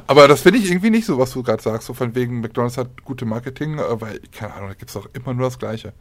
Aber 0.07 0.29
das 0.29 0.43
finde 0.43 0.59
ich 0.59 0.71
irgendwie 0.71 0.91
nicht 0.91 1.07
so, 1.07 1.19
was 1.19 1.33
du 1.33 1.43
gerade 1.43 1.63
sagst, 1.63 1.87
so 1.87 1.95
von 1.95 2.15
wegen 2.15 2.41
McDonalds 2.41 2.77
hat 2.79 3.05
gute 3.05 3.25
Marketing, 3.25 3.79
äh, 3.79 4.01
weil, 4.01 4.21
keine 4.33 4.55
Ahnung, 4.55 4.69
da 4.69 4.75
gibt 4.75 4.91
es 4.91 4.95
doch 4.95 5.09
immer 5.15 5.35
nur 5.35 5.47
das 5.47 5.59
Gleiche. 5.59 5.93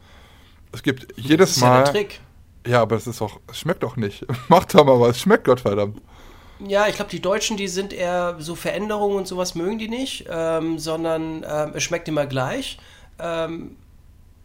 Es 0.72 0.82
gibt 0.82 1.06
jedes 1.16 1.50
Das 1.50 1.56
ist 1.56 1.62
Mal. 1.62 1.78
ja 1.78 1.82
der 1.84 1.92
Trick. 1.92 2.20
Ja, 2.66 2.82
aber 2.82 2.96
es 2.96 3.06
ist 3.06 3.22
auch, 3.22 3.40
es 3.50 3.58
schmeckt 3.58 3.82
doch 3.82 3.96
nicht. 3.96 4.26
Macht 4.48 4.74
doch 4.74 4.84
mal 4.84 5.00
was, 5.00 5.16
es 5.16 5.20
schmeckt 5.22 5.44
Gottverdammt. 5.44 6.00
Ja, 6.66 6.88
ich 6.88 6.96
glaube, 6.96 7.10
die 7.10 7.20
Deutschen, 7.22 7.56
die 7.56 7.68
sind 7.68 7.92
eher 7.92 8.36
so 8.40 8.54
Veränderungen 8.54 9.16
und 9.16 9.28
sowas 9.28 9.54
mögen 9.54 9.78
die 9.78 9.88
nicht, 9.88 10.26
ähm, 10.28 10.78
sondern 10.78 11.44
ähm, 11.48 11.72
es 11.74 11.84
schmeckt 11.84 12.08
immer 12.08 12.26
gleich 12.26 12.78
ähm, 13.18 13.76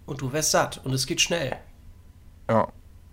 und 0.05 0.21
du 0.21 0.31
wirst 0.33 0.51
satt 0.51 0.81
und 0.83 0.93
es 0.93 1.05
geht 1.05 1.21
schnell. 1.21 1.55
Ja, 2.49 2.67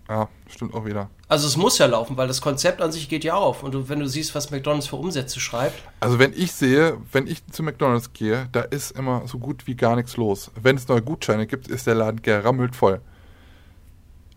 ja, 0.09 0.27
stimmt 0.49 0.73
auch 0.73 0.85
wieder. 0.85 1.09
Also 1.29 1.47
es 1.47 1.55
muss 1.55 1.77
ja 1.77 1.85
laufen, 1.85 2.17
weil 2.17 2.27
das 2.27 2.41
Konzept 2.41 2.81
an 2.81 2.91
sich 2.91 3.07
geht 3.07 3.23
ja 3.23 3.35
auf. 3.35 3.63
Und 3.63 3.73
du, 3.73 3.87
wenn 3.87 3.99
du 4.01 4.07
siehst, 4.09 4.35
was 4.35 4.51
McDonalds 4.51 4.87
für 4.87 4.97
Umsätze 4.97 5.39
schreibt, 5.39 5.81
Also 6.01 6.19
wenn 6.19 6.33
ich 6.33 6.51
sehe, 6.51 6.97
wenn 7.13 7.27
ich 7.27 7.45
zu 7.47 7.63
McDonalds 7.63 8.11
gehe, 8.11 8.49
da 8.51 8.61
ist 8.61 8.91
immer 8.91 9.25
so 9.25 9.39
gut 9.39 9.67
wie 9.67 9.75
gar 9.75 9.95
nichts 9.95 10.17
los. 10.17 10.51
Wenn 10.61 10.75
es 10.75 10.89
neue 10.89 11.01
Gutscheine 11.01 11.47
gibt, 11.47 11.69
ist 11.69 11.87
der 11.87 11.95
Laden 11.95 12.21
gerammelt 12.21 12.75
voll. 12.75 12.99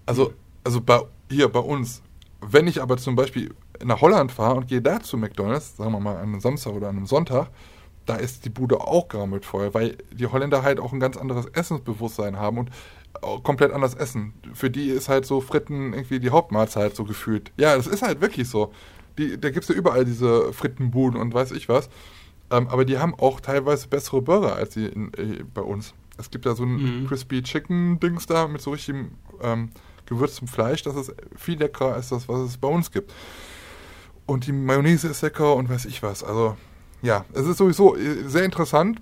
Also, 0.07 0.33
also 0.62 0.81
bei, 0.81 1.01
hier 1.29 1.49
bei 1.49 1.59
uns. 1.59 2.03
Wenn 2.41 2.68
ich 2.68 2.81
aber 2.81 2.97
zum 2.97 3.16
Beispiel 3.16 3.53
nach 3.83 4.01
Holland 4.01 4.31
fahre 4.31 4.55
und 4.57 4.68
gehe 4.68 4.81
da 4.81 5.01
zu 5.01 5.16
McDonalds, 5.16 5.77
sagen 5.77 5.91
wir 5.91 5.99
mal 5.99 6.16
an 6.16 6.22
einem 6.22 6.41
Samstag 6.41 6.75
oder 6.75 6.89
an 6.89 6.99
einem 6.99 7.07
Sonntag, 7.07 7.49
da 8.07 8.16
ist 8.16 8.44
die 8.44 8.50
Bude 8.50 8.80
auch 8.80 9.09
gerammelt 9.09 9.44
voll, 9.44 9.72
weil 9.74 9.96
die 10.12 10.26
Holländer 10.26 10.62
halt 10.62 10.78
auch 10.80 10.92
ein 10.92 11.00
ganz 11.00 11.16
anderes 11.16 11.46
Essensbewusstsein 11.46 12.38
haben 12.38 12.59
und 12.59 12.70
komplett 13.42 13.72
anders 13.72 13.94
essen. 13.94 14.34
Für 14.52 14.70
die 14.70 14.88
ist 14.88 15.09
halt 15.09 15.24
so 15.24 15.40
Fritten 15.40 15.92
irgendwie 15.92 16.20
die 16.20 16.30
Hauptmahlzeit 16.30 16.94
so 16.96 17.05
gefühlt. 17.05 17.52
Ja, 17.57 17.76
das 17.76 17.86
ist 17.86 18.02
halt 18.02 18.20
wirklich 18.20 18.48
so. 18.48 18.72
Die, 19.18 19.40
da 19.40 19.50
gibt 19.50 19.62
es 19.62 19.68
ja 19.68 19.74
überall 19.74 20.05
diese 20.05 20.52
Frittenbuden 20.52 21.18
und 21.20 21.32
weiß 21.32 21.52
ich 21.52 21.68
was. 21.68 21.88
Ähm, 22.50 22.68
aber 22.68 22.84
die 22.84 22.98
haben 22.98 23.14
auch 23.14 23.40
teilweise 23.40 23.88
bessere 23.88 24.20
Burger 24.20 24.57
als 24.57 24.70
die 24.74 24.86
in, 24.86 25.14
äh, 25.14 25.44
bei 25.55 25.62
uns. 25.62 25.94
Es 26.18 26.30
gibt 26.30 26.44
ja 26.44 26.55
so 26.55 26.64
ein 26.64 27.02
Mhm. 27.02 27.07
Crispy 27.09 27.42
Chicken 27.42 27.98
Dings 28.00 28.26
da 28.26 28.46
mit 28.48 28.61
so 28.61 28.72
richtigem 28.72 29.12
ähm, 29.40 29.70
gewürztem 30.07 30.48
Fleisch. 30.48 30.82
Das 30.82 30.96
ist 30.96 31.14
viel 31.36 31.59
leckerer 31.59 31.94
als 31.94 32.11
das, 32.11 32.28
was 32.28 32.40
es 32.40 32.59
bei 32.59 32.68
uns 32.68 32.90
gibt. 32.90 33.12
Und 34.26 34.46
die 34.46 34.52
Mayonnaise 34.52 35.09
ist 35.09 35.22
lecker 35.22 35.55
und 35.55 35.68
weiß 35.68 35.84
ich 35.86 36.02
was. 36.02 36.22
Also 36.24 36.57
ja, 37.05 37.24
es 37.32 37.46
ist 37.46 37.59
sowieso 37.59 37.96
äh, 37.96 38.26
sehr 38.26 38.44
interessant, 38.44 39.00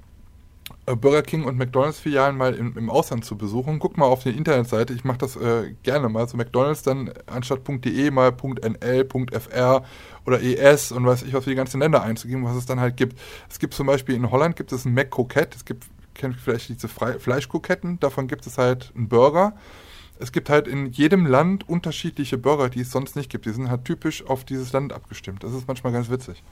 äh, 0.86 0.96
Burger 0.96 1.22
King 1.22 1.44
und 1.44 1.56
McDonalds 1.56 2.00
Filialen 2.00 2.36
mal 2.36 2.54
im, 2.54 2.76
im 2.76 2.90
Ausland 2.90 3.24
zu 3.24 3.36
besuchen. 3.36 3.78
Guck 3.78 3.96
mal 3.96 4.06
auf 4.06 4.24
die 4.24 4.30
Internetseite. 4.30 4.92
Ich 4.92 5.04
mache 5.04 5.18
das 5.18 5.36
äh, 5.36 5.74
gerne 5.82 6.08
mal. 6.08 6.26
So 6.28 6.36
McDonalds 6.36 6.82
dann 6.82 7.12
anstatt 7.26 7.60
.de 7.66 8.10
mal 8.10 8.32
.nl, 8.32 9.08
.fr 9.40 9.84
oder 10.26 10.42
ES 10.42 10.92
und 10.92 11.06
weiß 11.06 11.22
ich 11.22 11.32
was 11.34 11.44
für 11.44 11.50
die 11.50 11.56
ganzen 11.56 11.80
Länder 11.80 12.02
einzugeben, 12.02 12.44
was 12.44 12.56
es 12.56 12.66
dann 12.66 12.80
halt 12.80 12.96
gibt. 12.96 13.18
Es 13.48 13.58
gibt 13.58 13.74
zum 13.74 13.86
Beispiel 13.86 14.16
in 14.16 14.30
Holland 14.30 14.56
gibt 14.56 14.72
es 14.72 14.84
ein 14.84 14.94
Mac 14.94 15.10
Croquette. 15.10 15.56
Es 15.56 15.64
gibt 15.64 15.86
kennt 16.14 16.36
vielleicht 16.36 16.68
diese 16.68 16.88
Fre 16.88 17.18
Fleischkroketten. 17.18 18.00
Davon 18.00 18.26
gibt 18.26 18.46
es 18.46 18.58
halt 18.58 18.92
einen 18.96 19.08
Burger. 19.08 19.54
Es 20.18 20.30
gibt 20.30 20.50
halt 20.50 20.68
in 20.68 20.86
jedem 20.86 21.26
Land 21.26 21.68
unterschiedliche 21.68 22.38
Burger, 22.38 22.68
die 22.68 22.80
es 22.80 22.90
sonst 22.90 23.16
nicht 23.16 23.30
gibt. 23.30 23.46
Die 23.46 23.50
sind 23.50 23.70
halt 23.70 23.84
typisch 23.84 24.24
auf 24.26 24.44
dieses 24.44 24.72
Land 24.72 24.92
abgestimmt. 24.92 25.42
Das 25.42 25.52
ist 25.52 25.66
manchmal 25.66 25.92
ganz 25.92 26.10
witzig. 26.10 26.42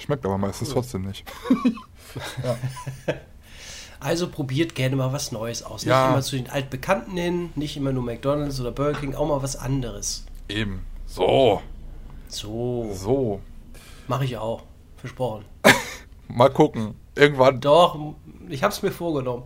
Schmeckt 0.00 0.24
aber 0.24 0.38
meistens 0.38 0.70
trotzdem 0.70 1.02
nicht. 1.02 1.24
also 4.00 4.28
probiert 4.28 4.74
gerne 4.74 4.96
mal 4.96 5.12
was 5.12 5.30
Neues 5.32 5.62
aus. 5.62 5.84
Ja. 5.84 6.02
Nicht 6.06 6.12
immer 6.12 6.22
zu 6.22 6.36
den 6.36 6.50
Altbekannten 6.50 7.16
hin, 7.16 7.50
nicht 7.54 7.76
immer 7.76 7.92
nur 7.92 8.02
McDonalds 8.02 8.60
oder 8.60 8.72
Burger 8.72 8.98
King, 8.98 9.14
auch 9.14 9.28
mal 9.28 9.42
was 9.42 9.56
anderes. 9.56 10.24
Eben. 10.48 10.84
So. 11.06 11.60
So, 12.28 12.90
So. 12.94 13.40
mache 14.08 14.24
ich 14.24 14.36
auch. 14.36 14.62
Versprochen. 14.96 15.44
Mal 16.28 16.50
gucken. 16.50 16.94
Irgendwann. 17.16 17.60
Doch, 17.60 17.98
ich 18.48 18.62
habe 18.62 18.72
es 18.72 18.82
mir 18.82 18.92
vorgenommen. 18.92 19.44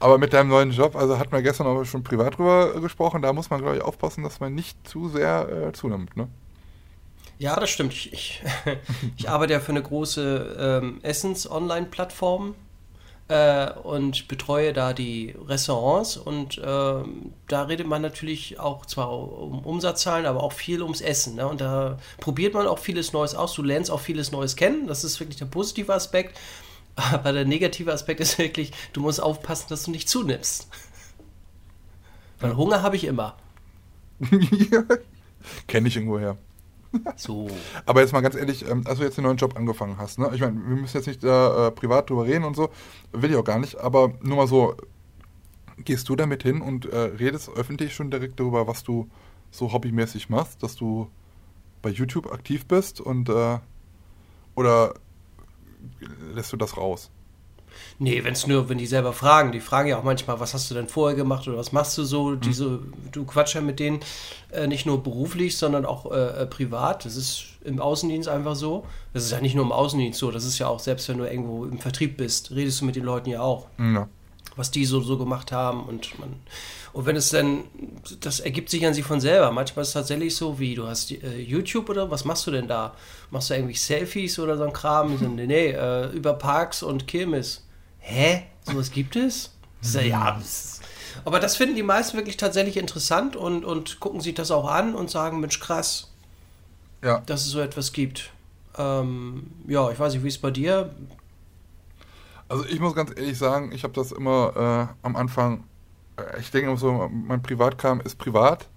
Aber 0.00 0.18
mit 0.18 0.32
deinem 0.32 0.48
neuen 0.50 0.70
Job, 0.70 0.94
also 0.96 1.18
hat 1.18 1.32
man 1.32 1.42
gestern 1.42 1.66
auch 1.66 1.84
schon 1.84 2.02
privat 2.02 2.36
drüber 2.36 2.78
gesprochen, 2.80 3.22
da 3.22 3.32
muss 3.32 3.48
man, 3.48 3.60
glaube 3.60 3.76
ich, 3.76 3.82
aufpassen, 3.82 4.22
dass 4.22 4.40
man 4.40 4.54
nicht 4.54 4.86
zu 4.86 5.08
sehr 5.08 5.48
äh, 5.48 5.72
zunimmt, 5.72 6.16
ne? 6.16 6.28
Ja, 7.38 7.58
das 7.58 7.70
stimmt. 7.70 7.92
Ich, 7.92 8.12
ich, 8.12 8.42
ich 9.16 9.28
arbeite 9.28 9.52
ja 9.52 9.60
für 9.60 9.72
eine 9.72 9.82
große 9.82 10.80
ähm, 10.82 10.98
Essens-Online-Plattform 11.02 12.54
äh, 13.28 13.70
und 13.72 14.26
betreue 14.26 14.72
da 14.72 14.92
die 14.92 15.36
Restaurants 15.46 16.16
und 16.16 16.60
ähm, 16.64 17.32
da 17.46 17.62
redet 17.62 17.86
man 17.86 18.02
natürlich 18.02 18.58
auch 18.58 18.86
zwar 18.86 19.12
um 19.12 19.60
Umsatzzahlen, 19.60 20.26
aber 20.26 20.42
auch 20.42 20.52
viel 20.52 20.82
ums 20.82 21.00
Essen. 21.00 21.36
Ne? 21.36 21.46
Und 21.46 21.60
da 21.60 21.98
probiert 22.18 22.54
man 22.54 22.66
auch 22.66 22.78
vieles 22.78 23.12
Neues 23.12 23.34
aus. 23.34 23.54
Du 23.54 23.62
lernst 23.62 23.90
auch 23.90 24.00
vieles 24.00 24.32
Neues 24.32 24.56
kennen. 24.56 24.88
Das 24.88 25.04
ist 25.04 25.20
wirklich 25.20 25.36
der 25.36 25.46
positive 25.46 25.94
Aspekt. 25.94 26.36
Aber 26.96 27.32
der 27.32 27.44
negative 27.44 27.92
Aspekt 27.92 28.18
ist 28.18 28.38
wirklich, 28.38 28.72
du 28.92 29.00
musst 29.00 29.22
aufpassen, 29.22 29.66
dass 29.68 29.84
du 29.84 29.92
nicht 29.92 30.08
zunimmst. 30.08 30.66
Weil 32.40 32.56
Hunger 32.56 32.82
habe 32.82 32.96
ich 32.96 33.04
immer. 33.04 33.36
Kenne 35.68 35.86
ich 35.86 35.94
irgendwo 35.94 36.18
her. 36.18 36.36
So. 37.16 37.48
Aber 37.86 38.00
jetzt 38.00 38.12
mal 38.12 38.20
ganz 38.20 38.34
ehrlich, 38.34 38.68
ähm, 38.68 38.82
als 38.86 38.98
du 38.98 39.04
jetzt 39.04 39.16
den 39.16 39.24
neuen 39.24 39.36
Job 39.36 39.56
angefangen 39.56 39.98
hast, 39.98 40.18
ne? 40.18 40.30
Ich 40.34 40.40
meine, 40.40 40.54
wir 40.54 40.76
müssen 40.76 40.96
jetzt 40.96 41.06
nicht 41.06 41.22
da 41.22 41.68
äh, 41.68 41.70
privat 41.70 42.08
drüber 42.08 42.24
reden 42.24 42.44
und 42.44 42.56
so, 42.56 42.70
will 43.12 43.30
ich 43.30 43.36
auch 43.36 43.44
gar 43.44 43.58
nicht, 43.58 43.78
aber 43.78 44.12
nur 44.22 44.36
mal 44.36 44.46
so, 44.46 44.74
gehst 45.84 46.08
du 46.08 46.16
damit 46.16 46.42
hin 46.42 46.60
und 46.60 46.86
äh, 46.86 46.98
redest 46.98 47.50
öffentlich 47.50 47.94
schon 47.94 48.10
direkt 48.10 48.40
darüber, 48.40 48.66
was 48.66 48.82
du 48.84 49.08
so 49.50 49.72
hobbymäßig 49.72 50.28
machst, 50.28 50.62
dass 50.62 50.76
du 50.76 51.08
bei 51.82 51.90
YouTube 51.90 52.32
aktiv 52.32 52.66
bist 52.66 53.00
und 53.00 53.28
äh, 53.28 53.58
oder 54.54 54.94
lässt 56.34 56.52
du 56.52 56.56
das 56.56 56.76
raus? 56.76 57.10
Nee, 57.98 58.22
wenn 58.24 58.32
es 58.32 58.46
nur, 58.46 58.68
wenn 58.68 58.78
die 58.78 58.86
selber 58.86 59.12
fragen, 59.12 59.50
die 59.52 59.60
fragen 59.60 59.88
ja 59.88 59.98
auch 59.98 60.04
manchmal, 60.04 60.38
was 60.40 60.54
hast 60.54 60.70
du 60.70 60.74
denn 60.74 60.88
vorher 60.88 61.16
gemacht 61.16 61.46
oder 61.48 61.56
was 61.58 61.72
machst 61.72 61.96
du 61.98 62.04
so? 62.04 62.30
Mhm. 62.30 62.40
Diese, 62.40 62.78
du 63.12 63.24
quatsch 63.24 63.54
ja 63.54 63.60
mit 63.60 63.80
denen 63.80 64.00
äh, 64.52 64.66
nicht 64.66 64.86
nur 64.86 65.02
beruflich, 65.02 65.56
sondern 65.56 65.84
auch 65.84 66.10
äh, 66.12 66.42
äh, 66.42 66.46
privat. 66.46 67.04
Das 67.04 67.16
ist 67.16 67.44
im 67.64 67.80
Außendienst 67.80 68.28
einfach 68.28 68.54
so. 68.56 68.86
Das 69.12 69.24
ist 69.24 69.32
ja 69.32 69.40
nicht 69.40 69.54
nur 69.54 69.64
im 69.64 69.72
Außendienst 69.72 70.18
so, 70.18 70.30
das 70.30 70.44
ist 70.44 70.58
ja 70.58 70.68
auch, 70.68 70.78
selbst 70.80 71.08
wenn 71.08 71.18
du 71.18 71.24
irgendwo 71.24 71.64
im 71.64 71.78
Vertrieb 71.78 72.16
bist, 72.16 72.52
redest 72.52 72.80
du 72.80 72.84
mit 72.84 72.94
den 72.96 73.04
Leuten 73.04 73.30
ja 73.30 73.40
auch, 73.40 73.66
Ja. 73.78 74.08
was 74.56 74.70
die 74.70 74.84
so, 74.84 75.00
so 75.00 75.18
gemacht 75.18 75.50
haben 75.52 75.84
und 75.84 76.18
man. 76.18 76.34
Und 76.94 77.04
wenn 77.04 77.16
es 77.16 77.28
dann, 77.30 77.64
das 78.20 78.40
ergibt 78.40 78.70
sich 78.70 78.84
an 78.86 78.94
sich 78.94 79.04
von 79.04 79.20
selber. 79.20 79.52
Manchmal 79.52 79.82
ist 79.82 79.88
es 79.88 79.94
tatsächlich 79.94 80.34
so, 80.34 80.58
wie 80.58 80.74
du 80.74 80.86
hast 80.86 81.10
äh, 81.12 81.38
YouTube 81.38 81.90
oder 81.90 82.10
was 82.10 82.24
machst 82.24 82.46
du 82.46 82.50
denn 82.50 82.66
da? 82.66 82.94
Machst 83.30 83.50
du 83.50 83.54
irgendwie 83.54 83.74
Selfies 83.74 84.38
oder 84.38 84.56
so 84.56 84.64
ein 84.64 84.72
Kram? 84.72 85.14
Nee, 85.36 85.46
nee, 85.46 85.66
äh, 85.72 86.06
über 86.12 86.32
Parks 86.32 86.82
und 86.82 87.06
Kirmes. 87.06 87.66
Hä? 88.08 88.44
Sowas 88.64 88.90
gibt 88.90 89.16
es? 89.16 89.54
Sag, 89.82 90.04
ja. 90.06 90.40
Aber 91.26 91.40
das 91.40 91.56
finden 91.56 91.76
die 91.76 91.82
meisten 91.82 92.16
wirklich 92.16 92.38
tatsächlich 92.38 92.78
interessant 92.78 93.36
und, 93.36 93.64
und 93.66 94.00
gucken 94.00 94.20
sich 94.22 94.34
das 94.34 94.50
auch 94.50 94.66
an 94.66 94.94
und 94.94 95.10
sagen, 95.10 95.40
Mensch, 95.40 95.60
krass, 95.60 96.10
Ja. 97.04 97.20
dass 97.26 97.42
es 97.42 97.50
so 97.50 97.60
etwas 97.60 97.92
gibt. 97.92 98.32
Ähm, 98.78 99.50
ja, 99.66 99.90
ich 99.90 99.98
weiß 99.98 100.14
nicht, 100.14 100.24
wie 100.24 100.28
es 100.28 100.38
bei 100.38 100.50
dir? 100.50 100.94
Also 102.48 102.64
ich 102.64 102.80
muss 102.80 102.94
ganz 102.94 103.10
ehrlich 103.14 103.36
sagen, 103.36 103.72
ich 103.72 103.84
habe 103.84 103.92
das 103.92 104.10
immer 104.10 104.88
äh, 104.90 105.06
am 105.06 105.16
Anfang, 105.16 105.64
äh, 106.16 106.40
ich 106.40 106.50
denke 106.50 106.68
immer 106.70 106.78
so, 106.78 107.10
mein 107.12 107.42
Privatkram 107.42 108.00
ist 108.00 108.16
privat 108.16 108.68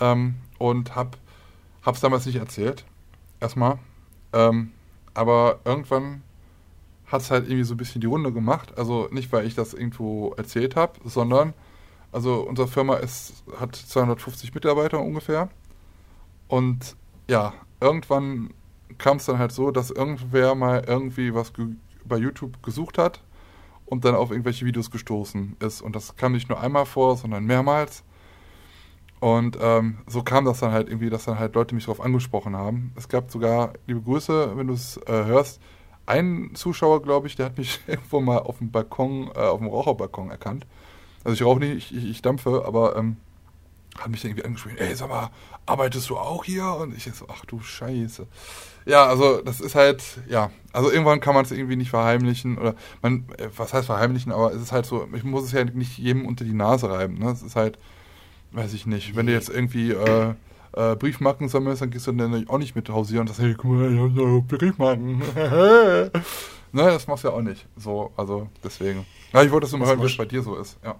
ähm, 0.00 0.34
und 0.58 0.96
hab, 0.96 1.16
hab's 1.82 2.00
damals 2.00 2.26
nicht 2.26 2.36
erzählt, 2.36 2.84
erstmal. 3.38 3.78
Ähm, 4.32 4.72
aber 5.14 5.60
irgendwann 5.64 6.22
hat 7.10 7.22
es 7.22 7.30
halt 7.30 7.46
irgendwie 7.46 7.64
so 7.64 7.74
ein 7.74 7.76
bisschen 7.76 8.00
die 8.00 8.06
Runde 8.06 8.32
gemacht. 8.32 8.78
Also 8.78 9.08
nicht, 9.10 9.32
weil 9.32 9.46
ich 9.46 9.54
das 9.54 9.74
irgendwo 9.74 10.32
erzählt 10.36 10.76
habe, 10.76 11.00
sondern, 11.04 11.54
also 12.12 12.42
unsere 12.42 12.68
Firma 12.68 12.96
ist, 12.96 13.44
hat 13.58 13.74
250 13.74 14.54
Mitarbeiter 14.54 15.00
ungefähr. 15.00 15.48
Und 16.46 16.96
ja, 17.28 17.54
irgendwann 17.80 18.50
kam 18.98 19.16
es 19.16 19.26
dann 19.26 19.38
halt 19.38 19.52
so, 19.52 19.70
dass 19.70 19.90
irgendwer 19.90 20.54
mal 20.54 20.84
irgendwie 20.86 21.34
was 21.34 21.52
bei 22.04 22.16
YouTube 22.16 22.62
gesucht 22.62 22.98
hat 22.98 23.22
und 23.86 24.04
dann 24.04 24.14
auf 24.14 24.30
irgendwelche 24.30 24.64
Videos 24.64 24.90
gestoßen 24.90 25.56
ist. 25.60 25.82
Und 25.82 25.96
das 25.96 26.16
kam 26.16 26.32
nicht 26.32 26.48
nur 26.48 26.60
einmal 26.60 26.86
vor, 26.86 27.16
sondern 27.16 27.44
mehrmals. 27.44 28.04
Und 29.18 29.58
ähm, 29.60 29.98
so 30.06 30.22
kam 30.22 30.44
das 30.44 30.60
dann 30.60 30.72
halt 30.72 30.88
irgendwie, 30.88 31.10
dass 31.10 31.24
dann 31.24 31.38
halt 31.38 31.54
Leute 31.54 31.74
mich 31.74 31.84
darauf 31.84 32.00
angesprochen 32.00 32.56
haben. 32.56 32.92
Es 32.96 33.08
gab 33.08 33.30
sogar, 33.30 33.74
liebe 33.86 34.00
Grüße, 34.00 34.56
wenn 34.56 34.68
du 34.68 34.74
es 34.74 34.96
äh, 34.96 35.24
hörst, 35.24 35.60
einen 36.10 36.54
Zuschauer, 36.54 37.02
glaube 37.02 37.26
ich, 37.26 37.36
der 37.36 37.46
hat 37.46 37.58
mich 37.58 37.80
irgendwo 37.86 38.20
mal 38.20 38.38
auf 38.38 38.58
dem 38.58 38.70
Balkon, 38.70 39.30
äh, 39.34 39.38
auf 39.38 39.60
dem 39.60 39.68
Raucherbalkon 39.68 40.30
erkannt. 40.30 40.66
Also 41.24 41.34
ich 41.34 41.42
rauche 41.42 41.60
nicht, 41.60 41.92
ich, 41.92 42.10
ich, 42.10 42.22
dampfe, 42.22 42.64
aber 42.66 42.96
ähm, 42.96 43.16
hat 43.98 44.08
mich 44.08 44.24
irgendwie 44.24 44.44
angesprochen, 44.44 44.78
ey, 44.78 44.94
sag 44.94 45.08
mal, 45.08 45.30
arbeitest 45.66 46.08
du 46.08 46.16
auch 46.16 46.44
hier? 46.44 46.64
Und 46.64 46.96
ich 46.96 47.04
so, 47.04 47.26
ach 47.28 47.44
du 47.44 47.60
Scheiße. 47.60 48.26
Ja, 48.86 49.06
also 49.06 49.42
das 49.42 49.60
ist 49.60 49.74
halt, 49.74 50.02
ja, 50.28 50.50
also 50.72 50.90
irgendwann 50.90 51.20
kann 51.20 51.34
man 51.34 51.44
es 51.44 51.50
irgendwie 51.50 51.76
nicht 51.76 51.90
verheimlichen 51.90 52.58
oder 52.58 52.74
man, 53.02 53.26
äh, 53.36 53.48
was 53.56 53.74
heißt 53.74 53.86
verheimlichen, 53.86 54.32
aber 54.32 54.52
es 54.52 54.62
ist 54.62 54.72
halt 54.72 54.86
so, 54.86 55.06
ich 55.14 55.24
muss 55.24 55.44
es 55.44 55.52
ja 55.52 55.64
nicht 55.64 55.98
jedem 55.98 56.26
unter 56.26 56.44
die 56.44 56.54
Nase 56.54 56.90
reiben, 56.90 57.18
ne? 57.18 57.30
Es 57.30 57.42
ist 57.42 57.56
halt, 57.56 57.78
weiß 58.52 58.72
ich 58.72 58.86
nicht, 58.86 59.14
wenn 59.14 59.26
du 59.26 59.32
jetzt 59.32 59.50
irgendwie 59.50 59.92
äh, 59.92 60.34
äh, 60.72 60.96
Briefmarken 60.96 61.48
sammelst, 61.48 61.82
dann 61.82 61.90
gehst 61.90 62.06
du 62.06 62.12
dann 62.12 62.48
auch 62.48 62.58
nicht 62.58 62.76
mit 62.76 62.88
hausieren 62.88 63.22
und 63.22 63.28
sagst, 63.28 63.40
hey, 63.40 63.54
guck 63.54 63.70
mal, 63.70 63.92
ich 63.92 64.00
hab 64.00 64.48
Briefmarken. 64.48 65.18
ne, 65.38 66.10
das 66.72 67.06
machst 67.06 67.24
du 67.24 67.28
ja 67.28 67.34
auch 67.34 67.42
nicht. 67.42 67.66
So, 67.76 68.12
also 68.16 68.48
deswegen. 68.62 69.06
Ja, 69.32 69.42
ich 69.42 69.50
wollte 69.50 69.64
das 69.64 69.72
nur 69.72 69.80
mal 69.80 69.88
hören, 69.88 70.00
wie 70.00 70.06
es 70.06 70.16
bei 70.16 70.24
dir 70.24 70.42
so 70.42 70.56
ist. 70.56 70.78
Ja. 70.84 70.96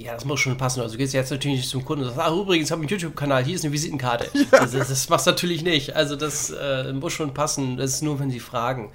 Ja, 0.00 0.14
das 0.14 0.24
muss 0.24 0.38
schon 0.38 0.56
passen. 0.56 0.80
Also 0.80 0.92
du 0.92 0.98
gehst 0.98 1.12
jetzt 1.12 1.32
natürlich 1.32 1.58
nicht 1.58 1.70
zum 1.70 1.84
Kunden 1.84 2.04
und 2.04 2.14
sagst, 2.14 2.24
ach 2.24 2.32
übrigens, 2.32 2.68
ich 2.68 2.70
habe 2.70 2.82
einen 2.82 2.88
YouTube-Kanal, 2.88 3.44
hier 3.44 3.56
ist 3.56 3.64
eine 3.64 3.72
Visitenkarte. 3.72 4.30
Ja. 4.52 4.60
Also, 4.60 4.78
das, 4.78 4.88
das 4.88 5.08
machst 5.08 5.26
du 5.26 5.30
natürlich 5.32 5.62
nicht. 5.62 5.96
Also 5.96 6.14
das 6.14 6.50
äh, 6.50 6.92
muss 6.92 7.12
schon 7.12 7.34
passen. 7.34 7.76
Das 7.76 7.94
ist 7.94 8.02
nur, 8.02 8.20
wenn 8.20 8.30
sie 8.30 8.38
fragen. 8.38 8.92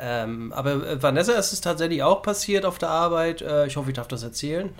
Ähm, 0.00 0.52
aber 0.52 0.86
äh, 0.86 1.02
Vanessa 1.02 1.32
ist 1.32 1.52
es 1.52 1.60
tatsächlich 1.60 2.02
auch 2.02 2.22
passiert 2.22 2.64
auf 2.64 2.78
der 2.78 2.90
Arbeit. 2.90 3.42
Äh, 3.42 3.66
ich 3.66 3.76
hoffe, 3.76 3.90
ich 3.90 3.96
darf 3.96 4.08
das 4.08 4.22
erzählen. 4.22 4.70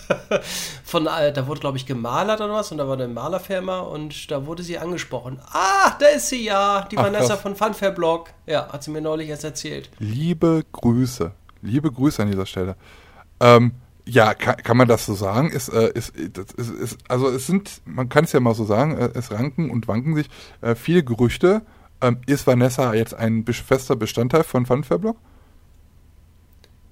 Von, 0.84 1.06
äh, 1.06 1.32
da 1.32 1.46
wurde, 1.46 1.60
glaube 1.60 1.76
ich, 1.76 1.86
gemalert 1.86 2.40
oder 2.40 2.52
was 2.52 2.72
und 2.72 2.78
da 2.78 2.86
war 2.86 2.94
eine 2.94 3.08
Malerfirma 3.08 3.80
und 3.80 4.30
da 4.30 4.46
wurde 4.46 4.62
sie 4.62 4.78
angesprochen. 4.78 5.40
Ah, 5.52 5.96
da 5.98 6.06
ist 6.06 6.28
sie 6.28 6.44
ja, 6.44 6.86
die 6.90 6.98
Ach, 6.98 7.04
Vanessa 7.04 7.28
krass. 7.28 7.40
von 7.40 7.56
Funfair 7.56 7.92
Blog. 7.92 8.30
Ja, 8.46 8.72
hat 8.72 8.82
sie 8.82 8.90
mir 8.90 9.00
neulich 9.00 9.28
erst 9.28 9.44
erzählt. 9.44 9.90
Liebe 9.98 10.64
Grüße. 10.72 11.32
Liebe 11.62 11.92
Grüße 11.92 12.22
an 12.22 12.30
dieser 12.30 12.46
Stelle. 12.46 12.76
Ähm, 13.38 13.72
ja, 14.04 14.34
kann, 14.34 14.56
kann 14.56 14.76
man 14.76 14.88
das 14.88 15.06
so 15.06 15.14
sagen? 15.14 15.50
Ist, 15.50 15.68
äh, 15.68 15.92
ist, 15.92 16.16
ist, 16.16 16.98
also 17.08 17.28
es 17.28 17.46
sind, 17.46 17.82
man 17.84 18.08
kann 18.08 18.24
es 18.24 18.32
ja 18.32 18.40
mal 18.40 18.54
so 18.54 18.64
sagen, 18.64 18.98
äh, 18.98 19.10
es 19.14 19.30
ranken 19.30 19.70
und 19.70 19.86
wanken 19.86 20.16
sich 20.16 20.28
äh, 20.62 20.74
viele 20.74 21.04
Gerüchte 21.04 21.62
ähm, 22.00 22.18
ist 22.26 22.46
Vanessa 22.46 22.94
jetzt 22.94 23.14
ein 23.14 23.44
fester 23.44 23.96
Bestandteil 23.96 24.44
von 24.44 24.66
Funfair-Blog? 24.66 25.16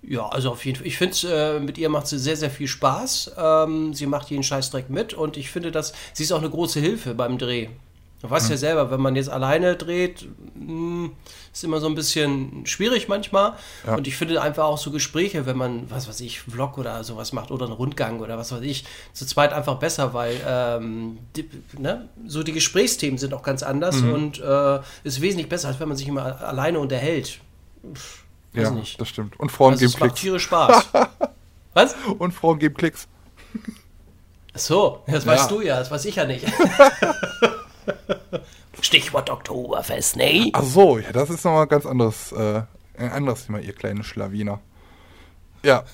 Ja, 0.03 0.27
also 0.29 0.53
auf 0.53 0.65
jeden 0.65 0.79
Fall. 0.79 0.87
Ich 0.87 0.97
finde, 0.97 1.17
äh, 1.29 1.61
mit 1.61 1.77
ihr 1.77 1.89
macht 1.89 2.07
sie 2.07 2.19
sehr, 2.19 2.37
sehr 2.37 2.51
viel 2.51 2.69
Spaß. 2.69 3.33
Ähm, 3.37 3.93
sie 3.93 4.07
macht 4.07 4.31
jeden 4.31 4.43
Scheißdreck 4.43 4.89
mit 4.89 5.13
und 5.13 5.37
ich 5.37 5.51
finde, 5.51 5.71
dass 5.71 5.93
sie 6.13 6.23
ist 6.23 6.33
auch 6.33 6.39
eine 6.39 6.51
große 6.51 6.81
Hilfe 6.81 7.15
beim 7.15 7.37
Dreh. 7.37 7.69
Du 8.21 8.29
weißt 8.29 8.51
ja 8.51 8.57
selber, 8.57 8.91
wenn 8.91 9.01
man 9.01 9.15
jetzt 9.15 9.29
alleine 9.29 9.77
dreht, 9.77 10.27
hm, 10.55 11.13
ist 11.53 11.63
immer 11.63 11.79
so 11.79 11.87
ein 11.87 11.95
bisschen 11.95 12.67
schwierig 12.67 13.07
manchmal. 13.07 13.55
Ja. 13.87 13.95
Und 13.95 14.09
ich 14.09 14.17
finde 14.17 14.43
einfach 14.43 14.65
auch 14.65 14.79
so 14.79 14.91
Gespräche, 14.91 15.47
wenn 15.47 15.57
man, 15.57 15.89
was 15.89 16.09
weiß 16.09 16.21
ich, 16.23 16.41
Vlog 16.41 16.79
oder 16.79 17.05
sowas 17.05 17.33
macht 17.33 17.53
oder 17.53 17.67
einen 17.67 17.75
Rundgang 17.75 18.19
oder 18.19 18.37
was 18.37 18.51
weiß 18.51 18.63
ich, 18.63 18.85
zu 19.13 19.25
zweit 19.25 19.53
einfach 19.53 19.77
besser, 19.77 20.15
weil 20.15 20.41
ähm, 20.45 21.19
die, 21.37 21.49
ne? 21.79 22.09
so 22.27 22.43
die 22.43 22.53
Gesprächsthemen 22.53 23.19
sind 23.19 23.35
auch 23.35 23.45
ganz 23.45 23.63
anders 23.63 24.03
mhm. 24.03 24.13
und 24.13 24.41
äh, 24.41 24.81
ist 25.05 25.21
wesentlich 25.21 25.49
besser, 25.49 25.69
als 25.69 25.79
wenn 25.79 25.87
man 25.87 25.97
sich 25.97 26.09
immer 26.09 26.41
alleine 26.43 26.81
unterhält. 26.81 27.39
Pff, 27.95 28.25
ja, 28.53 28.71
nicht. 28.71 29.01
das 29.01 29.09
stimmt. 29.09 29.39
Und 29.39 29.53
Frauen 29.53 29.75
also 29.75 29.81
geben 29.81 29.93
Klicks. 29.93 30.11
Macht 30.11 30.21
tierisch 30.21 30.43
Spaß. 30.43 30.89
was? 31.75 31.95
Und 32.19 32.33
Frauen 32.33 32.59
geben 32.59 32.75
Klicks. 32.75 33.07
Ach 34.55 34.59
so, 34.59 35.03
das 35.07 35.25
ja. 35.25 35.31
weißt 35.31 35.51
du 35.53 35.61
ja, 35.61 35.79
das 35.79 35.89
weiß 35.89 36.05
ich 36.07 36.17
ja 36.17 36.25
nicht. 36.25 36.45
Stichwort 38.81 39.31
Oktoberfest, 39.31 40.17
ne? 40.17 40.51
Ach 40.53 40.63
so, 40.63 40.99
ja, 40.99 41.13
das 41.13 41.31
ist 41.31 41.45
nochmal 41.45 41.63
ein 41.63 41.69
ganz 41.69 41.87
anderes, 41.87 42.33
äh, 42.33 42.63
ein 42.97 43.11
anderes 43.11 43.47
Thema, 43.47 43.61
ihr 43.61 43.73
kleinen 43.73 44.05
Schlawiner. 44.05 44.61
Ja. 45.63 45.85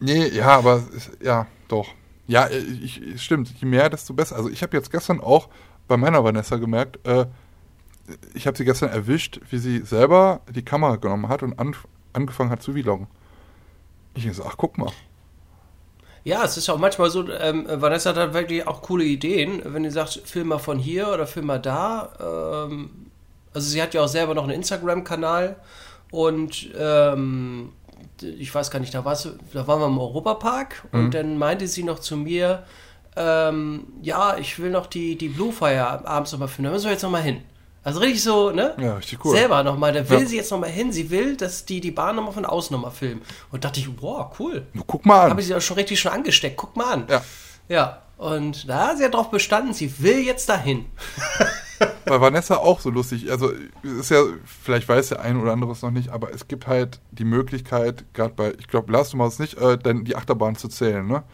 Nee, 0.00 0.28
ja, 0.28 0.58
aber 0.58 0.82
ja, 1.22 1.46
doch. 1.68 1.88
Ja, 2.26 2.46
äh, 2.46 2.58
ich, 2.58 3.22
stimmt, 3.22 3.52
je 3.60 3.66
mehr, 3.66 3.90
desto 3.90 4.14
besser. 4.14 4.36
Also 4.36 4.48
ich 4.48 4.62
habe 4.62 4.76
jetzt 4.76 4.90
gestern 4.90 5.20
auch 5.20 5.48
bei 5.88 5.96
meiner 5.96 6.24
Vanessa 6.24 6.56
gemerkt, 6.56 7.06
äh, 7.06 7.26
ich 8.34 8.46
habe 8.46 8.56
sie 8.56 8.64
gestern 8.64 8.90
erwischt, 8.90 9.40
wie 9.50 9.58
sie 9.58 9.80
selber 9.80 10.40
die 10.50 10.64
Kamera 10.64 10.96
genommen 10.96 11.28
hat 11.28 11.42
und 11.42 11.58
an, 11.58 11.74
angefangen 12.12 12.50
hat 12.50 12.62
zu 12.62 12.72
vloggen. 12.72 13.06
Ich 14.14 14.30
so, 14.32 14.44
ach, 14.44 14.56
guck 14.56 14.78
mal. 14.78 14.92
Ja, 16.24 16.42
es 16.42 16.56
ist 16.56 16.70
auch 16.70 16.78
manchmal 16.78 17.10
so, 17.10 17.30
ähm, 17.30 17.66
Vanessa 17.68 18.10
hat 18.10 18.16
halt 18.16 18.32
wirklich 18.32 18.66
auch 18.66 18.80
coole 18.80 19.04
Ideen, 19.04 19.60
wenn 19.64 19.82
die 19.82 19.90
sagt, 19.90 20.22
film 20.24 20.48
mal 20.48 20.58
von 20.58 20.78
hier 20.78 21.08
oder 21.08 21.26
film 21.26 21.46
mal 21.46 21.60
da. 21.60 22.66
Ähm, 22.66 23.10
also 23.52 23.68
sie 23.68 23.80
hat 23.80 23.92
ja 23.92 24.02
auch 24.02 24.08
selber 24.08 24.34
noch 24.34 24.44
einen 24.44 24.54
Instagram-Kanal 24.54 25.56
und 26.10 26.70
ähm, 26.78 27.72
ich 28.20 28.54
weiß 28.54 28.70
gar 28.70 28.80
nicht, 28.80 28.94
da, 28.94 29.00
da 29.02 29.66
waren 29.66 29.80
wir 29.80 29.86
im 29.86 29.98
Europapark 29.98 30.84
mhm. 30.92 30.98
und 30.98 31.14
dann 31.14 31.36
meinte 31.36 31.68
sie 31.68 31.84
noch 31.84 31.98
zu 31.98 32.16
mir, 32.16 32.64
ähm, 33.16 33.86
ja, 34.02 34.36
ich 34.38 34.58
will 34.58 34.70
noch 34.70 34.86
die, 34.86 35.16
die 35.16 35.28
Blue 35.28 35.52
Fire 35.52 36.06
abends 36.06 36.32
nochmal 36.32 36.48
filmen, 36.48 36.66
da 36.66 36.72
müssen 36.72 36.86
wir 36.86 36.92
jetzt 36.92 37.02
nochmal 37.02 37.22
hin. 37.22 37.42
Also 37.84 38.00
richtig 38.00 38.22
so, 38.22 38.50
ne? 38.50 38.74
Ja, 38.80 38.96
richtig 38.96 39.22
cool. 39.24 39.36
Selber 39.36 39.62
nochmal. 39.62 39.92
Da 39.92 40.08
will 40.08 40.20
ja. 40.20 40.26
sie 40.26 40.36
jetzt 40.36 40.50
nochmal 40.50 40.70
hin. 40.70 40.90
Sie 40.90 41.10
will, 41.10 41.36
dass 41.36 41.66
die 41.66 41.80
die 41.80 41.90
Bahn 41.90 42.16
nochmal 42.16 42.32
von 42.32 42.46
außen 42.46 42.74
nochmal 42.74 42.90
filmen. 42.90 43.20
Und 43.52 43.64
dachte 43.64 43.78
ich, 43.78 43.88
wow, 44.00 44.34
cool. 44.38 44.66
Guck 44.86 45.04
mal 45.04 45.24
an. 45.24 45.30
Habe 45.30 45.42
ich 45.42 45.46
sie 45.46 45.54
auch 45.54 45.60
schon 45.60 45.76
richtig 45.76 46.00
schon 46.00 46.12
angesteckt. 46.12 46.56
Guck 46.56 46.76
mal 46.76 46.94
an. 46.94 47.06
Ja. 47.08 47.22
Ja. 47.68 48.00
Und 48.16 48.68
da 48.68 48.88
hat 48.88 48.96
sie 48.96 49.02
ja 49.02 49.08
drauf 49.08 49.30
bestanden, 49.30 49.74
sie 49.74 50.00
will 50.00 50.20
jetzt 50.20 50.48
dahin. 50.48 50.86
Bei 52.06 52.20
Vanessa 52.20 52.56
auch 52.56 52.80
so 52.80 52.88
lustig. 52.88 53.30
Also 53.30 53.52
ist 53.82 54.10
ja, 54.10 54.22
vielleicht 54.62 54.88
weiß 54.88 55.08
der 55.08 55.20
ein 55.20 55.40
oder 55.40 55.52
andere 55.52 55.72
es 55.72 55.82
noch 55.82 55.90
nicht, 55.90 56.10
aber 56.10 56.32
es 56.32 56.46
gibt 56.46 56.66
halt 56.66 57.00
die 57.10 57.24
Möglichkeit, 57.24 58.04
gerade 58.14 58.32
bei, 58.34 58.54
ich 58.58 58.68
glaube, 58.68 58.92
Lars, 58.92 59.10
du 59.10 59.16
machst 59.16 59.34
es 59.34 59.38
nicht, 59.40 59.58
äh, 59.58 59.76
dann 59.76 60.04
die 60.04 60.14
Achterbahn 60.14 60.54
zu 60.54 60.68
zählen, 60.68 61.06
ne? 61.06 61.24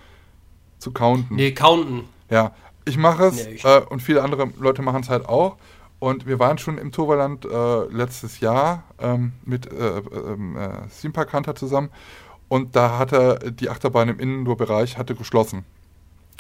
Zu 0.78 0.92
counten. 0.92 1.36
Nee, 1.36 1.53
counten. 1.53 2.09
Ja, 2.30 2.53
ich 2.86 2.96
mache 2.96 3.26
es 3.26 3.44
nee, 3.44 3.61
äh, 3.62 3.82
und 3.82 4.01
viele 4.01 4.22
andere 4.22 4.51
Leute 4.59 4.80
machen 4.80 5.03
es 5.03 5.11
halt 5.11 5.28
auch. 5.28 5.59
Und 6.01 6.26
wir 6.26 6.38
waren 6.38 6.59
schon 6.59 6.78
im 6.78 6.92
Toverland 6.92 7.44
äh, 7.44 7.84
letztes 7.84 8.40
Jahr 8.40 8.84
ähm, 8.98 9.32
mit 9.44 9.70
äh, 9.70 9.98
ähm, 9.98 10.57
äh, 10.57 10.88
Theme 11.01 11.12
Park 11.12 11.32
Hunter 11.32 11.55
zusammen 11.55 11.90
und 12.48 12.74
da 12.74 12.98
hatte 12.98 13.53
die 13.53 13.70
Achterbahn 13.70 14.09
im 14.09 14.18
Indoor-Bereich 14.18 14.98
hatte 14.98 15.14
geschlossen. 15.14 15.64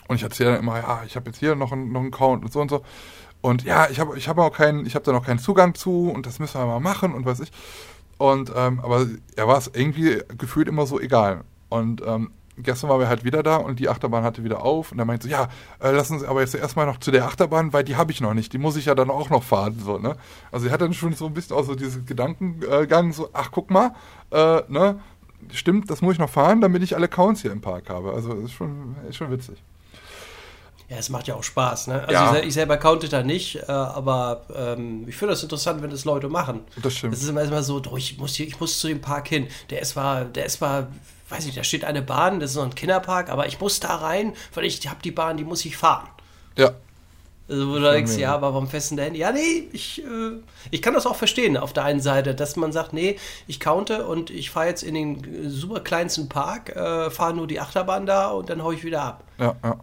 Und 0.08 0.16
ich 0.16 0.24
erzähle 0.24 0.52
dann 0.52 0.60
immer, 0.60 0.80
ja, 0.80 1.02
ich 1.06 1.14
habe 1.14 1.26
jetzt 1.26 1.38
hier 1.38 1.54
noch, 1.54 1.70
ein, 1.70 1.92
noch 1.92 2.00
einen 2.00 2.10
Count 2.10 2.42
und 2.42 2.52
so 2.52 2.60
und 2.60 2.68
so. 2.68 2.82
Und 3.42 3.62
ja, 3.62 3.88
ich 3.88 4.00
habe 4.00 4.18
ich 4.18 4.28
hab 4.28 4.36
auch 4.38 4.52
keinen, 4.52 4.84
ich 4.86 4.96
habe 4.96 5.04
da 5.04 5.12
noch 5.12 5.24
keinen 5.24 5.38
Zugang 5.38 5.74
zu 5.76 6.10
und 6.10 6.26
das 6.26 6.40
müssen 6.40 6.60
wir 6.60 6.66
mal 6.66 6.80
machen 6.80 7.14
und 7.14 7.26
weiß 7.26 7.38
ich. 7.40 7.52
Und 8.18 8.52
ähm, 8.56 8.80
aber 8.80 9.06
er 9.36 9.46
war 9.46 9.56
es 9.56 9.70
irgendwie 9.72 10.20
gefühlt 10.36 10.66
immer 10.66 10.84
so 10.84 10.98
egal. 10.98 11.44
Und 11.68 12.02
ähm, 12.04 12.32
gestern 12.62 12.90
waren 12.90 13.00
wir 13.00 13.08
halt 13.08 13.24
wieder 13.24 13.42
da 13.42 13.56
und 13.56 13.78
die 13.78 13.88
Achterbahn 13.88 14.24
hatte 14.24 14.44
wieder 14.44 14.62
auf 14.62 14.92
und 14.92 14.98
er 14.98 15.04
meinte 15.04 15.28
so, 15.28 15.32
ja, 15.32 15.48
äh, 15.80 15.90
lassen 15.90 16.18
Sie 16.18 16.26
aber 16.26 16.40
jetzt 16.40 16.54
erstmal 16.54 16.86
noch 16.86 16.98
zu 16.98 17.10
der 17.10 17.26
Achterbahn, 17.26 17.72
weil 17.72 17.84
die 17.84 17.96
habe 17.96 18.12
ich 18.12 18.20
noch 18.20 18.34
nicht, 18.34 18.52
die 18.52 18.58
muss 18.58 18.76
ich 18.76 18.86
ja 18.86 18.94
dann 18.94 19.10
auch 19.10 19.30
noch 19.30 19.42
fahren, 19.42 19.80
so, 19.84 19.98
ne? 19.98 20.16
Also 20.52 20.66
er 20.66 20.72
hat 20.72 20.80
dann 20.80 20.94
schon 20.94 21.14
so 21.14 21.26
ein 21.26 21.34
bisschen 21.34 21.56
auch 21.56 21.64
so 21.64 21.74
diesen 21.74 22.06
Gedankengang, 22.06 23.12
so, 23.12 23.28
ach, 23.32 23.50
guck 23.52 23.70
mal, 23.70 23.92
äh, 24.30 24.62
ne, 24.68 25.00
stimmt, 25.52 25.90
das 25.90 26.02
muss 26.02 26.14
ich 26.14 26.18
noch 26.18 26.30
fahren, 26.30 26.60
damit 26.60 26.82
ich 26.82 26.94
alle 26.94 27.08
Counts 27.08 27.42
hier 27.42 27.52
im 27.52 27.60
Park 27.60 27.88
habe. 27.88 28.12
Also 28.12 28.34
das 28.34 28.44
ist 28.44 28.52
schon, 28.52 28.96
ist 29.08 29.16
schon 29.16 29.30
witzig. 29.30 29.62
Ja, 30.90 30.96
es 30.96 31.08
macht 31.08 31.28
ja 31.28 31.36
auch 31.36 31.44
Spaß, 31.44 31.86
ne? 31.86 32.02
Also 32.02 32.12
ja. 32.12 32.42
ich, 32.42 32.52
selber 32.52 32.76
counte 32.76 33.08
da 33.08 33.22
nicht, 33.22 33.54
äh, 33.54 33.70
aber 33.70 34.42
ähm, 34.52 35.04
ich 35.06 35.16
finde 35.16 35.34
das 35.34 35.42
interessant, 35.44 35.82
wenn 35.82 35.90
das 35.90 36.04
Leute 36.04 36.28
machen. 36.28 36.62
Das 36.82 36.94
stimmt. 36.94 37.12
Das 37.12 37.22
ist 37.22 37.28
immer, 37.28 37.42
immer 37.42 37.62
so, 37.62 37.80
ich 37.96 38.18
muss, 38.18 38.34
hier, 38.34 38.48
ich 38.48 38.58
muss 38.58 38.80
zu 38.80 38.88
dem 38.88 39.00
Park 39.00 39.28
hin. 39.28 39.46
Der 39.70 39.82
ist 39.82 39.90
zwar, 39.90 40.24
der 40.24 40.46
ist 40.46 40.54
zwar 40.54 40.88
weiß 41.30 41.46
nicht, 41.46 41.56
da 41.56 41.64
steht 41.64 41.84
eine 41.84 42.02
Bahn, 42.02 42.40
das 42.40 42.50
ist 42.50 42.54
so 42.54 42.62
ein 42.62 42.74
Kinderpark, 42.74 43.30
aber 43.30 43.46
ich 43.46 43.60
muss 43.60 43.80
da 43.80 43.96
rein, 43.96 44.34
weil 44.54 44.64
ich 44.64 44.86
habe 44.88 45.00
die 45.02 45.10
Bahn, 45.10 45.36
die 45.36 45.44
muss 45.44 45.64
ich 45.64 45.76
fahren. 45.76 46.08
Ja. 46.56 46.72
Also 47.48 47.68
wo 47.68 47.74
du 47.74 47.90
denkst, 47.90 48.16
ja, 48.16 48.32
aber 48.32 48.54
warum 48.54 48.68
festen 48.68 48.96
der 48.96 49.06
Handy? 49.06 49.18
Ja, 49.18 49.32
nee, 49.32 49.68
ich, 49.72 50.04
äh, 50.04 50.38
ich 50.70 50.82
kann 50.82 50.94
das 50.94 51.04
auch 51.04 51.16
verstehen 51.16 51.56
auf 51.56 51.72
der 51.72 51.84
einen 51.84 52.00
Seite, 52.00 52.32
dass 52.34 52.54
man 52.54 52.70
sagt, 52.70 52.92
nee, 52.92 53.18
ich 53.48 53.58
counte 53.58 54.06
und 54.06 54.30
ich 54.30 54.50
fahre 54.50 54.68
jetzt 54.68 54.84
in 54.84 54.94
den 54.94 55.50
super 55.50 55.80
kleinsten 55.80 56.28
Park, 56.28 56.68
äh, 56.76 57.10
fahre 57.10 57.34
nur 57.34 57.48
die 57.48 57.58
Achterbahn 57.58 58.06
da 58.06 58.28
und 58.30 58.50
dann 58.50 58.62
haue 58.62 58.74
ich 58.74 58.84
wieder 58.84 59.02
ab. 59.02 59.24
Ja, 59.38 59.56
ja. 59.64 59.80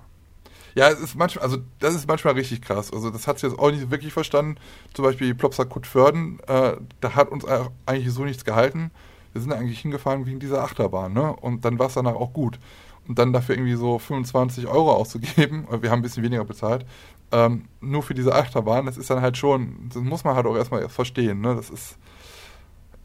Ja, 0.76 0.90
es 0.90 1.00
ist 1.00 1.16
manchmal, 1.16 1.44
also 1.44 1.58
das 1.80 1.96
ist 1.96 2.08
manchmal 2.08 2.36
richtig 2.36 2.62
krass. 2.62 2.94
Also 2.94 3.10
das 3.10 3.26
hat 3.26 3.40
sie 3.40 3.48
jetzt 3.48 3.58
auch 3.58 3.72
nicht 3.72 3.90
wirklich 3.90 4.14
verstanden. 4.14 4.58
Zum 4.94 5.04
Beispiel 5.04 5.34
Plopsa 5.34 5.66
Kutförden, 5.66 6.40
äh, 6.48 6.74
da 7.02 7.16
hat 7.16 7.30
uns 7.30 7.44
eigentlich 7.88 8.14
so 8.14 8.24
nichts 8.24 8.46
gehalten 8.46 8.92
wir 9.38 9.42
sind 9.42 9.54
eigentlich 9.54 9.80
hingefahren 9.80 10.26
wegen 10.26 10.40
dieser 10.40 10.64
Achterbahn, 10.64 11.14
ne? 11.14 11.36
Und 11.36 11.64
dann 11.64 11.78
war 11.78 11.88
es 11.88 11.94
danach 11.94 12.16
auch 12.16 12.34
gut. 12.34 12.60
Und 13.08 13.20
dann 13.20 13.34
dafür 13.34 13.56
irgendwie 13.56 13.76
so 13.76 14.00
25 14.00 14.66
Euro 14.66 14.92
auszugeben, 14.94 15.68
wir 15.82 15.92
haben 15.92 16.00
ein 16.00 16.02
bisschen 16.02 16.24
weniger 16.24 16.44
bezahlt, 16.44 16.86
ähm, 17.32 17.66
nur 17.80 18.02
für 18.02 18.16
diese 18.16 18.34
Achterbahn, 18.34 18.88
das 18.88 18.98
ist 18.98 19.12
dann 19.12 19.22
halt 19.22 19.38
schon, 19.38 19.90
das 19.94 20.02
muss 20.02 20.24
man 20.24 20.36
halt 20.36 20.48
auch 20.48 20.56
erstmal 20.56 20.90
verstehen, 20.90 21.42
ne? 21.42 21.56
Das 21.56 21.70
ist, 21.70 21.98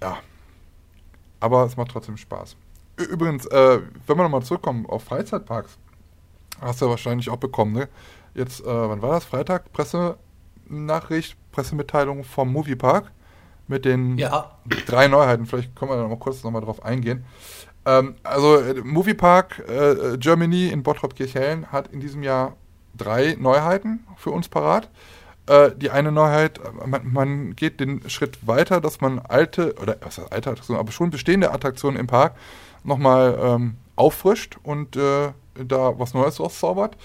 ja. 0.00 0.16
Aber 1.38 1.66
es 1.66 1.76
macht 1.76 1.90
trotzdem 1.90 2.16
Spaß. 2.16 2.56
Übrigens, 2.96 3.44
äh, 3.46 3.80
wenn 4.06 4.16
wir 4.16 4.22
nochmal 4.22 4.42
zurückkommen 4.42 4.86
auf 4.86 5.04
Freizeitparks, 5.04 5.76
hast 6.62 6.80
du 6.80 6.86
ja 6.86 6.90
wahrscheinlich 6.92 7.28
auch 7.28 7.36
bekommen, 7.36 7.72
ne? 7.72 7.88
Jetzt, 8.34 8.62
äh, 8.62 8.64
wann 8.66 9.02
war 9.02 9.10
das? 9.10 9.26
Freitag? 9.26 9.70
Pressenachricht, 9.74 11.36
Pressemitteilung 11.52 12.24
vom 12.24 12.50
Moviepark 12.50 13.12
mit 13.72 13.84
den 13.84 14.18
ja. 14.18 14.52
drei 14.86 15.08
Neuheiten. 15.08 15.46
Vielleicht 15.46 15.74
können 15.74 15.90
wir 15.90 15.96
da 15.96 16.02
noch 16.02 16.10
mal 16.10 16.18
kurz 16.18 16.44
noch 16.44 16.50
mal 16.52 16.60
drauf 16.60 16.84
eingehen. 16.84 17.24
Ähm, 17.84 18.14
also 18.22 18.56
äh, 18.56 18.74
Moviepark 18.84 19.64
äh, 19.68 20.16
Germany 20.18 20.68
in 20.68 20.82
Bottrop-Kirchhellen 20.84 21.72
hat 21.72 21.88
in 21.88 22.00
diesem 22.00 22.22
Jahr 22.22 22.56
drei 22.96 23.36
Neuheiten 23.40 24.06
für 24.16 24.30
uns 24.30 24.48
parat. 24.48 24.88
Äh, 25.48 25.72
die 25.74 25.90
eine 25.90 26.12
Neuheit, 26.12 26.60
man, 26.86 27.12
man, 27.12 27.56
geht 27.56 27.80
den 27.80 28.08
Schritt 28.08 28.46
weiter, 28.46 28.80
dass 28.80 29.00
man 29.00 29.18
alte, 29.18 29.74
oder 29.82 29.96
was 30.00 30.18
heißt 30.18 30.32
alte 30.32 30.50
Attraktionen, 30.50 30.78
aber 30.78 30.92
schon 30.92 31.10
bestehende 31.10 31.50
Attraktionen 31.50 31.98
im 31.98 32.06
Park 32.06 32.36
nochmal 32.84 33.36
ähm, 33.42 33.76
auffrischt 33.96 34.58
und 34.62 34.96
äh, 34.96 35.32
da 35.54 35.98
was 35.98 36.14
Neues 36.14 36.38
rauszaubert. 36.38 36.96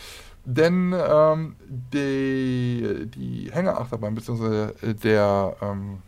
denn 0.46 0.96
ähm, 0.96 1.56
die, 1.68 3.08
die 3.08 3.50
Hängerachterbahn, 3.52 4.16
beziehungsweise 4.16 4.76
der, 5.04 5.56
ähm, 5.62 6.04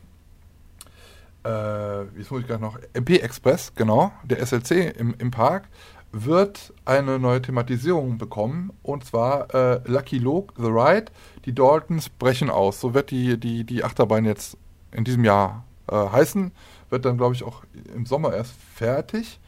äh, 1.46 2.04
jetzt 2.18 2.32
muss 2.32 2.42
ich 2.42 2.48
gerade 2.48 2.62
noch, 2.62 2.78
MP 2.94 3.18
Express, 3.18 3.74
genau, 3.76 4.12
der 4.24 4.46
SLC 4.46 4.96
im, 4.98 5.16
im 5.18 5.32
Park, 5.32 5.68
wird 6.12 6.74
eine 6.86 7.20
neue 7.20 7.42
Thematisierung 7.42 8.18
bekommen 8.18 8.72
und 8.82 9.06
zwar 9.06 9.54
äh, 9.54 9.82
Lucky 9.86 10.18
Luke, 10.18 10.54
The 10.58 10.68
Ride, 10.68 11.12
die 11.46 11.54
Daltons 11.54 12.10
brechen 12.10 12.50
aus. 12.50 12.80
So 12.80 12.94
wird 12.94 13.12
die, 13.12 13.40
die, 13.40 13.64
die 13.64 13.84
Achterbahn 13.84 14.26
jetzt 14.26 14.58
in 14.92 15.04
diesem 15.04 15.24
Jahr 15.24 15.66
äh, 15.88 15.96
heißen. 15.96 16.52
Wird 16.90 17.06
dann, 17.06 17.18
glaube 17.18 17.36
ich, 17.36 17.44
auch 17.44 17.64
im 17.94 18.06
Sommer 18.06 18.34
erst 18.34 18.54
fertig. 18.74 19.40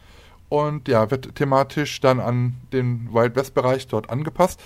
Und 0.50 0.88
ja, 0.88 1.10
wird 1.10 1.36
thematisch 1.36 2.00
dann 2.02 2.20
an 2.20 2.58
den 2.74 3.12
Wild 3.14 3.36
West 3.36 3.54
Bereich 3.54 3.88
dort 3.88 4.10
angepasst. 4.10 4.60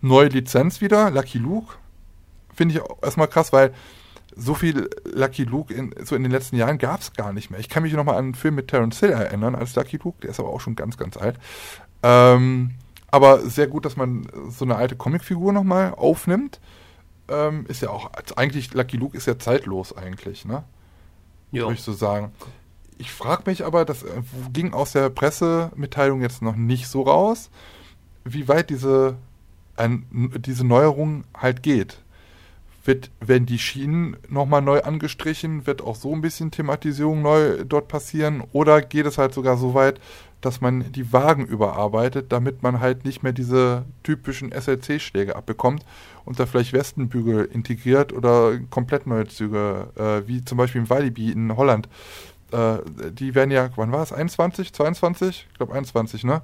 Neue 0.00 0.28
Lizenz 0.28 0.80
wieder, 0.80 1.10
Lucky 1.10 1.38
Luke. 1.38 1.74
Finde 2.54 2.74
ich 2.74 2.82
erstmal 3.02 3.28
krass, 3.28 3.52
weil 3.52 3.72
so 4.36 4.54
viel 4.54 4.88
Lucky 5.04 5.44
Luke 5.44 5.72
in, 5.72 5.94
so 6.04 6.16
in 6.16 6.22
den 6.22 6.32
letzten 6.32 6.56
Jahren 6.56 6.78
gab 6.78 7.00
es 7.00 7.12
gar 7.12 7.32
nicht 7.32 7.50
mehr. 7.50 7.60
Ich 7.60 7.68
kann 7.68 7.82
mich 7.82 7.92
noch 7.92 8.04
mal 8.04 8.16
an 8.16 8.24
einen 8.24 8.34
Film 8.34 8.54
mit 8.54 8.68
Terence 8.68 9.00
Hill 9.00 9.10
erinnern 9.10 9.54
als 9.54 9.74
Lucky 9.74 9.98
Luke, 10.02 10.18
der 10.22 10.30
ist 10.30 10.40
aber 10.40 10.50
auch 10.50 10.60
schon 10.60 10.76
ganz, 10.76 10.96
ganz 10.96 11.16
alt. 11.16 11.38
Ähm, 12.02 12.72
aber 13.10 13.40
sehr 13.40 13.66
gut, 13.66 13.84
dass 13.84 13.96
man 13.96 14.26
so 14.48 14.64
eine 14.64 14.76
alte 14.76 14.96
Comicfigur 14.96 15.52
noch 15.52 15.64
mal 15.64 15.90
aufnimmt. 15.94 16.60
Ähm, 17.28 17.66
ist 17.68 17.82
ja 17.82 17.90
auch, 17.90 18.10
eigentlich, 18.36 18.74
Lucky 18.74 18.96
Luke 18.96 19.16
ist 19.16 19.26
ja 19.26 19.38
zeitlos 19.38 19.96
eigentlich, 19.96 20.44
ne? 20.44 20.64
Ja. 21.50 21.62
Würde 21.62 21.74
ich 21.74 21.82
so 21.82 21.92
sagen. 21.92 22.32
Ich 22.98 23.12
frage 23.12 23.42
mich 23.46 23.64
aber, 23.64 23.84
das 23.84 24.02
äh, 24.02 24.22
ging 24.52 24.72
aus 24.72 24.92
der 24.92 25.10
Pressemitteilung 25.10 26.22
jetzt 26.22 26.42
noch 26.42 26.56
nicht 26.56 26.88
so 26.88 27.02
raus, 27.02 27.50
wie 28.24 28.48
weit 28.48 28.70
diese, 28.70 29.16
ein, 29.76 30.06
diese 30.38 30.66
Neuerung 30.66 31.24
halt 31.34 31.62
geht 31.62 32.01
wird, 32.84 33.10
werden 33.20 33.46
die 33.46 33.58
Schienen 33.58 34.16
nochmal 34.28 34.62
neu 34.62 34.82
angestrichen, 34.82 35.66
wird 35.66 35.82
auch 35.82 35.96
so 35.96 36.12
ein 36.12 36.20
bisschen 36.20 36.50
Thematisierung 36.50 37.22
neu 37.22 37.64
dort 37.64 37.88
passieren 37.88 38.42
oder 38.52 38.82
geht 38.82 39.06
es 39.06 39.18
halt 39.18 39.34
sogar 39.34 39.56
so 39.56 39.74
weit, 39.74 40.00
dass 40.40 40.60
man 40.60 40.90
die 40.90 41.12
Wagen 41.12 41.46
überarbeitet, 41.46 42.32
damit 42.32 42.62
man 42.62 42.80
halt 42.80 43.04
nicht 43.04 43.22
mehr 43.22 43.32
diese 43.32 43.84
typischen 44.02 44.50
SLC-Schläge 44.50 45.36
abbekommt 45.36 45.86
und 46.24 46.40
da 46.40 46.46
vielleicht 46.46 46.72
Westenbügel 46.72 47.44
integriert 47.44 48.12
oder 48.12 48.58
komplett 48.68 49.06
neue 49.06 49.28
Züge, 49.28 49.88
äh, 49.96 50.28
wie 50.28 50.44
zum 50.44 50.58
Beispiel 50.58 50.80
im 50.80 50.90
Walibi 50.90 51.30
in 51.30 51.56
Holland. 51.56 51.88
Äh, 52.50 52.78
die 53.12 53.36
werden 53.36 53.52
ja, 53.52 53.70
wann 53.76 53.92
war 53.92 54.02
es? 54.02 54.12
21, 54.12 54.72
22? 54.72 55.46
Ich 55.50 55.56
glaube 55.56 55.74
21, 55.74 56.24
ne? 56.24 56.42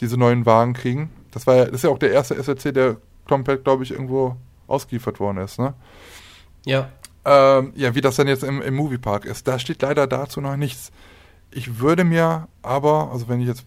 Diese 0.00 0.18
neuen 0.18 0.44
Wagen 0.44 0.74
kriegen. 0.74 1.10
Das 1.30 1.46
war 1.46 1.56
ja, 1.56 1.64
das 1.64 1.76
ist 1.76 1.84
ja 1.84 1.90
auch 1.90 1.98
der 1.98 2.12
erste 2.12 2.40
SLC, 2.40 2.72
der 2.72 2.96
komplett, 3.26 3.64
glaube 3.64 3.82
ich, 3.82 3.90
irgendwo 3.90 4.36
ausgeliefert 4.68 5.18
worden 5.18 5.38
ist, 5.38 5.58
ne? 5.58 5.74
Ja. 6.64 6.90
Ähm, 7.24 7.72
ja, 7.74 7.94
wie 7.94 8.00
das 8.00 8.16
dann 8.16 8.28
jetzt 8.28 8.44
im, 8.44 8.62
im 8.62 8.74
Moviepark 8.74 9.24
ist. 9.24 9.48
Da 9.48 9.58
steht 9.58 9.82
leider 9.82 10.06
dazu 10.06 10.40
noch 10.40 10.56
nichts. 10.56 10.92
Ich 11.50 11.80
würde 11.80 12.04
mir 12.04 12.48
aber, 12.62 13.10
also 13.10 13.28
wenn 13.28 13.40
ich 13.40 13.48
jetzt 13.48 13.66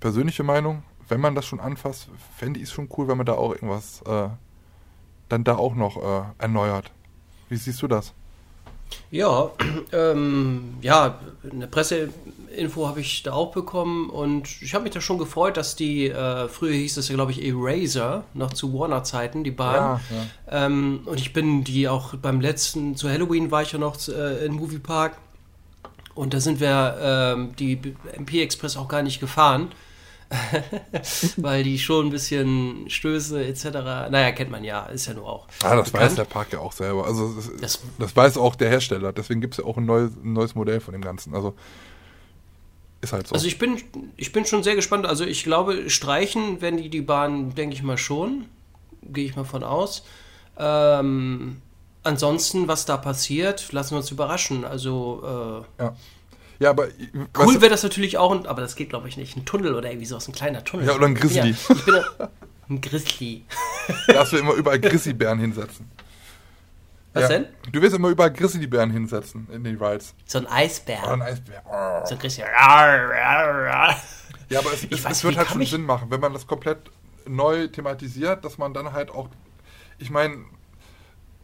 persönliche 0.00 0.42
Meinung, 0.42 0.82
wenn 1.08 1.20
man 1.20 1.34
das 1.34 1.46
schon 1.46 1.60
anfasst, 1.60 2.08
fände 2.36 2.60
ich 2.60 2.66
es 2.66 2.72
schon 2.72 2.88
cool, 2.96 3.08
wenn 3.08 3.16
man 3.16 3.26
da 3.26 3.34
auch 3.34 3.52
irgendwas 3.52 4.02
äh, 4.02 4.28
dann 5.28 5.44
da 5.44 5.56
auch 5.56 5.74
noch 5.74 5.96
äh, 5.96 6.24
erneuert. 6.38 6.90
Wie 7.48 7.56
siehst 7.56 7.80
du 7.82 7.88
das? 7.88 8.14
Ja, 9.10 9.50
ähm, 9.92 10.74
ja, 10.80 11.18
eine 11.50 11.68
Presseinfo 11.68 12.88
habe 12.88 13.00
ich 13.00 13.22
da 13.22 13.32
auch 13.32 13.52
bekommen 13.52 14.10
und 14.10 14.48
ich 14.62 14.74
habe 14.74 14.84
mich 14.84 14.92
da 14.92 15.00
schon 15.00 15.18
gefreut, 15.18 15.56
dass 15.56 15.76
die, 15.76 16.08
äh, 16.08 16.48
früher 16.48 16.72
hieß 16.72 16.96
es 16.96 17.08
ja, 17.08 17.14
glaube 17.14 17.32
ich, 17.32 17.44
Eraser, 17.44 18.24
noch 18.34 18.52
zu 18.52 18.72
Warner-Zeiten, 18.72 19.44
die 19.44 19.50
Bahn. 19.50 19.74
Ja, 19.74 20.00
ja. 20.50 20.66
Ähm, 20.66 21.00
und 21.04 21.20
ich 21.20 21.32
bin 21.32 21.64
die 21.64 21.88
auch 21.88 22.14
beim 22.14 22.40
letzten, 22.40 22.96
zu 22.96 23.08
Halloween 23.08 23.50
war 23.50 23.62
ich 23.62 23.72
ja 23.72 23.78
noch 23.78 23.96
äh, 24.08 24.46
im 24.46 24.54
Moviepark 24.54 25.16
und 26.14 26.32
da 26.32 26.40
sind 26.40 26.60
wir 26.60 26.96
ähm, 27.00 27.56
die 27.58 27.78
MP 28.12 28.42
Express 28.42 28.76
auch 28.76 28.88
gar 28.88 29.02
nicht 29.02 29.20
gefahren. 29.20 29.72
weil 31.36 31.62
die 31.64 31.78
schon 31.78 32.06
ein 32.06 32.10
bisschen 32.10 32.88
Stöße 32.88 33.44
etc. 33.44 33.64
Naja, 34.10 34.32
kennt 34.32 34.50
man 34.50 34.64
ja, 34.64 34.86
ist 34.86 35.06
ja 35.06 35.14
nur 35.14 35.28
auch. 35.28 35.46
Ah, 35.62 35.76
das 35.76 35.90
bekannt. 35.90 36.10
weiß 36.10 36.14
der 36.16 36.24
Park 36.24 36.52
ja 36.52 36.58
auch 36.60 36.72
selber. 36.72 37.06
Also 37.06 37.34
das, 37.34 37.50
das, 37.60 37.80
das 37.98 38.16
weiß 38.16 38.38
auch 38.38 38.56
der 38.56 38.68
Hersteller. 38.70 39.12
Deswegen 39.12 39.40
gibt 39.40 39.54
es 39.54 39.58
ja 39.58 39.64
auch 39.64 39.76
ein 39.76 39.84
neues, 39.84 40.12
ein 40.22 40.32
neues 40.32 40.54
Modell 40.54 40.80
von 40.80 40.92
dem 40.92 41.02
Ganzen. 41.02 41.34
Also 41.34 41.54
ist 43.00 43.12
halt 43.12 43.26
so. 43.26 43.34
Also 43.34 43.46
ich 43.46 43.58
bin, 43.58 43.80
ich 44.16 44.32
bin 44.32 44.44
schon 44.44 44.62
sehr 44.62 44.74
gespannt. 44.74 45.06
Also 45.06 45.24
ich 45.24 45.44
glaube, 45.44 45.90
streichen 45.90 46.60
werden 46.60 46.78
die 46.78 46.88
die 46.88 47.02
Bahn, 47.02 47.54
denke 47.54 47.74
ich 47.74 47.82
mal 47.82 47.98
schon. 47.98 48.46
Gehe 49.02 49.26
ich 49.26 49.36
mal 49.36 49.44
von 49.44 49.62
aus. 49.62 50.04
Ähm, 50.58 51.60
ansonsten, 52.02 52.68
was 52.68 52.86
da 52.86 52.96
passiert, 52.96 53.72
lassen 53.72 53.92
wir 53.92 53.98
uns 53.98 54.10
überraschen. 54.10 54.64
Also 54.64 55.64
äh, 55.78 55.82
ja. 55.82 55.96
Ja, 56.58 56.70
aber. 56.70 56.88
Cool 57.36 57.60
wäre 57.60 57.70
das 57.70 57.82
natürlich 57.82 58.18
auch, 58.18 58.44
aber 58.46 58.60
das 58.60 58.76
geht, 58.76 58.90
glaube 58.90 59.08
ich, 59.08 59.16
nicht. 59.16 59.36
Ein 59.36 59.44
Tunnel 59.44 59.74
oder 59.74 59.90
irgendwie 59.90 60.06
so, 60.06 60.16
ein 60.16 60.32
kleiner 60.32 60.64
Tunnel. 60.64 60.86
Ja, 60.86 60.94
oder 60.94 61.06
ein 61.06 61.14
Grizzly. 61.14 61.50
Ja, 61.50 61.74
ich 61.74 61.84
bin 61.84 61.94
ein 62.68 62.80
Grizzly. 62.80 63.44
Darfst 64.06 64.32
du 64.32 64.38
immer 64.38 64.54
überall 64.54 64.80
Grizzlybären 64.80 65.38
hinsetzen. 65.38 65.90
Was 67.12 67.22
ja. 67.24 67.28
denn? 67.28 67.46
Du 67.70 67.80
wirst 67.80 67.94
immer 67.94 68.08
überall 68.08 68.32
Grizzlybären 68.32 68.90
hinsetzen 68.90 69.48
in 69.52 69.62
den 69.62 69.80
Rides. 69.80 70.14
So 70.26 70.38
ein 70.38 70.46
Eisbär. 70.46 71.02
Oder 71.04 71.12
ein 71.12 71.22
Eisbär. 71.22 71.62
Oh. 71.66 72.06
So 72.06 72.14
ein 72.14 72.18
Grizzly. 72.20 72.44
Ja, 74.50 74.58
aber 74.58 74.72
es, 74.72 74.84
es, 74.84 75.04
weiß, 75.04 75.12
es 75.12 75.24
wird 75.24 75.36
halt 75.36 75.48
schon 75.48 75.64
Sinn 75.64 75.84
machen, 75.84 76.10
wenn 76.10 76.20
man 76.20 76.32
das 76.32 76.46
komplett 76.46 76.78
neu 77.26 77.68
thematisiert, 77.68 78.44
dass 78.44 78.58
man 78.58 78.74
dann 78.74 78.92
halt 78.92 79.10
auch. 79.10 79.28
Ich 79.98 80.10
meine, 80.10 80.44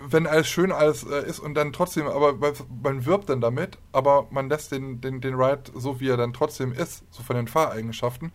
wenn 0.00 0.26
alles 0.26 0.48
schön 0.48 0.72
alles 0.72 1.04
äh, 1.04 1.26
ist 1.26 1.40
und 1.40 1.54
dann 1.54 1.72
trotzdem, 1.72 2.06
aber 2.06 2.34
man 2.82 3.04
wirbt 3.04 3.28
dann 3.28 3.40
damit, 3.40 3.78
aber 3.92 4.26
man 4.30 4.48
lässt 4.48 4.72
den, 4.72 5.00
den, 5.00 5.20
den 5.20 5.34
Ride 5.34 5.70
so, 5.74 6.00
wie 6.00 6.08
er 6.08 6.16
dann 6.16 6.32
trotzdem 6.32 6.72
ist, 6.72 7.04
so 7.10 7.22
von 7.22 7.36
den 7.36 7.48
Fahreigenschaften. 7.48 8.32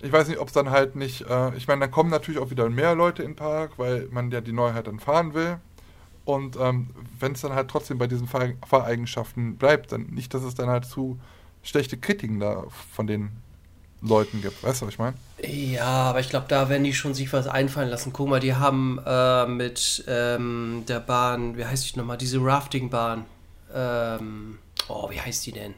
Ich 0.00 0.12
weiß 0.12 0.28
nicht, 0.28 0.38
ob 0.38 0.48
es 0.48 0.54
dann 0.54 0.70
halt 0.70 0.94
nicht, 0.94 1.22
äh, 1.22 1.54
ich 1.56 1.66
meine, 1.68 1.80
dann 1.80 1.90
kommen 1.90 2.10
natürlich 2.10 2.40
auch 2.40 2.50
wieder 2.50 2.68
mehr 2.68 2.94
Leute 2.94 3.22
in 3.22 3.30
den 3.30 3.36
Park, 3.36 3.78
weil 3.78 4.08
man 4.10 4.30
ja 4.30 4.40
die 4.40 4.52
Neuheit 4.52 4.86
dann 4.86 5.00
fahren 5.00 5.34
will. 5.34 5.58
Und 6.24 6.56
ähm, 6.56 6.88
wenn 7.18 7.32
es 7.32 7.40
dann 7.40 7.52
halt 7.52 7.70
trotzdem 7.70 7.98
bei 7.98 8.06
diesen 8.06 8.26
Fahr 8.26 8.48
Fahreigenschaften 8.66 9.56
bleibt, 9.56 9.92
dann 9.92 10.06
nicht, 10.06 10.34
dass 10.34 10.42
es 10.42 10.54
dann 10.54 10.68
halt 10.68 10.84
zu 10.84 11.18
schlechte 11.62 11.96
Kritiken 11.96 12.40
da 12.40 12.64
von 12.92 13.06
den 13.06 13.30
Leuten 14.02 14.42
gibt. 14.42 14.62
Weißt 14.62 14.82
du, 14.82 14.86
was 14.86 14.92
ich 14.92 14.98
meine? 14.98 15.16
Ja, 15.46 15.84
aber 15.84 16.20
ich 16.20 16.28
glaube, 16.28 16.46
da 16.48 16.68
werden 16.68 16.84
die 16.84 16.94
schon 16.94 17.14
sich 17.14 17.32
was 17.32 17.46
einfallen 17.46 17.88
lassen. 17.88 18.12
Guck 18.12 18.28
mal, 18.28 18.40
die 18.40 18.54
haben 18.54 19.00
äh, 19.06 19.46
mit 19.46 20.04
ähm, 20.08 20.84
der 20.88 21.00
Bahn, 21.00 21.56
wie 21.56 21.64
heißt 21.64 21.94
die 21.94 21.98
nochmal, 21.98 22.18
diese 22.18 22.38
Rafting-Bahn. 22.42 23.24
Ähm, 23.74 24.58
oh, 24.88 25.10
wie 25.10 25.20
heißt 25.20 25.46
die 25.46 25.52
denn? 25.52 25.74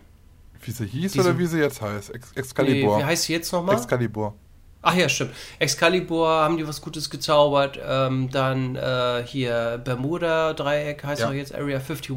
Wie 0.62 0.70
sie 0.70 0.86
hieß 0.86 1.12
diese, 1.12 1.28
oder 1.28 1.38
wie 1.38 1.46
sie 1.46 1.58
jetzt 1.58 1.80
heißt? 1.80 2.14
Ex 2.14 2.32
Excalibur. 2.32 2.96
Nee, 2.96 3.02
wie 3.02 3.06
heißt 3.06 3.24
sie 3.24 3.32
jetzt 3.32 3.52
nochmal? 3.52 3.76
Excalibur. 3.76 4.34
Ach 4.80 4.94
ja, 4.94 5.08
stimmt. 5.08 5.32
Excalibur 5.58 6.28
haben 6.28 6.56
die 6.56 6.66
was 6.66 6.80
Gutes 6.80 7.10
gezaubert. 7.10 7.78
Ähm, 7.84 8.30
dann 8.30 8.76
äh, 8.76 9.24
hier 9.26 9.80
Bermuda-Dreieck 9.84 11.02
heißt 11.02 11.22
ja. 11.22 11.28
auch 11.28 11.32
jetzt 11.32 11.54
Area 11.54 11.78
51. 11.78 12.14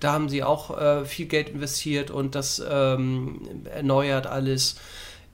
Da 0.00 0.12
haben 0.12 0.28
sie 0.28 0.42
auch 0.42 0.78
äh, 0.78 1.04
viel 1.06 1.26
Geld 1.26 1.48
investiert 1.48 2.10
und 2.10 2.34
das 2.34 2.62
ähm, 2.68 3.40
erneuert 3.72 4.26
alles 4.26 4.76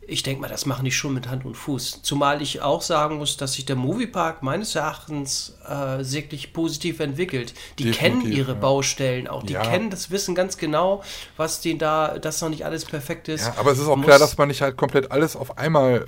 ich 0.06 0.22
denke 0.22 0.40
mal, 0.40 0.48
das 0.48 0.66
machen 0.66 0.84
die 0.84 0.90
schon 0.90 1.14
mit 1.14 1.28
Hand 1.28 1.44
und 1.44 1.56
Fuß. 1.56 2.02
Zumal 2.02 2.42
ich 2.42 2.60
auch 2.60 2.82
sagen 2.82 3.18
muss, 3.18 3.36
dass 3.36 3.54
sich 3.54 3.64
der 3.64 3.76
Moviepark 3.76 4.42
meines 4.42 4.74
Erachtens 4.74 5.54
äh, 5.66 5.72
wirklich 5.72 6.52
positiv 6.52 6.98
entwickelt. 7.00 7.54
Die 7.78 7.84
Definitiv, 7.84 8.22
kennen 8.22 8.32
ihre 8.32 8.52
ja. 8.52 8.58
Baustellen 8.58 9.28
auch. 9.28 9.44
Die 9.44 9.52
ja. 9.52 9.62
kennen 9.62 9.90
das 9.90 10.10
Wissen 10.10 10.34
ganz 10.34 10.56
genau, 10.56 11.02
was 11.36 11.60
denen 11.60 11.78
da, 11.78 12.18
dass 12.18 12.40
noch 12.42 12.48
nicht 12.48 12.64
alles 12.64 12.84
perfekt 12.84 13.28
ist. 13.28 13.46
Ja, 13.46 13.54
aber 13.58 13.70
es 13.70 13.78
ist 13.78 13.86
auch 13.86 13.96
muss, 13.96 14.06
klar, 14.06 14.18
dass 14.18 14.36
man 14.36 14.48
nicht 14.48 14.60
halt 14.60 14.76
komplett 14.76 15.12
alles 15.12 15.36
auf 15.36 15.56
einmal 15.56 16.04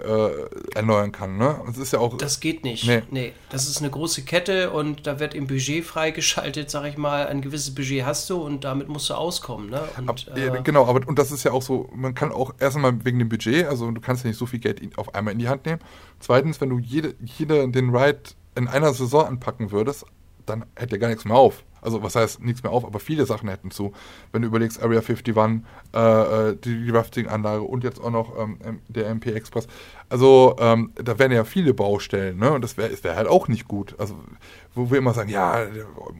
äh, 0.74 0.76
erneuern 0.76 1.12
kann. 1.12 1.36
Ne? 1.36 1.60
Das 1.66 1.78
ist 1.78 1.92
ja 1.92 2.00
auch. 2.00 2.18
Das 2.18 2.40
geht 2.40 2.64
nicht. 2.64 2.86
Nee. 2.86 3.02
nee. 3.10 3.32
Das 3.50 3.68
ist 3.68 3.78
eine 3.78 3.90
große 3.90 4.22
Kette 4.22 4.70
und 4.70 5.06
da 5.06 5.20
wird 5.20 5.34
im 5.34 5.46
Budget 5.46 5.84
freigeschaltet, 5.84 6.68
sag 6.68 6.84
ich 6.86 6.96
mal. 6.96 7.26
Ein 7.28 7.42
gewisses 7.42 7.74
Budget 7.74 8.04
hast 8.04 8.28
du 8.28 8.42
und 8.42 8.64
damit 8.64 8.88
musst 8.88 9.08
du 9.08 9.14
auskommen. 9.14 9.70
Ne? 9.70 9.80
Und, 9.96 10.08
Ab, 10.08 10.16
äh, 10.34 10.50
genau, 10.62 10.86
aber 10.86 11.06
und 11.06 11.18
das 11.18 11.30
ist 11.30 11.44
ja 11.44 11.52
auch 11.52 11.62
so, 11.62 11.88
man 11.94 12.14
kann 12.14 12.32
auch 12.32 12.54
erstmal 12.58 13.04
wegen 13.04 13.20
dem 13.20 13.28
Budget, 13.28 13.66
also 13.66 13.83
du 13.90 14.00
kannst 14.00 14.24
ja 14.24 14.28
nicht 14.28 14.38
so 14.38 14.46
viel 14.46 14.60
Geld 14.60 14.80
auf 14.98 15.14
einmal 15.14 15.32
in 15.32 15.38
die 15.38 15.48
Hand 15.48 15.66
nehmen. 15.66 15.80
Zweitens, 16.20 16.60
wenn 16.60 16.70
du 16.70 16.78
jede, 16.78 17.14
jede 17.20 17.68
den 17.68 17.94
Ride 17.94 18.22
in 18.54 18.68
einer 18.68 18.92
Saison 18.94 19.26
anpacken 19.26 19.70
würdest, 19.70 20.06
dann 20.46 20.64
hätte 20.76 20.96
er 20.96 20.98
gar 20.98 21.08
nichts 21.08 21.24
mehr 21.24 21.36
auf. 21.36 21.64
Also 21.84 22.02
was 22.02 22.16
heißt 22.16 22.42
nichts 22.42 22.62
mehr 22.62 22.72
auf, 22.72 22.84
aber 22.84 22.98
viele 22.98 23.26
Sachen 23.26 23.48
hätten 23.48 23.70
zu. 23.70 23.92
Wenn 24.32 24.40
du 24.40 24.48
überlegst, 24.48 24.82
Area 24.82 25.00
51, 25.00 25.36
äh, 25.36 25.98
äh, 25.98 26.56
die, 26.56 26.82
die 26.82 26.90
Rafting-Anlage 26.90 27.62
und 27.62 27.84
jetzt 27.84 28.00
auch 28.00 28.10
noch 28.10 28.32
ähm, 28.38 28.80
der 28.88 29.08
MP 29.08 29.32
Express. 29.32 29.66
Also 30.08 30.56
ähm, 30.58 30.92
da 30.94 31.18
wären 31.18 31.30
ja 31.30 31.44
viele 31.44 31.74
Baustellen, 31.74 32.38
ne? 32.38 32.52
Und 32.52 32.64
das 32.64 32.78
wäre 32.78 32.90
wär 33.04 33.16
halt 33.16 33.28
auch 33.28 33.48
nicht 33.48 33.68
gut. 33.68 33.94
Also 33.98 34.16
wo 34.74 34.90
wir 34.90 34.96
immer 34.96 35.12
sagen, 35.12 35.28
ja, 35.28 35.66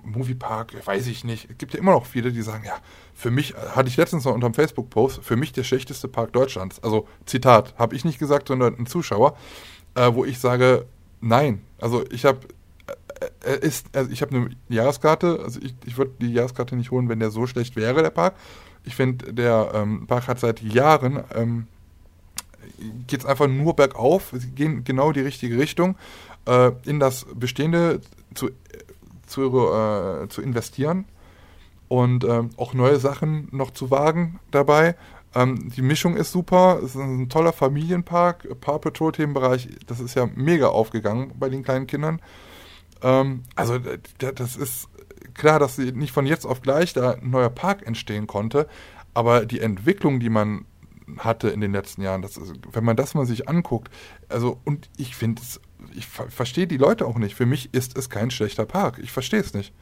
Moviepark, 0.03 0.86
weiß 0.86 1.07
ich 1.07 1.24
nicht. 1.24 1.51
Es 1.51 1.57
gibt 1.57 1.73
ja 1.73 1.81
immer 1.81 1.93
noch 1.93 2.05
viele, 2.05 2.31
die 2.31 2.43
sagen, 2.43 2.65
ja, 2.66 2.77
für 3.24 3.30
mich, 3.30 3.55
hatte 3.55 3.88
ich 3.88 3.96
letztens 3.96 4.26
noch 4.26 4.34
unter 4.34 4.51
dem 4.51 4.52
Facebook-Post, 4.52 5.24
für 5.24 5.36
mich 5.36 5.51
der 5.55 5.64
schlechteste 5.64 6.09
Park 6.09 6.34
Deutschlands. 6.34 6.84
Also 6.84 7.09
Zitat, 7.24 7.74
habe 7.78 7.96
ich 7.96 8.05
nicht 8.05 8.18
gesagt, 8.18 8.48
sondern 8.48 8.78
ein 8.78 8.84
Zuschauer, 8.84 9.34
äh, 9.94 10.12
wo 10.12 10.26
ich 10.26 10.38
sage, 10.38 10.84
nein. 11.22 11.62
Also 11.80 12.05
ich 12.10 12.26
habe 12.26 12.40
er 13.40 13.62
ist, 13.62 13.86
also 13.96 14.10
ich 14.10 14.22
eine 14.22 14.51
Jahreskarte, 14.68 15.40
also 15.42 15.59
ich, 15.62 15.74
ich 15.86 15.96
würde 15.96 16.12
die 16.20 16.34
Jahreskarte 16.34 16.76
nicht 16.76 16.90
holen, 16.90 17.09
wenn 17.09 17.18
der 17.18 17.30
so 17.30 17.46
schlecht 17.46 17.76
wäre, 17.76 18.02
der 18.02 18.10
Park. 18.10 18.34
Ich 18.84 18.94
finde, 18.94 19.32
der 19.32 19.70
ähm, 19.72 20.06
Park 20.06 20.28
hat 20.28 20.38
seit 20.38 20.60
Jahren, 20.60 21.24
ähm, 21.34 21.66
geht 23.06 23.20
es 23.20 23.26
einfach 23.26 23.46
nur 23.46 23.74
bergauf, 23.74 24.34
sie 24.34 24.51
gehen 24.51 24.84
genau 24.84 25.12
die 25.12 25.20
richtige 25.20 25.56
Richtung, 25.56 25.96
äh, 26.46 26.72
in 26.84 27.01
das 27.01 27.24
Bestehende 27.34 28.02
zu, 28.34 28.51
zu, 29.26 29.44
äh, 29.72 30.28
zu 30.28 30.42
investieren 30.42 31.06
und 31.95 32.25
äh, 32.25 32.43
auch 32.57 32.75
neue 32.75 32.99
Sachen 32.99 33.47
noch 33.53 33.71
zu 33.71 33.89
wagen 33.89 34.41
dabei. 34.51 34.97
Ähm, 35.33 35.71
die 35.77 35.83
Mischung 35.83 36.16
ist 36.16 36.33
super, 36.33 36.81
es 36.83 36.97
ist 36.97 37.01
ein 37.01 37.29
toller 37.29 37.53
Familienpark, 37.53 38.61
Paw 38.61 38.81
Patrol 38.81 39.12
Themenbereich, 39.12 39.69
das 39.87 40.01
ist 40.01 40.16
ja 40.16 40.29
mega 40.35 40.69
aufgegangen 40.69 41.33
bei 41.39 41.49
den 41.49 41.62
kleinen 41.62 41.87
Kindern. 41.87 42.21
Ähm, 43.01 43.45
also 43.55 43.79
das 44.19 44.57
ist 44.57 44.89
klar, 45.35 45.61
dass 45.61 45.79
nicht 45.79 46.12
von 46.12 46.27
jetzt 46.27 46.47
auf 46.47 46.62
gleich 46.62 46.95
da 46.95 47.12
ein 47.12 47.31
neuer 47.31 47.51
Park 47.51 47.87
entstehen 47.87 48.27
konnte, 48.27 48.66
aber 49.12 49.47
die 49.47 49.61
Entwicklung, 49.61 50.19
die 50.19 50.31
man 50.31 50.65
hatte 51.19 51.49
in 51.49 51.61
den 51.61 51.71
letzten 51.71 52.03
Jahren, 52.03 52.23
das 52.23 52.37
ist, 52.37 52.55
wenn 52.73 52.83
man 52.83 52.97
das 52.97 53.15
mal 53.15 53.27
sich 53.27 53.49
anguckt, 53.49 53.93
also 54.29 54.59
und 54.65 54.91
ich 54.97 55.15
finde 55.15 55.43
es, 55.43 55.61
ich 55.95 56.09
verstehe 56.09 56.66
die 56.66 56.77
Leute 56.77 57.07
auch 57.07 57.19
nicht. 57.19 57.37
Für 57.37 57.47
mich 57.47 57.73
ist 57.73 57.97
es 57.97 58.11
kein 58.11 58.33
schlechter 58.33 58.66
Park. 58.66 58.99
Ich 59.01 59.12
verstehe 59.12 59.41
es 59.41 59.55
nicht. 59.55 59.73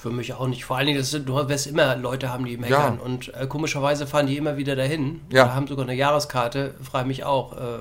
Für 0.00 0.08
mich 0.08 0.32
auch 0.32 0.46
nicht. 0.46 0.64
Vor 0.64 0.78
allen 0.78 0.86
Dingen, 0.86 0.98
das 0.98 1.10
sind, 1.10 1.28
du 1.28 1.34
wirst 1.48 1.66
immer 1.66 1.94
Leute 1.94 2.32
haben, 2.32 2.46
die 2.46 2.56
meckern. 2.56 2.96
Ja. 2.96 3.04
Und 3.04 3.34
äh, 3.34 3.46
komischerweise 3.46 4.06
fahren 4.06 4.26
die 4.26 4.38
immer 4.38 4.56
wieder 4.56 4.74
dahin. 4.74 5.20
Ja. 5.30 5.44
Oder 5.44 5.54
haben 5.54 5.66
sogar 5.66 5.84
eine 5.84 5.94
Jahreskarte. 5.94 6.74
Frage 6.82 7.06
mich 7.06 7.24
auch. 7.24 7.52
Äh, 7.52 7.80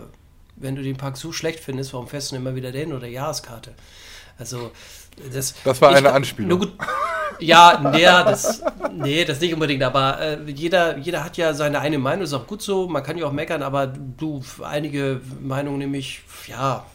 wenn 0.58 0.76
du 0.76 0.84
den 0.84 0.98
Park 0.98 1.16
so 1.16 1.32
schlecht 1.32 1.62
findest, 1.62 1.94
warum 1.94 2.10
fährst 2.10 2.34
du 2.34 2.36
immer 2.36 2.56
wieder 2.56 2.74
dahin 2.74 2.91
oder 2.91 3.08
Jahreskarte? 3.08 3.74
Also, 4.38 4.72
das, 5.34 5.54
das 5.64 5.82
war 5.82 5.96
eine 5.96 6.12
Anspielung. 6.12 6.60
Gut, 6.60 6.74
ja, 7.40 7.91
nee, 7.91 8.03
das, 8.03 8.64
nee, 8.94 9.26
das 9.26 9.40
nicht 9.40 9.53
unbedingt, 9.53 9.84
aber 9.84 10.20
äh, 10.20 10.38
jeder, 10.52 10.98
jeder 10.98 11.24
hat 11.24 11.38
ja 11.38 11.53
seine 11.53 11.80
eine 11.80 11.98
Meinung, 11.98 12.24
ist 12.24 12.34
auch 12.34 12.48
gut 12.48 12.61
so, 12.61 12.88
man 12.88 13.03
kann 13.03 13.18
ja 13.18 13.26
auch 13.26 13.32
meckern, 13.32 13.64
aber 13.64 13.88
du, 13.88 14.44
einige 14.64 15.22
Meinungen 15.41 15.80
nämlich, 15.80 16.22
ja, 16.48 16.86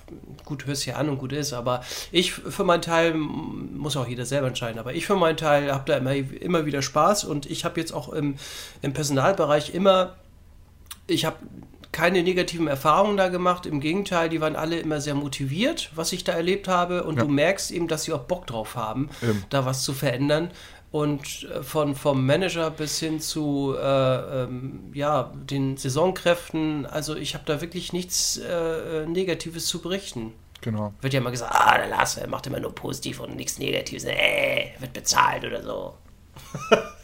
gut, 0.45 0.67
hörst 0.67 0.87
ja 0.87 0.97
an 0.97 1.09
und 1.09 1.19
gut 1.19 1.33
ist, 1.33 1.53
aber 1.53 1.83
ich 2.13 2.33
für 2.33 2.65
meinen 2.65 2.83
Teil, 2.83 3.15
muss 3.15 3.97
auch 3.97 4.07
jeder 4.07 4.27
selber 4.27 4.49
entscheiden, 4.49 4.79
aber 4.79 4.95
ich 4.95 5.07
für 5.07 5.17
meinen 5.17 5.37
Teil 5.37 5.73
habe 5.73 5.85
da 5.87 5.97
immer, 5.97 6.15
immer 6.15 6.67
wieder 6.67 6.83
Spaß 6.83 7.25
und 7.25 7.47
ich 7.51 7.65
habe 7.65 7.81
jetzt 7.81 7.93
auch 7.93 8.11
im, 8.11 8.37
im 8.83 8.93
Personalbereich 8.93 9.75
immer, 9.75 10.15
ich 11.07 11.25
habe 11.25 11.37
keine 11.95 12.25
negativen 12.25 12.67
Erfahrungen 12.67 13.17
da 13.17 13.29
gemacht. 13.29 13.67
Im 13.67 13.79
Gegenteil, 13.79 14.29
die 14.29 14.41
waren 14.41 14.57
alle 14.57 14.81
immer 14.81 15.01
sehr 15.01 15.15
motiviert, 15.15 15.91
was 15.95 16.13
ich 16.13 16.25
da 16.25 16.33
erlebt 16.33 16.67
habe. 16.67 17.05
Und 17.05 17.17
ja. 17.17 17.23
du 17.23 17.29
merkst 17.29 17.71
eben, 17.71 17.87
dass 17.87 18.03
sie 18.03 18.13
auch 18.13 18.25
Bock 18.25 18.49
drauf 18.49 18.75
haben, 18.75 19.11
eben. 19.23 19.45
da 19.49 19.65
was 19.65 19.85
zu 19.85 19.93
verändern. 19.93 20.51
Und 20.91 21.45
äh, 21.45 21.63
von, 21.63 21.95
vom 21.95 22.27
Manager 22.27 22.71
bis 22.71 22.99
hin 22.99 23.21
zu 23.21 23.77
äh, 23.81 24.43
ähm, 24.43 24.91
ja, 24.93 25.33
den 25.35 25.77
Saisonkräften, 25.77 26.85
also 26.85 27.15
ich 27.15 27.35
habe 27.35 27.45
da 27.47 27.61
wirklich 27.61 27.93
nichts 27.93 28.39
äh, 28.39 29.07
Negatives 29.07 29.67
zu 29.67 29.81
berichten. 29.81 30.33
Genau. 30.63 30.95
Wird 31.01 31.15
ja 31.15 31.21
immer 31.21 31.31
gesagt, 31.31 31.55
ah, 31.55 31.79
der 31.79 31.89
Lars 31.89 32.21
macht 32.27 32.49
immer 32.49 32.59
nur 32.59 32.75
positiv 32.75 33.21
und 33.21 33.37
nichts 33.37 33.59
Negatives. 33.59 34.05
Äh, 34.05 34.73
wird 34.81 34.93
bezahlt 34.93 35.45
oder 35.45 35.63
so. 35.63 35.95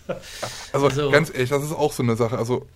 Also 0.72 0.88
so. 0.90 1.10
ganz 1.10 1.30
ehrlich, 1.30 1.50
das 1.50 1.64
ist 1.64 1.72
auch 1.72 1.92
so 1.92 2.02
eine 2.02 2.16
Sache. 2.16 2.38
Also 2.38 2.66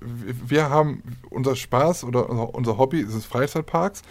wir 0.00 0.70
haben 0.70 1.02
unser 1.30 1.56
Spaß 1.56 2.04
oder 2.04 2.28
unser 2.54 2.78
Hobby 2.78 3.00
ist 3.00 3.14
es 3.14 3.26
Freizeitparks. 3.26 4.02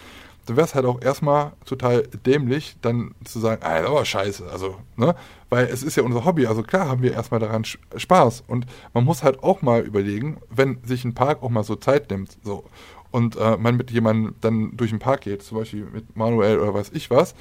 Du 0.46 0.56
wärst 0.56 0.74
halt 0.74 0.86
auch 0.86 1.00
erstmal 1.00 1.52
total 1.66 2.02
dämlich, 2.26 2.76
dann 2.82 3.14
zu 3.24 3.38
sagen, 3.38 3.62
ah, 3.64 3.80
das 3.80 3.88
aber 3.88 4.04
scheiße. 4.04 4.50
Also, 4.50 4.76
ne? 4.96 5.14
Weil 5.50 5.66
es 5.66 5.84
ist 5.84 5.96
ja 5.96 6.02
unser 6.02 6.24
Hobby. 6.24 6.46
Also 6.46 6.62
klar 6.62 6.88
haben 6.88 7.02
wir 7.02 7.12
erstmal 7.12 7.38
daran 7.38 7.64
Spaß. 7.64 8.42
Und 8.48 8.66
man 8.92 9.04
muss 9.04 9.22
halt 9.22 9.42
auch 9.42 9.62
mal 9.62 9.82
überlegen, 9.82 10.38
wenn 10.50 10.78
sich 10.84 11.04
ein 11.04 11.14
Park 11.14 11.42
auch 11.42 11.50
mal 11.50 11.62
so 11.62 11.76
Zeit 11.76 12.10
nimmt, 12.10 12.36
so, 12.42 12.64
und 13.12 13.36
äh, 13.36 13.56
man 13.56 13.76
mit 13.76 13.90
jemandem 13.92 14.34
dann 14.40 14.76
durch 14.76 14.90
den 14.90 14.98
Park 14.98 15.20
geht, 15.22 15.42
zum 15.42 15.58
Beispiel 15.58 15.86
mit 15.92 16.16
Manuel 16.16 16.58
oder 16.58 16.74
weiß 16.74 16.90
ich 16.94 17.10
was, 17.10 17.34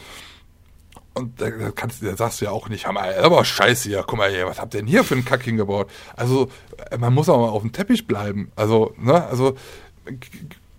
und 1.14 1.42
da, 1.42 1.50
kannst, 1.72 2.04
da 2.04 2.16
sagst 2.16 2.42
du 2.42 2.46
ja 2.46 2.52
auch 2.52 2.70
nicht, 2.70 2.92
mal, 2.92 3.14
aber 3.16 3.44
scheiße 3.44 3.90
hier, 3.90 4.04
guck 4.08 4.18
mal 4.18 4.30
hier, 4.30 4.48
was 4.48 4.60
habt 4.60 4.74
ihr 4.74 4.80
denn 4.80 4.88
hier 4.88 5.04
für 5.04 5.16
einen 5.16 5.26
Kack 5.26 5.44
hingebaut? 5.44 5.90
Also, 6.16 6.50
äh, 6.90 6.98
man 6.98 7.14
muss 7.14 7.30
auch 7.30 7.38
mal 7.38 7.50
auf 7.50 7.62
dem 7.62 7.72
Teppich 7.72 8.08
bleiben. 8.08 8.52
Also, 8.56 8.94
ne, 8.98 9.26
also, 9.26 9.56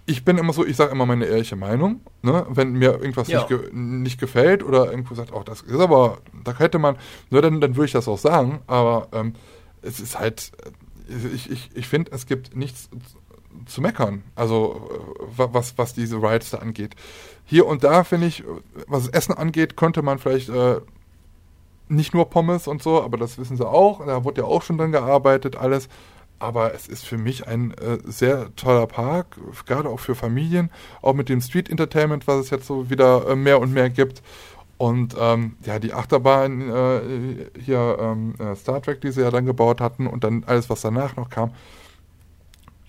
ich 0.06 0.24
bin 0.24 0.38
immer 0.38 0.52
so, 0.52 0.64
ich 0.66 0.76
sage 0.76 0.92
immer 0.92 1.06
meine 1.06 1.26
ehrliche 1.26 1.56
Meinung, 1.56 2.00
ne, 2.22 2.46
wenn 2.48 2.72
mir 2.72 2.92
irgendwas 2.92 3.28
ja. 3.28 3.38
nicht, 3.38 3.48
ge 3.48 3.72
nicht 3.72 4.20
gefällt 4.20 4.62
oder 4.62 4.90
irgendwo 4.90 5.14
sagt, 5.14 5.32
oh, 5.32 5.42
das 5.44 5.60
ist 5.62 5.78
aber, 5.78 6.18
da 6.44 6.58
hätte 6.58 6.78
man, 6.78 6.96
ne, 7.30 7.40
dann, 7.40 7.60
dann 7.60 7.76
würde 7.76 7.86
ich 7.86 7.92
das 7.92 8.08
auch 8.08 8.18
sagen, 8.18 8.60
aber 8.66 9.08
ähm, 9.12 9.34
es 9.82 10.00
ist 10.00 10.18
halt, 10.18 10.52
äh, 10.64 10.70
ich, 11.34 11.50
ich, 11.50 11.70
ich 11.74 11.88
finde, 11.88 12.10
es 12.12 12.26
gibt 12.26 12.56
nichts 12.56 12.88
zu 13.66 13.80
meckern, 13.80 14.22
also 14.34 14.88
äh, 15.28 15.44
was, 15.52 15.76
was 15.78 15.94
diese 15.94 16.16
Rides 16.16 16.50
da 16.50 16.58
angeht 16.58 16.96
hier 17.52 17.66
und 17.66 17.84
da 17.84 18.04
finde 18.04 18.28
ich, 18.28 18.44
was 18.86 19.04
das 19.04 19.12
Essen 19.12 19.34
angeht, 19.34 19.76
könnte 19.76 20.00
man 20.02 20.18
vielleicht 20.18 20.48
äh, 20.48 20.80
nicht 21.88 22.14
nur 22.14 22.30
Pommes 22.30 22.66
und 22.66 22.82
so, 22.82 23.02
aber 23.02 23.18
das 23.18 23.38
wissen 23.38 23.56
sie 23.58 23.68
auch. 23.68 24.06
Da 24.06 24.24
wurde 24.24 24.40
ja 24.40 24.46
auch 24.46 24.62
schon 24.62 24.78
dran 24.78 24.92
gearbeitet, 24.92 25.56
alles. 25.56 25.88
Aber 26.38 26.74
es 26.74 26.88
ist 26.88 27.04
für 27.04 27.18
mich 27.18 27.46
ein 27.46 27.72
äh, 27.72 27.98
sehr 28.04 28.54
toller 28.56 28.86
Park, 28.86 29.36
gerade 29.66 29.88
auch 29.88 30.00
für 30.00 30.14
Familien, 30.14 30.70
auch 31.02 31.12
mit 31.12 31.28
dem 31.28 31.40
Street 31.40 31.68
Entertainment, 31.68 32.26
was 32.26 32.46
es 32.46 32.50
jetzt 32.50 32.66
so 32.66 32.88
wieder 32.88 33.28
äh, 33.28 33.36
mehr 33.36 33.60
und 33.60 33.72
mehr 33.72 33.90
gibt. 33.90 34.22
Und 34.78 35.14
ähm, 35.20 35.56
ja, 35.64 35.78
die 35.78 35.92
Achterbahn 35.92 36.70
äh, 36.70 37.00
hier, 37.60 37.98
ähm, 38.00 38.34
äh, 38.38 38.56
Star 38.56 38.80
Trek, 38.82 39.02
die 39.02 39.12
sie 39.12 39.20
ja 39.20 39.30
dann 39.30 39.46
gebaut 39.46 39.80
hatten 39.80 40.06
und 40.06 40.24
dann 40.24 40.42
alles, 40.46 40.70
was 40.70 40.80
danach 40.80 41.16
noch 41.16 41.28
kam, 41.28 41.52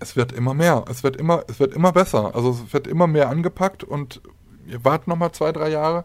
es 0.04 0.16
wird 0.16 0.32
immer 0.34 0.54
mehr. 0.54 0.84
Es 0.90 1.04
wird 1.04 1.16
immer, 1.16 1.44
es 1.48 1.60
wird 1.60 1.74
immer 1.74 1.92
besser. 1.92 2.36
Also 2.36 2.52
es 2.52 2.74
wird 2.74 2.88
immer 2.88 3.08
mehr 3.08 3.30
angepackt 3.30 3.84
und 3.84 4.22
wir 4.66 4.84
warten 4.86 5.10
nochmal 5.10 5.32
zwei, 5.32 5.52
drei 5.52 5.70
Jahre. 5.70 6.04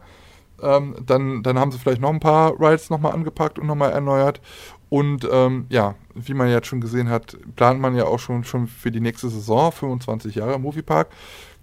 Ähm, 0.62 0.96
dann, 1.04 1.42
dann 1.42 1.58
haben 1.58 1.70
sie 1.70 1.78
vielleicht 1.78 2.00
noch 2.00 2.10
ein 2.10 2.20
paar 2.20 2.58
Rides 2.58 2.90
nochmal 2.90 3.12
angepackt 3.12 3.58
und 3.58 3.66
nochmal 3.66 3.92
erneuert. 3.92 4.40
Und 4.88 5.28
ähm, 5.30 5.66
ja, 5.68 5.96
wie 6.14 6.34
man 6.34 6.48
jetzt 6.48 6.68
schon 6.68 6.80
gesehen 6.80 7.10
hat, 7.10 7.36
plant 7.56 7.80
man 7.80 7.94
ja 7.94 8.04
auch 8.04 8.18
schon, 8.18 8.44
schon 8.44 8.66
für 8.68 8.90
die 8.90 9.00
nächste 9.00 9.28
Saison, 9.28 9.70
25 9.70 10.36
Jahre 10.36 10.58
Moviepark. 10.58 11.08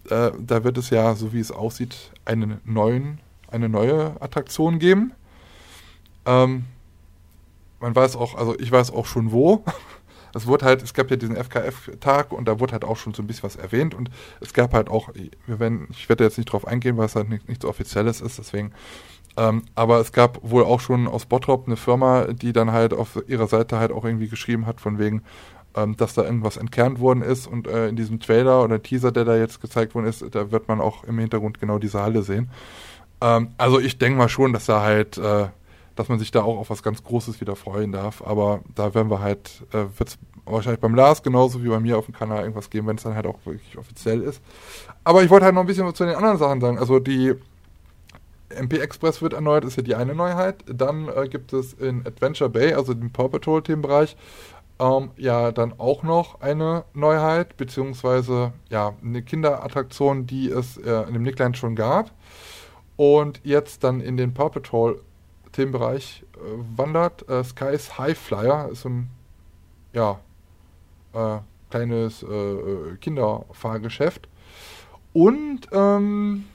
Äh, 0.09 0.31
da 0.39 0.63
wird 0.63 0.77
es 0.77 0.89
ja, 0.91 1.15
so 1.15 1.33
wie 1.33 1.39
es 1.39 1.51
aussieht, 1.51 2.11
einen 2.25 2.59
neuen, 2.65 3.19
eine 3.49 3.69
neue 3.69 4.21
Attraktion 4.21 4.77
geben. 4.77 5.13
Ähm, 6.25 6.65
man 7.79 7.95
weiß 7.95 8.15
auch, 8.15 8.35
also 8.35 8.57
ich 8.59 8.71
weiß 8.71 8.91
auch 8.91 9.05
schon 9.05 9.31
wo. 9.31 9.63
es 10.35 10.47
wurde 10.47 10.65
halt, 10.65 10.83
es 10.83 10.93
gab 10.93 11.09
ja 11.09 11.15
diesen 11.15 11.35
FKF-Tag 11.35 12.31
und 12.31 12.47
da 12.47 12.59
wurde 12.59 12.73
halt 12.73 12.83
auch 12.83 12.97
schon 12.97 13.13
so 13.13 13.23
ein 13.23 13.27
bisschen 13.27 13.43
was 13.43 13.55
erwähnt 13.55 13.95
und 13.95 14.09
es 14.41 14.53
gab 14.53 14.73
halt 14.73 14.89
auch, 14.89 15.09
wir 15.45 15.59
werden, 15.59 15.87
ich 15.91 16.09
werde 16.09 16.23
jetzt 16.23 16.37
nicht 16.37 16.51
drauf 16.51 16.67
eingehen, 16.67 16.97
weil 16.97 17.05
es 17.05 17.15
halt 17.15 17.29
nicht, 17.29 17.47
nichts 17.47 17.65
Offizielles 17.65 18.21
ist, 18.21 18.37
deswegen, 18.37 18.71
ähm, 19.37 19.63
aber 19.75 19.99
es 19.99 20.11
gab 20.11 20.39
wohl 20.43 20.63
auch 20.63 20.79
schon 20.79 21.07
aus 21.07 21.25
Bottrop 21.25 21.67
eine 21.67 21.77
Firma, 21.77 22.27
die 22.27 22.53
dann 22.53 22.71
halt 22.71 22.93
auf 22.93 23.21
ihrer 23.27 23.47
Seite 23.47 23.79
halt 23.79 23.91
auch 23.91 24.05
irgendwie 24.05 24.27
geschrieben 24.27 24.65
hat, 24.65 24.79
von 24.79 24.99
wegen, 24.99 25.23
ähm, 25.75 25.97
dass 25.97 26.13
da 26.13 26.23
irgendwas 26.23 26.57
entkernt 26.57 26.99
worden 26.99 27.21
ist 27.21 27.47
und 27.47 27.67
äh, 27.67 27.87
in 27.87 27.95
diesem 27.95 28.19
Trailer 28.19 28.63
oder 28.63 28.81
Teaser, 28.81 29.11
der 29.11 29.25
da 29.25 29.35
jetzt 29.35 29.61
gezeigt 29.61 29.95
worden 29.95 30.05
ist, 30.05 30.23
da 30.31 30.51
wird 30.51 30.67
man 30.67 30.79
auch 30.79 31.03
im 31.03 31.19
Hintergrund 31.19 31.59
genau 31.59 31.79
diese 31.79 32.01
Halle 32.01 32.23
sehen. 32.23 32.49
Ähm, 33.21 33.49
also 33.57 33.79
ich 33.79 33.97
denke 33.97 34.17
mal 34.17 34.29
schon, 34.29 34.53
dass 34.53 34.65
da 34.65 34.81
halt 34.81 35.17
äh, 35.17 35.47
dass 35.95 36.09
man 36.09 36.19
sich 36.19 36.31
da 36.31 36.43
auch 36.43 36.57
auf 36.57 36.69
was 36.69 36.83
ganz 36.83 37.03
Großes 37.03 37.41
wieder 37.41 37.55
freuen 37.55 37.91
darf. 37.91 38.21
Aber 38.25 38.61
da 38.75 38.93
werden 38.93 39.09
wir 39.09 39.21
halt, 39.21 39.63
äh, 39.71 39.85
wird 39.97 40.09
es 40.09 40.17
wahrscheinlich 40.45 40.81
beim 40.81 40.95
Lars 40.95 41.23
genauso 41.23 41.63
wie 41.63 41.69
bei 41.69 41.79
mir 41.79 41.97
auf 41.97 42.05
dem 42.05 42.13
Kanal 42.13 42.41
irgendwas 42.41 42.69
geben, 42.69 42.87
wenn 42.87 42.97
es 42.97 43.03
dann 43.03 43.15
halt 43.15 43.25
auch 43.25 43.39
wirklich 43.45 43.77
offiziell 43.77 44.21
ist. 44.21 44.41
Aber 45.03 45.23
ich 45.23 45.29
wollte 45.29 45.45
halt 45.45 45.55
noch 45.55 45.61
ein 45.61 45.67
bisschen 45.67 45.93
zu 45.93 46.05
den 46.05 46.15
anderen 46.15 46.37
Sachen 46.37 46.61
sagen. 46.61 46.77
Also 46.77 46.99
die 46.99 47.33
MP 48.49 48.77
Express 48.77 49.21
wird 49.21 49.33
erneuert, 49.33 49.65
ist 49.65 49.77
ja 49.77 49.83
die 49.83 49.95
eine 49.95 50.15
Neuheit. 50.15 50.63
Dann 50.67 51.07
äh, 51.09 51.27
gibt 51.27 51.53
es 51.53 51.73
in 51.73 52.05
Adventure 52.05 52.49
Bay, 52.49 52.73
also 52.73 52.93
dem 52.93 53.11
Paw 53.11 53.29
Patrol 53.29 53.63
Themenbereich, 53.63 54.15
ähm, 54.79 55.11
ja 55.17 55.51
dann 55.51 55.73
auch 55.77 56.03
noch 56.03 56.41
eine 56.41 56.83
Neuheit, 56.93 57.57
beziehungsweise 57.57 58.53
ja 58.69 58.93
eine 59.01 59.21
Kinderattraktion, 59.23 60.27
die 60.27 60.49
es 60.49 60.77
äh, 60.77 61.07
in 61.07 61.13
dem 61.13 61.23
Nickland 61.23 61.57
schon 61.57 61.75
gab. 61.75 62.11
Und 62.97 63.41
jetzt 63.43 63.83
dann 63.83 63.99
in 63.99 64.15
den 64.15 64.33
Paw 64.33 64.49
Patrol 64.49 65.01
Themenbereich 65.55 66.23
äh, 66.35 66.77
wandert. 66.77 67.27
Äh, 67.29 67.43
Sky's 67.43 67.97
High 67.97 68.17
Flyer 68.17 68.69
ist 68.71 68.85
ein 68.85 69.09
ja, 69.93 70.19
äh, 71.13 71.39
kleines 71.69 72.23
äh, 72.23 72.27
äh, 72.27 72.97
Kinderfahrgeschäft. 72.97 74.27
Und 75.13 75.61
ähm, 75.71 76.45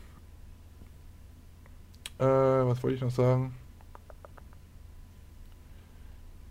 äh, 2.18 2.24
was 2.24 2.82
wollte 2.82 2.96
ich 2.96 3.02
noch 3.02 3.10
sagen? 3.10 3.54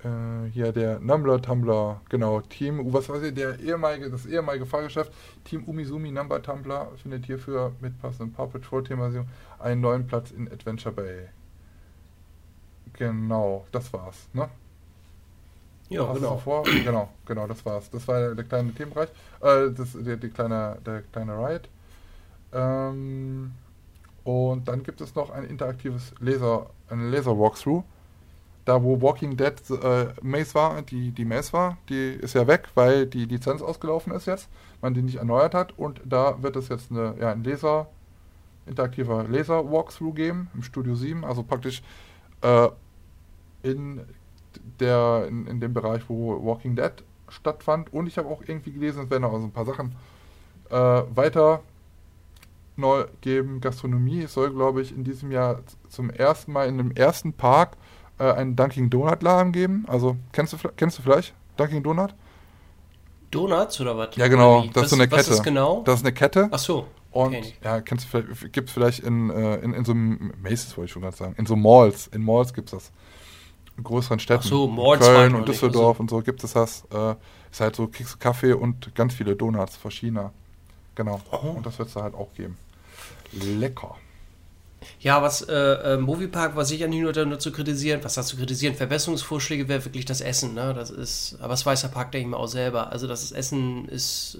äh, 0.03 0.49
hier 0.51 0.71
der 0.71 0.99
Numbler 0.99 1.41
Tumblr, 1.41 2.01
genau, 2.09 2.41
Team, 2.41 2.93
was 2.93 3.09
weiß 3.09 3.23
ich, 3.23 3.33
der 3.33 3.59
ehemalige, 3.59 4.09
das 4.09 4.25
ehemalige 4.25 4.65
Fahrgeschäft, 4.65 5.11
Team 5.43 5.63
Umizumi 5.65 6.11
Number 6.11 6.41
Tumblr 6.41 6.91
findet 7.01 7.25
hierfür 7.25 7.73
mit 7.81 7.99
passendem 8.01 8.33
Paw 8.33 8.47
Patrol 8.47 8.83
Thema 8.83 9.11
einen 9.59 9.81
neuen 9.81 10.07
Platz 10.07 10.31
in 10.31 10.51
Adventure 10.51 10.93
Bay. 10.93 11.29
Genau, 12.93 13.65
das 13.71 13.91
war's, 13.93 14.29
ne? 14.33 14.49
Ja, 15.89 16.07
Hast 16.07 16.15
genau. 16.17 16.37
Vor? 16.37 16.63
Genau, 16.83 17.09
genau, 17.25 17.47
das 17.47 17.65
war's. 17.65 17.89
Das 17.89 18.07
war 18.07 18.35
der 18.35 18.45
kleine 18.45 18.73
Themenbereich, 18.73 19.09
äh, 19.41 19.71
das, 19.71 19.93
der, 19.93 20.17
die 20.17 20.29
kleine, 20.29 20.77
der 20.85 21.01
kleine 21.03 21.33
Riot. 21.33 21.69
Ähm, 22.53 23.51
und 24.23 24.67
dann 24.67 24.83
gibt 24.83 25.01
es 25.01 25.15
noch 25.15 25.29
ein 25.29 25.45
interaktives 25.45 26.13
Laser, 26.19 26.67
ein 26.89 27.11
Laser-Walkthrough 27.11 27.83
da 28.69 28.83
wo 28.83 29.01
Walking 29.01 29.35
Dead 29.35 29.55
äh, 29.81 30.13
Maze 30.21 30.53
war, 30.53 30.81
die, 30.83 31.11
die 31.11 31.25
Maze 31.25 31.53
war, 31.53 31.77
die 31.89 32.11
ist 32.21 32.35
ja 32.35 32.45
weg, 32.45 32.69
weil 32.75 33.07
die 33.07 33.25
Lizenz 33.25 33.63
ausgelaufen 33.63 34.13
ist 34.13 34.27
jetzt, 34.27 34.47
man 34.79 34.93
die 34.93 35.01
nicht 35.01 35.15
erneuert 35.15 35.55
hat 35.55 35.73
und 35.75 36.01
da 36.05 36.41
wird 36.43 36.55
es 36.55 36.69
jetzt 36.69 36.91
eine, 36.91 37.15
ja, 37.19 37.31
ein 37.31 37.43
Laser, 37.43 37.87
interaktiver 38.67 39.23
Laser-Walkthrough 39.23 40.13
geben 40.13 40.51
im 40.53 40.61
Studio 40.61 40.93
7, 40.93 41.25
also 41.25 41.41
praktisch 41.41 41.81
äh, 42.41 42.69
in 43.63 44.01
der, 44.79 45.25
in, 45.27 45.47
in 45.47 45.59
dem 45.59 45.73
Bereich, 45.73 46.03
wo 46.07 46.43
Walking 46.43 46.75
Dead 46.75 46.93
stattfand 47.27 47.93
und 47.93 48.07
ich 48.07 48.17
habe 48.17 48.29
auch 48.29 48.41
irgendwie 48.45 48.71
gelesen, 48.71 49.03
es 49.03 49.09
werden 49.09 49.23
auch 49.23 49.31
so 49.31 49.45
ein 49.45 49.51
paar 49.51 49.65
Sachen 49.65 49.95
äh, 50.69 50.75
weiter 50.75 51.61
neu 52.75 53.05
geben. 53.21 53.61
Gastronomie 53.61 54.25
soll, 54.25 54.51
glaube 54.51 54.81
ich, 54.81 54.95
in 54.95 55.03
diesem 55.03 55.31
Jahr 55.31 55.59
zum 55.89 56.09
ersten 56.09 56.53
Mal 56.53 56.67
in 56.67 56.77
dem 56.77 56.91
ersten 56.91 57.33
Park 57.33 57.77
äh, 58.17 58.31
einen 58.31 58.55
Dunkin' 58.55 58.89
Donut 58.89 59.21
Laden 59.21 59.51
geben. 59.51 59.85
Also 59.87 60.15
kennst 60.31 60.53
du, 60.53 60.57
kennst 60.75 60.97
du 60.97 61.01
vielleicht 61.01 61.33
Dunkin' 61.57 61.83
Donut? 61.83 62.15
Donuts 63.31 63.79
oder 63.79 63.97
was? 63.97 64.15
Ja, 64.15 64.27
genau. 64.27 64.63
Das 64.73 64.75
was, 64.75 64.83
ist 64.83 64.89
so 64.89 64.95
eine 64.95 65.07
Kette. 65.07 65.19
Was 65.19 65.27
ist 65.29 65.43
genau? 65.43 65.83
Das 65.83 65.99
ist 65.99 66.05
eine 66.05 66.13
Kette. 66.13 66.47
Ach 66.51 66.59
so. 66.59 66.87
Und 67.11 67.35
okay. 67.35 67.53
ja, 67.63 67.81
kennst 67.81 68.05
du 68.05 68.09
vielleicht, 68.09 68.53
gibt 68.53 68.69
es 68.69 68.73
vielleicht 68.73 68.99
in, 68.99 69.29
äh, 69.29 69.55
in, 69.57 69.73
in 69.73 69.83
so 69.83 69.93
Maces, 69.95 70.77
wollte 70.77 70.85
ich 70.85 70.91
schon 70.91 71.01
gerade 71.01 71.17
sagen, 71.17 71.35
in 71.37 71.45
so 71.45 71.55
Malls. 71.55 72.07
In 72.07 72.23
Malls 72.23 72.53
gibt 72.53 72.67
es 72.67 72.71
das. 72.71 72.91
In 73.77 73.83
größeren 73.83 74.19
Städten. 74.19 74.43
Ach 74.43 74.49
so, 74.49 74.67
Malls 74.67 75.05
Köln 75.05 75.35
und 75.35 75.47
Düsseldorf 75.47 75.97
so. 75.97 76.01
und 76.01 76.09
so 76.09 76.21
gibt 76.21 76.43
es 76.43 76.53
das. 76.53 76.85
Äh, 76.91 77.15
ist 77.51 77.61
halt 77.61 77.75
so, 77.75 77.87
kriegst 77.87 78.13
du 78.13 78.17
Kaffee 78.19 78.53
und 78.53 78.93
ganz 78.93 79.15
viele 79.15 79.35
Donuts 79.35 79.75
verschiedener. 79.75 80.33
Genau. 80.95 81.19
Oh. 81.31 81.53
Und 81.55 81.65
das 81.65 81.79
wird 81.79 81.87
es 81.87 81.95
da 81.95 82.03
halt 82.03 82.13
auch 82.13 82.33
geben. 82.33 82.57
Lecker. 83.31 83.95
Ja, 84.99 85.21
was 85.21 85.41
äh, 85.41 85.53
äh, 85.53 85.97
Moviepark 85.97 86.55
war 86.55 86.65
sicher 86.65 86.87
nicht 86.87 87.01
nur, 87.01 87.25
nur 87.25 87.39
zu 87.39 87.51
kritisieren. 87.51 88.01
Was 88.03 88.15
da 88.15 88.23
zu 88.23 88.37
kritisieren? 88.37 88.75
Verbesserungsvorschläge 88.75 89.67
wäre 89.67 89.85
wirklich 89.85 90.05
das 90.05 90.21
Essen. 90.21 90.53
Ne? 90.53 90.73
Das 90.73 90.89
ist, 90.89 91.37
aber 91.39 91.49
das 91.49 91.65
weiß 91.65 91.81
der 91.81 91.87
Park, 91.89 92.11
denke 92.11 92.27
ich 92.27 92.31
mal, 92.31 92.37
auch 92.37 92.47
selber. 92.47 92.91
Also 92.91 93.07
das 93.07 93.31
Essen 93.31 93.87
ist 93.87 94.39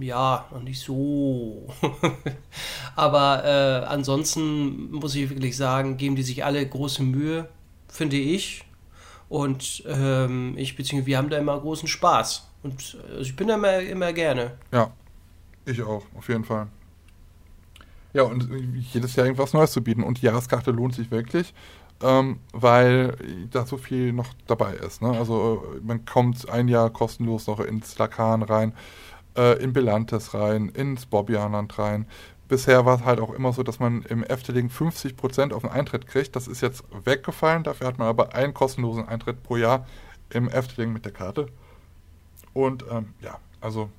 ja 0.00 0.46
noch 0.52 0.62
nicht 0.62 0.80
so. 0.80 1.68
aber 2.96 3.44
äh, 3.44 3.86
ansonsten 3.86 4.90
muss 4.90 5.14
ich 5.14 5.30
wirklich 5.30 5.56
sagen, 5.56 5.96
geben 5.96 6.16
die 6.16 6.22
sich 6.22 6.44
alle 6.44 6.66
große 6.66 7.02
Mühe, 7.02 7.48
finde 7.88 8.16
ich. 8.16 8.64
Und 9.28 9.84
ähm, 9.86 10.54
ich 10.56 10.76
beziehungsweise 10.76 11.06
wir 11.06 11.18
haben 11.18 11.28
da 11.28 11.38
immer 11.38 11.58
großen 11.58 11.88
Spaß. 11.88 12.48
Und 12.62 12.96
also 13.10 13.22
ich 13.22 13.36
bin 13.36 13.48
da 13.48 13.54
immer, 13.54 13.78
immer 13.80 14.12
gerne. 14.12 14.52
Ja, 14.72 14.90
ich 15.66 15.82
auch, 15.82 16.02
auf 16.16 16.28
jeden 16.28 16.44
Fall. 16.44 16.68
Ja, 18.18 18.24
und 18.24 18.48
jedes 18.92 19.14
Jahr 19.14 19.26
irgendwas 19.26 19.52
Neues 19.52 19.70
zu 19.70 19.80
bieten. 19.80 20.02
Und 20.02 20.20
die 20.20 20.26
Jahreskarte 20.26 20.72
lohnt 20.72 20.92
sich 20.92 21.12
wirklich, 21.12 21.54
ähm, 22.02 22.40
weil 22.52 23.16
da 23.52 23.64
so 23.64 23.76
viel 23.76 24.12
noch 24.12 24.34
dabei 24.48 24.72
ist. 24.72 25.02
Ne? 25.02 25.10
Also 25.10 25.64
äh, 25.76 25.86
man 25.86 26.04
kommt 26.04 26.48
ein 26.48 26.66
Jahr 26.66 26.90
kostenlos 26.90 27.46
noch 27.46 27.60
ins 27.60 27.96
Lakan 27.96 28.42
rein, 28.42 28.72
äh, 29.36 29.62
in 29.62 29.72
Belantes 29.72 30.34
rein, 30.34 30.68
ins 30.70 31.06
Bobbianland 31.06 31.78
rein. 31.78 32.06
Bisher 32.48 32.84
war 32.84 32.96
es 32.96 33.04
halt 33.04 33.20
auch 33.20 33.32
immer 33.32 33.52
so, 33.52 33.62
dass 33.62 33.78
man 33.78 34.02
im 34.02 34.24
Efteling 34.24 34.66
50% 34.68 35.52
auf 35.52 35.62
den 35.62 35.70
Eintritt 35.70 36.08
kriegt. 36.08 36.34
Das 36.34 36.48
ist 36.48 36.60
jetzt 36.60 36.82
weggefallen. 37.04 37.62
Dafür 37.62 37.86
hat 37.86 37.98
man 37.98 38.08
aber 38.08 38.34
einen 38.34 38.52
kostenlosen 38.52 39.06
Eintritt 39.06 39.44
pro 39.44 39.56
Jahr 39.58 39.86
im 40.30 40.48
Efteling 40.48 40.92
mit 40.92 41.04
der 41.04 41.12
Karte. 41.12 41.46
Und 42.52 42.84
ähm, 42.90 43.14
ja, 43.20 43.38
also 43.60 43.90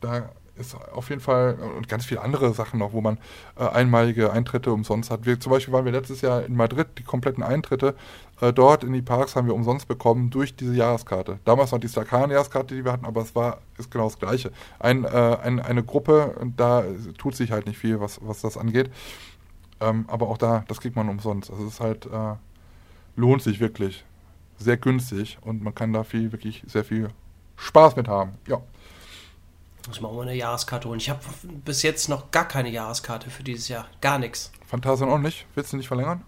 da 0.00 0.30
ist 0.58 0.76
auf 0.92 1.08
jeden 1.10 1.20
Fall 1.20 1.56
und 1.76 1.88
ganz 1.88 2.04
viele 2.04 2.22
andere 2.22 2.52
Sachen 2.54 2.78
noch, 2.78 2.92
wo 2.92 3.00
man 3.00 3.18
äh, 3.56 3.66
einmalige 3.66 4.32
Eintritte 4.32 4.72
umsonst 4.72 5.10
hat. 5.10 5.26
Wir, 5.26 5.38
zum 5.40 5.52
Beispiel 5.52 5.72
waren 5.72 5.84
wir 5.84 5.92
letztes 5.92 6.20
Jahr 6.20 6.44
in 6.44 6.56
Madrid, 6.56 6.86
die 6.98 7.02
kompletten 7.02 7.42
Eintritte 7.42 7.94
äh, 8.40 8.52
dort 8.52 8.84
in 8.84 8.92
die 8.92 9.02
Parks 9.02 9.34
haben 9.34 9.46
wir 9.46 9.54
umsonst 9.54 9.88
bekommen 9.88 10.30
durch 10.30 10.54
diese 10.54 10.74
Jahreskarte. 10.74 11.40
Damals 11.44 11.72
noch 11.72 11.80
die 11.80 11.88
Stakan-Jahreskarte, 11.88 12.74
die 12.74 12.84
wir 12.84 12.92
hatten, 12.92 13.06
aber 13.06 13.22
es 13.22 13.34
war 13.34 13.58
ist 13.78 13.90
genau 13.90 14.04
das 14.04 14.18
Gleiche. 14.18 14.52
Ein, 14.78 15.04
äh, 15.04 15.08
ein, 15.08 15.60
eine 15.60 15.82
Gruppe, 15.82 16.34
da 16.56 16.84
tut 17.16 17.34
sich 17.34 17.50
halt 17.50 17.66
nicht 17.66 17.78
viel, 17.78 18.00
was, 18.00 18.20
was 18.22 18.40
das 18.40 18.56
angeht. 18.56 18.90
Ähm, 19.80 20.04
aber 20.08 20.28
auch 20.28 20.38
da, 20.38 20.64
das 20.68 20.80
kriegt 20.80 20.96
man 20.96 21.08
umsonst. 21.08 21.50
Also 21.50 21.64
es 21.64 21.74
ist 21.74 21.80
halt, 21.80 22.06
äh, 22.06 22.34
lohnt 23.16 23.42
sich 23.42 23.60
wirklich. 23.60 24.04
Sehr 24.58 24.76
günstig 24.76 25.38
und 25.40 25.62
man 25.62 25.74
kann 25.74 25.92
da 25.92 26.02
viel, 26.02 26.32
wirklich 26.32 26.64
sehr 26.66 26.84
viel 26.84 27.10
Spaß 27.56 27.96
mit 27.96 28.08
haben. 28.08 28.32
Ja. 28.46 28.60
Muss 29.88 29.96
ich 29.96 30.02
mal 30.02 30.20
eine 30.20 30.34
Jahreskarte 30.34 30.86
holen. 30.86 31.00
Ich 31.00 31.08
habe 31.08 31.20
bis 31.64 31.82
jetzt 31.82 32.10
noch 32.10 32.30
gar 32.30 32.46
keine 32.46 32.68
Jahreskarte 32.68 33.30
für 33.30 33.42
dieses 33.42 33.68
Jahr. 33.68 33.86
Gar 34.02 34.18
nichts. 34.18 34.52
Phantasian 34.66 35.08
auch 35.08 35.18
nicht? 35.18 35.46
Willst 35.54 35.72
du 35.72 35.78
nicht 35.78 35.88
verlängern? 35.88 36.22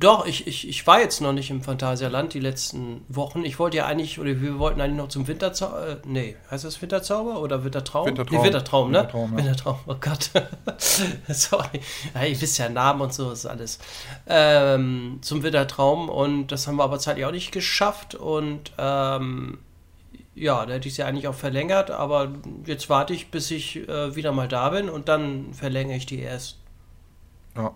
Doch, 0.00 0.24
ich, 0.24 0.46
ich, 0.46 0.66
ich 0.66 0.86
war 0.86 0.98
jetzt 0.98 1.20
noch 1.20 1.34
nicht 1.34 1.50
im 1.50 1.62
Phantasialand 1.62 2.32
die 2.32 2.40
letzten 2.40 3.04
Wochen. 3.08 3.44
Ich 3.44 3.58
wollte 3.58 3.76
ja 3.76 3.86
eigentlich, 3.86 4.18
oder 4.18 4.40
wir 4.40 4.58
wollten 4.58 4.80
eigentlich 4.80 4.96
noch 4.96 5.08
zum 5.08 5.28
Winterzauber. 5.28 5.88
Äh, 5.88 5.96
nee, 6.06 6.36
heißt 6.50 6.64
das 6.64 6.80
Winterzauber 6.80 7.38
oder 7.40 7.64
Wintertraum? 7.64 8.06
Wintertraum. 8.06 8.38
Nee, 8.38 8.44
Wintertraum, 8.46 8.90
ne? 8.90 8.98
Wintertraum, 9.00 9.30
ja. 9.32 9.36
Wintertraum, 9.36 9.78
oh 9.86 9.96
Gott. 10.00 10.30
Sorry. 11.28 11.80
Ja, 12.14 12.24
ihr 12.24 12.40
wisst 12.40 12.58
ja 12.58 12.70
Namen 12.70 13.02
und 13.02 13.12
so 13.12 13.30
ist 13.30 13.44
alles. 13.44 13.78
Ähm, 14.26 15.18
zum 15.20 15.42
Wintertraum 15.42 16.08
und 16.08 16.46
das 16.48 16.66
haben 16.66 16.76
wir 16.76 16.84
aber 16.84 16.98
zeitlich 16.98 17.26
auch 17.26 17.30
nicht 17.30 17.52
geschafft 17.52 18.14
und 18.14 18.72
ähm, 18.78 19.58
ja, 20.34 20.66
da 20.66 20.74
hätte 20.74 20.88
ich 20.88 20.94
sie 20.94 21.02
eigentlich 21.02 21.28
auch 21.28 21.34
verlängert, 21.34 21.90
aber 21.90 22.32
jetzt 22.66 22.90
warte 22.90 23.12
ich, 23.12 23.30
bis 23.30 23.50
ich 23.50 23.88
äh, 23.88 24.16
wieder 24.16 24.32
mal 24.32 24.48
da 24.48 24.70
bin 24.70 24.88
und 24.88 25.08
dann 25.08 25.54
verlängere 25.54 25.96
ich 25.96 26.06
die 26.06 26.20
erst. 26.20 26.58
Ja. 27.56 27.74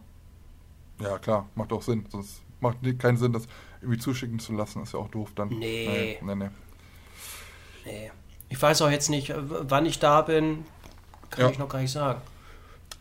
Ja, 1.00 1.18
klar, 1.18 1.48
macht 1.54 1.72
auch 1.72 1.82
Sinn. 1.82 2.06
Sonst 2.10 2.42
macht 2.60 2.78
keinen 2.98 3.16
Sinn, 3.16 3.32
das 3.32 3.46
irgendwie 3.80 3.98
zuschicken 3.98 4.40
zu 4.40 4.52
lassen. 4.52 4.82
Ist 4.82 4.94
ja 4.94 4.98
auch 4.98 5.08
doof 5.08 5.30
dann. 5.36 5.48
Nee. 5.48 6.18
Nee, 6.20 6.34
nee. 6.34 6.50
nee. 7.84 8.10
Ich 8.48 8.60
weiß 8.60 8.82
auch 8.82 8.90
jetzt 8.90 9.08
nicht, 9.08 9.32
wann 9.36 9.86
ich 9.86 10.00
da 10.00 10.22
bin. 10.22 10.64
Kann 11.30 11.44
ja. 11.44 11.50
ich 11.50 11.58
noch 11.58 11.68
gar 11.68 11.80
nicht 11.80 11.92
sagen 11.92 12.20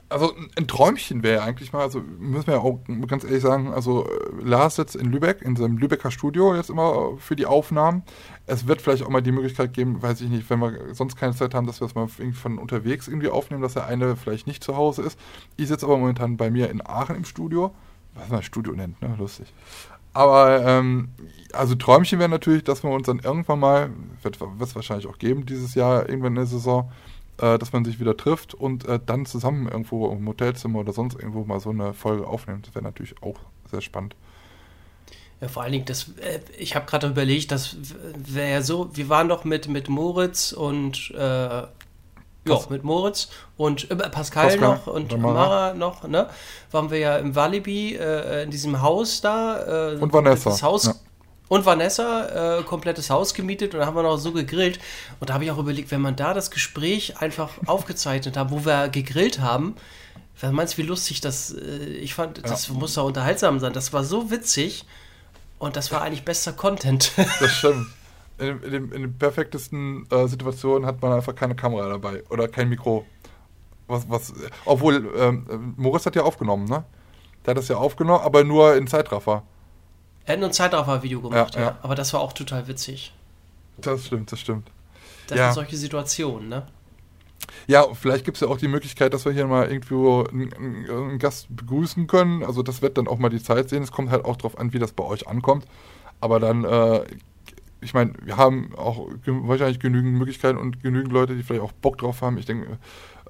also 0.10 0.34
ein 0.56 0.68
Träumchen 0.68 1.24
wäre 1.24 1.44
eigentlich 1.44 1.74
mal, 1.74 1.82
also 1.82 2.00
müssen 2.00 2.48
wir 2.48 2.56
ja 2.56 2.60
auch 2.62 2.80
ganz 3.08 3.24
ehrlich 3.24 3.42
sagen, 3.42 3.74
also 3.74 4.06
äh, 4.06 4.44
Lars 4.44 4.76
sitzt 4.76 4.96
in 4.96 5.12
Lübeck, 5.12 5.42
in 5.42 5.56
seinem 5.56 5.78
Lübecker 5.78 6.12
Studio 6.12 6.56
jetzt 6.56 6.70
immer 6.70 7.18
für 7.18 7.36
die 7.36 7.46
Aufnahmen. 7.46 8.04
Es 8.48 8.66
wird 8.66 8.82
vielleicht 8.82 9.04
auch 9.04 9.10
mal 9.10 9.22
die 9.22 9.34
Möglichkeit 9.34 9.74
geben, 9.74 10.02
weiß 10.02 10.22
ich 10.22 10.30
nicht, 10.30 10.50
wenn 10.50 10.60
wir 10.60 10.96
sonst 10.96 11.18
keine 11.18 11.36
Zeit 11.36 11.54
haben, 11.54 11.68
dass 11.68 11.82
wir 11.82 11.86
es 11.86 11.96
mal 11.96 12.08
von 12.08 12.58
unterwegs 12.58 13.08
irgendwie 13.08 13.28
aufnehmen, 13.28 13.62
dass 13.62 13.74
der 13.74 13.86
eine 13.86 14.16
vielleicht 14.16 14.48
nicht 14.48 14.64
zu 14.64 14.76
Hause 14.76 15.04
ist. 15.04 15.20
Ich 15.58 15.68
sitze 15.68 15.86
aber 15.86 15.98
momentan 15.98 16.38
bei 16.38 16.50
mir 16.50 16.70
in 16.70 16.82
Aachen 16.86 17.16
im 17.16 17.26
Studio, 17.26 17.76
was 18.16 18.30
man 18.30 18.42
Studio 18.42 18.74
nennt, 18.74 19.02
ne, 19.02 19.16
lustig. 19.20 19.54
Aber 20.14 20.66
ähm, 20.66 21.10
also 21.54 21.76
Träumchen 21.76 22.20
wäre 22.20 22.30
natürlich, 22.30 22.64
dass 22.64 22.84
wir 22.84 22.90
uns 22.90 23.06
dann 23.06 23.20
irgendwann 23.20 23.60
mal, 23.60 23.92
wird 24.24 24.40
es 24.62 24.76
wahrscheinlich 24.76 25.08
auch 25.08 25.20
geben 25.20 25.46
dieses 25.46 25.76
Jahr, 25.76 26.10
irgendwann 26.10 26.32
in 26.32 26.38
der 26.38 26.46
Saison, 26.48 26.90
äh, 27.38 27.60
dass 27.60 27.72
man 27.72 27.86
sich 27.86 28.00
wieder 28.00 28.18
trifft 28.18 28.56
und 28.56 28.86
äh, 28.86 29.00
dann 29.06 29.26
zusammen 29.26 29.68
irgendwo 29.68 30.10
im 30.12 30.28
Hotelzimmer 30.28 30.80
oder 30.80 30.94
sonst 30.94 31.16
irgendwo 31.16 31.44
mal 31.44 31.60
so 31.60 31.70
eine 31.70 31.94
Folge 31.94 32.26
aufnimmt. 32.26 32.68
Das 32.68 32.76
wäre 32.76 32.84
natürlich 32.84 33.22
auch 33.22 33.40
sehr 33.70 33.82
spannend. 33.82 34.16
Ja, 35.42 35.48
vor 35.48 35.64
allen 35.64 35.72
Dingen, 35.72 35.86
das, 35.86 36.10
äh, 36.20 36.40
ich 36.58 36.76
habe 36.76 36.86
gerade 36.86 37.08
überlegt, 37.08 37.52
das 37.52 37.76
wäre 38.16 38.50
ja 38.50 38.62
so, 38.62 38.90
wir 38.94 39.08
waren 39.10 39.30
doch 39.30 39.44
mit, 39.44 39.68
mit 39.68 39.88
Moritz 39.88 40.52
und 40.52 41.12
äh, 41.12 41.20
ja, 41.20 42.60
mit 42.70 42.84
Moritz 42.84 43.30
und 43.56 43.92
äh, 43.92 43.96
Pascal, 43.96 44.48
Pascal, 44.48 44.60
noch 44.60 44.88
und 44.88 45.18
Mara. 45.20 45.74
noch, 45.74 46.08
ne? 46.08 46.30
Waren 46.72 46.90
wir 46.90 46.98
ja 46.98 47.18
im 47.18 47.36
Walibi 47.36 47.96
äh, 47.96 48.44
in 48.44 48.52
diesem 48.52 48.82
Haus 48.82 49.22
da. 49.22 49.94
und 50.00 50.12
Vanessa. 50.14 50.50
Das 50.50 50.64
Haus, 50.64 50.86
ja 50.86 50.96
und 51.50 51.66
Vanessa, 51.66 52.60
äh, 52.60 52.64
komplettes 52.64 53.10
Haus 53.10 53.34
gemietet 53.34 53.74
und 53.74 53.80
da 53.80 53.86
haben 53.86 53.96
wir 53.96 54.04
noch 54.04 54.18
so 54.18 54.32
gegrillt. 54.32 54.80
Und 55.20 55.30
da 55.30 55.34
habe 55.34 55.46
ich 55.46 55.52
auch 55.52 55.58
überlegt, 55.58 55.92
wenn 55.92 56.02
man 56.02 56.16
da 56.16 56.34
das 56.34 56.52
Gespräch 56.52 57.22
einfach 57.22 57.52
aufgezeichnet 57.66 58.38
hat, 58.38 58.52
wo 58.52 58.66
wir 58.66 58.90
gegrillt 58.90 59.40
haben, 59.40 59.76
was 60.40 60.52
meinst 60.52 60.74
du, 60.74 60.84
wie 60.84 60.88
lustig 60.88 61.22
das, 61.22 61.54
äh, 61.54 61.86
ich 61.86 62.14
fand, 62.14 62.44
das 62.48 62.70
muss 62.70 62.94
doch 62.94 63.06
unterhaltsam 63.06 63.60
sein. 63.60 63.74
Das 63.74 63.94
war 63.94 64.04
so 64.04 64.30
witzig 64.30 64.86
und 65.60 65.76
das 65.76 65.92
war 65.92 66.02
eigentlich 66.02 66.24
bester 66.26 66.54
Content. 66.54 67.12
Das 67.40 67.52
stimmt. 67.52 67.88
In, 68.40 68.62
in, 68.62 68.72
den, 68.72 68.92
in 68.92 69.02
den 69.02 69.18
perfektesten 69.18 70.06
äh, 70.12 70.28
Situationen 70.28 70.86
hat 70.88 71.02
man 71.02 71.12
einfach 71.14 71.34
keine 71.34 71.56
Kamera 71.56 71.90
dabei 71.90 72.24
oder 72.30 72.48
kein 72.48 72.70
Mikro. 72.70 73.06
Was, 73.88 74.08
was, 74.10 74.34
obwohl, 74.66 75.12
ähm, 75.18 75.74
Moritz 75.78 76.06
hat 76.06 76.16
ja 76.16 76.22
aufgenommen, 76.24 76.66
ne? 76.66 76.84
Der 77.46 77.52
hat 77.52 77.58
das 77.58 77.68
ja 77.70 77.78
aufgenommen, 77.78 78.24
aber 78.24 78.44
nur 78.44 78.76
in 78.76 78.86
Zeitraffer. 78.86 79.44
Er 80.26 80.34
hat 80.34 80.40
nur 80.40 80.50
ein 80.50 80.54
Zeitraffer-Video 80.54 81.22
gemacht, 81.22 81.56
Ja, 81.56 81.62
ja, 81.62 81.68
ja. 81.68 81.78
Aber 81.82 81.96
das 81.96 82.14
war 82.14 82.20
auch 82.20 82.34
total 82.34 82.68
witzig. 82.68 83.14
Das 83.78 84.06
stimmt, 84.06 84.32
das 84.32 84.40
stimmt. 84.42 84.70
Das 85.28 85.38
Ja. 85.38 85.46
sind 85.46 85.56
solche 85.56 85.78
Situationen, 85.78 86.50
ne? 86.50 86.68
Ja, 87.68 87.86
vielleicht 87.94 88.26
gibt 88.26 88.38
es 88.38 88.42
ja 88.42 88.48
auch 88.48 88.58
die 88.58 88.68
Möglichkeit, 88.68 89.14
dass 89.14 89.26
wir 89.26 89.32
hier 89.32 89.48
mal 89.48 89.70
irgendwo 89.70 90.24
einen, 90.24 90.54
einen- 90.54 91.20
Gast 91.20 91.48
begrüßen 91.56 92.08
können. 92.08 92.44
Also 92.44 92.62
das 92.64 92.82
wird 92.82 92.98
dann 92.98 93.08
auch 93.08 93.18
mal 93.18 93.30
die 93.30 93.42
Zeit 93.42 93.70
sehen. 93.70 93.84
Es 93.84 93.92
kommt 93.92 94.10
halt 94.12 94.26
auch 94.26 94.36
drauf 94.36 94.58
an, 94.58 94.74
wie 94.74 94.80
das 94.80 94.92
bei 94.92 95.04
euch 95.04 95.28
ankommt. 95.28 95.66
Aber 96.20 96.40
dann, 96.40 96.64
äh, 96.64 97.02
ich 97.82 97.94
meine, 97.94 98.14
wir 98.24 98.38
haben 98.38 98.72
auch 98.76 99.08
wahrscheinlich 99.26 99.80
genügend 99.80 100.14
Möglichkeiten 100.14 100.58
und 100.58 100.82
genügend 100.82 101.12
Leute, 101.12 101.36
die 101.36 101.44
vielleicht 101.44 101.64
auch 101.64 101.72
Bock 101.72 101.98
drauf 101.98 102.22
haben. 102.22 102.38
Ich 102.38 102.46
denke, 102.46 102.78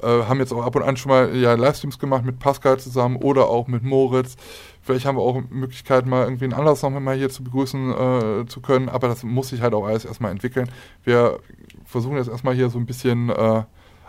äh, 0.01 0.07
haben 0.07 0.39
jetzt 0.39 0.53
auch 0.53 0.63
ab 0.63 0.75
und 0.75 0.83
an 0.83 0.97
schon 0.97 1.09
mal 1.09 1.35
ja, 1.35 1.53
Livestreams 1.53 1.99
gemacht 1.99 2.23
mit 2.25 2.39
Pascal 2.39 2.79
zusammen 2.79 3.17
oder 3.17 3.47
auch 3.47 3.67
mit 3.67 3.83
Moritz. 3.83 4.35
Vielleicht 4.81 5.05
haben 5.05 5.17
wir 5.17 5.21
auch 5.23 5.41
Möglichkeiten, 5.49 6.09
mal 6.09 6.23
irgendwie 6.23 6.45
einen 6.45 6.53
Anlass 6.53 6.81
noch 6.81 6.91
mal 6.91 7.15
hier 7.17 7.29
zu 7.29 7.43
begrüßen 7.43 7.91
äh, 7.91 8.45
zu 8.47 8.61
können. 8.61 8.89
Aber 8.89 9.07
das 9.07 9.23
muss 9.23 9.49
sich 9.49 9.61
halt 9.61 9.73
auch 9.73 9.85
alles 9.85 10.05
erstmal 10.05 10.31
entwickeln. 10.31 10.69
Wir 11.03 11.39
versuchen 11.85 12.17
jetzt 12.17 12.29
erstmal 12.29 12.55
hier 12.55 12.69
so 12.69 12.79
ein 12.79 12.85
bisschen 12.85 13.29
äh, 13.29 13.63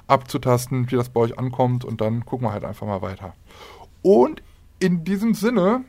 abzutasten, 0.09 0.91
wie 0.91 0.97
das 0.97 1.11
bei 1.11 1.21
euch 1.21 1.39
ankommt 1.39 1.85
und 1.85 2.01
dann 2.01 2.25
gucken 2.25 2.49
wir 2.49 2.53
halt 2.53 2.65
einfach 2.65 2.87
mal 2.87 3.03
weiter. 3.03 3.35
Und 4.03 4.43
in 4.81 5.05
diesem 5.05 5.35
Sinne 5.35 5.85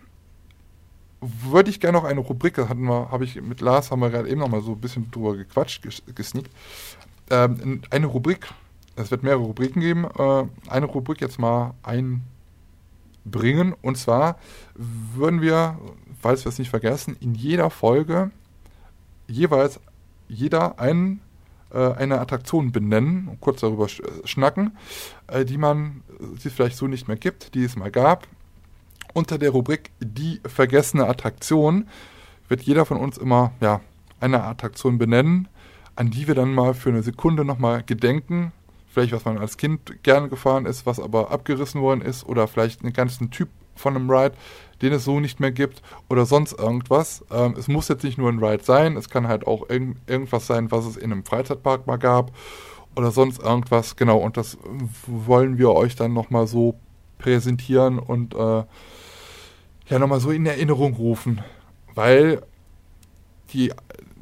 würde 1.21 1.69
ich 1.69 1.79
gerne 1.79 1.97
noch 1.97 2.05
eine 2.05 2.19
Rubrik, 2.19 2.55
das 2.55 2.69
hatten 2.69 2.83
wir, 2.83 3.11
habe 3.11 3.23
ich 3.23 3.41
mit 3.41 3.61
Lars, 3.61 3.91
haben 3.91 3.99
wir 4.01 4.09
gerade 4.09 4.29
eben 4.29 4.39
noch 4.39 4.47
mal 4.47 4.61
so 4.61 4.73
ein 4.73 4.81
bisschen 4.81 5.09
drüber 5.11 5.35
gequatscht, 5.35 5.81
ges 5.81 6.03
gesneakt. 6.15 6.51
Ähm, 7.29 7.81
eine 7.89 8.05
Rubrik, 8.05 8.47
es 8.95 9.11
wird 9.11 9.23
mehrere 9.23 9.41
Rubriken 9.41 9.81
geben, 9.81 10.05
äh, 10.05 10.43
eine 10.69 10.85
Rubrik 10.85 11.21
jetzt 11.21 11.39
mal 11.39 11.73
einbringen 11.83 12.23
und 13.81 13.97
zwar 13.97 14.37
würden 14.75 15.41
wir, 15.41 15.77
falls 16.21 16.45
wir 16.45 16.49
es 16.49 16.59
nicht 16.59 16.69
vergessen, 16.69 17.17
in 17.19 17.35
jeder 17.35 17.69
Folge 17.69 18.31
jeweils 19.27 19.79
jeder 20.27 20.79
einen 20.79 21.21
eine 21.77 22.19
Attraktion 22.19 22.71
benennen 22.71 23.27
und 23.27 23.41
kurz 23.41 23.61
darüber 23.61 23.85
äh, 23.85 24.27
schnacken, 24.27 24.77
äh, 25.27 25.45
die 25.45 25.57
man, 25.57 26.03
die 26.19 26.47
es 26.47 26.53
vielleicht 26.53 26.77
so 26.77 26.87
nicht 26.87 27.07
mehr 27.07 27.17
gibt, 27.17 27.53
die 27.55 27.63
es 27.63 27.75
mal 27.75 27.91
gab. 27.91 28.27
Unter 29.13 29.37
der 29.37 29.51
Rubrik 29.51 29.91
Die 29.99 30.39
vergessene 30.45 31.07
Attraktion 31.07 31.87
wird 32.47 32.61
jeder 32.61 32.85
von 32.85 32.97
uns 32.97 33.17
immer 33.17 33.51
ja, 33.61 33.81
eine 34.19 34.43
Attraktion 34.43 34.97
benennen, 34.97 35.47
an 35.95 36.11
die 36.11 36.27
wir 36.27 36.35
dann 36.35 36.53
mal 36.53 36.73
für 36.73 36.89
eine 36.89 37.03
Sekunde 37.03 37.45
nochmal 37.45 37.83
gedenken. 37.83 38.51
Vielleicht, 38.87 39.13
was 39.13 39.25
man 39.25 39.37
als 39.37 39.57
Kind 39.57 40.03
gerne 40.03 40.29
gefahren 40.29 40.65
ist, 40.65 40.85
was 40.85 40.99
aber 40.99 41.31
abgerissen 41.31 41.81
worden 41.81 42.01
ist, 42.01 42.25
oder 42.25 42.47
vielleicht 42.47 42.83
einen 42.83 42.93
ganzen 42.93 43.29
Typ 43.29 43.49
von 43.79 43.95
einem 43.95 44.09
Ride, 44.09 44.35
den 44.81 44.93
es 44.93 45.03
so 45.03 45.19
nicht 45.19 45.39
mehr 45.39 45.51
gibt, 45.51 45.81
oder 46.09 46.25
sonst 46.25 46.53
irgendwas. 46.53 47.25
Ähm, 47.31 47.55
es 47.57 47.67
muss 47.67 47.87
jetzt 47.87 48.03
nicht 48.03 48.17
nur 48.17 48.29
ein 48.29 48.43
Ride 48.43 48.63
sein, 48.63 48.95
es 48.97 49.09
kann 49.09 49.27
halt 49.27 49.47
auch 49.47 49.69
irgend, 49.69 49.97
irgendwas 50.07 50.47
sein, 50.47 50.71
was 50.71 50.85
es 50.85 50.97
in 50.97 51.11
einem 51.11 51.25
Freizeitpark 51.25 51.87
mal 51.87 51.97
gab, 51.97 52.31
oder 52.95 53.11
sonst 53.11 53.41
irgendwas. 53.41 53.95
Genau, 53.95 54.17
und 54.17 54.37
das 54.37 54.57
wollen 55.07 55.57
wir 55.57 55.71
euch 55.71 55.95
dann 55.95 56.13
nochmal 56.13 56.47
so 56.47 56.75
präsentieren 57.17 57.99
und 57.99 58.33
äh, 58.33 58.63
ja 59.89 59.99
nochmal 59.99 60.19
so 60.19 60.31
in 60.31 60.45
Erinnerung 60.45 60.93
rufen, 60.95 61.41
weil 61.95 62.41
die 63.53 63.73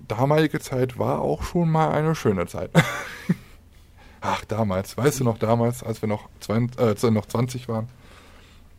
damalige 0.08 0.60
Zeit 0.60 0.98
war 0.98 1.22
auch 1.22 1.44
schon 1.44 1.70
mal 1.70 1.92
eine 1.92 2.16
schöne 2.16 2.48
Zeit. 2.48 2.72
Ach, 4.22 4.44
damals, 4.46 4.98
weißt 4.98 5.20
du 5.20 5.24
noch 5.24 5.38
damals, 5.38 5.84
als 5.84 6.02
wir 6.02 6.10
noch, 6.10 6.30
20, 6.40 6.80
äh, 6.80 6.84
als 6.84 7.04
wir 7.04 7.12
noch 7.12 7.26
20 7.26 7.68
waren? 7.68 7.88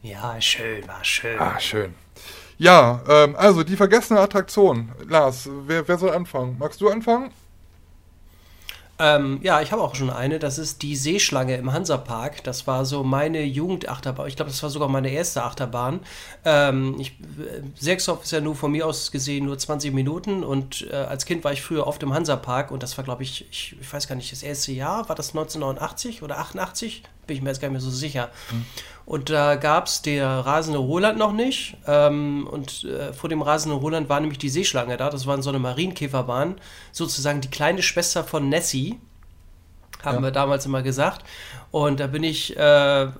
Ja, 0.02 0.40
schön, 0.40 0.86
war 0.86 1.04
schön. 1.04 1.38
Ah, 1.38 1.58
schön. 1.58 1.94
Ja, 2.56 3.02
ähm, 3.08 3.36
also 3.36 3.62
die 3.62 3.76
vergessene 3.76 4.20
Attraktion. 4.20 4.90
Lars, 5.06 5.48
wer, 5.66 5.86
wer 5.86 5.98
soll 5.98 6.10
anfangen? 6.10 6.56
Magst 6.58 6.80
du 6.80 6.88
anfangen? 6.88 7.30
Ähm, 9.00 9.38
ja, 9.42 9.60
ich 9.60 9.70
habe 9.70 9.82
auch 9.82 9.94
schon 9.94 10.10
eine. 10.10 10.40
Das 10.40 10.58
ist 10.58 10.82
die 10.82 10.96
Seeschlange 10.96 11.56
im 11.56 11.72
Hansapark. 11.72 12.42
Das 12.42 12.66
war 12.66 12.84
so 12.84 13.04
meine 13.04 13.44
Jugendachterbahn. 13.44 14.26
Ich 14.26 14.34
glaube, 14.34 14.50
das 14.50 14.60
war 14.62 14.70
sogar 14.70 14.88
meine 14.88 15.10
erste 15.10 15.44
Achterbahn. 15.44 16.00
Ähm, 16.44 16.96
ich, 16.98 17.12
äh, 17.20 17.62
Sechshoff 17.78 18.24
ist 18.24 18.32
ja 18.32 18.40
nur 18.40 18.56
von 18.56 18.72
mir 18.72 18.86
aus 18.86 19.12
gesehen 19.12 19.46
nur 19.46 19.56
20 19.56 19.94
Minuten. 19.94 20.42
Und 20.42 20.88
äh, 20.90 20.96
als 20.96 21.26
Kind 21.26 21.44
war 21.44 21.52
ich 21.52 21.62
früher 21.62 21.86
oft 21.86 22.02
im 22.02 22.12
Hansapark. 22.12 22.72
Und 22.72 22.82
das 22.82 22.96
war, 22.98 23.04
glaube 23.04 23.22
ich, 23.22 23.48
ich, 23.50 23.76
ich 23.80 23.92
weiß 23.92 24.08
gar 24.08 24.16
nicht, 24.16 24.32
das 24.32 24.42
erste 24.42 24.72
Jahr. 24.72 25.08
War 25.08 25.14
das 25.14 25.28
1989 25.28 26.24
oder 26.24 26.38
88? 26.38 27.04
Bin 27.28 27.36
ich 27.36 27.42
mir 27.42 27.50
jetzt 27.50 27.60
gar 27.60 27.68
nicht 27.68 27.74
mehr 27.74 27.80
so 27.80 27.90
sicher. 27.90 28.30
Und 29.08 29.30
da 29.30 29.56
gab 29.56 29.86
es 29.86 30.02
der 30.02 30.28
rasende 30.28 30.80
Roland 30.80 31.16
noch 31.18 31.32
nicht. 31.32 31.78
Ähm, 31.86 32.46
und 32.46 32.84
äh, 32.84 33.14
vor 33.14 33.30
dem 33.30 33.40
rasenden 33.40 33.80
Roland 33.80 34.10
war 34.10 34.20
nämlich 34.20 34.36
die 34.36 34.50
Seeschlange 34.50 34.98
da. 34.98 35.08
Das 35.08 35.26
war 35.26 35.40
so 35.40 35.48
eine 35.48 35.58
Marienkäferbahn. 35.58 36.56
Sozusagen 36.92 37.40
die 37.40 37.48
kleine 37.48 37.82
Schwester 37.82 38.22
von 38.22 38.50
Nessie. 38.50 39.00
Haben 40.04 40.16
Ja. 40.18 40.22
wir 40.24 40.30
damals 40.30 40.66
immer 40.66 40.82
gesagt. 40.82 41.24
Und 41.70 42.00
da 42.00 42.06
bin 42.06 42.22
ich, 42.22 42.54
äh, 42.58 42.60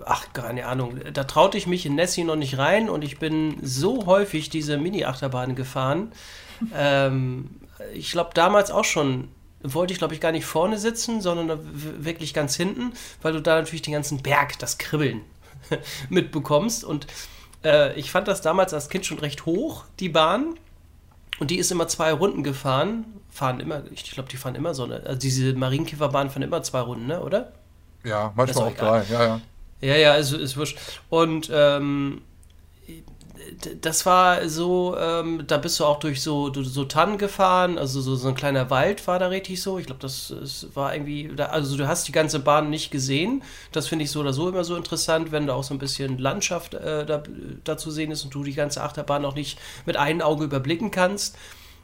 ach, 0.05 0.27
keine 0.35 0.66
Ahnung, 0.66 1.01
da 1.10 1.24
traute 1.24 1.56
ich 1.56 1.66
mich 1.66 1.86
in 1.86 1.94
Nessie 1.94 2.24
noch 2.24 2.36
nicht 2.36 2.59
rein. 2.59 2.90
Und 2.90 3.02
ich 3.02 3.19
bin 3.19 3.56
so 3.62 4.05
häufig 4.05 4.51
diese 4.51 4.77
Mini-Achterbahn 4.77 5.55
gefahren. 5.55 6.12
ähm, 6.77 7.48
ich 7.94 8.12
glaube, 8.12 8.32
damals 8.35 8.70
auch 8.70 8.85
schon 8.85 9.28
wollte 9.62 9.94
ich, 9.94 9.98
glaube 9.98 10.12
ich, 10.12 10.20
gar 10.20 10.32
nicht 10.32 10.44
vorne 10.44 10.77
sitzen, 10.77 11.23
sondern 11.23 11.59
wirklich 12.05 12.35
ganz 12.35 12.56
hinten, 12.56 12.93
weil 13.23 13.32
du 13.32 13.40
da 13.40 13.56
natürlich 13.56 13.81
den 13.81 13.94
ganzen 13.94 14.23
Berg, 14.23 14.59
das 14.59 14.77
Kribbeln 14.77 15.23
mitbekommst. 16.09 16.85
Und 16.85 17.06
äh, 17.64 17.98
ich 17.98 18.10
fand 18.10 18.28
das 18.28 18.40
damals 18.40 18.74
als 18.74 18.89
Kind 18.89 19.06
schon 19.06 19.18
recht 19.18 19.47
hoch, 19.47 19.85
die 20.01 20.09
Bahn. 20.09 20.59
Und 21.39 21.51
die 21.51 21.59
ist 21.59 21.70
immer 21.70 21.89
zwei 21.89 22.12
Runden 22.12 22.43
gefahren. 22.43 23.05
Fahren 23.30 23.60
immer, 23.60 23.82
ich 23.93 24.10
glaube, 24.10 24.28
die 24.28 24.36
fahren 24.36 24.55
immer 24.55 24.74
so 24.74 24.85
eine. 24.85 25.05
Also 25.05 25.18
diese 25.18 25.55
Marienkäferbahn 25.55 26.30
fahren 26.30 26.43
immer 26.43 26.62
zwei 26.62 26.80
Runden, 26.80 27.06
ne, 27.06 27.20
oder? 27.22 27.52
Ja, 28.05 28.32
manchmal 28.35 28.64
auch 28.64 28.72
egal. 28.72 29.05
drei. 29.09 29.12
Ja, 29.12 29.24
ja. 29.24 29.40
Ja, 29.80 29.97
ja, 29.97 30.14
ist, 30.14 30.32
ist 30.32 30.56
wurscht. 30.56 30.78
Und 31.09 31.51
ähm, 31.52 32.22
das 33.81 34.07
war 34.07 34.49
so, 34.49 34.97
ähm, 34.99 35.45
da 35.47 35.59
bist 35.59 35.81
du 35.81 35.85
auch 35.85 35.99
durch 35.99 36.23
so, 36.23 36.53
so 36.53 36.85
Tannen 36.85 37.19
gefahren, 37.19 37.79
also 37.79 38.01
so, 38.01 38.16
so 38.16 38.29
ein 38.29 38.35
kleiner 38.35 38.70
Wald 38.70 39.07
war 39.07 39.19
da 39.19 39.29
richtig 39.29 39.62
so. 39.62 39.79
Ich 39.79 39.87
glaube, 39.87 40.01
das, 40.01 40.35
das 40.39 40.66
war 40.75 40.95
irgendwie, 40.95 41.31
da, 41.35 41.47
also 41.47 41.77
du 41.77 41.89
hast 41.89 42.09
die 42.09 42.12
ganze 42.12 42.41
Bahn 42.41 42.70
nicht 42.70 42.91
gesehen. 42.91 43.43
Das 43.73 43.89
finde 43.89 44.05
ich 44.05 44.11
so 44.11 44.20
oder 44.20 44.33
so 44.33 44.49
immer 44.49 44.65
so 44.65 44.77
interessant, 44.77 45.33
wenn 45.33 45.47
da 45.47 45.55
auch 45.55 45.65
so 45.65 45.75
ein 45.75 45.79
bisschen 45.79 46.19
Landschaft 46.19 46.75
äh, 46.75 47.05
da, 47.07 47.23
da 47.65 47.77
zu 47.77 47.91
sehen 47.91 48.11
ist 48.11 48.25
und 48.25 48.35
du 48.35 48.45
die 48.45 48.55
ganze 48.55 48.83
Achterbahn 48.83 49.25
auch 49.25 49.35
nicht 49.35 49.59
mit 49.87 49.97
einem 49.97 50.20
Auge 50.20 50.45
überblicken 50.45 50.91
kannst. 50.91 51.37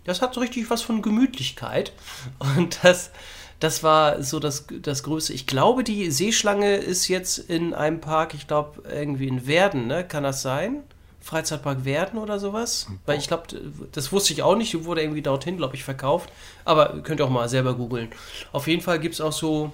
Das 0.05 0.21
hat 0.21 0.35
so 0.35 0.41
richtig 0.41 0.71
was 0.71 0.83
von 0.83 1.03
Gemütlichkeit. 1.03 1.93
Und 2.57 2.81
das, 2.83 3.11
das 3.59 3.83
war 3.83 4.23
so 4.23 4.39
das, 4.39 4.67
das 4.83 5.03
Größte. 5.03 5.33
Ich 5.33 5.47
glaube, 5.47 5.83
die 5.83 6.11
Seeschlange 6.11 6.77
ist 6.77 7.09
jetzt 7.09 7.39
in 7.39 7.73
einem 7.73 8.01
Park, 8.03 8.35
ich 8.35 8.47
glaube, 8.47 8.83
irgendwie 8.87 9.29
in 9.29 9.47
Werden, 9.47 9.87
ne? 9.87 10.07
Kann 10.07 10.23
das 10.23 10.43
sein? 10.43 10.85
Freizeitpark 11.25 11.87
Werden 11.87 12.19
oder 12.19 12.39
sowas? 12.39 12.87
Weil 13.07 13.19
ich 13.19 13.29
glaube, 13.29 13.45
das 13.93 14.13
wusste 14.13 14.35
ich 14.35 14.43
auch 14.43 14.57
nicht, 14.57 14.75
die 14.75 14.85
wurde 14.85 15.01
irgendwie 15.01 15.23
dorthin, 15.23 15.57
glaube 15.57 15.75
ich, 15.75 15.83
verkauft. 15.83 16.31
Aber 16.67 17.01
könnt 17.03 17.19
ihr 17.19 17.25
auch 17.25 17.31
mal 17.31 17.49
selber 17.49 17.75
googeln. 17.75 18.11
Auf 18.53 18.67
jeden 18.67 18.83
Fall 18.83 19.01
gibt 19.01 19.15
es 19.15 19.23
auch 19.23 19.33
so 19.33 19.73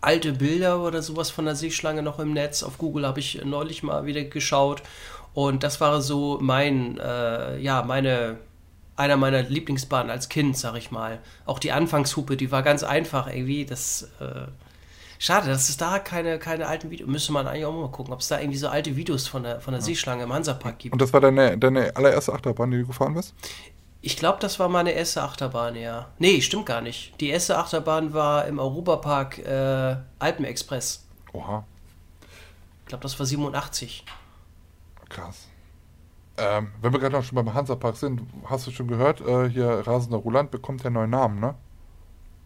alte 0.00 0.32
Bilder 0.32 0.80
oder 0.80 1.02
sowas 1.02 1.30
von 1.30 1.44
der 1.44 1.54
Seeschlange 1.54 2.02
noch 2.02 2.18
im 2.18 2.32
Netz. 2.32 2.62
Auf 2.62 2.78
Google 2.78 3.06
habe 3.06 3.20
ich 3.20 3.44
neulich 3.44 3.82
mal 3.82 4.06
wieder 4.06 4.24
geschaut. 4.24 4.82
Und 5.34 5.62
das 5.62 5.82
war 5.82 6.00
so 6.00 6.38
mein, 6.40 6.98
äh, 6.98 7.58
ja, 7.58 7.82
meine, 7.82 8.38
einer 8.96 9.18
meiner 9.18 9.42
Lieblingsbahnen 9.42 10.10
als 10.10 10.30
Kind, 10.30 10.56
sag 10.56 10.76
ich 10.76 10.90
mal. 10.90 11.18
Auch 11.44 11.58
die 11.58 11.72
Anfangshupe, 11.72 12.38
die 12.38 12.50
war 12.50 12.62
ganz 12.62 12.84
einfach 12.84 13.26
irgendwie. 13.26 13.66
Das, 13.66 14.08
äh, 14.18 14.46
schade, 15.24 15.48
dass 15.48 15.70
es 15.70 15.76
da 15.78 15.98
keine, 15.98 16.38
keine 16.38 16.66
alten 16.66 16.90
Videos, 16.90 17.08
müsste 17.08 17.32
man 17.32 17.46
eigentlich 17.46 17.64
auch 17.64 17.72
mal 17.72 17.90
gucken, 17.90 18.12
ob 18.12 18.20
es 18.20 18.28
da 18.28 18.38
irgendwie 18.38 18.58
so 18.58 18.68
alte 18.68 18.94
Videos 18.94 19.26
von 19.26 19.42
der, 19.42 19.60
von 19.60 19.72
der 19.72 19.80
Seeschlange 19.80 20.24
im 20.24 20.32
Hansapark 20.32 20.78
gibt. 20.78 20.92
Und 20.92 21.00
das 21.00 21.12
war 21.14 21.20
deine, 21.20 21.56
deine 21.56 21.96
allererste 21.96 22.32
Achterbahn, 22.34 22.70
die 22.70 22.78
du 22.78 22.86
gefahren 22.86 23.14
bist? 23.14 23.34
Ich 24.02 24.18
glaube, 24.18 24.38
das 24.40 24.60
war 24.60 24.68
meine 24.68 24.92
erste 24.92 25.22
Achterbahn, 25.22 25.76
ja. 25.76 26.08
Nee, 26.18 26.42
stimmt 26.42 26.66
gar 26.66 26.82
nicht. 26.82 27.18
Die 27.22 27.30
erste 27.30 27.56
Achterbahn 27.56 28.12
war 28.12 28.44
im 28.46 28.58
Europapark 28.58 29.38
äh, 29.38 29.96
Alpenexpress. 30.18 31.06
Oha, 31.32 31.64
Ich 32.82 32.88
glaube, 32.88 33.02
das 33.02 33.18
war 33.18 33.24
87. 33.24 34.04
krass. 35.08 35.48
Ähm, 36.36 36.72
wenn 36.82 36.92
wir 36.92 36.98
gerade 36.98 37.14
noch 37.14 37.24
schon 37.24 37.36
beim 37.36 37.54
Hansapark 37.54 37.96
sind, 37.96 38.20
hast 38.44 38.66
du 38.66 38.72
schon 38.72 38.88
gehört, 38.88 39.20
äh, 39.22 39.48
hier 39.48 39.86
Rasender 39.86 40.18
Roland 40.18 40.50
bekommt 40.50 40.80
ja 40.82 40.86
einen 40.88 40.94
neuen 40.96 41.10
Namen, 41.10 41.40
ne? 41.40 41.54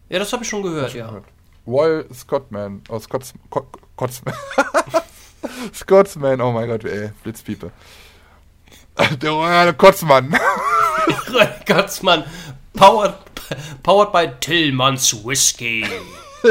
Ja, 0.09 0.19
das 0.19 0.31
habe 0.31 0.43
ich 0.43 0.49
schon 0.49 0.61
gehört, 0.63 0.91
Schon 0.91 0.99
ja. 0.99 1.07
gehört. 1.07 1.25
Royal 1.65 2.03
Scotsman, 2.13 2.81
oh, 2.89 2.99
Scots, 2.99 3.33
Co 3.49 3.67
Cotsman. 3.95 4.35
Scotsman, 5.73 6.41
oh 6.41 6.51
mein 6.51 6.67
Gott, 6.67 6.85
ey, 6.85 7.11
Blitzpiepe. 7.23 7.71
Der 9.21 9.31
Royale 9.31 9.73
Kotzmann. 9.73 10.29
Gottsmann, 11.65 12.25
powered, 12.73 13.15
powered 13.83 14.11
by 14.11 14.27
Tillmanns 14.27 15.23
Whiskey. 15.23 15.85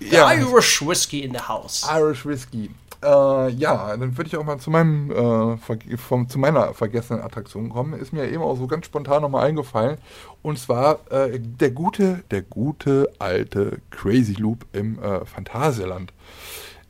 ja, 0.00 0.26
Irish 0.26 0.82
Whiskey 0.82 1.22
in 1.22 1.32
the 1.32 1.40
house. 1.40 1.84
Irish 1.88 2.24
Whiskey. 2.24 2.70
Äh, 3.02 3.50
ja, 3.50 3.96
dann 3.96 4.16
würde 4.16 4.26
ich 4.26 4.36
auch 4.36 4.44
mal 4.44 4.58
zu 4.58 4.70
meinem 4.70 5.10
äh, 5.10 5.96
vom, 5.96 6.28
zu 6.28 6.38
meiner 6.38 6.74
vergessenen 6.74 7.22
Attraktion 7.22 7.68
kommen. 7.68 7.92
Ist 7.92 8.12
mir 8.12 8.28
eben 8.28 8.42
auch 8.42 8.56
so 8.56 8.66
ganz 8.66 8.86
spontan 8.86 9.22
nochmal 9.22 9.46
eingefallen. 9.46 9.98
Und 10.42 10.58
zwar 10.58 11.00
äh, 11.10 11.38
der 11.38 11.70
gute, 11.70 12.24
der 12.30 12.42
gute 12.42 13.10
alte 13.18 13.80
Crazy 13.90 14.34
Loop 14.34 14.66
im 14.72 14.98
äh, 15.00 15.24
Phantasialand. 15.24 16.12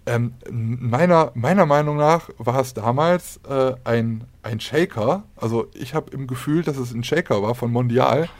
Ähm, 0.06 0.32
meiner, 0.50 1.32
meiner 1.34 1.66
Meinung 1.66 1.98
nach 1.98 2.30
war 2.38 2.60
es 2.60 2.72
damals 2.72 3.40
äh, 3.46 3.74
ein, 3.84 4.24
ein 4.42 4.58
Shaker. 4.58 5.24
Also 5.36 5.66
ich 5.74 5.94
habe 5.94 6.10
im 6.12 6.26
Gefühl, 6.26 6.62
dass 6.62 6.78
es 6.78 6.94
ein 6.94 7.04
Shaker 7.04 7.42
war 7.42 7.54
von 7.54 7.70
Mondial. 7.70 8.30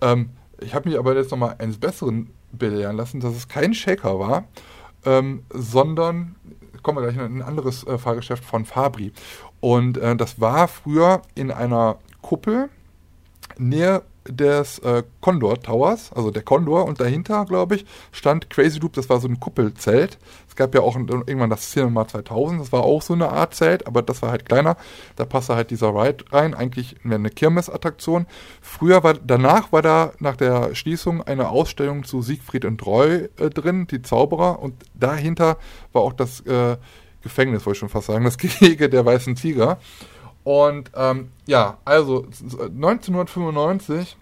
Ähm, 0.00 0.30
ich 0.60 0.74
habe 0.76 0.88
mich 0.88 0.96
aber 0.96 1.16
jetzt 1.16 1.32
nochmal 1.32 1.56
eines 1.58 1.78
Besseren 1.78 2.30
belehren 2.52 2.96
lassen, 2.96 3.18
dass 3.18 3.34
es 3.34 3.48
kein 3.48 3.74
Shaker 3.74 4.20
war, 4.20 4.44
ähm, 5.04 5.42
sondern 5.50 6.36
kommen 6.84 6.98
wir 6.98 7.10
gleich 7.10 7.16
in 7.16 7.38
ein 7.38 7.42
anderes 7.42 7.84
äh, 7.84 7.98
Fahrgeschäft 7.98 8.44
von 8.44 8.64
Fabri. 8.64 9.12
Und 9.58 9.96
äh, 9.96 10.14
das 10.14 10.40
war 10.40 10.68
früher 10.68 11.22
in 11.34 11.50
einer 11.50 11.98
Kuppel 12.22 12.68
näher 13.58 14.02
des 14.28 14.78
äh, 14.80 15.02
Condor 15.20 15.60
Towers, 15.60 16.12
also 16.12 16.30
der 16.30 16.42
Condor, 16.42 16.86
und 16.86 17.00
dahinter, 17.00 17.44
glaube 17.44 17.76
ich, 17.76 17.86
stand 18.12 18.50
Crazy 18.50 18.78
Loop, 18.78 18.94
das 18.94 19.08
war 19.08 19.20
so 19.20 19.28
ein 19.28 19.40
Kuppelzelt. 19.40 20.18
Es 20.48 20.56
gab 20.56 20.74
ja 20.74 20.80
auch 20.80 20.96
irgendwann 20.96 21.50
das 21.50 21.70
Cinema 21.70 22.06
2000, 22.06 22.60
das 22.60 22.72
war 22.72 22.84
auch 22.84 23.02
so 23.02 23.14
eine 23.14 23.30
Art 23.30 23.54
Zelt, 23.54 23.86
aber 23.86 24.02
das 24.02 24.22
war 24.22 24.30
halt 24.30 24.46
kleiner. 24.46 24.76
Da 25.16 25.24
passte 25.24 25.56
halt 25.56 25.70
dieser 25.70 25.94
Ride 25.94 26.24
rein, 26.30 26.54
eigentlich 26.54 26.96
eine 27.04 27.30
Kirmesattraktion. 27.30 28.26
Früher 28.60 29.02
war, 29.02 29.14
danach 29.14 29.72
war 29.72 29.82
da 29.82 30.12
nach 30.18 30.36
der 30.36 30.74
Schließung 30.74 31.22
eine 31.22 31.48
Ausstellung 31.50 32.04
zu 32.04 32.22
Siegfried 32.22 32.64
und 32.64 32.84
Roy 32.86 33.28
äh, 33.38 33.50
drin, 33.50 33.86
die 33.90 34.02
Zauberer, 34.02 34.60
und 34.60 34.74
dahinter 34.94 35.58
war 35.92 36.02
auch 36.02 36.12
das 36.12 36.40
äh, 36.40 36.76
Gefängnis, 37.22 37.66
wollte 37.66 37.76
ich 37.76 37.80
schon 37.80 37.88
fast 37.88 38.06
sagen, 38.06 38.24
das 38.24 38.38
Gehege 38.38 38.88
der 38.88 39.04
Weißen 39.04 39.34
Tiger. 39.34 39.78
Und 40.44 40.90
ähm, 40.94 41.30
ja, 41.46 41.78
also 41.84 42.26
1995 42.26 44.16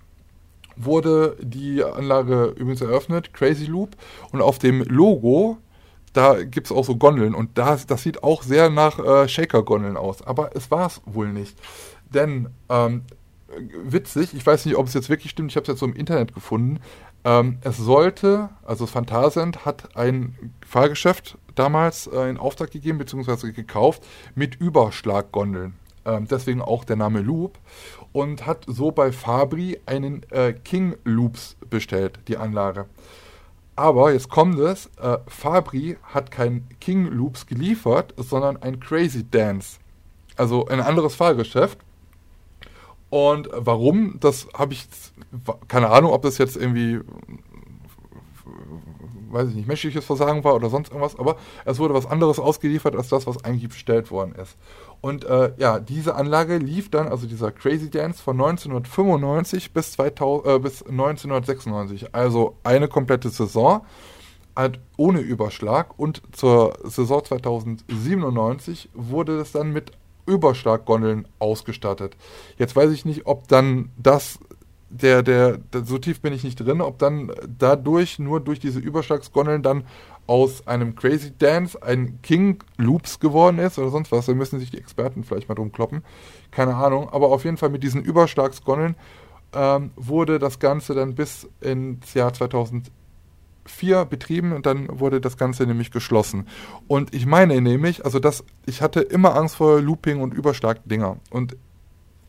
wurde 0.76 1.36
die 1.40 1.82
Anlage 1.84 2.54
übrigens 2.56 2.80
eröffnet, 2.80 3.34
Crazy 3.34 3.66
Loop. 3.66 3.96
Und 4.30 4.40
auf 4.40 4.58
dem 4.58 4.82
Logo, 4.84 5.58
da 6.12 6.42
gibt 6.42 6.68
es 6.68 6.72
auch 6.72 6.84
so 6.84 6.96
Gondeln. 6.96 7.34
Und 7.34 7.58
das, 7.58 7.86
das 7.86 8.02
sieht 8.02 8.22
auch 8.22 8.42
sehr 8.42 8.70
nach 8.70 8.98
äh, 8.98 9.28
Shaker-Gondeln 9.28 9.96
aus. 9.96 10.22
Aber 10.22 10.54
es 10.54 10.70
war 10.70 10.86
es 10.86 11.02
wohl 11.04 11.32
nicht. 11.32 11.58
Denn, 12.14 12.48
ähm, 12.68 13.02
witzig, 13.84 14.34
ich 14.34 14.46
weiß 14.46 14.64
nicht, 14.66 14.76
ob 14.76 14.86
es 14.86 14.94
jetzt 14.94 15.08
wirklich 15.08 15.30
stimmt, 15.30 15.50
ich 15.50 15.56
habe 15.56 15.64
es 15.64 15.68
jetzt 15.68 15.80
so 15.80 15.86
im 15.86 15.94
Internet 15.94 16.34
gefunden. 16.34 16.80
Ähm, 17.24 17.58
es 17.62 17.76
sollte, 17.76 18.48
also 18.64 18.86
Phantasend 18.86 19.64
hat 19.64 19.96
ein 19.96 20.52
Fahrgeschäft 20.66 21.38
damals 21.54 22.06
äh, 22.06 22.28
in 22.28 22.36
Auftrag 22.36 22.70
gegeben, 22.70 22.98
beziehungsweise 22.98 23.52
gekauft, 23.52 24.04
mit 24.34 24.56
Überschlaggondeln. 24.56 25.74
Ähm, 26.04 26.26
deswegen 26.28 26.62
auch 26.62 26.84
der 26.84 26.96
Name 26.96 27.20
Loop. 27.20 27.58
Und 28.12 28.46
hat 28.46 28.64
so 28.66 28.90
bei 28.90 29.12
Fabri 29.12 29.78
einen 29.86 30.22
äh, 30.30 30.52
King 30.52 30.96
Loops 31.04 31.56
bestellt, 31.70 32.18
die 32.28 32.36
Anlage. 32.36 32.86
Aber 33.74 34.12
jetzt 34.12 34.28
kommt 34.28 34.58
es, 34.58 34.90
äh, 35.00 35.18
Fabri 35.26 35.96
hat 36.02 36.30
kein 36.30 36.68
King 36.80 37.06
Loops 37.06 37.46
geliefert, 37.46 38.12
sondern 38.18 38.58
ein 38.58 38.80
Crazy 38.80 39.24
Dance. 39.28 39.78
Also 40.36 40.66
ein 40.66 40.80
anderes 40.80 41.14
Fahrgeschäft. 41.14 41.78
Und 43.08 43.48
warum, 43.52 44.18
das 44.20 44.46
habe 44.54 44.74
ich 44.74 44.86
keine 45.68 45.90
Ahnung, 45.90 46.12
ob 46.12 46.22
das 46.22 46.38
jetzt 46.38 46.56
irgendwie 46.56 47.00
weiß 49.32 49.48
ich 49.48 49.54
nicht, 49.54 49.68
menschliches 49.68 50.04
Versagen 50.04 50.44
war 50.44 50.54
oder 50.54 50.68
sonst 50.68 50.88
irgendwas, 50.88 51.18
aber 51.18 51.36
es 51.64 51.78
wurde 51.78 51.94
was 51.94 52.06
anderes 52.06 52.38
ausgeliefert 52.38 52.94
als 52.94 53.08
das, 53.08 53.26
was 53.26 53.44
eigentlich 53.44 53.68
bestellt 53.68 54.10
worden 54.10 54.34
ist. 54.34 54.56
Und 55.02 55.24
äh, 55.24 55.52
ja, 55.58 55.80
diese 55.80 56.14
Anlage 56.14 56.58
lief 56.58 56.88
dann, 56.88 57.08
also 57.08 57.26
dieser 57.26 57.50
Crazy 57.50 57.90
Dance 57.90 58.22
von 58.22 58.40
1995 58.40 59.72
bis, 59.72 59.92
2000, 59.92 60.46
äh, 60.46 60.58
bis 60.60 60.82
1996, 60.82 62.14
also 62.14 62.56
eine 62.62 62.86
komplette 62.86 63.28
Saison 63.28 63.84
halt 64.54 64.78
ohne 64.96 65.20
Überschlag 65.20 65.98
und 65.98 66.22
zur 66.32 66.78
Saison 66.84 67.24
2097 67.24 68.90
wurde 68.94 69.40
es 69.40 69.52
dann 69.52 69.72
mit 69.72 69.90
Überschlaggondeln 70.26 71.26
ausgestattet. 71.40 72.16
Jetzt 72.56 72.76
weiß 72.76 72.92
ich 72.92 73.04
nicht, 73.04 73.26
ob 73.26 73.48
dann 73.48 73.90
das 73.96 74.38
der, 74.92 75.22
der, 75.22 75.56
der, 75.56 75.84
so 75.84 75.98
tief 75.98 76.20
bin 76.20 76.34
ich 76.34 76.44
nicht 76.44 76.56
drin, 76.56 76.82
ob 76.82 76.98
dann 76.98 77.32
dadurch, 77.48 78.18
nur 78.18 78.40
durch 78.40 78.60
diese 78.60 78.78
Überschlagsgondeln 78.78 79.62
dann 79.62 79.84
aus 80.26 80.66
einem 80.66 80.94
Crazy 80.94 81.32
Dance 81.36 81.82
ein 81.82 82.20
King 82.22 82.62
Loops 82.76 83.20
geworden 83.20 83.58
ist 83.58 83.78
oder 83.78 83.90
sonst 83.90 84.12
was. 84.12 84.26
Da 84.26 84.34
müssen 84.34 84.60
sich 84.60 84.70
die 84.70 84.78
Experten 84.78 85.24
vielleicht 85.24 85.48
mal 85.48 85.54
drum 85.54 85.72
kloppen. 85.72 86.02
Keine 86.50 86.74
Ahnung. 86.74 87.08
Aber 87.10 87.28
auf 87.28 87.44
jeden 87.44 87.56
Fall 87.56 87.70
mit 87.70 87.82
diesen 87.82 88.02
Überschlagsgondeln 88.02 88.96
ähm, 89.52 89.90
wurde 89.96 90.38
das 90.38 90.58
Ganze 90.58 90.94
dann 90.94 91.14
bis 91.14 91.48
ins 91.60 92.14
Jahr 92.14 92.32
2004 92.32 94.04
betrieben 94.08 94.52
und 94.52 94.66
dann 94.66 94.88
wurde 94.98 95.20
das 95.20 95.36
Ganze 95.36 95.66
nämlich 95.66 95.90
geschlossen. 95.90 96.46
Und 96.86 97.14
ich 97.14 97.26
meine 97.26 97.60
nämlich, 97.60 98.04
also 98.04 98.18
das, 98.18 98.44
ich 98.64 98.80
hatte 98.80 99.00
immer 99.00 99.36
Angst 99.36 99.56
vor 99.56 99.80
Looping 99.80 100.20
und 100.20 100.34
Überschlagdinger. 100.34 101.16
Und 101.30 101.56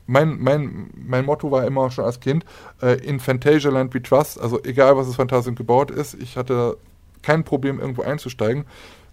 mein, 0.05 0.37
mein, 0.39 0.89
mein 0.95 1.25
Motto 1.25 1.51
war 1.51 1.65
immer 1.65 1.89
schon 1.91 2.05
als 2.05 2.19
Kind, 2.19 2.43
äh, 2.81 2.97
in 3.05 3.19
Phantasialand 3.19 3.93
we 3.93 4.01
trust, 4.01 4.39
also 4.39 4.61
egal 4.63 4.97
was 4.97 5.07
es 5.07 5.15
Phantasien 5.15 5.55
gebaut 5.55 5.91
ist, 5.91 6.15
ich 6.15 6.35
hatte 6.35 6.77
kein 7.23 7.43
Problem 7.43 7.79
irgendwo 7.79 8.03
einzusteigen. 8.03 8.65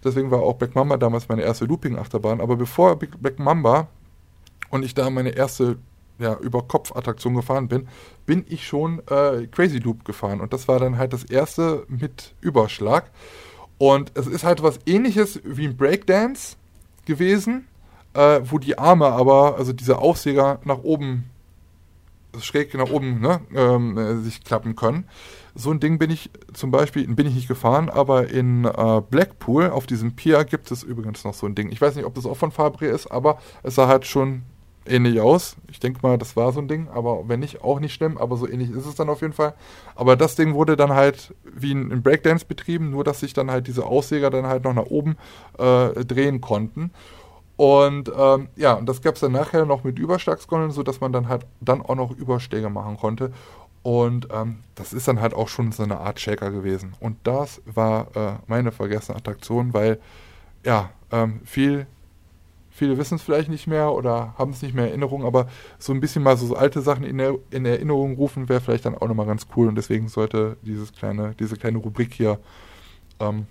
Deswegen 0.03 0.31
war 0.31 0.41
auch 0.41 0.55
Black 0.55 0.75
Mamba 0.75 0.97
damals 0.97 1.29
meine 1.29 1.41
erste 1.41 1.65
Looping-Achterbahn. 1.65 2.41
Aber 2.41 2.55
bevor 2.55 2.97
Black 2.97 3.39
Mamba 3.39 3.87
und 4.69 4.83
ich 4.83 4.93
da 4.93 5.09
meine 5.09 5.29
erste 5.29 5.77
ja, 6.19 6.35
über 6.35 6.61
Kopf-Attraktion 6.61 7.35
gefahren 7.35 7.67
bin, 7.67 7.87
bin 8.25 8.45
ich 8.47 8.67
schon 8.67 8.99
äh, 9.07 9.47
Crazy 9.47 9.79
Loop 9.79 10.05
gefahren. 10.05 10.39
Und 10.39 10.53
das 10.53 10.67
war 10.67 10.79
dann 10.79 10.97
halt 10.97 11.13
das 11.13 11.23
erste 11.23 11.85
mit 11.87 12.35
Überschlag. 12.41 13.11
Und 13.77 14.11
es 14.15 14.27
ist 14.27 14.43
halt 14.43 14.61
was 14.61 14.79
ähnliches 14.85 15.41
wie 15.43 15.65
ein 15.65 15.75
Breakdance 15.75 16.55
gewesen, 17.05 17.67
äh, 18.13 18.41
wo 18.43 18.59
die 18.59 18.77
Arme 18.77 19.07
aber, 19.07 19.57
also 19.57 19.73
diese 19.73 19.97
Aufsäger 19.97 20.59
nach 20.63 20.83
oben, 20.83 21.29
schräg 22.39 22.73
nach 22.75 22.91
oben, 22.91 23.19
ne, 23.19 23.41
ähm, 23.55 23.97
äh, 23.97 24.17
sich 24.17 24.43
klappen 24.43 24.75
können. 24.75 25.05
So 25.55 25.71
ein 25.71 25.79
Ding 25.79 25.99
bin 25.99 26.09
ich 26.09 26.29
zum 26.53 26.71
Beispiel, 26.71 27.07
bin 27.07 27.27
ich 27.27 27.35
nicht 27.35 27.47
gefahren, 27.47 27.89
aber 27.89 28.29
in 28.29 28.65
äh, 28.65 29.01
Blackpool 29.09 29.69
auf 29.69 29.85
diesem 29.85 30.15
Pier 30.15 30.43
gibt 30.45 30.71
es 30.71 30.83
übrigens 30.83 31.23
noch 31.23 31.33
so 31.33 31.45
ein 31.45 31.55
Ding. 31.55 31.71
Ich 31.71 31.81
weiß 31.81 31.95
nicht, 31.95 32.05
ob 32.05 32.15
das 32.15 32.25
auch 32.25 32.37
von 32.37 32.51
Fabri 32.51 32.87
ist, 32.87 33.07
aber 33.07 33.37
es 33.63 33.75
sah 33.75 33.87
halt 33.87 34.05
schon 34.05 34.43
ähnlich 34.85 35.19
aus. 35.19 35.55
Ich 35.69 35.79
denke 35.79 35.99
mal, 36.01 36.17
das 36.17 36.35
war 36.35 36.51
so 36.51 36.59
ein 36.59 36.67
Ding, 36.67 36.87
aber 36.93 37.27
wenn 37.27 37.41
nicht, 37.41 37.63
auch 37.63 37.79
nicht 37.79 37.93
schlimm, 37.93 38.17
aber 38.17 38.37
so 38.37 38.47
ähnlich 38.47 38.71
ist 38.71 38.85
es 38.85 38.95
dann 38.95 39.09
auf 39.09 39.21
jeden 39.21 39.33
Fall. 39.33 39.53
Aber 39.95 40.15
das 40.15 40.35
Ding 40.35 40.53
wurde 40.53 40.75
dann 40.75 40.93
halt 40.93 41.33
wie 41.43 41.73
ein, 41.73 42.01
Breakdance 42.01 42.45
betrieben, 42.45 42.89
nur 42.89 43.03
dass 43.03 43.19
sich 43.19 43.33
dann 43.33 43.51
halt 43.51 43.67
diese 43.67 43.85
Aussäger 43.85 44.29
dann 44.29 44.47
halt 44.47 44.63
noch 44.63 44.73
nach 44.73 44.85
oben 44.85 45.17
äh, 45.57 46.05
drehen 46.05 46.41
konnten. 46.41 46.91
Und 47.57 48.11
ähm, 48.17 48.47
ja, 48.55 48.73
und 48.73 48.89
das 48.89 49.03
gab 49.03 49.15
es 49.15 49.21
dann 49.21 49.33
nachher 49.33 49.65
noch 49.65 49.83
mit 49.83 49.99
Überschlagsgondeln, 49.99 50.71
sodass 50.71 50.99
man 50.99 51.13
dann 51.13 51.29
halt 51.29 51.45
dann 51.59 51.81
auch 51.81 51.95
noch 51.95 52.09
Überschläge 52.11 52.71
machen 52.71 52.97
konnte. 52.97 53.31
Und 53.83 54.27
ähm, 54.31 54.59
das 54.75 54.93
ist 54.93 55.07
dann 55.07 55.21
halt 55.21 55.33
auch 55.33 55.47
schon 55.47 55.71
so 55.71 55.83
eine 55.83 55.99
Art 55.99 56.19
Shaker 56.19 56.51
gewesen. 56.51 56.93
Und 56.99 57.17
das 57.23 57.61
war 57.65 58.15
äh, 58.15 58.33
meine 58.47 58.71
vergessene 58.71 59.17
Attraktion, 59.17 59.73
weil 59.73 59.99
ja, 60.63 60.91
ähm, 61.11 61.41
viel, 61.45 61.87
viele 62.69 62.97
wissen 62.97 63.15
es 63.15 63.23
vielleicht 63.23 63.49
nicht 63.49 63.65
mehr 63.65 63.91
oder 63.91 64.35
haben 64.37 64.51
es 64.51 64.61
nicht 64.61 64.75
mehr 64.75 64.85
in 64.85 64.91
Erinnerung, 64.91 65.25
aber 65.25 65.47
so 65.79 65.93
ein 65.93 65.99
bisschen 65.99 66.21
mal 66.21 66.37
so, 66.37 66.45
so 66.45 66.55
alte 66.55 66.81
Sachen 66.81 67.03
in, 67.03 67.17
der, 67.17 67.35
in 67.49 67.65
Erinnerung 67.65 68.15
rufen 68.15 68.49
wäre 68.49 68.61
vielleicht 68.61 68.85
dann 68.85 68.95
auch 68.95 69.07
nochmal 69.07 69.25
ganz 69.25 69.47
cool. 69.55 69.67
Und 69.67 69.75
deswegen 69.75 70.07
sollte 70.09 70.57
dieses 70.61 70.93
kleine, 70.93 71.33
diese 71.39 71.55
kleine 71.57 71.79
Rubrik 71.79 72.13
hier 72.13 72.39
ähm, 73.19 73.47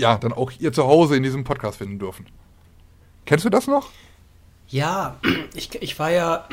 ja 0.00 0.18
dann 0.18 0.32
auch 0.32 0.50
ihr 0.58 0.72
zu 0.72 0.84
Hause 0.84 1.16
in 1.16 1.22
diesem 1.22 1.44
Podcast 1.44 1.78
finden 1.78 2.00
dürfen. 2.00 2.26
Kennst 3.24 3.44
du 3.44 3.50
das 3.50 3.68
noch? 3.68 3.90
Ja, 4.68 5.16
ich, 5.54 5.80
ich 5.80 5.98
war 6.00 6.10
ja 6.10 6.48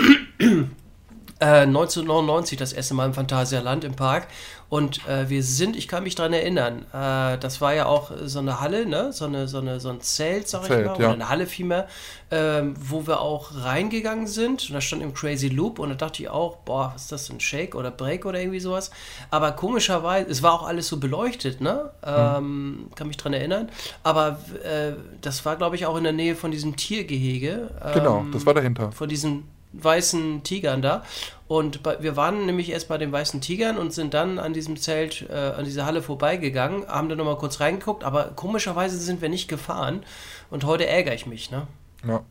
äh, 1.40 1.64
1999 1.64 2.58
das 2.58 2.74
erste 2.74 2.94
Mal 2.94 3.08
im 3.08 3.14
Phantasialand 3.14 3.84
im 3.84 3.94
Park 3.94 4.28
und 4.70 5.08
äh, 5.08 5.30
wir 5.30 5.44
sind, 5.44 5.76
ich 5.76 5.88
kann 5.88 6.04
mich 6.04 6.16
daran 6.16 6.34
erinnern, 6.34 6.86
äh, 6.92 7.38
das 7.38 7.62
war 7.62 7.74
ja 7.74 7.86
auch 7.86 8.12
so 8.24 8.40
eine 8.40 8.62
Halle, 8.62 8.86
ne? 8.86 9.14
so, 9.14 9.26
eine, 9.26 9.48
so, 9.48 9.60
eine, 9.60 9.80
so 9.80 9.90
ein 9.90 10.02
Zelt, 10.02 10.48
sag 10.48 10.64
Zelt, 10.64 10.82
ich 10.82 10.86
mal, 10.88 11.00
ja. 11.00 11.06
oder 11.06 11.14
eine 11.14 11.30
Halle 11.30 11.46
vielmehr, 11.46 11.88
ähm, 12.32 12.74
wo 12.80 13.06
wir 13.06 13.22
auch 13.22 13.52
reingegangen 13.64 14.28
sind 14.28 14.68
und 14.68 14.74
da 14.74 14.82
stand 14.82 15.04
im 15.04 15.14
Crazy 15.14 15.50
Loop 15.50 15.78
und 15.80 15.90
da 15.90 15.96
dachte 15.96 16.24
ich 16.24 16.30
auch, 16.30 16.58
boah, 16.58 16.92
was 16.94 17.04
ist 17.04 17.12
das, 17.12 17.30
ein 17.30 17.40
Shake 17.40 17.76
oder 17.76 17.92
Break 17.92 18.26
oder 18.26 18.40
irgendwie 18.40 18.60
sowas. 18.60 18.90
Aber 19.30 19.52
komischerweise, 19.52 20.30
es 20.30 20.42
war 20.42 20.54
auch 20.54 20.68
alles 20.68 20.88
so 20.88 20.98
beleuchtet, 20.98 21.62
ne? 21.62 21.92
Ähm, 22.04 22.36
hm. 22.36 22.90
Kann 22.96 23.08
mich 23.08 23.18
daran 23.18 23.34
erinnern. 23.34 23.70
Aber 24.04 24.40
äh, 24.64 24.94
das 25.22 25.46
war, 25.46 25.56
glaube 25.58 25.76
ich, 25.76 25.86
auch 25.86 25.98
in 25.98 26.04
der 26.04 26.14
Nähe 26.14 26.36
von 26.36 26.52
diesem 26.52 26.76
Tiergehege. 26.76 27.70
Ähm, 27.84 27.94
genau, 27.94 28.26
das 28.32 28.46
war 28.46 28.54
dahinter. 28.54 28.92
Von 28.92 29.10
diesem 29.10 29.44
weißen 29.84 30.44
Tigern 30.44 30.82
da. 30.82 31.04
Und 31.48 31.84
bei, 31.84 32.02
wir 32.02 32.16
waren 32.16 32.46
nämlich 32.46 32.72
erst 32.72 32.88
bei 32.88 32.98
den 32.98 33.12
weißen 33.12 33.40
Tigern 33.42 33.78
und 33.78 33.94
sind 33.94 34.14
dann 34.14 34.40
an 34.40 34.54
diesem 34.54 34.78
Zelt, 34.78 35.28
äh, 35.30 35.34
an 35.58 35.66
dieser 35.66 35.86
Halle 35.86 36.02
vorbeigegangen, 36.02 36.88
haben 36.88 37.08
dann 37.10 37.18
nochmal 37.20 37.38
kurz 37.38 37.60
reingeguckt, 37.60 38.04
aber 38.04 38.32
komischerweise 38.36 38.98
sind 38.98 39.22
wir 39.22 39.30
nicht 39.30 39.48
gefahren. 39.48 40.04
Und 40.50 40.64
heute 40.64 40.88
ärgere 40.88 41.14
ich 41.14 41.26
mich, 41.28 41.52
ne? 41.52 41.68
Ja. 42.08 42.22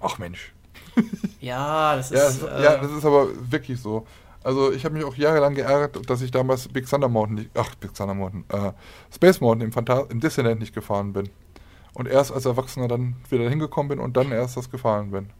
Ach 0.00 0.18
Mensch. 0.18 0.52
Ja, 1.40 1.96
das 1.96 2.10
Ja, 2.10 2.26
ist. 2.28 2.42
das, 2.42 2.50
äh, 2.50 2.64
ja, 2.64 2.76
das 2.78 2.90
ist 2.90 3.04
aber 3.04 3.28
wirklich 3.50 3.80
so. 3.80 4.06
Also 4.42 4.72
ich 4.72 4.84
habe 4.84 4.94
mich 4.94 5.04
auch 5.04 5.14
jahrelang 5.16 5.54
geärgert, 5.54 6.08
dass 6.08 6.22
ich 6.22 6.30
damals 6.30 6.68
Big 6.68 6.88
Thunder 6.88 7.08
Mountain, 7.08 7.36
nicht, 7.36 7.50
ach 7.54 7.74
Big 7.76 7.94
Thunder 7.94 8.14
Mountain, 8.14 8.44
äh, 8.48 8.72
Space 9.14 9.40
Mountain 9.40 9.66
im, 9.68 9.72
Phanta 9.72 10.06
im 10.08 10.20
Disneyland 10.20 10.60
nicht 10.60 10.74
gefahren 10.74 11.12
bin. 11.12 11.28
Und 11.94 12.06
erst 12.08 12.32
als 12.32 12.44
Erwachsener 12.46 12.88
dann 12.88 13.16
wieder 13.28 13.48
hingekommen 13.48 13.88
bin 13.88 13.98
und 13.98 14.16
dann 14.16 14.32
erst 14.32 14.56
das 14.56 14.70
gefahren 14.70 15.10
bin. 15.10 15.30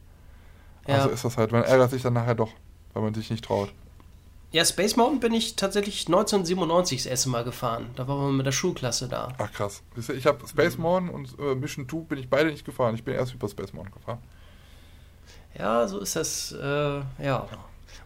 Ja. 0.86 0.94
Also 0.96 1.10
ist 1.10 1.24
das 1.24 1.36
halt, 1.36 1.52
man 1.52 1.62
ärgert 1.64 1.90
sich 1.90 2.02
dann 2.02 2.12
nachher 2.14 2.34
doch, 2.34 2.50
weil 2.92 3.02
man 3.02 3.14
sich 3.14 3.30
nicht 3.30 3.44
traut. 3.44 3.72
ja, 4.52 4.64
Space 4.64 4.96
Mountain 4.96 5.20
bin 5.20 5.34
ich 5.34 5.56
tatsächlich 5.56 6.06
1997 6.06 7.02
das 7.02 7.06
erste 7.06 7.28
Mal 7.28 7.44
gefahren. 7.44 7.90
Da 7.96 8.08
waren 8.08 8.20
wir 8.26 8.32
mit 8.32 8.46
der 8.46 8.52
Schulklasse 8.52 9.08
da. 9.08 9.28
Ach 9.38 9.52
krass. 9.52 9.82
Ich 9.96 10.26
habe 10.26 10.46
Space 10.48 10.78
Mountain 10.78 11.14
und 11.14 11.38
äh, 11.38 11.54
Mission 11.54 11.88
2 11.88 11.96
bin 12.08 12.18
ich 12.18 12.28
beide 12.30 12.50
nicht 12.50 12.64
gefahren. 12.64 12.94
Ich 12.94 13.04
bin 13.04 13.14
erst 13.14 13.34
über 13.34 13.48
Space 13.48 13.72
Mountain 13.72 13.94
gefahren. 13.94 14.18
Ja, 15.58 15.86
so 15.88 15.98
ist 16.00 16.16
das, 16.16 16.52
äh, 16.52 17.00
ja. 17.22 17.46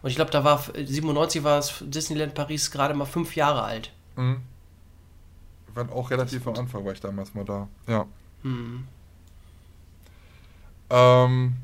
Und 0.01 0.09
ich 0.09 0.15
glaube, 0.15 0.31
da 0.31 0.43
war 0.43 0.63
97 0.73 1.43
war 1.43 1.59
es 1.59 1.75
Disneyland 1.81 2.33
Paris 2.33 2.71
gerade 2.71 2.93
mal 2.93 3.05
fünf 3.05 3.35
Jahre 3.35 3.63
alt. 3.63 3.91
Mhm. 4.15 4.41
Waren 5.73 5.89
auch 5.89 6.09
relativ 6.09 6.45
am 6.47 6.55
Anfang, 6.55 6.83
war 6.83 6.91
ich 6.91 6.99
damals 6.99 7.33
mal 7.33 7.45
da. 7.45 7.67
Ja. 7.87 8.05
Hm. 8.43 8.87
Ähm, 10.89 11.55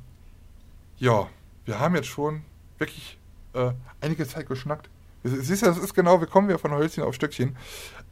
ja, 0.98 1.28
wir 1.65 1.80
haben 1.80 1.95
jetzt 1.95 2.07
schon 2.07 2.44
wirklich 2.78 3.18
äh, 3.53 3.72
einige 4.02 4.28
Zeit 4.28 4.48
geschnackt. 4.48 4.90
Siehst 5.24 5.61
du, 5.61 5.65
das 5.65 5.78
ist 5.78 5.94
genau, 5.94 6.19
wir 6.19 6.28
kommen 6.28 6.49
ja 6.49 6.57
von 6.57 6.72
Hölzchen 6.72 7.03
auf 7.03 7.15
Stöckchen. 7.15 7.57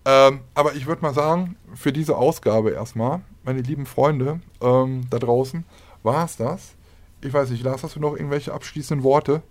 Ähm, 0.03 0.41
aber 0.53 0.75
ich 0.75 0.85
würde 0.85 1.01
mal 1.01 1.13
sagen, 1.13 1.55
für 1.73 1.93
diese 1.93 2.17
Ausgabe 2.17 2.71
erstmal, 2.71 3.21
meine 3.43 3.61
lieben 3.61 3.85
Freunde 3.85 4.41
ähm, 4.61 5.07
da 5.09 5.19
draußen, 5.19 5.63
war 6.03 6.25
es 6.25 6.37
das. 6.37 6.75
Ich 7.21 7.33
weiß 7.33 7.49
nicht, 7.49 7.63
Lars, 7.63 7.83
hast 7.83 7.95
du 7.95 7.99
noch 7.99 8.15
irgendwelche 8.15 8.53
abschließenden 8.53 9.03
Worte? 9.03 9.41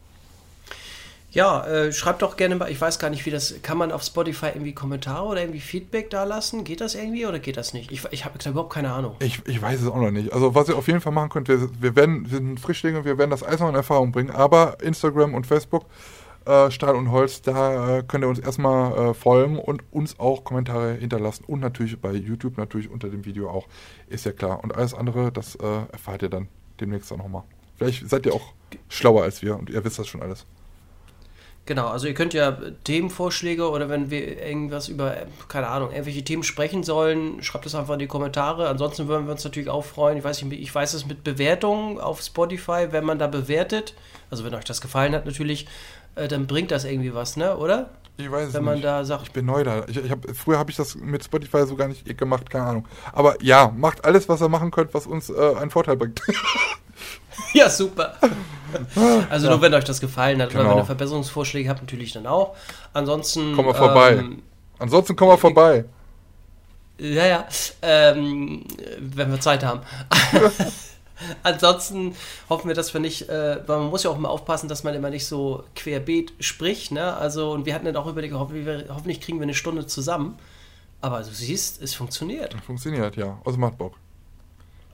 Ja, 1.34 1.66
äh, 1.66 1.92
schreibt 1.92 2.22
doch 2.22 2.36
gerne 2.36 2.54
mal, 2.54 2.70
ich 2.70 2.80
weiß 2.80 3.00
gar 3.00 3.10
nicht, 3.10 3.26
wie 3.26 3.30
das, 3.30 3.56
kann 3.62 3.76
man 3.76 3.90
auf 3.90 4.04
Spotify 4.04 4.46
irgendwie 4.54 4.72
Kommentare 4.72 5.26
oder 5.26 5.40
irgendwie 5.40 5.58
Feedback 5.60 6.08
da 6.08 6.22
lassen? 6.22 6.62
Geht 6.62 6.80
das 6.80 6.94
irgendwie 6.94 7.26
oder 7.26 7.40
geht 7.40 7.56
das 7.56 7.74
nicht? 7.74 7.90
Ich, 7.90 8.04
ich 8.12 8.24
habe 8.24 8.38
überhaupt 8.48 8.72
keine 8.72 8.92
Ahnung. 8.92 9.16
Ich, 9.18 9.42
ich 9.44 9.60
weiß 9.60 9.80
es 9.80 9.88
auch 9.88 9.96
noch 9.96 10.12
nicht. 10.12 10.32
Also 10.32 10.54
was 10.54 10.68
ihr 10.68 10.76
auf 10.76 10.86
jeden 10.86 11.00
Fall 11.00 11.12
machen 11.12 11.30
könnt, 11.30 11.48
wir, 11.48 11.68
wir 11.80 11.96
werden, 11.96 12.30
wir 12.30 12.38
sind 12.38 12.60
Frischlinge, 12.60 13.04
wir 13.04 13.18
werden 13.18 13.30
das 13.30 13.42
alles 13.42 13.58
noch 13.58 13.68
in 13.68 13.74
Erfahrung 13.74 14.12
bringen, 14.12 14.30
aber 14.30 14.76
Instagram 14.80 15.34
und 15.34 15.44
Facebook, 15.44 15.86
äh, 16.44 16.70
Stahl 16.70 16.94
und 16.94 17.10
Holz, 17.10 17.42
da 17.42 17.98
äh, 17.98 18.02
könnt 18.04 18.22
ihr 18.22 18.28
uns 18.28 18.38
erstmal 18.38 19.10
äh, 19.10 19.14
folgen 19.14 19.58
und 19.58 19.82
uns 19.90 20.20
auch 20.20 20.44
Kommentare 20.44 20.92
hinterlassen 20.94 21.42
und 21.48 21.58
natürlich 21.58 21.98
bei 22.00 22.12
YouTube 22.12 22.58
natürlich 22.58 22.88
unter 22.88 23.08
dem 23.08 23.24
Video 23.24 23.50
auch, 23.50 23.66
ist 24.06 24.24
ja 24.24 24.30
klar. 24.30 24.62
Und 24.62 24.76
alles 24.76 24.94
andere, 24.94 25.32
das 25.32 25.56
äh, 25.56 25.66
erfahrt 25.90 26.22
ihr 26.22 26.28
dann 26.28 26.46
demnächst 26.80 27.12
auch 27.12 27.18
nochmal. 27.18 27.42
Vielleicht 27.76 28.08
seid 28.08 28.24
ihr 28.24 28.34
auch 28.34 28.52
schlauer 28.88 29.24
als 29.24 29.42
wir 29.42 29.58
und 29.58 29.68
ihr 29.68 29.84
wisst 29.84 29.98
das 29.98 30.06
schon 30.06 30.22
alles. 30.22 30.46
Genau, 31.66 31.86
also 31.86 32.06
ihr 32.06 32.12
könnt 32.12 32.34
ja 32.34 32.58
Themenvorschläge 32.84 33.70
oder 33.70 33.88
wenn 33.88 34.10
wir 34.10 34.42
irgendwas 34.42 34.88
über, 34.88 35.16
keine 35.48 35.68
Ahnung, 35.68 35.90
irgendwelche 35.92 36.22
Themen 36.22 36.42
sprechen 36.42 36.82
sollen, 36.82 37.42
schreibt 37.42 37.64
das 37.64 37.74
einfach 37.74 37.94
in 37.94 38.00
die 38.00 38.06
Kommentare. 38.06 38.68
Ansonsten 38.68 39.08
würden 39.08 39.24
wir 39.26 39.32
uns 39.32 39.44
natürlich 39.44 39.70
auch 39.70 39.84
freuen. 39.84 40.18
Ich 40.18 40.24
weiß 40.24 40.42
nicht, 40.42 40.60
ich 40.60 40.74
weiß 40.74 40.92
es 40.92 41.06
mit 41.06 41.24
Bewertungen 41.24 41.98
auf 41.98 42.20
Spotify, 42.20 42.88
wenn 42.90 43.04
man 43.04 43.18
da 43.18 43.28
bewertet, 43.28 43.94
also 44.30 44.44
wenn 44.44 44.54
euch 44.54 44.64
das 44.64 44.82
gefallen 44.82 45.14
hat 45.14 45.24
natürlich, 45.24 45.66
äh, 46.16 46.28
dann 46.28 46.46
bringt 46.46 46.70
das 46.70 46.84
irgendwie 46.84 47.14
was, 47.14 47.38
ne, 47.38 47.56
oder? 47.56 47.88
Ich 48.18 48.30
weiß 48.30 48.48
es 48.48 48.54
Wenn 48.54 48.62
man 48.64 48.74
nicht. 48.74 48.84
da 48.84 49.02
sagt, 49.04 49.22
Ich 49.24 49.32
bin 49.32 49.46
neu 49.46 49.64
da. 49.64 49.86
Ich, 49.88 49.96
ich 49.96 50.10
hab, 50.10 50.18
früher 50.36 50.58
habe 50.58 50.70
ich 50.70 50.76
das 50.76 50.94
mit 50.94 51.24
Spotify 51.24 51.66
so 51.66 51.74
gar 51.76 51.88
nicht 51.88 52.16
gemacht, 52.16 52.48
keine 52.50 52.64
Ahnung. 52.64 52.88
Aber 53.12 53.42
ja, 53.42 53.72
macht 53.74 54.04
alles, 54.04 54.28
was 54.28 54.40
ihr 54.42 54.48
machen 54.48 54.70
könnt, 54.70 54.92
was 54.94 55.06
uns 55.06 55.30
äh, 55.30 55.54
einen 55.56 55.70
Vorteil 55.70 55.96
bringt. 55.96 56.20
Ja, 57.54 57.68
super. 57.70 58.14
Also 59.30 59.48
nur 59.48 59.60
wenn 59.62 59.72
euch 59.74 59.84
das 59.84 60.00
gefallen 60.00 60.42
hat 60.42 60.50
oder 60.50 60.60
Genau. 60.60 60.70
wenn 60.72 60.78
ihr 60.82 60.84
Verbesserungsvorschläge 60.86 61.68
habt, 61.68 61.80
natürlich 61.82 62.12
dann 62.12 62.26
auch. 62.26 62.56
Ansonsten. 62.92 63.54
Kommen 63.54 63.68
wir 63.68 63.74
vorbei. 63.74 64.12
Ähm, 64.16 64.42
Ansonsten 64.78 65.14
kommen 65.14 65.30
wir 65.32 65.38
vorbei. 65.38 65.84
ja, 66.98 67.26
ja. 67.26 67.46
Ähm, 67.82 68.64
wenn 68.98 69.30
wir 69.30 69.40
Zeit 69.40 69.64
haben. 69.64 69.80
Ansonsten 71.44 72.14
hoffen 72.50 72.66
wir, 72.68 72.74
dass 72.74 72.92
wir 72.92 73.00
nicht, 73.00 73.28
äh, 73.28 73.58
weil 73.68 73.78
man 73.78 73.86
muss 73.90 74.02
ja 74.02 74.10
auch 74.10 74.16
immer 74.16 74.30
aufpassen, 74.30 74.68
dass 74.68 74.82
man 74.82 74.94
immer 74.94 75.10
nicht 75.10 75.26
so 75.26 75.62
querbeet 75.76 76.32
spricht, 76.40 76.90
ne? 76.90 77.16
Also, 77.16 77.52
und 77.52 77.66
wir 77.66 77.74
hatten 77.74 77.84
dann 77.84 77.96
auch 77.96 78.06
überlegt, 78.08 78.34
hoffentlich, 78.34 78.88
hoffentlich 78.88 79.20
kriegen 79.20 79.38
wir 79.38 79.44
eine 79.44 79.54
Stunde 79.54 79.86
zusammen. 79.86 80.36
Aber 81.00 81.20
du 81.20 81.30
siehst, 81.30 81.80
es 81.82 81.94
funktioniert. 81.94 82.54
Funktioniert, 82.66 83.16
ja. 83.16 83.38
Also 83.44 83.58
macht 83.58 83.78
Bock. 83.78 83.94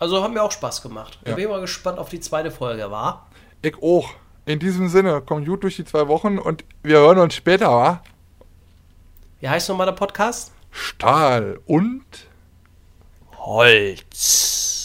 Also 0.01 0.23
haben 0.25 0.33
mir 0.33 0.43
auch 0.43 0.51
Spaß 0.51 0.83
gemacht. 0.83 1.19
Ja. 1.25 1.31
Ich 1.31 1.37
bin 1.37 1.49
mal 1.49 1.61
gespannt 1.61 1.99
auf 1.99 2.09
die 2.09 2.21
zweite 2.21 2.51
Folge, 2.51 2.91
war? 2.91 3.29
Ich 3.63 3.77
auch. 3.83 4.09
In 4.47 4.59
diesem 4.59 4.89
Sinne, 4.89 5.21
kommt 5.21 5.47
gut 5.47 5.63
durch 5.63 5.77
die 5.77 5.85
zwei 5.85 6.09
Wochen 6.09 6.39
und 6.39 6.65
wir 6.83 6.99
hören 6.99 7.19
uns 7.19 7.35
später, 7.35 7.69
wa? 7.69 8.03
Wie 9.41 9.49
heißt 9.49 9.69
nochmal 9.69 9.87
der 9.87 9.93
Podcast? 9.93 10.53
Stahl 10.71 11.61
und 11.67 12.05
Holz. 13.37 14.80